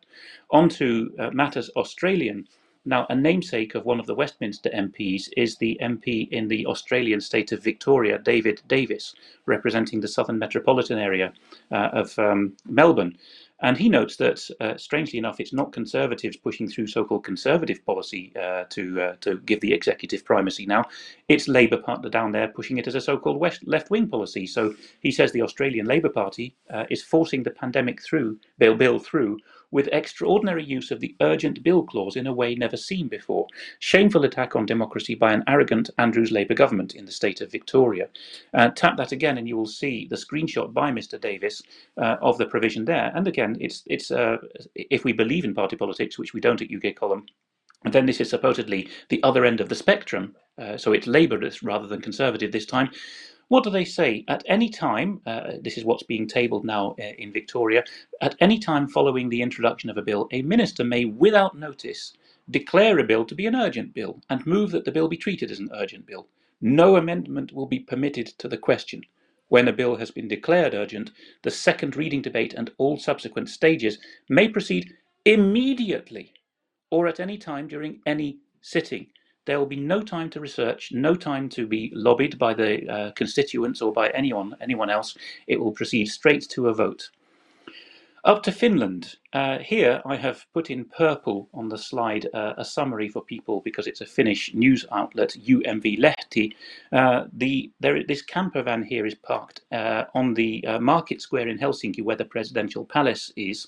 On 0.50 0.68
to 0.70 1.12
uh, 1.18 1.30
matters 1.30 1.70
Australian. 1.76 2.48
Now, 2.86 3.06
a 3.10 3.14
namesake 3.14 3.74
of 3.74 3.84
one 3.84 4.00
of 4.00 4.06
the 4.06 4.14
Westminster 4.14 4.70
MPs 4.70 5.28
is 5.36 5.56
the 5.56 5.78
MP 5.82 6.28
in 6.30 6.48
the 6.48 6.64
Australian 6.66 7.20
state 7.20 7.52
of 7.52 7.62
Victoria, 7.62 8.18
David 8.18 8.62
Davis, 8.68 9.14
representing 9.44 10.00
the 10.00 10.08
southern 10.08 10.38
metropolitan 10.38 10.98
area 10.98 11.34
uh, 11.70 11.90
of 11.92 12.18
um, 12.18 12.56
Melbourne. 12.64 13.18
And 13.62 13.76
he 13.76 13.88
notes 13.88 14.16
that, 14.16 14.48
uh, 14.61 14.76
strangely 14.76 15.18
enough, 15.18 15.38
it's 15.38 15.52
not 15.52 15.72
conservatives 15.72 16.36
pushing 16.36 16.68
through 16.68 16.86
so-called 16.86 17.24
conservative 17.24 17.84
policy 17.84 18.32
uh, 18.36 18.64
to 18.70 19.00
uh, 19.00 19.14
to 19.20 19.38
give 19.40 19.61
the 19.61 19.72
executive 19.72 20.24
primacy 20.24 20.64
now. 20.66 20.84
It's 21.28 21.46
Labour 21.46 21.76
partner 21.76 22.08
down 22.08 22.32
there 22.32 22.48
pushing 22.48 22.78
it 22.78 22.86
as 22.86 22.94
a 22.94 23.00
so-called 23.00 23.40
left-wing 23.64 24.08
policy. 24.08 24.46
So 24.46 24.74
he 25.00 25.11
says 25.11 25.32
the 25.32 25.42
Australian 25.42 25.86
Labour 25.86 26.08
Party 26.08 26.56
uh, 26.72 26.84
is 26.88 27.02
forcing 27.02 27.42
the 27.42 27.50
pandemic 27.50 28.02
through 28.02 28.38
bill 28.58 28.76
bill 28.76 28.98
through 28.98 29.38
with 29.70 29.88
extraordinary 29.92 30.64
use 30.64 30.90
of 30.90 31.00
the 31.00 31.14
urgent 31.20 31.62
bill 31.62 31.82
clause 31.82 32.16
in 32.16 32.26
a 32.26 32.32
way 32.32 32.54
never 32.54 32.76
seen 32.76 33.08
before. 33.08 33.46
Shameful 33.78 34.24
attack 34.24 34.56
on 34.56 34.66
democracy 34.66 35.14
by 35.14 35.32
an 35.32 35.44
arrogant 35.46 35.90
Andrews 35.98 36.30
Labour 36.30 36.54
government 36.54 36.94
in 36.94 37.04
the 37.04 37.12
state 37.12 37.40
of 37.40 37.50
Victoria. 37.50 38.08
Uh, 38.54 38.70
tap 38.70 38.96
that 38.96 39.12
again, 39.12 39.38
and 39.38 39.48
you 39.48 39.56
will 39.56 39.66
see 39.66 40.06
the 40.08 40.16
screenshot 40.16 40.72
by 40.72 40.90
Mr. 40.90 41.20
Davis 41.20 41.62
uh, 41.96 42.16
of 42.20 42.38
the 42.38 42.46
provision 42.46 42.84
there. 42.84 43.12
And 43.14 43.26
again, 43.28 43.56
it's 43.60 43.82
it's 43.86 44.10
uh, 44.10 44.38
if 44.74 45.04
we 45.04 45.12
believe 45.12 45.44
in 45.44 45.54
party 45.54 45.76
politics, 45.76 46.18
which 46.18 46.34
we 46.34 46.40
don't 46.40 46.62
at 46.62 46.68
UK 46.70 46.94
Column. 46.94 47.26
And 47.84 47.94
then 47.94 48.04
this 48.04 48.20
is 48.20 48.28
supposedly 48.28 48.90
the 49.08 49.22
other 49.22 49.46
end 49.46 49.60
of 49.60 49.70
the 49.70 49.74
spectrum, 49.74 50.36
uh, 50.58 50.76
so 50.76 50.92
it's 50.92 51.06
Labour 51.06 51.40
rather 51.62 51.86
than 51.86 52.02
Conservative 52.02 52.52
this 52.52 52.66
time 52.66 52.90
What 53.51 53.64
do 53.64 53.70
they 53.70 53.84
say? 53.84 54.24
At 54.28 54.44
any 54.46 54.68
time, 54.68 55.22
uh, 55.26 55.55
this 55.61 55.76
is 55.76 55.84
what's 55.84 56.05
being 56.05 56.28
tabled 56.28 56.64
now 56.64 56.94
uh, 57.01 57.14
in 57.18 57.32
Victoria, 57.32 57.82
at 58.20 58.36
any 58.38 58.61
time 58.61 58.86
following 58.86 59.28
the 59.28 59.42
introduction 59.42 59.90
of 59.90 59.96
a 59.96 60.03
bill, 60.03 60.28
a 60.30 60.42
minister 60.42 60.84
may, 60.84 61.05
without 61.05 61.59
notice, 61.59 62.12
declare 62.48 63.01
a 63.01 63.05
bill 63.05 63.24
to 63.24 63.34
be 63.34 63.46
an 63.46 63.57
urgent 63.57 63.92
bill 63.92 64.20
and 64.30 64.46
move 64.46 64.70
that 64.70 64.84
the 64.84 64.92
bill 64.92 65.09
be 65.09 65.16
treated 65.16 65.51
as 65.51 65.59
an 65.59 65.68
urgent 65.74 66.07
bill. 66.07 66.28
No 66.61 66.94
amendment 66.94 67.53
will 67.53 67.66
be 67.66 67.80
permitted 67.80 68.28
to 68.38 68.46
the 68.46 68.57
question. 68.57 69.03
When 69.48 69.66
a 69.66 69.72
bill 69.72 69.96
has 69.96 70.12
been 70.12 70.28
declared 70.28 70.72
urgent, 70.72 71.11
the 71.42 71.51
second 71.51 71.96
reading 71.96 72.22
debate 72.22 72.55
and 72.55 72.70
all 72.78 72.98
subsequent 72.98 73.48
stages 73.48 73.98
may 74.28 74.48
proceed 74.48 74.94
immediately 75.24 76.34
or 76.92 77.09
at 77.09 77.18
any 77.18 77.36
time 77.36 77.66
during 77.66 78.01
any 78.07 78.38
sitting. 78.62 79.09
There 79.47 79.59
will 79.59 79.66
be 79.66 79.76
no 79.76 80.03
time 80.03 80.30
to 80.30 80.41
research, 80.41 80.93
no 80.93 81.14
time 81.14 81.49
to 81.51 81.66
be 81.66 81.91
lobbied 81.95 82.38
by 82.38 82.55
the 82.55 82.88
uh, 82.88 83.11
constituents 83.12 83.80
or 83.80 83.93
by 83.93 84.09
anyone, 84.11 84.55
anyone 84.61 84.91
else. 84.91 85.16
It 85.47 85.59
will 85.59 85.72
proceed 85.72 86.07
straight 86.07 86.49
to 86.51 86.68
a 86.68 86.74
vote. 86.74 87.11
Up 88.24 88.43
to 88.43 88.53
Finland. 88.53 89.16
Uh, 89.32 89.59
here 89.61 90.03
I 90.05 90.16
have 90.16 90.45
put 90.53 90.68
in 90.70 90.84
purple 90.84 91.49
on 91.55 91.70
the 91.70 91.78
slide 91.78 92.26
uh, 92.34 92.53
a 92.59 92.64
summary 92.64 93.09
for 93.09 93.22
people 93.22 93.62
because 93.62 93.86
it's 93.86 94.03
a 94.03 94.07
Finnish 94.07 94.53
news 94.53 94.84
outlet, 94.93 95.30
UMV 95.30 95.99
Lehti. 95.99 96.53
Uh, 96.93 97.24
the, 97.32 97.70
there, 97.80 98.05
this 98.05 98.20
camper 98.20 98.62
van 98.62 98.82
here 98.82 99.07
is 99.07 99.14
parked 99.14 99.62
uh, 99.72 100.05
on 100.14 100.34
the 100.34 100.66
uh, 100.66 100.78
market 100.78 101.22
square 101.22 101.49
in 101.49 101.59
Helsinki 101.59 102.03
where 102.03 102.16
the 102.16 102.24
presidential 102.26 102.84
palace 102.84 103.32
is. 103.36 103.66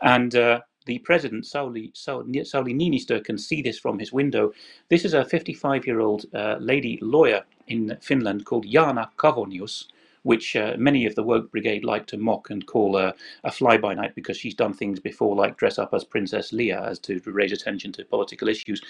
And 0.00 0.34
uh, 0.34 0.60
the 0.86 0.98
president, 1.00 1.44
Sauli, 1.44 1.92
Sauli, 1.92 2.74
Niinistö, 2.74 3.22
can 3.24 3.38
see 3.38 3.62
this 3.62 3.78
from 3.78 3.98
his 3.98 4.12
window. 4.12 4.52
This 4.88 5.04
is 5.04 5.14
a 5.14 5.24
55 5.24 5.86
year 5.86 6.00
old 6.00 6.26
uh, 6.34 6.56
lady 6.58 6.98
lawyer 7.02 7.44
in 7.68 7.96
Finland 8.00 8.44
called 8.44 8.66
Jaana 8.66 9.08
Kavonius, 9.16 9.86
which 10.22 10.56
uh, 10.56 10.74
many 10.78 11.06
of 11.06 11.14
the 11.14 11.22
woke 11.22 11.50
brigade 11.50 11.84
like 11.84 12.06
to 12.06 12.16
mock 12.16 12.50
and 12.50 12.66
call 12.66 12.96
a, 12.96 13.14
a 13.44 13.50
fly 13.50 13.76
by 13.76 13.94
night 13.94 14.14
because 14.14 14.36
she's 14.36 14.54
done 14.54 14.72
things 14.72 15.00
before, 15.00 15.34
like 15.34 15.56
dress 15.56 15.78
up 15.78 15.94
as 15.94 16.04
Princess 16.04 16.52
Leia 16.52 16.86
as 16.86 16.98
to, 17.00 17.20
raise 17.26 17.52
attention 17.52 17.92
to 17.92 18.04
political 18.04 18.48
issues. 18.48 18.80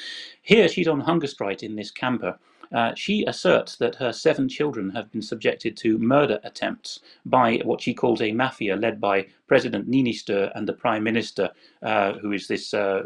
Here, 0.43 0.69
she's 0.69 0.89
on 0.89 1.01
hunger 1.01 1.27
strike 1.27 1.63
in 1.63 1.77
this 1.77 1.91
camper. 1.91 2.39
Uh, 2.73 2.95
she 2.95 3.25
asserts 3.25 3.77
that 3.77 3.97
her 3.97 4.13
seven 4.13 4.49
children 4.49 4.91
have 4.91 5.11
been 5.11 5.23
subjected 5.23 5.77
to 5.77 5.99
murder 5.99 6.39
attempts 6.45 7.01
by 7.27 7.57
what 7.65 7.81
she 7.81 7.93
calls 7.93 8.23
a 8.23 8.33
mafia 8.33 8.77
led 8.77 9.01
by 9.01 9.27
President 9.49 9.91
Niinistö 9.91 10.53
and 10.55 10.69
the 10.69 10.73
Prime 10.73 11.03
Minister, 11.03 11.51
uh, 11.83 12.13
who 12.15 12.31
is 12.31 12.47
this 12.47 12.73
uh, 12.73 13.03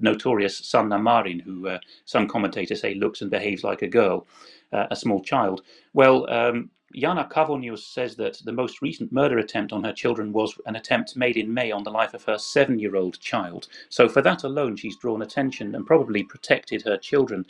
notorious 0.00 0.58
Sanna 0.58 0.98
Marin, 0.98 1.38
who 1.38 1.68
uh, 1.68 1.78
some 2.04 2.26
commentators 2.26 2.80
say 2.80 2.94
looks 2.94 3.22
and 3.22 3.30
behaves 3.30 3.62
like 3.62 3.82
a 3.82 3.88
girl, 3.88 4.26
uh, 4.72 4.86
a 4.90 4.96
small 4.96 5.22
child. 5.22 5.62
Well, 5.94 6.28
um, 6.28 6.70
Jaana 6.96 7.30
Kavonius 7.30 7.80
says 7.80 8.16
that 8.16 8.40
the 8.44 8.52
most 8.52 8.80
recent 8.80 9.12
murder 9.12 9.38
attempt 9.38 9.72
on 9.72 9.84
her 9.84 9.92
children 9.92 10.32
was 10.32 10.58
an 10.64 10.76
attempt 10.76 11.14
made 11.14 11.36
in 11.36 11.52
May 11.52 11.70
on 11.70 11.84
the 11.84 11.90
life 11.90 12.14
of 12.14 12.24
her 12.24 12.38
seven 12.38 12.78
year 12.78 12.96
old 12.96 13.20
child. 13.20 13.68
So, 13.90 14.08
for 14.08 14.22
that 14.22 14.44
alone, 14.44 14.76
she's 14.76 14.96
drawn 14.96 15.20
attention 15.20 15.74
and 15.74 15.86
probably 15.86 16.22
protected 16.22 16.82
her 16.82 16.96
children. 16.96 17.44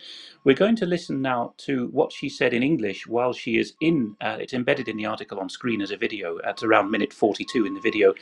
We're 0.45 0.57
going 0.57 0.77
to 0.77 0.87
listen 0.87 1.23
now 1.23 1.55
to 1.59 1.87
what 1.89 2.13
she 2.13 2.29
said 2.29 2.55
in 2.55 2.63
English 2.65 3.07
while 3.07 3.33
she 3.33 3.57
is 3.59 3.75
in, 3.81 4.17
uh, 4.21 4.39
it's 4.41 4.53
embedded 4.53 4.89
in 4.89 4.97
the 4.97 5.07
article 5.07 5.39
on 5.39 5.49
screen 5.49 5.81
as 5.81 5.93
a 5.93 5.97
video 5.97 6.39
at 6.45 6.63
around 6.65 6.91
minute 6.91 7.13
42 7.13 7.67
in 7.67 7.75
the 7.75 7.81
video. 7.81 8.15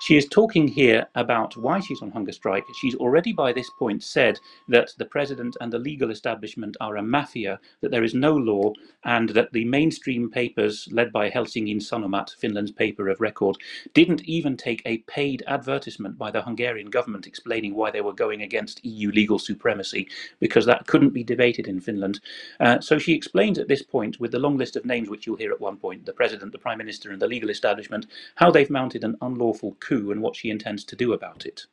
She 0.00 0.16
is 0.16 0.26
talking 0.28 0.68
here 0.68 1.06
about 1.14 1.56
why 1.56 1.80
she's 1.80 2.02
on 2.02 2.10
hunger 2.10 2.32
strike. 2.32 2.64
She's 2.80 2.94
already 2.96 3.32
by 3.32 3.52
this 3.52 3.70
point 3.78 4.02
said 4.02 4.38
that 4.68 4.90
the 4.98 5.06
president 5.06 5.56
and 5.60 5.72
the 5.72 5.78
legal 5.78 6.10
establishment 6.10 6.76
are 6.80 6.96
a 6.96 7.02
mafia, 7.02 7.58
that 7.80 7.90
there 7.90 8.04
is 8.04 8.14
no 8.14 8.36
law, 8.36 8.72
and 9.04 9.30
that 9.30 9.52
the 9.52 9.64
mainstream 9.64 10.30
papers, 10.30 10.65
led 10.90 11.12
by 11.12 11.30
Helsingin 11.30 11.78
Sanomat, 11.78 12.34
Finland's 12.36 12.72
paper 12.72 13.08
of 13.08 13.20
record, 13.20 13.56
didn't 13.94 14.22
even 14.24 14.56
take 14.56 14.82
a 14.84 14.98
paid 14.98 15.42
advertisement 15.46 16.18
by 16.18 16.30
the 16.30 16.42
Hungarian 16.42 16.90
government 16.90 17.26
explaining 17.26 17.74
why 17.74 17.90
they 17.90 18.00
were 18.00 18.12
going 18.12 18.42
against 18.42 18.84
EU 18.84 19.10
legal 19.10 19.38
supremacy, 19.38 20.08
because 20.40 20.66
that 20.66 20.86
couldn't 20.86 21.10
be 21.10 21.24
debated 21.24 21.66
in 21.66 21.80
Finland. 21.80 22.20
Uh, 22.60 22.80
so 22.80 22.98
she 22.98 23.14
explains 23.14 23.58
at 23.58 23.68
this 23.68 23.82
point, 23.82 24.20
with 24.20 24.32
the 24.32 24.38
long 24.38 24.56
list 24.56 24.76
of 24.76 24.84
names 24.84 25.08
which 25.08 25.26
you'll 25.26 25.36
hear 25.36 25.52
at 25.52 25.60
one 25.60 25.76
point 25.76 26.04
the 26.04 26.12
president, 26.12 26.52
the 26.52 26.58
prime 26.58 26.78
minister, 26.78 27.10
and 27.10 27.20
the 27.20 27.26
legal 27.26 27.50
establishment, 27.50 28.06
how 28.36 28.50
they've 28.50 28.70
mounted 28.70 29.04
an 29.04 29.16
unlawful 29.20 29.76
coup 29.80 30.10
and 30.10 30.20
what 30.20 30.36
she 30.36 30.50
intends 30.50 30.84
to 30.84 30.96
do 30.96 31.12
about 31.12 31.46
it. 31.46 31.66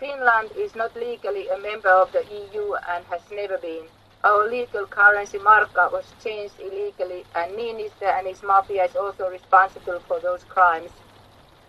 Finland 0.00 0.50
is 0.56 0.74
not 0.74 0.96
legally 0.96 1.46
a 1.48 1.58
member 1.58 1.90
of 1.90 2.10
the 2.12 2.24
EU 2.24 2.74
and 2.88 3.04
has 3.04 3.20
never 3.30 3.58
been. 3.58 3.84
Our 4.22 4.50
legal 4.50 4.84
currency 4.84 5.38
marka 5.38 5.90
was 5.90 6.04
changed 6.22 6.60
illegally 6.60 7.24
and 7.34 7.56
Niinistö 7.56 8.02
and 8.02 8.26
his 8.26 8.42
mafia 8.42 8.84
is 8.84 8.94
also 8.94 9.30
responsible 9.30 9.98
for 10.00 10.20
those 10.20 10.44
crimes. 10.44 10.90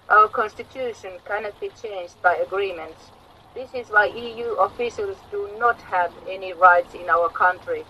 Our 0.09 0.27
constitution 0.27 1.13
cannot 1.25 1.57
be 1.61 1.69
changed 1.81 2.21
by 2.21 2.35
agreements. 2.35 3.11
This 3.53 3.73
is 3.73 3.87
why 3.89 4.07
EU 4.07 4.55
officials 4.55 5.15
do 5.31 5.49
not 5.57 5.79
have 5.83 6.11
any 6.27 6.51
rights 6.51 6.93
in 6.93 7.09
our 7.09 7.29
country. 7.29 7.85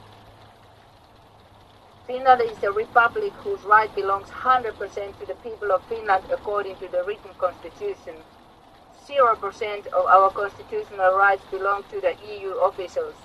Finland 2.05 2.41
is 2.41 2.62
a 2.62 2.72
republic 2.72 3.34
whose 3.43 3.64
right 3.64 3.93
belongs 3.95 4.28
100% 4.30 5.20
to 5.20 5.26
the 5.26 5.36
people 5.41 5.72
of 5.72 5.84
Finland 5.86 6.24
according 6.32 6.76
to 6.76 6.88
the 6.89 7.03
written 7.05 7.32
constitution. 7.39 8.14
0% 9.07 9.88
of 9.88 10.05
our 10.05 10.30
constitutional 10.30 11.18
rights 11.18 11.43
belong 11.49 11.84
to 11.89 11.99
the 11.99 12.16
EU 12.30 12.51
officials. 12.70 13.16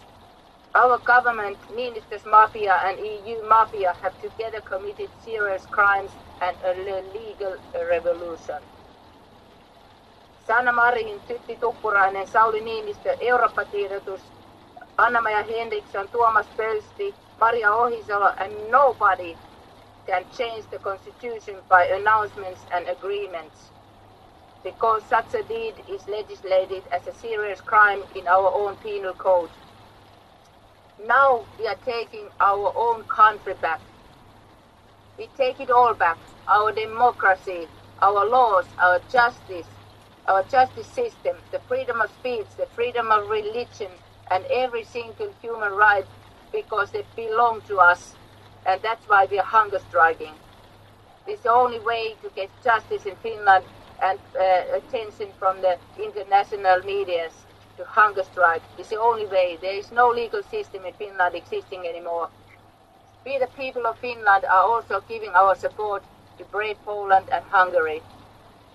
Our 0.76 0.98
government, 0.98 1.56
ministers, 1.74 2.26
mafia 2.26 2.74
and 2.84 2.98
EU 2.98 3.42
mafia 3.48 3.94
have 4.02 4.12
together 4.20 4.60
committed 4.60 5.08
serious 5.24 5.64
crimes 5.64 6.10
and 6.42 6.54
a 6.66 7.02
legal 7.16 7.56
revolution. 7.90 8.60
Sanna 10.46 10.74
Marin, 10.74 11.18
Tytti 11.26 11.56
Tuppurainen, 11.58 12.26
Sauli 12.26 12.60
Niinistö, 12.60 13.16
Eurooppa-tiedotus, 13.22 14.20
Anna-Maja 14.98 15.44
Henriksson, 15.44 16.08
Tuomas 16.08 16.46
Pöysti, 16.58 17.14
Maria 17.40 17.70
Ohisalo, 17.70 18.34
and 18.38 18.52
nobody 18.70 19.34
can 20.06 20.24
change 20.36 20.64
the 20.70 20.78
constitution 20.78 21.56
by 21.70 21.84
announcements 21.86 22.60
and 22.74 22.86
agreements 22.86 23.72
because 24.62 25.02
such 25.08 25.32
a 25.34 25.42
deed 25.44 25.74
is 25.88 26.06
legislated 26.06 26.82
as 26.92 27.06
a 27.06 27.14
serious 27.14 27.62
crime 27.62 28.02
in 28.14 28.28
our 28.28 28.52
own 28.54 28.76
penal 28.76 29.14
code. 29.14 29.50
Now 31.04 31.44
we 31.58 31.66
are 31.66 31.76
taking 31.84 32.28
our 32.40 32.72
own 32.74 33.04
country 33.04 33.54
back. 33.54 33.80
We 35.18 35.28
take 35.36 35.60
it 35.60 35.70
all 35.70 35.94
back 35.94 36.18
our 36.48 36.72
democracy, 36.72 37.66
our 38.00 38.24
laws, 38.28 38.66
our 38.78 39.00
justice, 39.10 39.66
our 40.26 40.42
justice 40.44 40.86
system, 40.86 41.36
the 41.50 41.58
freedom 41.60 42.00
of 42.00 42.10
speech, 42.10 42.46
the 42.56 42.66
freedom 42.66 43.10
of 43.10 43.28
religion, 43.28 43.90
and 44.30 44.44
every 44.46 44.84
single 44.84 45.32
human 45.42 45.72
right 45.72 46.06
because 46.52 46.92
they 46.92 47.04
belong 47.16 47.60
to 47.62 47.78
us, 47.78 48.14
and 48.64 48.80
that's 48.82 49.08
why 49.08 49.26
we 49.30 49.38
are 49.38 49.44
hunger 49.44 49.80
striking. 49.88 50.32
It's 51.26 51.42
the 51.42 51.50
only 51.50 51.80
way 51.80 52.14
to 52.22 52.30
get 52.36 52.48
justice 52.62 53.04
in 53.04 53.16
Finland 53.16 53.64
and 54.02 54.18
uh, 54.38 54.76
attention 54.76 55.28
from 55.38 55.60
the 55.62 55.76
international 55.98 56.80
media 56.84 57.28
to 57.76 57.84
hunger 57.84 58.24
strike. 58.24 58.62
It's 58.78 58.88
the 58.88 59.00
only 59.00 59.26
way. 59.26 59.58
There 59.60 59.76
is 59.76 59.92
no 59.92 60.08
legal 60.08 60.42
system 60.42 60.84
in 60.84 60.94
Finland 60.94 61.34
existing 61.34 61.86
anymore. 61.86 62.28
We, 63.24 63.38
the 63.38 63.48
people 63.48 63.86
of 63.86 63.98
Finland, 63.98 64.44
are 64.44 64.62
also 64.62 65.02
giving 65.08 65.30
our 65.30 65.54
support 65.54 66.02
to 66.38 66.44
brave 66.44 66.76
Poland 66.84 67.26
and 67.32 67.44
Hungary. 67.44 68.02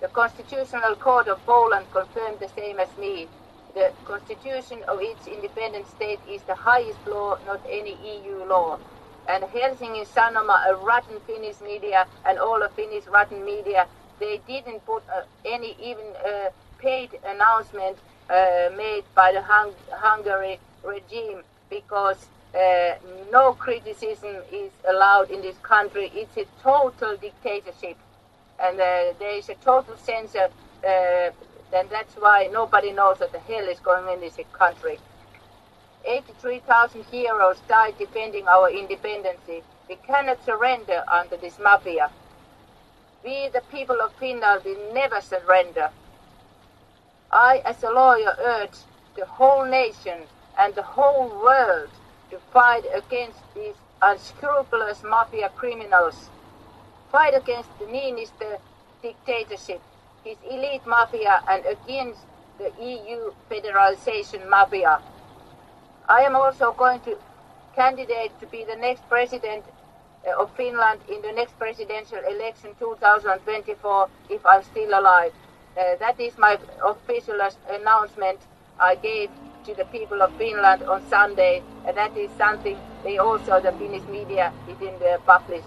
The 0.02 0.08
Constitutional 0.08 0.96
Court 0.96 1.28
of 1.28 1.46
Poland 1.46 1.86
confirmed 1.92 2.40
the 2.40 2.50
same 2.50 2.80
as 2.80 2.90
me 2.98 3.28
the 3.74 3.92
constitution 4.06 4.84
of 4.88 5.02
each 5.02 5.28
independent 5.28 5.88
state 5.88 6.20
is 6.30 6.42
the 6.44 6.56
highest 6.56 7.00
law, 7.08 7.38
not 7.46 7.62
any 7.70 7.96
EU 8.04 8.44
law. 8.46 8.78
And 9.28 9.44
Helsingin 9.44 10.06
Sanoma, 10.06 10.68
a 10.70 10.76
rotten 10.76 11.20
Finnish 11.22 11.62
media, 11.62 12.06
and 12.26 12.38
all 12.38 12.62
of 12.62 12.72
Finnish 12.74 13.06
rotten 13.08 13.46
media, 13.46 13.88
they 14.20 14.42
didn't 14.48 14.86
put 14.86 15.04
uh, 15.10 15.22
any 15.46 15.76
even 15.82 16.06
uh, 16.26 16.50
paid 16.80 17.12
announcement 17.26 17.98
made 18.76 19.04
by 19.16 19.32
the 19.32 19.42
Hung 19.42 19.74
Hungary 19.92 20.60
regime 20.84 21.42
because 21.70 22.26
uh, 22.56 22.96
no 23.32 23.54
criticism 23.54 24.36
is 24.52 24.72
allowed 24.88 25.30
in 25.32 25.42
this 25.42 25.58
country. 25.60 26.12
It's 26.14 26.38
a 26.38 26.46
total 26.62 27.18
dictatorship, 27.18 27.98
and 28.60 28.80
uh, 28.80 29.14
there 29.20 29.38
is 29.38 29.50
a 29.50 29.56
total 29.56 29.96
censor 29.98 30.50
uh, 30.84 31.30
then 31.72 31.88
that's 31.90 32.16
why 32.16 32.50
nobody 32.52 32.92
knows 32.92 33.20
what 33.20 33.32
the 33.32 33.40
hell 33.40 33.68
is 33.68 33.80
going 33.80 34.06
on 34.06 34.16
in 34.16 34.20
this 34.22 34.38
country. 34.52 35.00
83,000 36.06 37.06
heroes 37.06 37.60
died 37.68 37.98
defending 37.98 38.48
our 38.48 38.70
independence. 38.70 39.40
We 39.88 39.96
cannot 39.96 40.44
surrender 40.44 41.04
under 41.08 41.38
this 41.38 41.60
mafia. 41.60 42.10
We, 43.24 43.50
the 43.50 43.62
people 43.72 44.02
of 44.02 44.12
Finland, 44.14 44.64
will 44.66 44.94
never 44.94 45.22
surrender. 45.22 45.92
I, 47.32 47.62
as 47.66 47.82
a 47.84 47.90
lawyer, 47.92 48.36
urge 48.40 48.78
the 49.16 49.26
whole 49.26 49.66
nation 49.66 50.20
and 50.60 50.76
the 50.76 50.84
whole 50.84 51.30
world 51.30 51.90
to 52.30 52.38
fight 52.54 52.84
against 52.94 53.40
these 53.56 53.76
unscrupulous 54.02 55.04
mafia 55.04 55.50
criminals, 55.56 56.30
fight 57.12 57.34
against 57.36 57.70
the 57.80 57.86
Niinistö 57.86 58.60
dictatorship, 59.02 59.82
his 60.24 60.38
elite 60.50 60.86
mafia, 60.86 61.42
and 61.48 61.64
against 61.66 62.22
the 62.58 62.72
EU 62.84 63.32
federalization 63.50 64.48
mafia. 64.50 65.00
I 66.08 66.22
am 66.22 66.36
also 66.36 66.74
going 66.74 67.00
to 67.02 67.18
candidate 67.76 68.32
to 68.40 68.46
be 68.48 68.66
the 68.66 68.76
next 68.76 69.08
president 69.08 69.64
uh, 70.28 70.42
of 70.42 70.52
Finland 70.56 71.00
in 71.10 71.22
the 71.22 71.32
next 71.32 71.58
presidential 71.58 72.20
election 72.30 72.72
2024 72.80 74.10
if 74.30 74.46
I'm 74.46 74.64
still 74.64 75.00
alive. 75.00 75.34
Uh, 75.78 75.96
that 76.00 76.20
is 76.20 76.38
my 76.38 76.58
official 76.86 77.40
announcement 77.70 78.40
I 78.80 78.96
gave 78.96 79.30
to 79.66 79.74
the 79.74 79.86
people 79.86 80.22
of 80.22 80.34
Finland 80.38 80.84
on 80.84 81.02
Sunday, 81.10 81.64
and 81.88 81.96
that 81.96 82.18
is 82.18 82.30
something 82.38 82.78
they 83.04 83.18
also, 83.18 83.62
the 83.62 83.72
Finnish 83.74 84.04
media, 84.10 84.52
didn't 84.68 85.02
uh, 85.02 85.18
publish. 85.20 85.64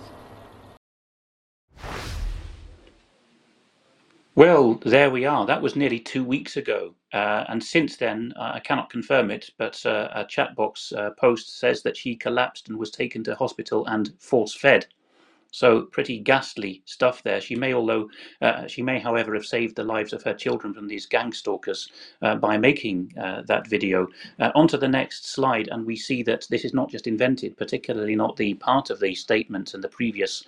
Well, 4.36 4.74
there 4.84 5.10
we 5.10 5.24
are. 5.24 5.46
That 5.46 5.62
was 5.62 5.76
nearly 5.76 6.00
two 6.00 6.24
weeks 6.24 6.56
ago. 6.56 6.94
Uh, 7.12 7.44
and 7.48 7.62
since 7.62 7.96
then, 7.96 8.32
uh, 8.36 8.52
I 8.54 8.60
cannot 8.60 8.90
confirm 8.90 9.30
it, 9.30 9.50
but 9.58 9.86
uh, 9.86 10.08
a 10.12 10.24
chat 10.24 10.56
box 10.56 10.92
uh, 10.92 11.10
post 11.10 11.58
says 11.58 11.82
that 11.84 11.96
she 11.96 12.16
collapsed 12.16 12.68
and 12.68 12.76
was 12.76 12.90
taken 12.90 13.22
to 13.24 13.36
hospital 13.36 13.86
and 13.86 14.12
force 14.18 14.52
fed. 14.52 14.86
So 15.54 15.82
pretty 15.82 16.18
ghastly 16.18 16.82
stuff 16.84 17.22
there. 17.22 17.40
She 17.40 17.54
may, 17.54 17.74
although 17.74 18.10
uh, 18.42 18.66
she 18.66 18.82
may, 18.82 18.98
however, 18.98 19.34
have 19.34 19.46
saved 19.46 19.76
the 19.76 19.84
lives 19.84 20.12
of 20.12 20.24
her 20.24 20.34
children 20.34 20.74
from 20.74 20.88
these 20.88 21.06
gang 21.06 21.32
stalkers 21.32 21.88
uh, 22.22 22.34
by 22.34 22.58
making 22.58 23.12
uh, 23.16 23.42
that 23.46 23.68
video. 23.68 24.08
Uh, 24.40 24.50
onto 24.56 24.76
the 24.76 24.88
next 24.88 25.28
slide, 25.28 25.68
and 25.70 25.86
we 25.86 25.94
see 25.94 26.24
that 26.24 26.44
this 26.50 26.64
is 26.64 26.74
not 26.74 26.90
just 26.90 27.06
invented, 27.06 27.56
particularly 27.56 28.16
not 28.16 28.36
the 28.36 28.54
part 28.54 28.90
of 28.90 28.98
the 28.98 29.14
statement 29.14 29.74
and 29.74 29.84
the 29.84 29.88
previous 29.88 30.42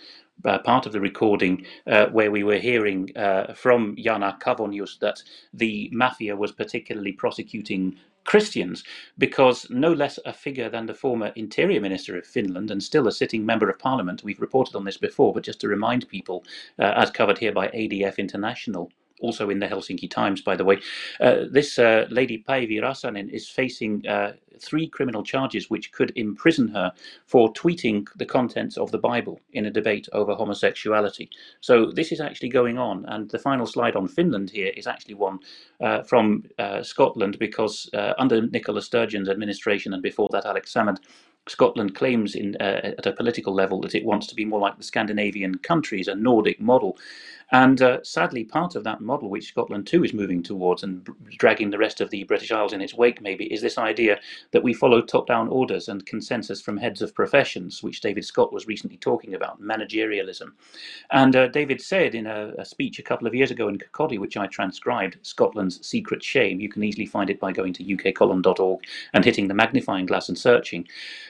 uh, 0.45 0.59
part 0.59 0.87
of 0.87 0.93
the 0.93 1.01
recording 1.01 1.65
uh, 1.87 2.07
where 2.07 2.33
we 2.33 2.43
were 2.43 2.59
hearing 2.59 3.17
uh, 3.17 3.55
from 3.55 3.95
Jana 3.97 4.37
Kavonius 4.41 4.99
that 4.99 5.23
the 5.55 5.89
mafia 5.93 6.35
was 6.35 6.51
particularly 6.51 7.13
prosecuting 7.13 7.97
Christians, 8.27 8.85
because 9.17 9.67
no 9.71 9.93
less 9.93 10.19
a 10.27 10.33
figure 10.33 10.69
than 10.69 10.87
the 10.87 10.95
former 10.95 11.33
Interior 11.37 11.81
Minister 11.81 12.19
of 12.19 12.27
Finland 12.27 12.71
and 12.71 12.83
still 12.83 13.09
a 13.09 13.13
sitting 13.13 13.47
Member 13.47 13.71
of 13.71 13.79
Parliament, 13.79 14.23
we've 14.25 14.41
reported 14.41 14.77
on 14.77 14.85
this 14.85 14.99
before, 14.99 15.33
but 15.33 15.45
just 15.45 15.61
to 15.61 15.69
remind 15.69 16.09
people, 16.09 16.45
uh, 16.79 16.93
as 16.97 17.11
covered 17.11 17.39
here 17.39 17.53
by 17.53 17.69
ADF 17.69 18.19
International, 18.19 18.91
also 19.21 19.51
in 19.51 19.59
the 19.59 19.67
Helsinki 19.67 20.11
Times, 20.11 20.43
by 20.43 20.57
the 20.57 20.65
way. 20.65 20.79
Uh, 21.21 21.45
this 21.51 21.79
uh, 21.79 22.07
lady 22.11 22.45
Päivi 22.49 22.81
Räsänen 22.81 23.31
is 23.31 23.49
facing 23.49 24.07
uh, 24.07 24.33
three 24.59 24.89
criminal 24.89 25.23
charges 25.23 25.71
which 25.71 25.93
could 25.93 26.13
imprison 26.17 26.69
her 26.69 26.93
for 27.27 27.53
tweeting 27.53 28.07
the 28.17 28.25
contents 28.25 28.77
of 28.77 28.91
the 28.91 28.99
Bible 28.99 29.41
in 29.53 29.67
a 29.67 29.71
debate 29.71 30.09
over 30.13 30.35
homosexuality. 30.35 31.29
So 31.61 31.91
this 31.93 32.13
is 32.13 32.21
actually 32.21 32.49
going 32.49 32.79
on, 32.79 33.05
and 33.07 33.31
the 33.31 33.39
final 33.39 33.67
slide 33.67 33.97
on 33.97 34.09
Finland 34.09 34.51
here 34.51 34.73
is 34.77 34.87
actually 34.87 35.15
one 35.15 35.39
uh, 35.81 36.03
from 36.03 36.45
uh, 36.59 36.83
Scotland 36.83 37.39
because 37.39 37.89
uh, 37.95 38.15
under 38.19 38.47
Nicola 38.47 38.81
Sturgeon's 38.81 39.29
administration 39.29 39.93
and 39.93 40.03
before 40.03 40.29
that 40.33 40.47
Alex 40.47 40.73
Salmond, 40.73 40.99
Scotland 41.49 41.95
claims 41.95 42.35
in, 42.35 42.57
uh, 42.61 42.93
at 42.99 43.07
a 43.07 43.13
political 43.13 43.55
level 43.55 43.81
that 43.81 43.95
it 43.95 44.05
wants 44.05 44.27
to 44.27 44.35
be 44.35 44.45
more 44.45 44.59
like 44.59 44.77
the 44.79 44.83
Scandinavian 44.83 45.57
countries, 45.59 46.09
a 46.09 46.15
Nordic 46.15 46.61
model. 46.61 46.99
And 47.53 47.81
uh, 47.81 48.03
sadly, 48.03 48.43
part 48.45 48.75
of 48.75 48.83
that 48.85 49.01
model, 49.01 49.31
which 49.31 49.49
Scotland 49.49 49.87
too 49.87 50.03
is 50.03 50.13
moving 50.13 50.43
towards 50.43 50.83
and 50.83 51.09
dragging 51.39 51.71
the 51.71 51.79
rest 51.79 52.01
of 52.01 52.11
the 52.11 52.25
British 52.25 52.51
Isles 52.51 52.73
in 52.73 52.81
its 52.81 52.95
wake, 52.95 53.21
maybe, 53.23 53.53
is 53.53 53.61
this 53.61 53.79
idea 53.79 54.19
that 54.51 54.65
we 54.65 54.75
follow 54.75 55.01
top 55.01 55.29
down 55.29 55.49
orders 55.49 55.89
and 55.89 56.05
consensus 56.07 56.61
from 56.61 56.77
heads 56.77 57.03
of 57.03 57.15
professions, 57.15 57.85
which 57.85 58.01
David 58.01 58.25
Scott 58.25 58.53
was 58.53 58.67
recently 58.67 58.97
talking 58.97 59.35
about, 59.35 59.63
managerialism. 59.63 60.53
And 61.11 61.37
uh, 61.37 61.47
David 61.49 61.81
said 61.81 62.17
in 62.17 62.27
a, 62.27 62.53
a, 62.59 62.65
speech 62.65 62.99
a 62.99 63.03
couple 63.05 63.29
of 63.29 63.35
years 63.35 63.53
ago 63.53 63.69
in 63.69 63.79
Kirkcaldy, 63.79 64.19
which 64.19 64.37
I 64.37 64.49
transcribed, 64.49 65.19
Scotland's 65.23 65.87
secret 65.87 66.25
shame. 66.25 66.59
You 66.61 66.69
can 66.69 66.83
easily 66.83 67.07
find 67.07 67.31
it 67.31 67.39
by 67.39 67.53
going 67.53 67.73
to 67.75 67.85
ukcolumn.org 67.85 68.81
and 69.15 69.25
hitting 69.25 69.47
the 69.47 69.55
magnifying 69.55 70.07
glass 70.07 70.29
and 70.29 70.37
searching. 70.37 70.87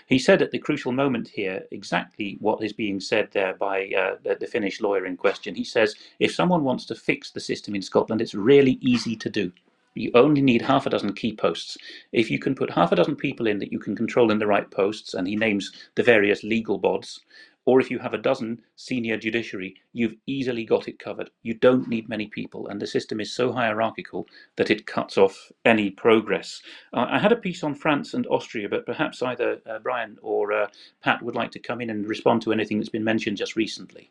He 0.06 0.18
said 0.18 0.40
at 0.40 0.50
the 0.50 0.58
crucial 0.58 0.92
moment 0.92 1.28
here 1.28 1.64
exactly 1.70 2.38
what 2.40 2.62
is 2.62 2.72
being 2.72 3.00
said 3.00 3.28
there 3.32 3.54
by 3.54 3.88
uh, 3.88 4.16
the, 4.22 4.36
the 4.40 4.46
Finnish 4.46 4.80
lawyer 4.80 5.04
in 5.04 5.16
question. 5.16 5.54
He 5.54 5.64
says, 5.64 5.94
if 6.18 6.34
someone 6.34 6.64
wants 6.64 6.86
to 6.86 6.94
fix 6.94 7.30
the 7.30 7.40
system 7.40 7.74
in 7.74 7.82
Scotland, 7.82 8.20
it's 8.20 8.34
really 8.34 8.78
easy 8.80 9.16
to 9.16 9.30
do. 9.30 9.52
You 9.94 10.10
only 10.14 10.42
need 10.42 10.60
half 10.60 10.84
a 10.84 10.90
dozen 10.90 11.14
key 11.14 11.34
posts. 11.34 11.78
If 12.12 12.30
you 12.30 12.38
can 12.38 12.54
put 12.54 12.70
half 12.70 12.92
a 12.92 12.96
dozen 12.96 13.16
people 13.16 13.46
in 13.46 13.58
that 13.60 13.72
you 13.72 13.78
can 13.78 13.96
control 13.96 14.30
in 14.30 14.38
the 14.38 14.46
right 14.46 14.70
posts, 14.70 15.14
and 15.14 15.26
he 15.26 15.36
names 15.36 15.72
the 15.94 16.02
various 16.02 16.42
legal 16.42 16.78
bods, 16.78 17.20
or 17.64 17.80
if 17.80 17.90
you 17.90 17.98
have 17.98 18.14
a 18.14 18.18
dozen 18.18 18.62
senior 18.76 19.16
judiciary, 19.16 19.74
you've 19.92 20.14
easily 20.26 20.64
got 20.64 20.86
it 20.86 20.98
covered. 20.98 21.30
You 21.42 21.54
don't 21.54 21.88
need 21.88 22.08
many 22.08 22.26
people, 22.28 22.68
and 22.68 22.80
the 22.80 22.86
system 22.86 23.20
is 23.20 23.34
so 23.34 23.52
hierarchical 23.52 24.26
that 24.56 24.70
it 24.70 24.86
cuts 24.86 25.18
off 25.18 25.50
any 25.64 25.90
progress. 25.90 26.62
Uh, 26.92 27.06
I 27.08 27.18
had 27.18 27.32
a 27.32 27.36
piece 27.36 27.64
on 27.64 27.74
France 27.74 28.14
and 28.14 28.26
Austria, 28.28 28.68
but 28.68 28.86
perhaps 28.86 29.22
either 29.22 29.60
uh, 29.68 29.78
Brian 29.80 30.16
or 30.22 30.52
uh, 30.52 30.68
Pat 31.02 31.22
would 31.22 31.34
like 31.34 31.50
to 31.52 31.58
come 31.58 31.80
in 31.80 31.90
and 31.90 32.06
respond 32.06 32.42
to 32.42 32.52
anything 32.52 32.78
that's 32.78 32.88
been 32.88 33.02
mentioned 33.02 33.36
just 33.36 33.56
recently. 33.56 34.10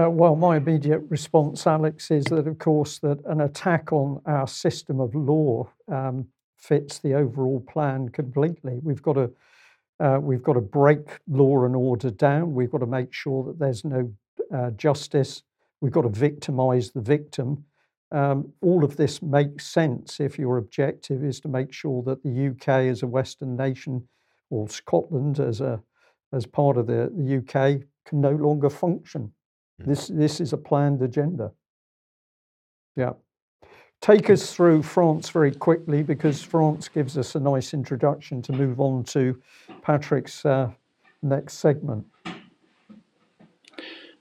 Uh, 0.00 0.08
well, 0.08 0.34
my 0.34 0.56
immediate 0.56 1.02
response, 1.10 1.66
Alex, 1.66 2.10
is 2.10 2.24
that 2.26 2.46
of 2.46 2.58
course 2.58 2.98
that 3.00 3.22
an 3.26 3.42
attack 3.42 3.92
on 3.92 4.22
our 4.24 4.46
system 4.46 5.00
of 5.00 5.14
law 5.14 5.68
um, 5.88 6.26
fits 6.56 6.98
the 6.98 7.12
overall 7.12 7.60
plan 7.60 8.08
completely. 8.08 8.78
We've 8.82 9.02
got 9.02 9.14
to 9.14 9.30
uh, 10.00 10.18
we've 10.18 10.42
got 10.42 10.54
to 10.54 10.60
break 10.60 11.20
law 11.28 11.64
and 11.64 11.76
order 11.76 12.10
down. 12.10 12.54
We've 12.54 12.70
got 12.70 12.78
to 12.78 12.86
make 12.86 13.12
sure 13.12 13.44
that 13.44 13.58
there's 13.58 13.84
no 13.84 14.12
uh, 14.52 14.70
justice. 14.70 15.42
We've 15.80 15.92
got 15.92 16.02
to 16.02 16.08
victimize 16.08 16.90
the 16.90 17.02
victim. 17.02 17.64
Um, 18.10 18.52
all 18.62 18.84
of 18.84 18.96
this 18.96 19.22
makes 19.22 19.66
sense 19.66 20.20
if 20.20 20.38
your 20.38 20.56
objective 20.56 21.22
is 21.22 21.38
to 21.40 21.48
make 21.48 21.72
sure 21.72 22.02
that 22.04 22.22
the 22.22 22.48
UK 22.48 22.68
as 22.90 23.02
a 23.02 23.06
Western 23.06 23.56
nation 23.56 24.08
or 24.50 24.68
Scotland 24.68 25.38
as 25.38 25.60
a 25.60 25.82
as 26.32 26.46
part 26.46 26.78
of 26.78 26.86
the, 26.86 27.12
the 27.14 27.36
UK 27.36 27.82
can 28.06 28.22
no 28.22 28.30
longer 28.30 28.70
function. 28.70 29.32
This, 29.84 30.08
this 30.08 30.40
is 30.40 30.52
a 30.52 30.56
planned 30.56 31.02
agenda. 31.02 31.52
Yeah. 32.96 33.12
Take 34.00 34.30
us 34.30 34.52
through 34.52 34.82
France 34.82 35.28
very 35.30 35.52
quickly 35.52 36.02
because 36.02 36.42
France 36.42 36.88
gives 36.88 37.16
us 37.16 37.34
a 37.36 37.40
nice 37.40 37.72
introduction 37.72 38.42
to 38.42 38.52
move 38.52 38.80
on 38.80 39.04
to 39.04 39.40
Patrick's 39.82 40.44
uh, 40.44 40.70
next 41.22 41.54
segment. 41.54 42.04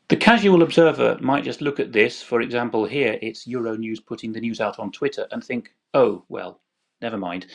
The 0.07 0.17
casual 0.17 0.61
observer 0.61 1.17
might 1.21 1.43
just 1.43 1.61
look 1.61 1.79
at 1.79 1.93
this, 1.93 2.21
for 2.21 2.41
example, 2.41 2.85
here 2.85 3.17
it's 3.21 3.47
Euronews 3.47 4.05
putting 4.05 4.33
the 4.33 4.41
news 4.41 4.59
out 4.59 4.77
on 4.77 4.91
Twitter 4.91 5.25
and 5.31 5.43
think, 5.43 5.73
oh, 5.93 6.23
well, 6.27 6.59
never 7.01 7.17
mind, 7.17 7.47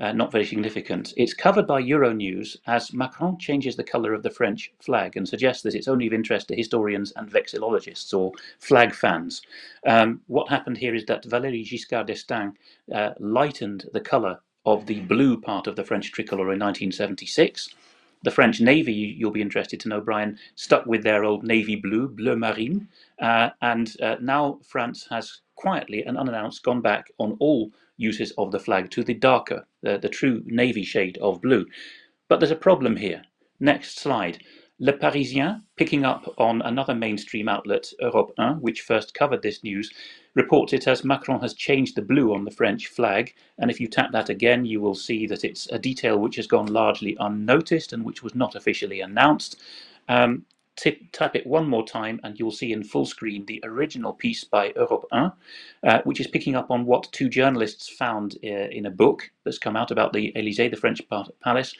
uh, 0.00 0.12
not 0.12 0.32
very 0.32 0.44
significant. 0.44 1.12
It's 1.16 1.34
covered 1.34 1.66
by 1.66 1.82
Euronews 1.82 2.56
as 2.66 2.92
Macron 2.92 3.38
changes 3.38 3.76
the 3.76 3.84
colour 3.84 4.14
of 4.14 4.22
the 4.22 4.30
French 4.30 4.72
flag 4.80 5.16
and 5.16 5.28
suggests 5.28 5.62
that 5.62 5.74
it's 5.74 5.88
only 5.88 6.06
of 6.06 6.12
interest 6.12 6.48
to 6.48 6.56
historians 6.56 7.12
and 7.16 7.30
vexillologists 7.30 8.16
or 8.16 8.32
flag 8.58 8.94
fans. 8.94 9.42
Um, 9.86 10.20
what 10.26 10.48
happened 10.48 10.78
here 10.78 10.94
is 10.94 11.04
that 11.06 11.24
Valéry 11.24 11.64
Giscard 11.64 12.06
d'Estaing 12.06 12.54
uh, 12.94 13.10
lightened 13.18 13.86
the 13.92 14.00
colour 14.00 14.40
of 14.64 14.86
the 14.86 15.00
blue 15.00 15.40
part 15.40 15.66
of 15.66 15.76
the 15.76 15.84
French 15.84 16.12
tricolour 16.12 16.52
in 16.52 16.60
1976. 16.60 17.74
The 18.24 18.30
French 18.30 18.60
Navy, 18.60 18.92
you'll 18.92 19.32
be 19.32 19.42
interested 19.42 19.80
to 19.80 19.88
know, 19.88 20.00
Brian, 20.00 20.38
stuck 20.54 20.86
with 20.86 21.02
their 21.02 21.24
old 21.24 21.42
navy 21.42 21.74
blue, 21.74 22.06
bleu 22.08 22.36
marine, 22.36 22.86
uh, 23.20 23.50
and 23.60 23.96
uh, 24.00 24.16
now 24.20 24.60
France 24.62 25.08
has 25.10 25.40
quietly 25.56 26.04
and 26.04 26.16
unannounced 26.16 26.62
gone 26.62 26.80
back 26.80 27.10
on 27.18 27.36
all 27.40 27.72
uses 27.96 28.32
of 28.38 28.52
the 28.52 28.60
flag 28.60 28.90
to 28.90 29.04
the 29.04 29.14
darker, 29.14 29.66
the, 29.82 29.98
the 29.98 30.08
true 30.08 30.42
navy 30.46 30.84
shade 30.84 31.18
of 31.18 31.42
blue. 31.42 31.66
But 32.28 32.40
there's 32.40 32.50
a 32.50 32.56
problem 32.56 32.96
here. 32.96 33.22
Next 33.60 33.98
slide. 33.98 34.38
Le 34.78 34.92
Parisien, 34.92 35.62
picking 35.76 36.04
up 36.04 36.34
on 36.38 36.60
another 36.62 36.94
mainstream 36.94 37.48
outlet, 37.48 37.92
Europe 38.00 38.32
1, 38.36 38.60
which 38.60 38.80
first 38.80 39.14
covered 39.14 39.42
this 39.42 39.62
news, 39.62 39.92
reports 40.34 40.72
it 40.72 40.88
as 40.88 41.04
Macron 41.04 41.40
has 41.40 41.54
changed 41.54 41.94
the 41.94 42.02
blue 42.02 42.34
on 42.34 42.44
the 42.44 42.50
French 42.50 42.88
flag. 42.88 43.32
And 43.58 43.70
if 43.70 43.80
you 43.80 43.86
tap 43.86 44.10
that 44.12 44.28
again, 44.28 44.64
you 44.64 44.80
will 44.80 44.96
see 44.96 45.26
that 45.28 45.44
it's 45.44 45.68
a 45.70 45.78
detail 45.78 46.18
which 46.18 46.36
has 46.36 46.48
gone 46.48 46.66
largely 46.66 47.16
unnoticed 47.20 47.92
and 47.92 48.04
which 48.04 48.24
was 48.24 48.34
not 48.34 48.56
officially 48.56 49.00
announced. 49.00 49.60
Um, 50.08 50.46
tip, 50.76 51.00
tap 51.12 51.36
it 51.36 51.46
one 51.46 51.68
more 51.68 51.86
time 51.86 52.20
and 52.22 52.38
you'll 52.38 52.50
see 52.50 52.72
in 52.72 52.82
full 52.82 53.06
screen 53.06 53.44
the 53.46 53.60
original 53.64 54.12
piece 54.12 54.44
by 54.44 54.72
Europe 54.76 55.06
1, 55.10 55.32
uh, 55.84 56.02
which 56.04 56.20
is 56.20 56.26
picking 56.26 56.56
up 56.56 56.70
on 56.70 56.86
what 56.86 57.10
two 57.12 57.28
journalists 57.28 57.88
found 57.88 58.36
uh, 58.44 58.48
in 58.48 58.86
a 58.86 58.90
book 58.90 59.30
that's 59.44 59.58
come 59.58 59.76
out 59.76 59.90
about 59.90 60.12
the 60.12 60.32
Elysee, 60.36 60.68
the 60.68 60.76
French 60.76 61.00
palace. 61.42 61.74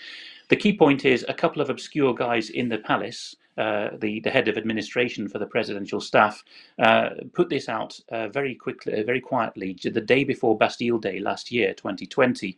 The 0.48 0.56
key 0.56 0.77
point 0.77 1.05
is 1.05 1.24
a 1.28 1.35
couple 1.35 1.62
of 1.62 1.70
obscure 1.70 2.14
guys 2.14 2.51
in 2.51 2.69
the 2.69 2.78
palace 2.78 3.36
uh, 3.59 3.91
the, 3.99 4.20
the 4.20 4.31
head 4.31 4.49
of 4.49 4.57
administration 4.57 5.29
for 5.29 5.39
the 5.39 5.47
presidential 5.47 6.01
staff, 6.01 6.43
uh, 6.79 7.11
put 7.35 7.51
this 7.51 7.69
out 7.69 7.99
uh, 8.11 8.29
very 8.29 8.55
quickly, 8.55 8.95
uh, 9.01 9.05
very 9.05 9.20
quietly, 9.20 9.77
the 9.83 10.01
day 10.01 10.24
before 10.24 10.57
Bastille 10.57 10.99
Day 10.99 11.19
last 11.20 11.53
year, 11.53 11.74
2020. 11.74 12.57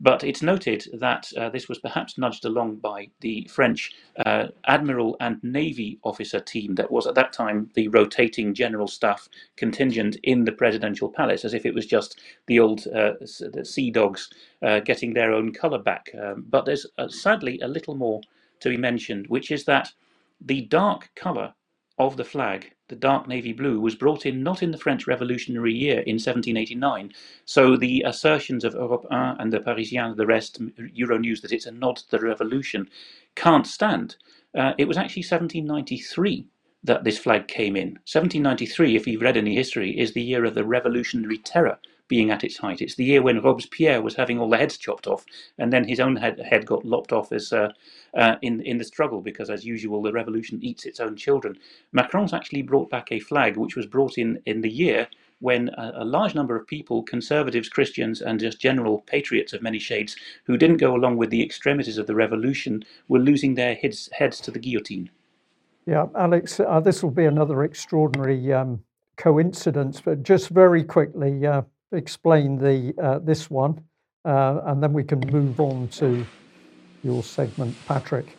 But 0.00 0.24
it's 0.24 0.42
noted 0.42 0.86
that 1.00 1.32
uh, 1.38 1.48
this 1.50 1.68
was 1.68 1.78
perhaps 1.78 2.18
nudged 2.18 2.44
along 2.44 2.76
by 2.76 3.08
the 3.20 3.48
French 3.50 3.92
admiral 4.66 5.16
and 5.20 5.42
navy 5.42 5.98
officer 6.02 6.40
team 6.40 6.74
that 6.74 6.90
was 6.90 7.06
at 7.06 7.14
that 7.14 7.32
time 7.32 7.70
the 7.74 7.88
rotating 7.88 8.52
general 8.54 8.88
staff 8.88 9.28
contingent 9.56 10.16
in 10.24 10.44
the 10.44 10.52
presidential 10.52 11.08
palace, 11.08 11.44
as 11.44 11.54
if 11.54 11.64
it 11.64 11.74
was 11.74 11.86
just 11.86 12.20
the 12.48 12.58
old 12.60 12.84
the 12.84 13.62
sea 13.64 13.90
dogs 13.90 14.30
getting 14.84 15.14
their 15.14 15.32
own 15.32 15.52
colour 15.52 15.78
back. 15.78 16.10
Um, 16.20 16.44
but 16.50 16.66
there's 16.66 16.86
sadly 17.08 17.60
a 17.60 17.68
little 17.68 17.94
more 17.94 18.20
to 18.60 18.68
be 18.70 18.76
mentioned, 18.76 19.26
which 19.28 19.50
is 19.50 19.64
that 19.66 19.92
the 20.40 20.62
dark 20.62 21.10
colour 21.14 21.54
of 21.98 22.16
the 22.16 22.24
flag, 22.24 22.72
the 22.88 22.96
dark 22.96 23.28
navy 23.28 23.52
blue, 23.52 23.80
was 23.80 23.94
brought 23.94 24.26
in 24.26 24.42
not 24.42 24.62
in 24.62 24.72
the 24.72 24.78
French 24.78 25.06
Revolutionary 25.06 25.72
year 25.72 26.00
in 26.00 26.14
1789. 26.14 27.12
So 27.44 27.76
the 27.76 28.02
assertions 28.06 28.64
of 28.64 28.74
Europe 28.74 29.06
1 29.08 29.40
and 29.40 29.52
the 29.52 29.60
Parisien, 29.60 30.16
the 30.16 30.26
rest, 30.26 30.60
Euronews, 30.76 31.40
that 31.42 31.52
it's 31.52 31.66
a 31.66 31.70
nod 31.70 31.96
to 31.96 32.10
the 32.10 32.18
revolution, 32.18 32.88
can't 33.36 33.66
stand. 33.66 34.16
Uh, 34.54 34.72
it 34.76 34.88
was 34.88 34.96
actually 34.96 35.22
1793 35.22 36.46
that 36.82 37.04
this 37.04 37.18
flag 37.18 37.48
came 37.48 37.76
in. 37.76 37.94
1793, 38.10 38.96
if 38.96 39.06
you've 39.06 39.22
read 39.22 39.36
any 39.36 39.54
history, 39.54 39.98
is 39.98 40.12
the 40.12 40.22
year 40.22 40.44
of 40.44 40.54
the 40.54 40.64
Revolutionary 40.64 41.38
Terror 41.38 41.78
being 42.08 42.30
at 42.30 42.44
its 42.44 42.58
height. 42.58 42.82
It's 42.82 42.96
the 42.96 43.04
year 43.04 43.22
when 43.22 43.40
Robespierre 43.40 44.02
was 44.02 44.14
having 44.14 44.38
all 44.38 44.50
the 44.50 44.58
heads 44.58 44.76
chopped 44.76 45.06
off, 45.06 45.24
and 45.58 45.72
then 45.72 45.84
his 45.84 46.00
own 46.00 46.16
head, 46.16 46.38
head 46.40 46.66
got 46.66 46.84
lopped 46.84 47.12
off 47.12 47.32
as 47.32 47.52
uh, 47.52 47.72
uh, 48.16 48.36
in 48.42 48.60
in 48.62 48.78
the 48.78 48.84
struggle 48.84 49.20
because, 49.20 49.50
as 49.50 49.64
usual, 49.64 50.02
the 50.02 50.12
revolution 50.12 50.58
eats 50.62 50.84
its 50.84 51.00
own 51.00 51.16
children. 51.16 51.56
Macron's 51.92 52.34
actually 52.34 52.62
brought 52.62 52.90
back 52.90 53.10
a 53.10 53.20
flag 53.20 53.56
which 53.56 53.76
was 53.76 53.86
brought 53.86 54.18
in 54.18 54.40
in 54.46 54.60
the 54.60 54.70
year 54.70 55.08
when 55.40 55.68
a, 55.70 55.92
a, 55.96 56.04
large 56.04 56.34
number 56.34 56.56
of 56.56 56.66
people, 56.66 57.02
conservatives, 57.02 57.68
Christians, 57.68 58.22
and 58.22 58.40
just 58.40 58.60
general 58.60 59.00
patriots 59.00 59.52
of 59.52 59.60
many 59.60 59.78
shades, 59.78 60.16
who 60.44 60.56
didn't 60.56 60.78
go 60.78 60.94
along 60.94 61.16
with 61.16 61.28
the 61.28 61.42
extremities 61.42 61.98
of 61.98 62.06
the 62.06 62.14
revolution, 62.14 62.82
were 63.08 63.18
losing 63.18 63.54
their 63.54 63.74
heads, 63.74 64.08
heads 64.12 64.40
to 64.40 64.50
the 64.50 64.58
guillotine. 64.58 65.10
Yeah, 65.86 66.06
Alex, 66.16 66.60
uh, 66.60 66.80
this 66.80 67.02
will 67.02 67.10
be 67.10 67.26
another 67.26 67.62
extraordinary 67.62 68.52
um, 68.52 68.82
coincidence, 69.16 70.00
but 70.00 70.22
just 70.22 70.48
very 70.48 70.82
quickly, 70.82 71.46
uh, 71.46 71.62
explain 71.96 72.58
the 72.58 72.94
uh, 73.02 73.18
this 73.20 73.50
one, 73.50 73.80
uh, 74.24 74.60
and 74.66 74.82
then 74.82 74.92
we 74.92 75.04
can 75.04 75.20
move 75.30 75.60
on 75.60 75.88
to 75.88 76.26
your 77.02 77.22
segment, 77.22 77.76
Patrick. 77.86 78.36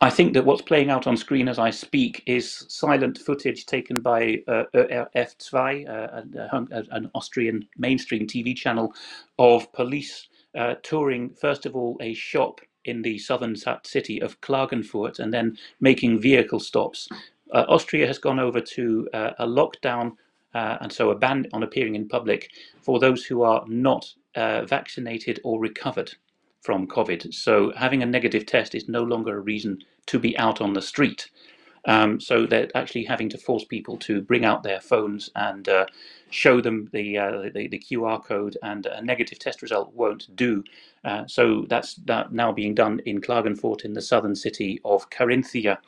I 0.00 0.10
think 0.10 0.34
that 0.34 0.44
what's 0.44 0.60
playing 0.62 0.90
out 0.90 1.06
on 1.06 1.16
screen 1.16 1.48
as 1.48 1.58
I 1.58 1.70
speak 1.70 2.22
is 2.26 2.66
silent 2.68 3.18
footage 3.18 3.64
taken 3.64 4.02
by 4.02 4.42
uh, 4.46 4.64
ORF2, 4.74 5.88
uh, 5.88 6.22
an 6.90 7.10
Austrian 7.14 7.66
mainstream 7.78 8.26
TV 8.26 8.54
channel, 8.54 8.92
of 9.38 9.72
police 9.72 10.28
uh, 10.56 10.74
touring, 10.82 11.30
first 11.40 11.64
of 11.64 11.74
all, 11.74 11.96
a 12.02 12.12
shop 12.12 12.60
in 12.84 13.02
the 13.02 13.18
southern 13.18 13.56
city 13.84 14.20
of 14.20 14.40
Klagenfurt 14.42 15.18
and 15.18 15.32
then 15.32 15.56
making 15.80 16.20
vehicle 16.20 16.60
stops. 16.60 17.08
Uh, 17.52 17.64
Austria 17.68 18.06
has 18.06 18.18
gone 18.18 18.38
over 18.38 18.60
to 18.60 19.08
uh, 19.14 19.30
a 19.38 19.46
lockdown 19.46 20.12
uh, 20.56 20.78
and 20.80 20.90
so 20.90 21.10
a 21.10 21.14
ban 21.14 21.46
on 21.52 21.62
appearing 21.62 21.96
in 21.96 22.08
public 22.08 22.50
for 22.80 22.98
those 22.98 23.26
who 23.26 23.42
are 23.42 23.62
not 23.68 24.10
uh, 24.34 24.64
vaccinated 24.64 25.38
or 25.44 25.60
recovered 25.60 26.10
from 26.62 26.86
COVID. 26.86 27.34
So 27.34 27.72
having 27.76 28.02
a 28.02 28.06
negative 28.06 28.46
test 28.46 28.74
is 28.74 28.88
no 28.88 29.02
longer 29.02 29.36
a 29.36 29.40
reason 29.40 29.78
to 30.06 30.18
be 30.18 30.36
out 30.38 30.62
on 30.62 30.72
the 30.72 30.80
street. 30.80 31.30
Um, 31.84 32.18
so 32.18 32.46
they're 32.46 32.70
actually 32.74 33.04
having 33.04 33.28
to 33.28 33.38
force 33.38 33.64
people 33.64 33.98
to 33.98 34.22
bring 34.22 34.46
out 34.46 34.62
their 34.62 34.80
phones 34.80 35.28
and 35.36 35.68
uh, 35.68 35.84
show 36.30 36.62
them 36.62 36.88
the, 36.90 37.18
uh, 37.18 37.42
the, 37.54 37.68
the 37.68 37.78
QR 37.78 38.24
code, 38.24 38.56
and 38.62 38.86
a 38.86 39.02
negative 39.02 39.38
test 39.38 39.60
result 39.60 39.92
won't 39.94 40.34
do. 40.34 40.64
Uh, 41.04 41.26
so 41.26 41.66
that's 41.68 41.96
that 42.06 42.32
now 42.32 42.50
being 42.50 42.74
done 42.74 43.00
in 43.04 43.20
Klagenfurt 43.20 43.84
in 43.84 43.92
the 43.92 44.02
southern 44.02 44.34
city 44.34 44.80
of 44.86 45.10
Carinthia. 45.10 45.78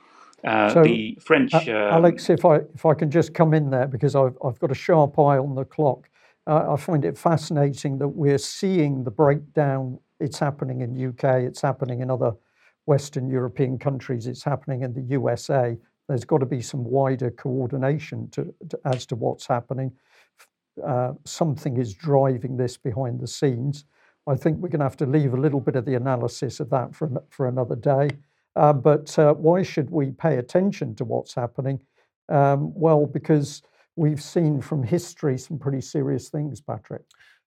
Uh, 0.45 0.73
so, 0.73 0.83
the 0.83 1.19
French. 1.21 1.53
Uh, 1.53 1.91
Alex, 1.93 2.31
if 2.31 2.45
I 2.45 2.57
if 2.75 2.87
I 2.87 2.95
can 2.95 3.11
just 3.11 3.35
come 3.35 3.55
in 3.55 3.71
there 3.71 3.87
because 3.87 4.15
I've 4.15 4.37
I've 4.45 4.59
got 4.59 4.71
a 4.71 4.75
sharp 4.75 5.19
eye 5.19 5.39
on 5.39 5.55
the 5.55 5.65
clock. 5.65 6.09
Uh, 6.47 6.73
I 6.73 6.77
find 6.77 7.05
it 7.05 7.19
fascinating 7.19 7.99
that 7.99 8.09
we're 8.09 8.39
seeing 8.39 9.05
the 9.05 9.11
breakdown. 9.11 9.99
It's 10.19 10.39
happening 10.39 10.81
in 10.81 11.09
UK. 11.09 11.43
It's 11.43 11.61
happening 11.61 12.01
in 12.01 12.11
other 12.11 12.33
Western 12.87 13.29
European 13.29 13.79
countries. 13.79 14.27
It's 14.27 14.43
happening 14.43 14.83
in 14.83 14.95
the 14.95 15.03
USA. 15.03 15.77
There's 16.09 16.25
got 16.25 16.39
to 16.39 16.47
be 16.47 16.63
some 16.63 16.85
wider 16.85 17.31
coordination 17.31 18.31
to, 18.31 18.55
to 18.71 18.81
as 18.87 19.05
to 19.07 19.17
what's 19.17 19.47
happening. 19.47 19.93
Uh, 20.83 21.13
something 21.27 21.77
is 21.77 21.93
driving 21.93 22.57
this 22.57 22.79
behind 22.79 23.21
the 23.21 23.27
scenes. 23.27 23.85
I 24.27 24.37
think 24.37 24.59
we're 24.59 24.69
going 24.69 24.81
to 24.81 24.87
have 24.87 24.97
to 24.99 25.07
leave 25.07 25.35
a 25.35 25.41
little 25.41 25.61
bit 25.61 25.77
of 25.77 25.85
the 25.85 25.95
analysis 25.97 26.61
of 26.61 26.71
that 26.71 26.95
for 26.95 27.11
for 27.29 27.49
another 27.49 27.77
day. 27.77 28.09
Uh, 28.59 28.73
but 28.73 29.17
uh, 29.21 29.35
why 29.35 29.63
should 29.63 29.89
we 29.89 30.11
pay 30.11 30.39
attention 30.39 30.93
to 30.97 31.05
what's 31.05 31.33
happening? 31.33 31.79
Um, 32.29 32.73
well, 32.75 33.07
because 33.07 33.63
we've 33.95 34.21
seen 34.21 34.61
from 34.61 34.83
history 34.83 35.39
some 35.39 35.61
pretty 35.61 35.81
serious 35.81 36.29
things, 36.29 36.61
Patrick. 36.61 37.03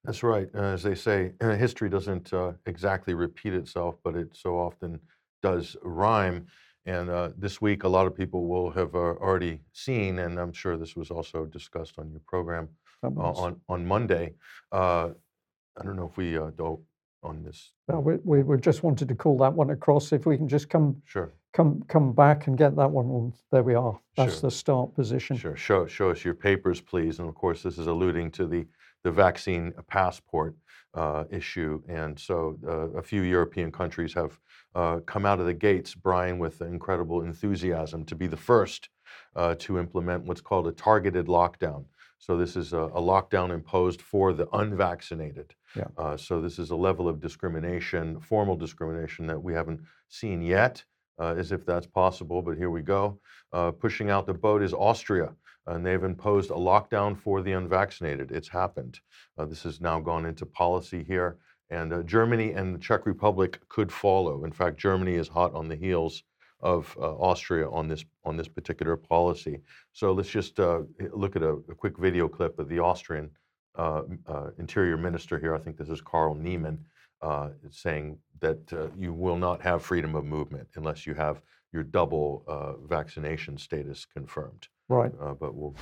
That's 0.06 0.24
right. 0.24 0.48
Uh, 0.56 0.74
as 0.76 0.84
they 0.84 0.96
say, 0.96 1.34
history 1.42 1.90
doesn't 1.90 2.32
uh, 2.32 2.54
exactly 2.66 3.14
repeat 3.14 3.54
itself, 3.54 3.96
but 4.06 4.16
it 4.16 4.30
so 4.34 4.58
often 4.58 5.02
does 5.44 5.76
rhyme. 5.84 6.48
And 6.86 7.10
uh, 7.10 7.32
this 7.38 7.62
week, 7.62 7.84
a 7.84 7.90
lot 7.90 8.08
of 8.08 8.16
people 8.16 8.48
will 8.48 8.72
have 8.72 8.96
uh, 8.96 9.16
already 9.20 9.60
seen, 9.74 10.20
and 10.20 10.40
I'm 10.40 10.54
sure 10.54 10.78
this 10.78 10.96
was 10.96 11.12
also 11.12 11.46
discussed 11.46 12.00
on 12.00 12.10
your 12.10 12.22
program 12.26 12.70
on 13.04 13.60
on 13.68 13.86
Monday. 13.86 14.34
I 14.72 15.84
don't 15.84 15.96
know 15.96 16.08
if 16.08 16.18
we 16.18 16.34
don't 16.58 16.82
on 17.23 17.43
this? 17.43 17.72
Well, 17.88 18.02
we, 18.02 18.15
we, 18.23 18.43
we 18.43 18.57
just 18.57 18.84
wanted 18.84 19.07
to 19.10 19.15
call 19.15 19.38
that 19.39 19.53
one 19.53 19.69
across. 19.69 20.11
If 20.11 20.26
we 20.26 20.38
can 20.38 20.48
just 20.48 20.69
come 20.69 21.02
Sure, 21.06 21.31
come 21.53 21.84
come 21.88 22.14
back 22.14 22.48
and 22.48 22.57
get 22.57 22.76
that 22.76 22.89
one 22.89 23.07
on. 23.07 23.34
There 23.52 23.64
we 23.64 23.76
are. 23.76 23.99
That's 24.18 24.34
Sure. 24.35 24.41
the 24.41 24.52
start 24.52 24.95
position. 24.95 25.38
sure. 25.38 25.56
Show, 25.56 25.85
show 25.88 26.11
us 26.11 26.23
your 26.23 26.34
papers, 26.34 26.81
please. 26.81 27.19
And 27.19 27.27
of 27.27 27.35
course, 27.35 27.64
this 27.64 27.77
is 27.77 27.88
alluding 27.88 28.31
to 28.31 28.48
the, 28.48 28.65
the 29.03 29.11
vaccine 29.11 29.73
passport 29.88 30.56
uh, 30.93 31.26
issue. 31.30 31.81
And 31.88 32.19
so 32.19 32.57
uh, 32.68 32.98
a 32.98 33.02
few 33.02 33.22
European 33.22 33.72
countries 33.72 34.14
have 34.14 34.39
uh, 34.76 34.99
come 35.06 35.26
out 35.26 35.39
of 35.39 35.45
the 35.45 35.53
gates, 35.53 35.95
Brian, 35.95 36.39
with 36.39 36.61
incredible 36.61 37.22
enthusiasm 37.22 38.06
to 38.06 38.15
be 38.15 38.27
the 38.27 38.38
first 38.38 38.89
uh, 39.35 39.56
to 39.60 39.80
implement 39.80 40.23
what's 40.23 40.41
called 40.41 40.68
a 40.68 40.72
targeted 40.72 41.27
lockdown. 41.27 41.85
So 42.18 42.38
this 42.38 42.56
is 42.56 42.73
a, 42.73 42.77
a 42.77 43.02
lockdown 43.02 43.52
imposed 43.52 44.02
for 44.02 44.31
the 44.34 44.48
unvaccinated. 44.53 45.56
Yeah. 45.76 45.85
Uh, 45.98 46.18
so 46.18 46.41
this 46.41 46.60
is 46.60 46.72
a 46.72 46.76
level 46.76 47.07
of 47.07 47.19
discrimination, 47.19 48.19
formal 48.19 48.56
discrimination 48.56 49.27
that 49.27 49.41
we 49.41 49.53
haven't 49.53 49.81
seen 50.10 50.41
yet, 50.41 50.84
uh, 51.19 51.35
as 51.38 51.52
if 51.52 51.65
that's 51.65 51.88
possible. 51.88 52.41
But 52.41 52.57
here 52.57 52.69
we 52.69 52.81
go. 52.81 53.19
Uh, 53.53 53.72
pushing 53.72 54.10
out 54.10 54.26
the 54.26 54.34
boat 54.34 54.61
is 54.61 54.73
Austria, 54.73 55.34
and 55.68 55.85
they've 55.85 56.03
imposed 56.03 56.52
a 56.52 56.56
lockdown 56.56 57.18
for 57.18 57.41
the 57.41 57.53
unvaccinated. 57.53 58.31
It's 58.31 58.49
happened. 58.49 58.99
Uh, 59.38 59.45
this 59.45 59.64
has 59.64 59.80
now 59.80 59.99
gone 59.99 60.26
into 60.26 60.45
policy 60.45 61.03
here, 61.03 61.38
and 61.69 61.93
uh, 61.93 62.03
Germany 62.03 62.52
and 62.52 62.76
the 62.76 62.80
Czech 62.80 63.06
Republic 63.06 63.60
could 63.69 63.91
follow. 63.91 64.43
In 64.43 64.52
fact, 64.52 64.77
Germany 64.77 65.15
is 65.15 65.27
hot 65.27 65.53
on 65.53 65.68
the 65.68 65.76
heels 65.76 66.23
of 66.60 66.95
uh, 66.99 67.15
Austria 67.15 67.68
on 67.69 67.88
this 67.88 68.06
on 68.23 68.38
this 68.38 68.48
particular 68.48 68.95
policy. 68.95 69.61
So 69.93 70.11
let's 70.11 70.30
just 70.30 70.60
look 70.60 71.35
at 71.35 71.41
a, 71.41 71.53
a 71.69 71.76
quick 71.76 71.98
video 71.98 72.27
clip 72.27 72.60
of 72.60 72.69
the 72.69 72.80
Austrian 72.80 73.31
uh, 73.76 74.02
uh, 74.27 74.49
Interior 74.57 74.98
Minister 74.98 75.39
here, 75.39 75.56
I 75.56 75.60
think 75.60 75.77
this 75.77 75.89
is 75.89 76.02
Karl 76.02 76.35
Nehammer, 76.35 76.77
uh, 77.22 77.49
saying 77.69 78.18
that 78.39 78.91
you 78.98 79.14
will 79.14 79.38
not 79.38 79.61
have 79.61 79.84
freedom 79.84 80.15
of 80.15 80.26
movement 80.26 80.68
unless 80.76 81.06
you 81.06 81.14
have 81.14 81.41
your 81.72 81.84
double 81.84 82.43
vaccination 82.89 83.57
status 83.57 84.06
confirmed. 84.06 84.68
Right. 84.89 85.11
but 85.39 85.56
we'll 85.56 85.73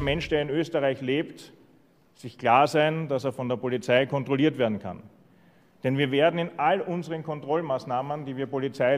Mensch, 0.00 0.28
der 0.28 0.40
in 0.40 0.48
Österreich 0.48 1.02
lebt, 1.02 1.52
sich 2.14 2.38
klar 2.38 2.66
sein, 2.68 3.08
dass 3.08 3.24
er 3.24 3.32
von 3.32 3.48
der 3.48 3.56
Polizei 3.56 4.06
kontrolliert 4.06 4.56
werden 4.56 4.78
kann. 4.78 5.02
Denn 5.84 5.98
wir 5.98 6.10
werden 6.10 6.38
in 6.38 6.58
all 6.58 6.80
unseren 6.80 7.22
Kontrollmaßnahmen, 7.22 8.24
die 8.24 8.36
wir 8.36 8.46
Polizei 8.46 8.96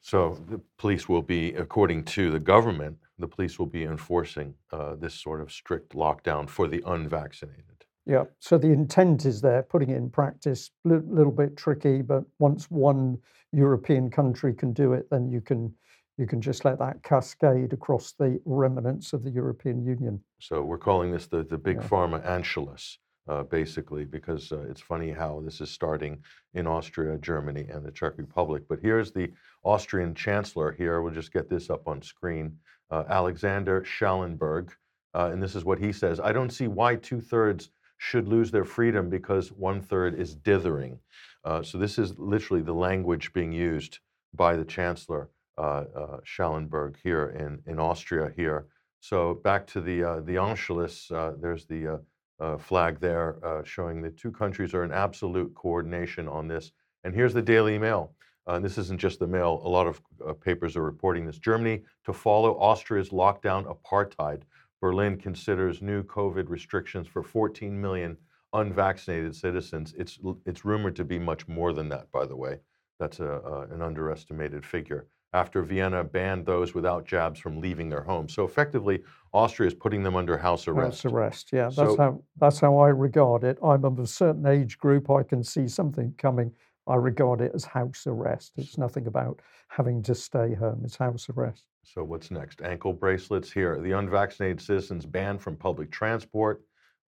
So 0.00 0.38
the 0.48 0.58
police 0.78 1.06
will 1.06 1.22
be, 1.22 1.54
according 1.54 2.04
to 2.06 2.30
the 2.30 2.40
government, 2.40 2.98
the 3.18 3.28
police 3.28 3.58
will 3.58 3.66
be 3.66 3.84
enforcing 3.84 4.54
uh, 4.72 4.94
this 4.94 5.14
sort 5.14 5.40
of 5.40 5.50
strict 5.50 5.94
lockdown 5.94 6.48
for 6.48 6.68
the 6.68 6.82
unvaccinated. 6.86 7.64
Yeah, 8.06 8.24
so 8.40 8.56
the 8.56 8.68
intent 8.68 9.26
is 9.26 9.40
there, 9.40 9.62
putting 9.62 9.90
it 9.90 9.96
in 9.96 10.08
practice, 10.08 10.70
a 10.86 10.88
li- 10.88 11.02
little 11.06 11.32
bit 11.32 11.56
tricky, 11.56 12.00
but 12.00 12.24
once 12.38 12.70
one 12.70 13.18
European 13.52 14.10
country 14.10 14.54
can 14.54 14.72
do 14.72 14.94
it, 14.94 15.10
then 15.10 15.30
you 15.30 15.40
can 15.40 15.74
you 16.16 16.26
can 16.26 16.40
just 16.40 16.64
let 16.64 16.78
that 16.78 17.02
cascade 17.02 17.72
across 17.72 18.12
the 18.12 18.40
remnants 18.44 19.12
of 19.12 19.22
the 19.22 19.30
European 19.30 19.84
Union. 19.84 20.20
So 20.40 20.62
we're 20.62 20.76
calling 20.78 21.12
this 21.12 21.26
the, 21.26 21.44
the 21.44 21.58
big 21.58 21.76
yeah. 21.76 21.88
pharma 21.88 22.26
Anschluss. 22.26 22.96
uh, 23.28 23.42
basically, 23.42 24.04
because 24.04 24.52
uh, 24.52 24.62
it's 24.62 24.80
funny 24.80 25.12
how 25.12 25.42
this 25.44 25.60
is 25.60 25.70
starting 25.70 26.18
in 26.54 26.66
Austria, 26.66 27.18
Germany, 27.18 27.66
and 27.70 27.84
the 27.84 27.90
Czech 27.90 28.16
Republic. 28.16 28.62
But 28.68 28.78
here's 28.80 29.12
the 29.12 29.30
Austrian 29.64 30.14
Chancellor 30.14 30.72
here. 30.72 31.02
We'll 31.02 31.12
just 31.12 31.32
get 31.32 31.48
this 31.48 31.68
up 31.68 31.86
on 31.86 32.00
screen. 32.00 32.56
Uh, 32.90 33.04
Alexander 33.08 33.84
Schallenberg. 33.84 34.72
Uh, 35.14 35.30
and 35.32 35.42
this 35.42 35.54
is 35.54 35.64
what 35.64 35.78
he 35.78 35.92
says 35.92 36.20
I 36.20 36.32
don't 36.32 36.50
see 36.50 36.68
why 36.68 36.96
two 36.96 37.20
thirds 37.20 37.70
should 37.96 38.28
lose 38.28 38.50
their 38.50 38.64
freedom 38.64 39.10
because 39.10 39.50
one 39.50 39.80
third 39.80 40.14
is 40.14 40.34
dithering. 40.34 40.98
Uh, 41.44 41.62
so 41.62 41.78
this 41.78 41.98
is 41.98 42.18
literally 42.18 42.62
the 42.62 42.72
language 42.72 43.32
being 43.32 43.52
used 43.52 43.98
by 44.34 44.56
the 44.56 44.64
Chancellor 44.64 45.30
uh, 45.56 45.84
Schallenberg 46.22 46.96
here 47.02 47.34
in, 47.36 47.60
in 47.70 47.80
Austria 47.80 48.32
here. 48.36 48.66
So 49.00 49.34
back 49.34 49.66
to 49.68 49.80
the 49.80 50.22
the 50.24 50.36
Anschluss, 50.36 51.08
there's 51.40 51.66
the 51.66 52.00
uh, 52.40 52.56
flag 52.56 53.00
there 53.00 53.44
uh, 53.44 53.62
showing 53.64 54.00
the 54.00 54.10
two 54.10 54.30
countries 54.30 54.74
are 54.74 54.84
in 54.84 54.92
absolute 54.92 55.52
coordination 55.54 56.28
on 56.28 56.48
this. 56.48 56.72
And 57.04 57.14
here's 57.14 57.34
the 57.34 57.42
Daily 57.42 57.78
Mail. 57.78 58.12
Uh, 58.48 58.58
this 58.58 58.78
isn't 58.78 58.98
just 58.98 59.18
the 59.18 59.26
Mail, 59.26 59.60
a 59.62 59.68
lot 59.68 59.86
of 59.86 60.00
uh, 60.26 60.32
papers 60.32 60.74
are 60.74 60.82
reporting 60.82 61.26
this. 61.26 61.38
Germany 61.38 61.82
to 62.06 62.14
follow 62.14 62.52
Austria's 62.54 63.10
lockdown 63.10 63.66
apartheid. 63.66 64.42
Berlin 64.80 65.18
considers 65.18 65.82
new 65.82 66.02
COVID 66.02 66.48
restrictions 66.48 67.06
for 67.06 67.22
14 67.22 67.78
million 67.78 68.16
unvaccinated 68.54 69.36
citizens. 69.36 69.94
It's, 69.98 70.18
it's 70.46 70.64
rumored 70.64 70.96
to 70.96 71.04
be 71.04 71.18
much 71.18 71.46
more 71.46 71.74
than 71.74 71.90
that, 71.90 72.10
by 72.10 72.24
the 72.24 72.36
way. 72.36 72.58
That's 72.98 73.20
a, 73.20 73.66
an 73.70 73.82
underestimated 73.82 74.64
figure 74.64 75.06
after 75.34 75.62
Vienna 75.62 76.02
banned 76.02 76.46
those 76.46 76.74
without 76.74 77.06
jabs 77.06 77.38
from 77.38 77.60
leaving 77.60 77.88
their 77.88 78.02
homes. 78.02 78.32
So 78.32 78.44
effectively, 78.44 79.02
Austria 79.32 79.68
is 79.68 79.74
putting 79.74 80.02
them 80.02 80.16
under 80.16 80.38
house 80.38 80.66
arrest. 80.66 81.02
House 81.02 81.12
arrest, 81.12 81.50
yeah. 81.52 81.64
That's 81.64 81.76
so, 81.76 81.96
how 81.96 82.22
that's 82.40 82.60
how 82.60 82.78
I 82.78 82.88
regard 82.88 83.44
it. 83.44 83.58
I'm 83.62 83.84
of 83.84 83.98
a 83.98 84.06
certain 84.06 84.46
age 84.46 84.78
group. 84.78 85.10
I 85.10 85.22
can 85.22 85.44
see 85.44 85.68
something 85.68 86.14
coming. 86.16 86.52
I 86.88 86.94
regard 86.96 87.40
it 87.42 87.52
as 87.54 87.64
house 87.64 88.04
arrest. 88.06 88.52
It's 88.56 88.78
nothing 88.78 89.06
about 89.06 89.40
having 89.68 90.02
to 90.04 90.14
stay 90.14 90.54
home. 90.54 90.82
It's 90.84 90.96
house 90.96 91.28
arrest. 91.28 91.64
So 91.84 92.02
what's 92.02 92.30
next? 92.30 92.62
Ankle 92.62 92.94
bracelets 92.94 93.52
here. 93.52 93.80
The 93.80 93.92
unvaccinated 93.92 94.60
citizens 94.60 95.04
banned 95.04 95.42
from 95.42 95.56
public 95.56 95.90
transport. 95.90 96.62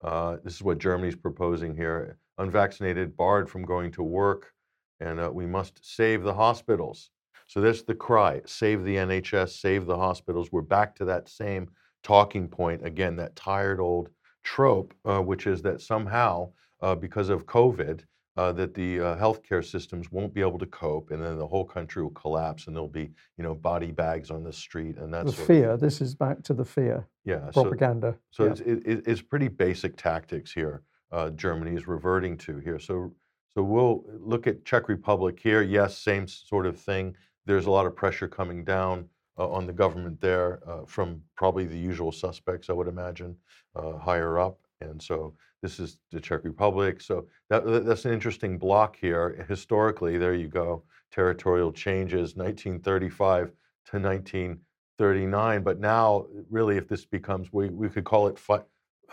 Uh, 0.04 0.38
this 0.44 0.56
is 0.56 0.62
what 0.62 0.78
Germany's 0.78 1.16
proposing 1.16 1.76
here. 1.76 2.18
Unvaccinated 2.38 3.16
barred 3.18 3.50
from 3.50 3.64
going 3.64 3.92
to 3.92 4.04
work, 4.04 4.54
and 5.00 5.20
uh, 5.20 5.30
we 5.32 5.46
must 5.46 5.80
save 5.84 6.24
the 6.24 6.34
hospitals. 6.34 7.12
So 7.48 7.62
that's 7.62 7.82
the 7.82 7.96
cry 7.96 8.42
save 8.46 8.84
the 8.84 8.96
NHS, 8.96 9.60
save 9.60 9.86
the 9.86 9.98
hospitals. 9.98 10.52
We're 10.52 10.62
back 10.62 10.96
to 10.98 11.06
that 11.06 11.28
same 11.28 11.70
talking 12.04 12.48
point 12.48 12.86
again, 12.86 13.16
that 13.18 13.36
tired 13.36 13.80
old 13.80 14.10
trope, 14.44 14.94
uh, 15.06 15.20
which 15.20 15.48
is 15.48 15.62
that 15.64 15.82
somehow, 15.82 16.52
uh, 16.82 16.96
because 16.96 17.30
of 17.30 17.46
COVID, 17.46 18.02
uh, 18.40 18.53
that 18.53 18.74
the 18.74 18.99
uh, 19.02 19.18
healthcare 19.18 19.64
systems 19.64 20.11
won't 20.11 20.34
be 20.34 20.40
able 20.40 20.60
to 20.60 20.66
cope, 20.68 21.11
and 21.11 21.22
then 21.22 21.38
the 21.38 21.45
whole 21.45 21.66
country 21.66 22.02
will 22.02 22.10
collapse, 22.11 22.68
and 22.68 22.76
there'll 22.76 22.88
be, 23.03 23.11
you 23.38 23.44
know, 23.44 23.53
body 23.53 23.91
bags 23.91 24.32
on 24.32 24.44
the 24.44 24.53
street, 24.53 24.95
and 24.98 25.14
that's 25.14 25.36
the 25.36 25.45
fear. 25.45 25.76
This 25.76 25.99
is 25.99 26.16
back 26.16 26.41
to 26.44 26.53
the 26.53 26.64
fear. 26.64 27.06
Yeah, 27.26 27.49
propaganda. 27.52 28.16
So, 28.32 28.44
so 28.44 28.45
yeah. 28.45 28.74
it's, 28.74 28.88
it, 28.88 29.03
it's 29.06 29.22
pretty 29.22 29.49
basic 29.49 29.98
tactics 29.98 30.53
here. 30.53 30.84
Uh, 31.11 31.32
Germany 31.32 31.76
is 31.76 31.86
reverting 31.86 32.38
to 32.38 32.60
here. 32.60 32.80
So, 32.80 33.11
so 33.53 33.61
we'll 33.61 34.06
look 34.20 34.48
at 34.48 34.64
Czech 34.64 34.88
Republic 34.88 35.38
here. 35.41 35.61
Yes, 35.61 35.98
same 35.98 36.26
sort 36.28 36.66
of 36.66 36.80
thing 36.80 37.16
there's 37.49 37.66
a 37.66 37.72
lot 37.72 37.88
of 37.88 37.95
pressure 37.95 38.28
coming 38.28 38.64
down 38.64 39.10
uh, 39.40 39.49
on 39.49 39.66
the 39.66 39.74
government 39.74 40.22
there 40.22 40.60
uh, 40.70 40.86
from 40.86 41.20
probably 41.36 41.66
the 41.66 41.78
usual 41.78 42.11
suspects, 42.11 42.70
I 42.70 42.74
would 42.74 42.88
imagine, 42.88 43.36
uh, 43.76 43.98
higher 43.98 44.38
up. 44.38 44.60
And 44.82 45.02
so 45.02 45.34
this 45.62 45.80
is 45.80 45.98
the 46.12 46.20
Czech 46.20 46.44
Republic. 46.44 47.02
So 47.02 47.28
that, 47.50 47.66
that's 47.86 48.06
an 48.06 48.14
interesting 48.14 48.58
block 48.58 48.96
here. 48.96 49.46
Historically, 49.48 50.18
there 50.18 50.34
you 50.34 50.48
go, 50.48 50.84
territorial 51.12 51.72
changes, 51.72 52.36
1935 52.36 53.52
to 53.92 54.00
1939. 54.00 55.64
But 55.64 55.80
now, 55.80 56.26
really, 56.50 56.78
if 56.78 56.88
this 56.88 57.06
becomes, 57.06 57.52
we, 57.52 57.70
we 57.70 57.90
could 57.90 58.06
call 58.06 58.28
it 58.28 58.40
fi- 58.40 58.64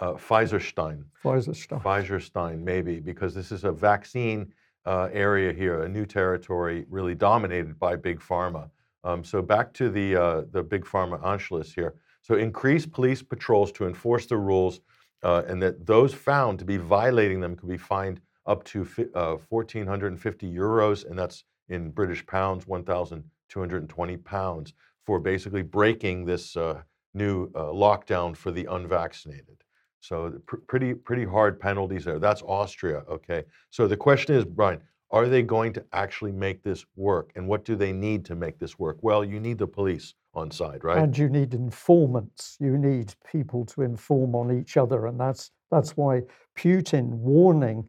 uh, 0.00 0.12
Pfizerstein. 0.12 1.04
Pfizerstein. 1.24 1.82
Pfizerstein, 1.82 2.62
maybe, 2.62 3.00
because 3.00 3.34
this 3.34 3.50
is 3.50 3.64
a 3.64 3.72
vaccine 3.72 4.52
uh, 4.84 5.08
area 5.12 5.52
here, 5.52 5.82
a 5.82 5.88
new 5.88 6.06
territory 6.06 6.86
really 6.88 7.14
dominated 7.14 7.76
by 7.78 7.96
big 7.96 8.20
pharma. 8.20 8.70
Um, 9.02 9.24
so 9.24 9.42
back 9.42 9.72
to 9.74 9.88
the 9.88 10.16
uh, 10.16 10.42
the 10.50 10.62
big 10.62 10.84
pharma 10.84 11.20
Anschluss 11.22 11.72
here. 11.72 11.94
So 12.22 12.34
increase 12.34 12.86
police 12.86 13.22
patrols 13.22 13.70
to 13.72 13.86
enforce 13.86 14.26
the 14.26 14.36
rules, 14.36 14.80
uh, 15.22 15.42
and 15.46 15.62
that 15.62 15.86
those 15.86 16.14
found 16.14 16.58
to 16.58 16.64
be 16.64 16.76
violating 16.76 17.40
them 17.40 17.56
could 17.56 17.68
be 17.68 17.76
fined 17.76 18.20
up 18.46 18.64
to 18.64 18.84
1,450 18.84 20.46
uh, 20.46 20.50
euros, 20.50 21.08
and 21.08 21.18
that's 21.18 21.44
in 21.68 21.90
British 21.90 22.24
pounds, 22.26 22.66
1,220 22.66 24.16
pounds, 24.18 24.72
for 25.04 25.18
basically 25.18 25.62
breaking 25.62 26.24
this 26.24 26.56
uh, 26.56 26.80
new 27.14 27.50
uh, 27.54 27.64
lockdown 27.64 28.36
for 28.36 28.50
the 28.50 28.66
unvaccinated. 28.66 29.56
So 30.00 30.34
pr- 30.46 30.56
pretty 30.68 30.94
pretty 30.94 31.24
hard 31.24 31.58
penalties 31.58 32.04
there. 32.04 32.18
That's 32.18 32.42
Austria. 32.42 33.02
Okay. 33.08 33.44
So 33.70 33.88
the 33.88 33.96
question 33.96 34.36
is, 34.36 34.44
Brian, 34.44 34.80
are 35.10 35.28
they 35.28 35.42
going 35.42 35.72
to 35.74 35.84
actually 35.92 36.32
make 36.32 36.62
this 36.62 36.84
work? 36.96 37.32
And 37.34 37.48
what 37.48 37.64
do 37.64 37.76
they 37.76 37.92
need 37.92 38.24
to 38.26 38.34
make 38.34 38.58
this 38.58 38.78
work? 38.78 38.98
Well, 39.00 39.24
you 39.24 39.40
need 39.40 39.58
the 39.58 39.66
police 39.66 40.14
on 40.36 40.50
side, 40.50 40.84
right? 40.84 40.98
And 40.98 41.16
you 41.16 41.28
need 41.28 41.54
informants. 41.54 42.56
You 42.60 42.76
need 42.76 43.14
people 43.30 43.64
to 43.66 43.82
inform 43.82 44.34
on 44.34 44.56
each 44.56 44.76
other, 44.76 45.06
and 45.06 45.18
that's 45.18 45.50
that's 45.70 45.96
why 45.96 46.22
Putin 46.56 47.08
warning 47.08 47.88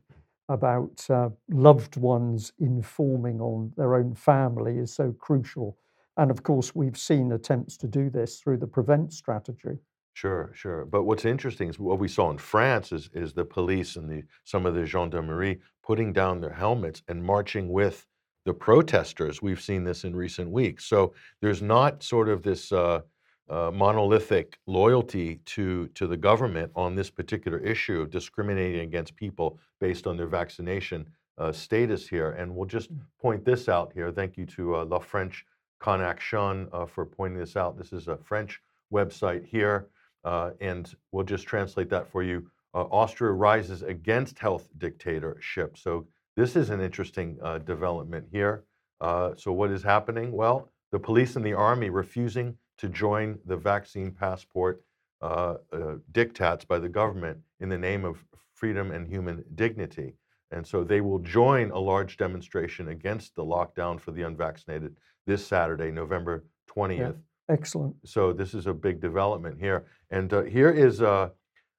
about 0.49 1.06
uh, 1.10 1.30
loved 1.49 1.98
ones 1.98 2.53
informing 2.60 3.41
on 3.41 3.74
their 3.76 3.95
own 3.95 4.15
family 4.15 4.78
is 4.78 4.94
so 4.94 5.11
crucial. 5.19 5.78
And 6.15 6.32
of 6.32 6.41
course, 6.41 6.74
we've 6.74 6.98
seen 6.98 7.34
attempts 7.34 7.78
to 7.78 7.88
do 7.88 8.10
this 8.10 8.40
through 8.40 8.57
the 8.57 8.68
prevent 8.68 9.14
strategy. 9.14 9.78
Sure, 10.14 10.52
sure. 10.56 10.86
But 10.86 11.03
what's 11.03 11.26
interesting 11.26 11.69
is 11.69 11.78
what 11.78 11.99
we 11.99 12.07
saw 12.07 12.32
in 12.32 12.40
France 12.40 12.91
is, 12.91 13.10
is 13.14 13.34
the 13.34 13.45
police 13.45 13.98
and 13.98 14.10
the 14.10 14.24
some 14.45 14.65
of 14.65 14.74
the 14.74 14.86
gendarmerie 14.86 15.60
putting 15.84 16.11
down 16.11 16.41
their 16.41 16.53
helmets 16.53 17.03
and 17.07 17.24
marching 17.24 17.69
with 17.69 18.07
the 18.48 18.53
protesters. 18.53 19.41
We've 19.41 19.61
seen 19.61 19.84
this 19.84 20.06
in 20.06 20.15
recent 20.15 20.49
weeks. 20.49 20.86
So 20.86 21.14
there's 21.41 21.61
not 21.61 22.02
sort 22.02 22.30
of 22.30 22.44
this 22.44 22.72
uh, 22.72 23.02
uh, 23.49 23.72
monolithic 23.74 24.57
loyalty 24.68 25.41
to 25.53 25.88
to 25.90 26.07
the 26.07 26.15
government 26.15 26.72
on 26.74 26.95
this 26.95 27.10
particular 27.10 27.60
issue 27.60 27.99
of 27.99 28.10
discriminating 28.10 28.80
against 28.82 29.18
people 29.18 29.60
based 29.82 30.07
on 30.07 30.15
their 30.15 30.28
vaccination 30.28 31.06
uh, 31.38 31.52
status 31.52 32.07
here. 32.07 32.32
And 32.40 32.56
we'll 32.56 32.69
just 32.78 32.90
mm. 32.90 33.02
point 33.22 33.44
this 33.44 33.68
out 33.68 33.91
here. 33.94 34.11
Thank 34.14 34.38
you 34.38 34.45
to 34.45 34.78
uh, 34.78 34.86
La 34.86 34.99
French 34.99 35.45
Connexion 35.80 36.69
uh, 36.72 36.86
for 36.86 37.06
pointing 37.06 37.38
this 37.38 37.57
out. 37.57 37.78
This 37.78 37.91
is 37.91 38.07
a 38.07 38.15
French 38.15 38.61
website 38.94 39.45
here. 39.45 39.88
Uh, 40.24 40.52
and 40.61 40.95
we'll 41.11 41.26
just 41.26 41.45
translate 41.45 41.90
that 41.90 42.10
for 42.10 42.24
you. 42.24 42.49
Uh, 42.74 42.84
Austria 42.91 43.32
rises 43.32 43.84
against 43.84 44.40
health 44.40 44.69
dictatorship. 44.78 45.78
So 45.78 46.07
this 46.38 46.55
is 46.55 46.69
an 46.69 46.80
interesting 46.80 47.38
uh, 47.43 47.57
development 47.57 48.27
here. 48.31 48.64
Uh, 49.01 49.31
so 49.35 49.51
what 49.51 49.72
is 49.72 49.84
happening? 49.84 50.31
Well, 50.31 50.72
the 50.91 50.99
police 50.99 51.35
and 51.35 51.43
the 51.43 51.53
army 51.53 51.89
refusing 51.89 52.55
to 52.77 52.88
join 52.88 53.39
the 53.45 53.57
vaccine 53.57 54.11
passport 54.11 54.84
uh, 55.22 55.55
uh, 55.73 55.95
diktats 56.11 56.65
by 56.65 56.77
the 56.77 56.88
government 56.88 57.39
in 57.59 57.69
the 57.69 57.77
name 57.77 58.05
of 58.05 58.23
freedom 58.53 58.91
and 58.91 59.07
human 59.07 59.43
dignity. 59.55 60.14
And 60.51 60.65
so 60.65 60.84
they 60.84 61.01
will 61.01 61.19
join 61.19 61.72
a 61.72 61.80
large 61.80 62.18
demonstration 62.18 62.89
against 62.89 63.35
the 63.35 63.43
lockdown 63.43 63.99
for 63.99 64.11
the 64.11 64.22
unvaccinated 64.22 64.95
this 65.26 65.45
Saturday, 65.45 65.91
November 65.91 66.45
20th. 66.73 66.97
Yeah. 66.99 67.11
Excellent. 67.49 67.95
So 68.05 68.31
this 68.31 68.53
is 68.53 68.68
a 68.68 68.73
big 68.73 69.01
development 69.01 69.59
here. 69.59 69.85
And 70.11 70.31
uh, 70.31 70.43
here 70.43 70.69
is 70.69 71.01
a, 71.01 71.31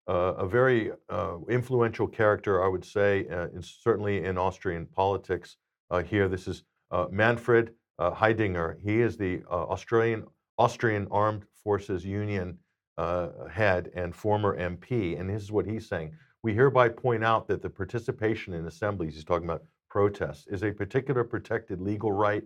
a, 0.08 0.46
very 0.46 0.90
uh, 1.10 1.36
influential 1.48 2.06
character, 2.06 2.64
I 2.64 2.68
would 2.68 2.84
say, 2.84 3.26
uh, 3.28 3.48
in, 3.48 3.62
certainly 3.62 4.24
in 4.24 4.38
Austrian 4.38 4.86
politics. 4.86 5.56
Uh, 5.90 6.02
here, 6.02 6.28
this 6.28 6.48
is 6.48 6.64
Manfred 7.10 7.74
Haidinger. 8.00 8.80
He 8.80 9.00
is 9.00 9.16
the 9.16 9.42
Australian 9.50 10.24
Austrian 10.58 11.06
Armed 11.10 11.44
Forces 11.62 12.04
Union 12.04 12.58
head 13.50 13.90
and 13.94 14.14
former 14.14 14.58
MP. 14.58 15.18
And 15.18 15.28
this 15.28 15.42
is 15.42 15.52
what 15.52 15.66
he's 15.66 15.88
saying. 15.88 16.12
We 16.42 16.54
hereby 16.54 16.88
point 16.88 17.24
out 17.24 17.48
that 17.48 17.62
the 17.62 17.70
participation 17.70 18.54
in 18.54 18.66
assemblies, 18.66 19.14
he's 19.14 19.24
talking 19.24 19.48
about 19.48 19.64
protests, 19.90 20.46
is 20.48 20.62
a 20.62 20.72
particular 20.72 21.24
protected 21.24 21.80
legal 21.80 22.12
right, 22.12 22.44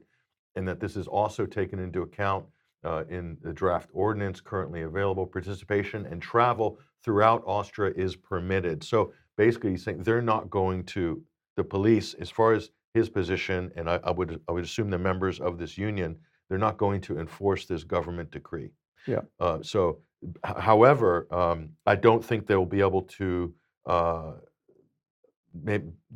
and 0.56 0.66
that 0.66 0.80
this 0.80 0.96
is 0.96 1.06
also 1.06 1.46
taken 1.46 1.78
into 1.78 2.02
account 2.02 2.44
uh, 2.84 3.04
in 3.08 3.36
the 3.42 3.52
draft 3.52 3.90
ordinance 3.92 4.40
currently 4.40 4.82
available. 4.82 5.26
Participation 5.26 6.06
and 6.06 6.20
travel 6.20 6.78
throughout 7.04 7.42
Austria 7.46 7.92
is 7.96 8.16
permitted. 8.16 8.82
So 8.84 9.12
basically, 9.36 9.70
he's 9.70 9.84
saying 9.84 10.02
they're 10.02 10.22
not 10.22 10.50
going 10.50 10.84
to 10.84 11.22
the 11.56 11.64
police, 11.64 12.14
as 12.14 12.30
far 12.30 12.52
as 12.54 12.70
his 12.94 13.08
position, 13.08 13.70
and 13.76 13.88
I, 13.88 14.00
I 14.04 14.10
would 14.10 14.40
I 14.48 14.52
would 14.52 14.64
assume 14.64 14.90
the 14.90 14.98
members 14.98 15.40
of 15.40 15.58
this 15.58 15.76
union, 15.78 16.16
they're 16.48 16.58
not 16.58 16.76
going 16.76 17.00
to 17.02 17.18
enforce 17.18 17.66
this 17.66 17.84
government 17.84 18.30
decree. 18.30 18.70
Yeah. 19.06 19.20
Uh, 19.40 19.58
so, 19.62 20.00
h- 20.46 20.56
however, 20.58 21.26
um, 21.30 21.70
I 21.86 21.96
don't 21.96 22.24
think 22.24 22.46
they 22.46 22.56
will 22.56 22.66
be 22.66 22.80
able 22.80 23.02
to 23.02 23.54
uh, 23.86 24.32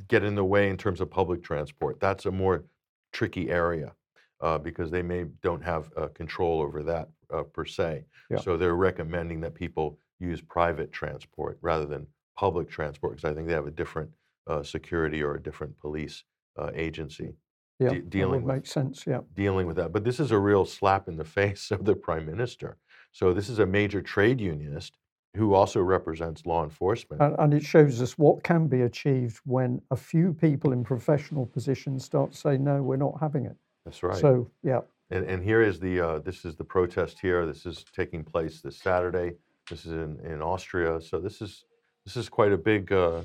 get 0.09 0.25
in 0.25 0.35
the 0.35 0.45
way 0.45 0.69
in 0.71 0.77
terms 0.77 1.01
of 1.01 1.11
public 1.11 1.43
transport. 1.43 1.99
That's 2.01 2.27
a 2.27 2.31
more 2.31 2.65
tricky 3.13 3.51
area 3.51 3.93
uh, 4.41 4.59
because 4.59 4.91
they 4.91 5.03
may 5.03 5.25
don't 5.43 5.63
have 5.63 5.91
uh, 5.97 6.09
control 6.09 6.61
over 6.61 6.83
that 6.83 7.09
uh, 7.33 7.43
per 7.43 7.65
se. 7.65 8.05
Yeah. 8.31 8.39
So 8.39 8.57
they're 8.57 8.77
recommending 8.77 9.41
that 9.41 9.55
people 9.55 9.99
use 10.18 10.40
private 10.40 10.93
transport 10.93 11.59
rather 11.60 11.86
than 11.86 12.06
public 12.36 12.68
transport 12.68 13.16
because 13.16 13.30
I 13.30 13.34
think 13.34 13.48
they 13.48 13.55
have 13.55 13.66
a 13.66 13.72
different 13.72 14.10
uh, 14.47 14.62
security 14.62 15.22
or 15.22 15.34
a 15.34 15.43
different 15.43 15.78
police 15.78 16.24
uh, 16.59 16.70
agency. 16.74 17.34
Yeah, 17.78 17.90
de- 17.90 18.01
dealing 18.01 18.40
that 18.40 18.47
would 18.47 18.47
with, 18.47 18.55
make 18.55 18.66
sense. 18.66 19.05
Yeah, 19.06 19.20
dealing 19.34 19.66
with 19.66 19.76
that. 19.76 19.93
But 19.93 20.05
this 20.05 20.18
is 20.18 20.30
a 20.30 20.38
real 20.38 20.64
slap 20.64 21.09
in 21.09 21.16
the 21.16 21.24
face 21.24 21.70
of 21.70 21.84
the 21.84 21.94
prime 21.94 22.26
minister. 22.26 22.78
So 23.12 23.32
this 23.32 23.48
is 23.48 23.59
a 23.59 23.66
major 23.66 24.02
trade 24.02 24.40
unionist 24.40 24.97
who 25.36 25.55
also 25.55 25.80
represents 25.80 26.47
law 26.47 26.64
enforcement. 26.64 27.22
And, 27.22 27.36
and, 27.38 27.55
it 27.55 27.62
shows 27.62 28.01
us 28.01 28.18
what 28.18 28.43
can 28.43 28.66
be 28.66 28.82
achieved 28.82 29.40
when 29.44 29.80
a 29.90 29.97
few 29.97 30.32
people 30.32 30.72
in 30.72 30.82
professional 30.82 31.47
positions 31.47 32.05
start 32.05 32.32
to 32.32 32.38
say, 32.38 32.56
no, 32.56 32.82
we're 32.82 32.97
not 32.97 33.18
having 33.20 33.44
it. 33.44 33.56
That's 33.84 34.02
right. 34.02 34.16
So, 34.16 34.51
yeah. 34.62 34.80
And, 35.10 35.24
and 35.26 35.44
here 35.44 35.62
is 35.62 35.78
the, 35.78 36.01
uh, 36.01 36.18
this 36.20 36.44
is 36.44 36.56
the 36.56 36.64
protest 36.64 37.20
here. 37.20 37.47
This 37.47 37.66
is 37.66 37.84
taking 37.94 38.24
place 38.24 38.60
this 38.60 38.78
Saturday. 38.78 39.34
This 39.70 39.84
is 39.84 39.93
in, 39.93 40.18
in 40.24 40.43
Austria. 40.43 41.01
So 41.01 41.18
this 41.18 41.43
is, 41.43 41.64
this 42.05 42.16
is 42.16 42.28
quite 42.28 42.52
a 42.52 42.56
big, 42.56 42.93
uh, 42.93 43.22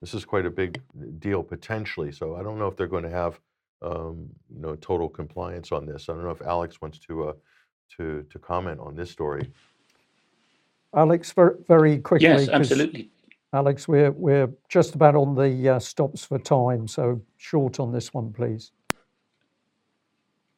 this 0.00 0.14
is 0.14 0.24
quite 0.24 0.46
a 0.46 0.50
big 0.50 0.80
deal 1.20 1.42
potentially. 1.42 2.12
So 2.12 2.36
I 2.36 2.42
don't 2.42 2.58
know 2.58 2.66
if 2.66 2.76
they're 2.76 2.86
going 2.86 3.04
to 3.04 3.10
have, 3.10 3.40
um, 3.82 4.28
you 4.52 4.60
know, 4.60 4.74
total 4.76 5.08
compliance 5.08 5.72
on 5.72 5.86
this. 5.86 6.08
I 6.08 6.14
don't 6.14 6.24
know 6.24 6.30
if 6.30 6.42
Alex 6.42 6.80
wants 6.80 6.98
to, 7.00 7.28
uh, 7.28 7.32
to, 7.96 8.26
to 8.30 8.38
comment 8.38 8.80
on 8.80 8.96
this 8.96 9.10
story. 9.10 9.50
Alex, 10.94 11.32
very, 11.32 11.54
very 11.66 11.98
quickly. 11.98 12.28
Yes, 12.28 12.48
absolutely. 12.48 13.10
Alex, 13.52 13.86
we're, 13.86 14.10
we're 14.10 14.50
just 14.68 14.96
about 14.96 15.14
on 15.14 15.34
the 15.36 15.68
uh, 15.68 15.78
stops 15.78 16.24
for 16.24 16.38
time, 16.38 16.88
so 16.88 17.20
short 17.36 17.78
on 17.78 17.92
this 17.92 18.12
one, 18.12 18.32
please. 18.32 18.72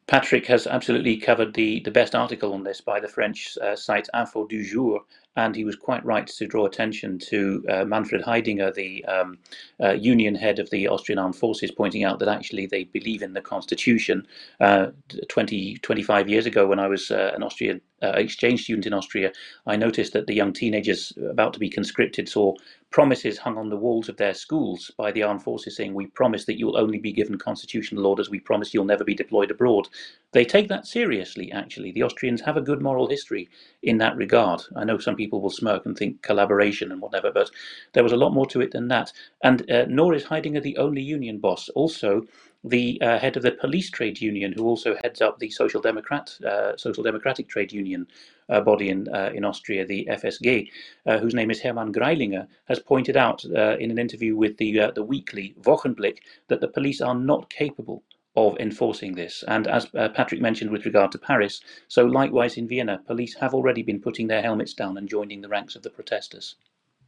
Patrick 0.07 0.47
has 0.47 0.67
absolutely 0.67 1.17
covered 1.17 1.53
the, 1.55 1.81
the 1.81 1.91
best 1.91 2.15
article 2.15 2.55
on 2.55 2.63
this 2.63 2.81
by 2.81 3.01
the 3.01 3.09
French 3.09 3.59
uh, 3.59 3.75
site 3.75 4.09
Info 4.15 4.47
du 4.47 4.65
Jour, 4.65 5.03
and 5.37 5.55
he 5.55 5.65
was 5.65 5.77
quite 5.77 6.05
right 6.05 6.27
to 6.27 6.47
draw 6.47 6.67
attention 6.67 7.19
to 7.19 7.65
uh, 7.69 7.85
Manfred 7.85 8.23
Haidinger, 8.23 8.75
the 8.75 9.05
um, 9.05 9.39
uh, 9.83 9.93
union 9.93 10.35
head 10.35 10.59
of 10.59 10.71
the 10.71 10.89
Austrian 10.89 11.19
Armed 11.19 11.37
Forces, 11.37 11.71
pointing 11.71 12.05
out 12.05 12.19
that 12.19 12.29
actually 12.29 12.67
they 12.67 12.85
believe 12.85 13.23
in 13.23 13.35
the 13.35 13.43
constitution. 13.43 14.27
Uh, 14.61 14.89
20, 15.29 15.77
25 15.79 16.29
years 16.29 16.47
ago, 16.47 16.67
when 16.67 16.79
I 16.79 16.89
was 16.89 17.11
uh, 17.11 17.33
an 17.35 17.43
Austrian 17.43 17.81
uh, 18.03 18.13
exchange 18.17 18.65
student 18.65 18.87
in 18.87 18.93
Austria, 18.95 19.33
I 19.67 19.77
noticed 19.77 20.13
that 20.15 20.27
the 20.27 20.35
young 20.35 20.53
teenagers 20.53 21.13
about 21.31 21.53
to 21.55 21.59
be 21.59 21.71
conscripted 21.71 22.29
saw 22.29 22.55
promises 22.91 23.39
hung 23.39 23.59
on 23.59 23.69
the 23.69 23.77
walls 23.77 24.09
of 24.09 24.17
their 24.17 24.35
schools 24.35 24.91
by 24.97 25.13
the 25.13 25.23
armed 25.23 25.43
forces 25.43 25.77
saying, 25.77 25.95
We 25.95 26.07
promise 26.07 26.45
that 26.47 26.59
you'll 26.59 26.79
only 26.79 26.99
be 26.99 27.13
given 27.13 27.39
constitutional 27.39 28.07
orders, 28.07 28.31
we 28.31 28.41
promise 28.41 28.73
you'll 28.73 28.85
never 28.85 29.05
be 29.05 29.15
deployed 29.15 29.51
abroad. 29.51 29.89
They 30.37 30.45
take 30.45 30.69
that 30.69 30.87
seriously, 30.87 31.51
actually. 31.51 31.93
The 31.93 32.03
Austrians 32.03 32.43
have 32.43 32.59
a 32.59 32.61
good 32.61 32.83
moral 32.83 33.09
history 33.09 33.49
in 33.83 33.97
that 33.97 34.19
regard. 34.19 34.61
I 34.77 34.85
know 34.85 34.99
some 34.99 35.17
people 35.17 35.41
will 35.41 35.49
smirk 35.49 35.87
and 35.87 35.97
think 35.97 36.21
collaboration 36.21 36.93
and 36.93 37.01
whatever, 37.01 37.31
but 37.33 37.51
there 37.95 38.03
was 38.03 38.13
a 38.13 38.19
lot 38.19 38.35
more 38.35 38.45
to 38.49 38.61
it 38.61 38.71
than 38.73 38.89
that. 38.89 39.15
And 39.43 39.71
uh, 39.71 39.87
nor 39.89 40.13
is 40.13 40.25
Haidinger 40.25 40.63
the 40.63 40.77
only 40.77 41.01
union 41.01 41.39
boss. 41.39 41.71
Also, 41.71 42.27
the 42.63 43.01
uh, 43.01 43.19
head 43.19 43.39
of 43.39 43.45
the 43.45 43.53
police 43.53 43.89
trade 43.89 44.21
union, 44.21 44.53
who 44.53 44.67
also 44.67 44.95
heads 45.03 45.23
up 45.23 45.39
the 45.39 45.49
Social 45.49 45.81
Democrat, 45.81 46.37
uh, 46.47 46.77
Social 46.77 47.03
Democratic 47.03 47.49
trade 47.49 47.73
union 47.73 48.07
uh, 48.51 48.61
body 48.61 48.91
in 48.91 49.09
uh, 49.15 49.31
in 49.35 49.43
Austria, 49.43 49.87
the 49.87 50.07
FSG, 50.11 50.69
uh, 51.07 51.17
whose 51.17 51.33
name 51.35 51.51
is 51.51 51.63
Hermann 51.63 51.95
Greylinger, 51.95 52.47
has 52.69 52.79
pointed 52.79 53.17
out 53.17 53.43
uh, 53.57 53.79
in 53.79 53.91
an 53.91 53.99
interview 53.99 54.37
with 54.37 54.59
the 54.59 54.93
the 54.95 55.03
weekly 55.03 55.55
Wochenblick 55.63 56.19
that 56.49 56.61
the 56.61 56.69
police 56.69 57.01
are 57.01 57.15
not 57.15 57.49
capable 57.49 58.03
of 58.37 58.57
enforcing 58.59 59.15
this. 59.15 59.45
And 59.49 59.67
as 59.67 59.87
Patrick 59.87 60.41
mentioned 60.41 60.71
with 60.71 60.85
regard 60.85 61.13
to 61.13 61.19
Paris, 61.19 61.61
so 61.89 62.05
likewise 62.05 62.57
in 62.57 62.69
Vienna, 62.69 63.01
police 63.07 63.35
have 63.35 63.55
already 63.55 63.83
been 63.83 64.01
putting 64.01 64.27
their 64.27 64.43
helmets 64.43 64.75
down 64.75 64.97
and 64.99 65.09
joining 65.09 65.41
the 65.41 65.49
ranks 65.49 65.77
of 65.77 65.83
the 65.83 65.91
protesters. 65.91 66.57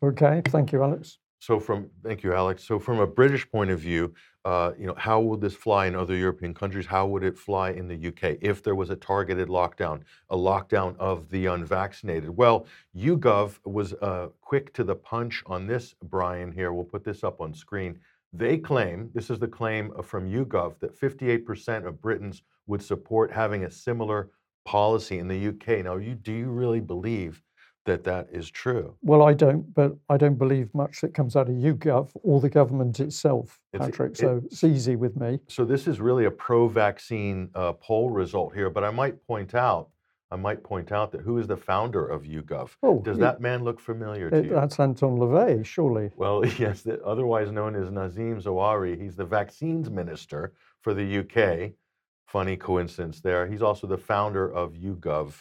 Okay, 0.02 0.42
thank 0.46 0.72
you, 0.72 0.82
Alex. 0.82 1.18
So 1.40 1.60
from 1.60 1.90
thank 2.02 2.22
you, 2.22 2.34
Alex. 2.34 2.64
So 2.64 2.78
from 2.78 2.98
a 2.98 3.06
British 3.06 3.48
point 3.50 3.70
of 3.70 3.78
view, 3.78 4.12
uh, 4.44 4.72
you 4.78 4.86
know, 4.86 4.94
how 4.96 5.20
would 5.20 5.40
this 5.40 5.54
fly 5.54 5.86
in 5.86 5.94
other 5.94 6.16
European 6.16 6.52
countries? 6.52 6.86
How 6.86 7.06
would 7.06 7.22
it 7.22 7.38
fly 7.38 7.70
in 7.70 7.86
the 7.86 8.08
UK 8.08 8.38
if 8.40 8.62
there 8.62 8.74
was 8.74 8.90
a 8.90 8.96
targeted 8.96 9.48
lockdown, 9.48 10.02
a 10.30 10.36
lockdown 10.36 10.96
of 10.98 11.28
the 11.28 11.46
unvaccinated? 11.46 12.30
Well, 12.30 12.66
YouGov 12.96 13.58
was 13.64 13.92
uh, 13.94 14.28
quick 14.40 14.72
to 14.74 14.84
the 14.84 14.96
punch 14.96 15.42
on 15.46 15.66
this, 15.66 15.94
Brian. 16.02 16.50
Here, 16.50 16.72
we'll 16.72 16.84
put 16.84 17.04
this 17.04 17.22
up 17.22 17.40
on 17.40 17.54
screen. 17.54 18.00
They 18.32 18.58
claim 18.58 19.10
this 19.14 19.30
is 19.30 19.38
the 19.38 19.48
claim 19.48 19.92
from 20.02 20.30
YouGov 20.30 20.78
that 20.80 20.98
58% 20.98 21.86
of 21.86 22.00
Britons 22.00 22.42
would 22.66 22.82
support 22.82 23.32
having 23.32 23.64
a 23.64 23.70
similar 23.70 24.30
policy 24.64 25.18
in 25.18 25.28
the 25.28 25.48
UK. 25.48 25.84
Now, 25.84 25.96
you 25.96 26.14
do 26.14 26.32
you 26.32 26.50
really 26.50 26.80
believe 26.80 27.42
that 27.88 28.04
that 28.04 28.28
is 28.30 28.50
true. 28.50 28.94
Well, 29.00 29.22
I 29.22 29.32
don't, 29.32 29.72
but 29.72 29.96
I 30.10 30.18
don't 30.18 30.34
believe 30.34 30.68
much 30.74 31.00
that 31.00 31.14
comes 31.14 31.36
out 31.36 31.48
of 31.48 31.54
YouGov 31.54 32.10
or 32.22 32.38
the 32.38 32.50
government 32.50 33.00
itself, 33.00 33.58
Patrick. 33.72 34.10
It's, 34.10 34.20
so 34.20 34.42
it's 34.44 34.62
easy 34.62 34.94
with 34.94 35.16
me. 35.16 35.40
So 35.48 35.64
this 35.64 35.86
is 35.86 35.98
really 35.98 36.26
a 36.26 36.30
pro-vaccine 36.30 37.48
uh, 37.54 37.72
poll 37.72 38.10
result 38.10 38.54
here, 38.54 38.68
but 38.68 38.84
I 38.84 38.90
might 38.90 39.26
point 39.26 39.54
out, 39.54 39.88
I 40.30 40.36
might 40.36 40.62
point 40.62 40.92
out 40.92 41.10
that 41.12 41.22
who 41.22 41.38
is 41.38 41.46
the 41.46 41.56
founder 41.56 42.06
of 42.06 42.24
YouGov? 42.24 42.70
Oh, 42.82 43.00
Does 43.00 43.18
that 43.18 43.40
man 43.40 43.64
look 43.64 43.80
familiar 43.80 44.28
to 44.28 44.36
it, 44.36 44.44
you? 44.46 44.50
That's 44.50 44.78
Anton 44.78 45.16
LaVey, 45.16 45.64
surely. 45.64 46.10
Well, 46.16 46.44
yes, 46.58 46.82
the, 46.82 47.02
otherwise 47.02 47.50
known 47.50 47.74
as 47.74 47.88
Nadhim 47.88 48.42
Zahawi. 48.42 49.00
He's 49.00 49.16
the 49.16 49.24
vaccines 49.24 49.90
minister 49.90 50.52
for 50.82 50.92
the 50.92 51.18
UK. 51.20 51.72
Funny 52.26 52.56
coincidence 52.56 53.20
there. 53.20 53.46
He's 53.46 53.62
also 53.62 53.86
the 53.86 53.96
founder 53.96 54.52
of 54.52 54.74
YouGov 54.74 55.32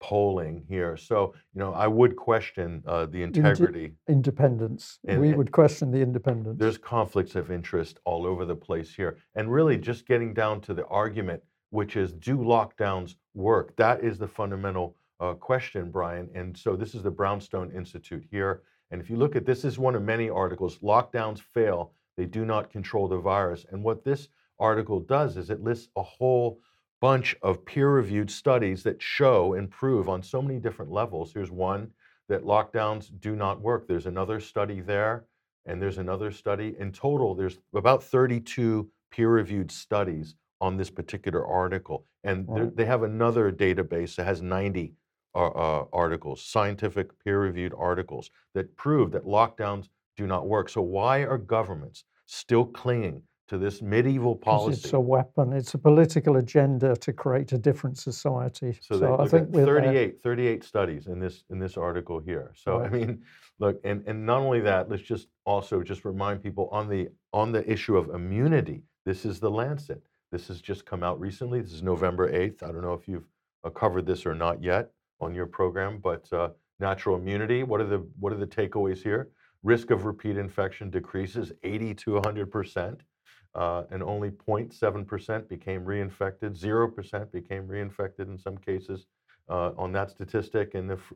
polling 0.00 0.64
here. 0.68 0.96
So, 0.96 1.32
you 1.54 1.60
know, 1.60 1.72
I 1.72 1.86
would 1.86 2.16
question 2.16 2.82
uh, 2.86 3.06
the 3.06 3.22
integrity. 3.22 3.92
independence. 4.08 4.98
And, 5.06 5.20
we 5.20 5.32
would 5.32 5.52
question 5.52 5.92
the 5.92 6.00
independence. 6.00 6.58
There's 6.58 6.76
conflicts 6.76 7.36
of 7.36 7.52
interest 7.52 8.00
all 8.04 8.26
over 8.26 8.44
the 8.44 8.56
place 8.56 8.92
here. 8.92 9.18
And 9.36 9.50
really, 9.52 9.78
just 9.78 10.06
getting 10.06 10.34
down 10.34 10.60
to 10.62 10.74
the 10.74 10.84
argument, 10.86 11.44
which 11.72 11.96
is 11.96 12.12
do 12.12 12.36
lockdowns 12.36 13.14
work? 13.34 13.74
That 13.76 14.04
is 14.04 14.18
the 14.18 14.28
fundamental 14.28 14.94
uh, 15.20 15.32
question, 15.34 15.90
Brian. 15.90 16.28
And 16.34 16.56
so, 16.56 16.76
this 16.76 16.94
is 16.94 17.02
the 17.02 17.10
Brownstone 17.10 17.72
Institute 17.72 18.24
here. 18.30 18.62
And 18.90 19.00
if 19.00 19.08
you 19.08 19.16
look 19.16 19.36
at 19.36 19.46
this, 19.46 19.64
is 19.64 19.78
one 19.78 19.94
of 19.94 20.02
many 20.02 20.28
articles 20.28 20.78
lockdowns 20.78 21.40
fail, 21.40 21.92
they 22.18 22.26
do 22.26 22.44
not 22.44 22.70
control 22.70 23.08
the 23.08 23.16
virus. 23.16 23.64
And 23.70 23.82
what 23.82 24.04
this 24.04 24.28
article 24.58 25.00
does 25.00 25.38
is 25.38 25.48
it 25.48 25.62
lists 25.62 25.88
a 25.96 26.02
whole 26.02 26.60
bunch 27.00 27.34
of 27.40 27.64
peer-reviewed 27.64 28.30
studies 28.30 28.82
that 28.82 29.00
show 29.00 29.54
and 29.54 29.70
prove 29.70 30.10
on 30.10 30.22
so 30.22 30.42
many 30.42 30.60
different 30.60 30.92
levels. 30.92 31.32
Here's 31.32 31.50
one 31.50 31.90
that 32.28 32.44
lockdowns 32.44 33.10
do 33.20 33.34
not 33.34 33.62
work. 33.62 33.88
There's 33.88 34.06
another 34.06 34.40
study 34.40 34.80
there, 34.80 35.24
and 35.64 35.80
there's 35.80 35.98
another 35.98 36.30
study. 36.30 36.76
In 36.78 36.92
total, 36.92 37.34
there's 37.34 37.58
about 37.74 38.04
32 38.04 38.90
peer-reviewed 39.10 39.72
studies 39.72 40.34
on 40.62 40.76
this 40.76 40.90
particular 40.90 41.46
article, 41.46 42.06
and 42.24 42.46
right. 42.48 42.76
they 42.76 42.84
have 42.84 43.02
another 43.02 43.50
database 43.50 44.14
that 44.16 44.24
has 44.24 44.40
90 44.40 44.94
uh, 45.34 45.48
uh, 45.48 45.84
articles, 45.92 46.44
scientific 46.44 47.08
peer-reviewed 47.22 47.74
articles 47.76 48.30
that 48.54 48.74
prove 48.76 49.10
that 49.12 49.24
lockdowns 49.24 49.88
do 50.16 50.26
not 50.26 50.46
work. 50.46 50.68
So 50.68 50.80
why 50.80 51.18
are 51.20 51.38
governments 51.38 52.04
still 52.26 52.64
clinging 52.64 53.22
to 53.52 53.58
this 53.58 53.82
medieval 53.82 54.34
policy. 54.34 54.80
It's 54.84 54.92
a 54.94 55.00
weapon. 55.00 55.52
It's 55.52 55.74
a 55.74 55.78
political 55.78 56.36
agenda 56.38 56.96
to 56.96 57.12
create 57.12 57.52
a 57.52 57.58
different 57.58 57.98
society. 57.98 58.78
So, 58.80 58.98
so 58.98 59.20
I 59.20 59.28
think 59.28 59.52
38, 59.52 60.22
38 60.22 60.64
studies 60.64 61.06
in 61.06 61.18
this 61.18 61.44
in 61.50 61.58
this 61.58 61.76
article 61.76 62.18
here. 62.18 62.52
So 62.56 62.78
right. 62.78 62.86
I 62.86 62.88
mean, 62.90 63.22
look, 63.58 63.78
and, 63.84 64.02
and 64.06 64.24
not 64.24 64.38
only 64.38 64.60
that, 64.60 64.88
let's 64.88 65.02
just 65.02 65.28
also 65.44 65.82
just 65.82 66.06
remind 66.06 66.42
people 66.42 66.68
on 66.72 66.88
the 66.88 67.08
on 67.34 67.52
the 67.52 67.70
issue 67.70 67.96
of 67.98 68.08
immunity. 68.08 68.84
This 69.04 69.26
is 69.26 69.38
the 69.38 69.50
Lancet. 69.50 70.02
This 70.32 70.48
has 70.48 70.60
just 70.60 70.86
come 70.86 71.04
out 71.04 71.20
recently. 71.20 71.60
This 71.60 71.72
is 71.72 71.82
November 71.82 72.32
8th. 72.32 72.62
I 72.62 72.72
don't 72.72 72.82
know 72.82 72.94
if 72.94 73.06
you've 73.06 73.28
uh, 73.62 73.70
covered 73.70 74.06
this 74.06 74.26
or 74.26 74.34
not 74.34 74.62
yet 74.62 74.90
on 75.20 75.34
your 75.34 75.46
program, 75.46 76.00
but 76.02 76.32
uh, 76.32 76.48
natural 76.80 77.16
immunity. 77.16 77.62
What 77.62 77.80
are 77.80 77.86
the 77.86 78.04
what 78.18 78.32
are 78.32 78.38
the 78.38 78.46
takeaways 78.46 79.02
here? 79.02 79.28
Risk 79.62 79.90
of 79.90 80.06
repeat 80.06 80.36
infection 80.36 80.90
decreases 80.90 81.52
80 81.62 81.94
to 81.94 82.14
100 82.14 82.50
percent 82.50 83.02
uh, 83.54 83.84
and 83.90 84.02
only 84.02 84.30
0.7% 84.30 85.48
became 85.48 85.84
reinfected. 85.84 86.58
0% 86.58 87.32
became 87.32 87.66
reinfected 87.68 88.26
in 88.26 88.38
some 88.38 88.56
cases 88.56 89.06
uh, 89.48 89.72
on 89.76 89.92
that 89.92 90.10
statistic. 90.10 90.74
And 90.74 90.88
the 90.88 90.94
f- 90.94 91.12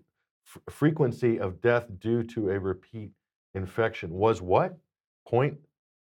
frequency 0.68 1.40
of 1.40 1.60
death 1.60 1.86
due 1.98 2.22
to 2.24 2.50
a 2.50 2.58
repeat 2.58 3.10
infection 3.54 4.10
was 4.10 4.42
what? 4.42 4.76
Point 5.26 5.56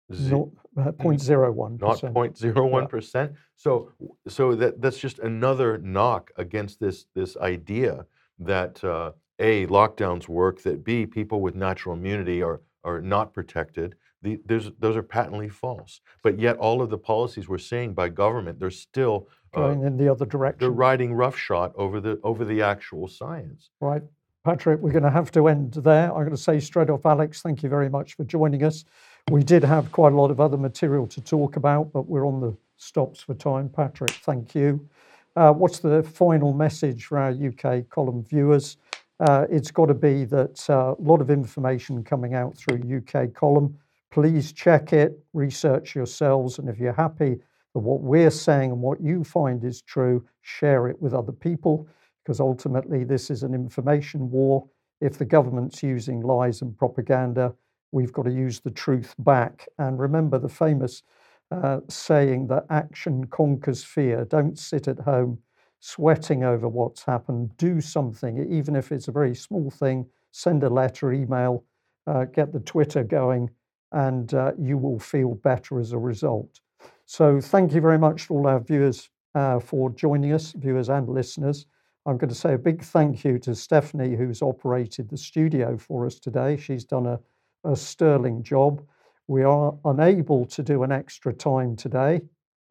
no, 0.10 0.52
uh, 0.78 0.92
0.01%. 0.92 1.80
Not 1.82 2.02
0.01%. 2.02 3.14
Yeah. 3.14 3.28
So, 3.56 3.92
so 4.28 4.56
that, 4.56 4.82
that's 4.82 4.98
just 4.98 5.20
another 5.20 5.78
knock 5.78 6.32
against 6.38 6.80
this, 6.80 7.06
this 7.16 7.38
idea 7.38 8.06
that 8.40 8.84
uh, 8.84 9.12
A, 9.40 9.68
lockdowns 9.68 10.28
work, 10.28 10.62
that 10.64 10.84
B, 10.84 11.06
people 11.06 11.42
with 11.42 11.56
natural 11.56 11.96
immunity 11.96 12.42
are, 12.42 12.62
are 12.84 13.02
not 13.02 13.34
protected, 13.34 13.96
The, 14.22 14.40
those 14.80 14.96
are 14.96 15.04
patently 15.04 15.50
false. 15.50 16.02
But 16.22 16.40
yet, 16.40 16.58
all 16.58 16.82
of 16.82 16.90
the 16.90 16.98
policies 16.98 17.48
we're 17.48 17.58
seeing 17.58 17.94
by 17.94 18.10
government, 18.10 18.60
they're 18.60 18.70
still 18.72 19.28
uh, 19.54 19.60
going 19.60 19.84
uh, 19.84 19.88
in 19.88 19.98
the 19.98 20.10
other 20.10 20.26
direction. 20.26 20.60
They're 20.60 20.72
riding 20.72 21.14
roughshod 21.14 21.72
over 21.76 22.00
the 22.00 22.20
over 22.24 22.46
the 22.46 22.62
actual 22.62 23.08
science. 23.08 23.70
Right, 23.80 24.02
Patrick. 24.44 24.80
We're 24.82 24.92
going 24.92 25.04
to 25.04 25.12
have 25.12 25.32
to 25.32 25.48
end 25.48 25.74
there. 25.74 26.10
I'm 26.10 26.24
going 26.24 26.32
to 26.32 26.38
say 26.38 26.60
straight 26.60 26.90
off, 26.90 27.06
Alex. 27.06 27.42
Thank 27.42 27.64
you 27.64 27.70
very 27.70 27.90
much 27.90 28.16
for 28.16 28.24
joining 28.24 28.64
us. 28.64 28.86
We 29.30 29.44
did 29.44 29.64
have 29.64 29.92
quite 29.92 30.14
a 30.14 30.16
lot 30.16 30.32
of 30.32 30.40
other 30.40 30.58
material 30.58 31.08
to 31.08 31.22
talk 31.22 31.56
about, 31.56 31.92
but 31.92 32.08
we're 32.08 32.28
on 32.28 32.40
the 32.40 32.56
stops 32.78 33.22
for 33.22 33.34
time. 33.34 33.70
Patrick, 33.70 34.12
thank 34.12 34.54
you. 34.54 34.88
Uh, 35.36 35.52
what's 35.52 35.80
the 35.80 36.04
final 36.04 36.54
message 36.54 37.06
for 37.06 37.18
our 37.18 37.32
UK 37.32 37.90
column 37.90 38.24
viewers? 38.24 38.78
Uh, 39.20 39.46
it's 39.50 39.72
got 39.72 39.88
to 39.88 39.94
be 39.94 40.26
that 40.26 40.70
uh, 40.70 40.94
a 40.98 41.02
lot 41.02 41.22
of 41.22 41.30
information 41.30 42.04
coming 42.04 42.34
out 42.34 42.58
through 42.58 42.82
UK 42.98 43.34
column 43.34 43.78
Please 44.14 44.54
check 44.54 44.94
it, 44.94 45.18
research 45.34 45.96
yourselves, 45.96 46.60
and 46.60 46.70
if 46.70 46.78
you're 46.78 46.94
happy 46.94 47.40
that 47.74 47.80
what 47.80 48.02
we're 48.02 48.30
saying 48.30 48.70
and 48.70 48.80
what 48.80 49.02
you 49.02 49.24
find 49.24 49.64
is 49.64 49.82
true, 49.82 50.24
share 50.42 50.88
it 50.88 51.02
with 51.02 51.16
other 51.16 51.32
people, 51.32 51.88
because 52.24 52.40
ultimately 52.40 53.04
this 53.04 53.32
is 53.32 53.42
an 53.42 53.56
information 53.56 54.30
war. 54.30 54.70
If 55.02 55.18
the 55.18 55.26
government's 55.26 55.82
using 55.82 56.22
lies 56.22 56.62
and 56.62 56.78
propaganda, 56.78 57.56
we've 57.94 58.12
got 58.12 58.24
to 58.24 58.32
use 58.32 58.60
the 58.60 58.72
truth 58.72 59.16
back. 59.20 59.68
And 59.78 60.00
remember 60.00 60.40
the 60.40 60.50
famous 60.50 61.04
uh, 61.52 61.80
saying 61.88 62.48
that 62.48 62.66
action 62.70 63.26
conquers 63.28 63.84
fear. 63.84 64.26
Don't 64.26 64.58
sit 64.58 64.88
at 64.88 65.00
home 65.00 65.40
sweating 65.80 66.44
over 66.44 66.68
what's 66.68 67.04
happened. 67.04 67.56
Do 67.58 67.80
something, 67.82 68.52
even 68.52 68.76
if 68.76 68.92
it's 68.92 69.08
a 69.08 69.12
very 69.12 69.36
small 69.36 69.70
thing. 69.70 70.08
Send 70.32 70.64
a 70.64 70.70
letter, 70.70 71.14
email, 71.14 71.64
uh, 72.08 72.26
get 72.26 72.52
the 72.52 72.60
Twitter 72.60 73.04
going 73.04 73.50
and 73.92 74.34
uh, 74.34 74.52
you 74.60 74.78
will 74.78 75.00
feel 75.00 75.36
better 75.36 75.80
as 75.80 75.92
a 75.92 75.98
result. 75.98 76.60
So, 77.06 77.40
thank 77.40 77.74
you 77.74 77.82
very 77.82 78.00
much 78.00 78.28
to 78.28 78.34
all 78.34 78.48
our 78.48 78.60
viewers 78.60 79.10
uh, 79.36 79.60
for 79.60 79.92
joining 79.92 80.34
us, 80.34 80.54
viewers 80.54 80.90
and 80.90 81.08
listeners. 81.08 81.68
I'm 82.06 82.18
going 82.18 82.30
to 82.30 82.36
say 82.36 82.54
a 82.54 82.58
big 82.58 82.84
thank 82.84 83.24
you 83.24 83.40
to 83.40 83.56
Stephanie, 83.56 84.16
who's 84.16 84.42
operated 84.42 85.10
the 85.10 85.18
studio 85.18 85.78
for 85.78 86.06
us 86.06 86.20
today. 86.20 86.58
She's 86.58 86.84
done 86.84 87.06
a, 87.06 87.20
a 87.64 87.76
sterling 87.76 88.44
job. 88.44 88.82
We 89.28 89.44
are 89.44 89.74
unable 89.86 90.46
to 90.48 90.64
do 90.64 90.84
an 90.84 90.92
extra 90.92 91.34
time 91.34 91.76
today, 91.76 92.22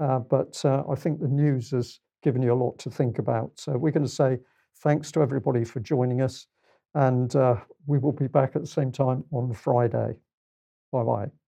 uh, 0.01 0.19
but 0.19 0.63
uh, 0.65 0.85
I 0.91 0.95
think 0.95 1.21
the 1.21 1.29
news 1.29 1.71
has 1.71 2.01
given 2.23 2.43
you 2.43 2.53
a 2.53 2.55
lot 2.55 2.79
to 2.81 2.91
think 2.91 3.19
about. 3.19 3.53
So, 3.57 3.73
we're 3.77 3.91
going 3.91 4.07
to 4.07 4.13
say 4.13 4.39
thanks 4.83 5.11
to 5.13 5.23
everybody 5.23 5.65
for 5.65 5.81
joining 5.81 6.21
us, 6.21 6.47
and 6.95 7.35
uh, 7.37 7.57
we 7.87 7.99
will 7.99 8.13
be 8.13 8.29
back 8.29 8.55
at 8.55 8.63
the 8.63 8.69
same 8.69 8.93
time 8.93 9.25
on 9.33 9.53
Friday. 9.55 10.15
Bye 10.93 11.03
bye. 11.05 11.42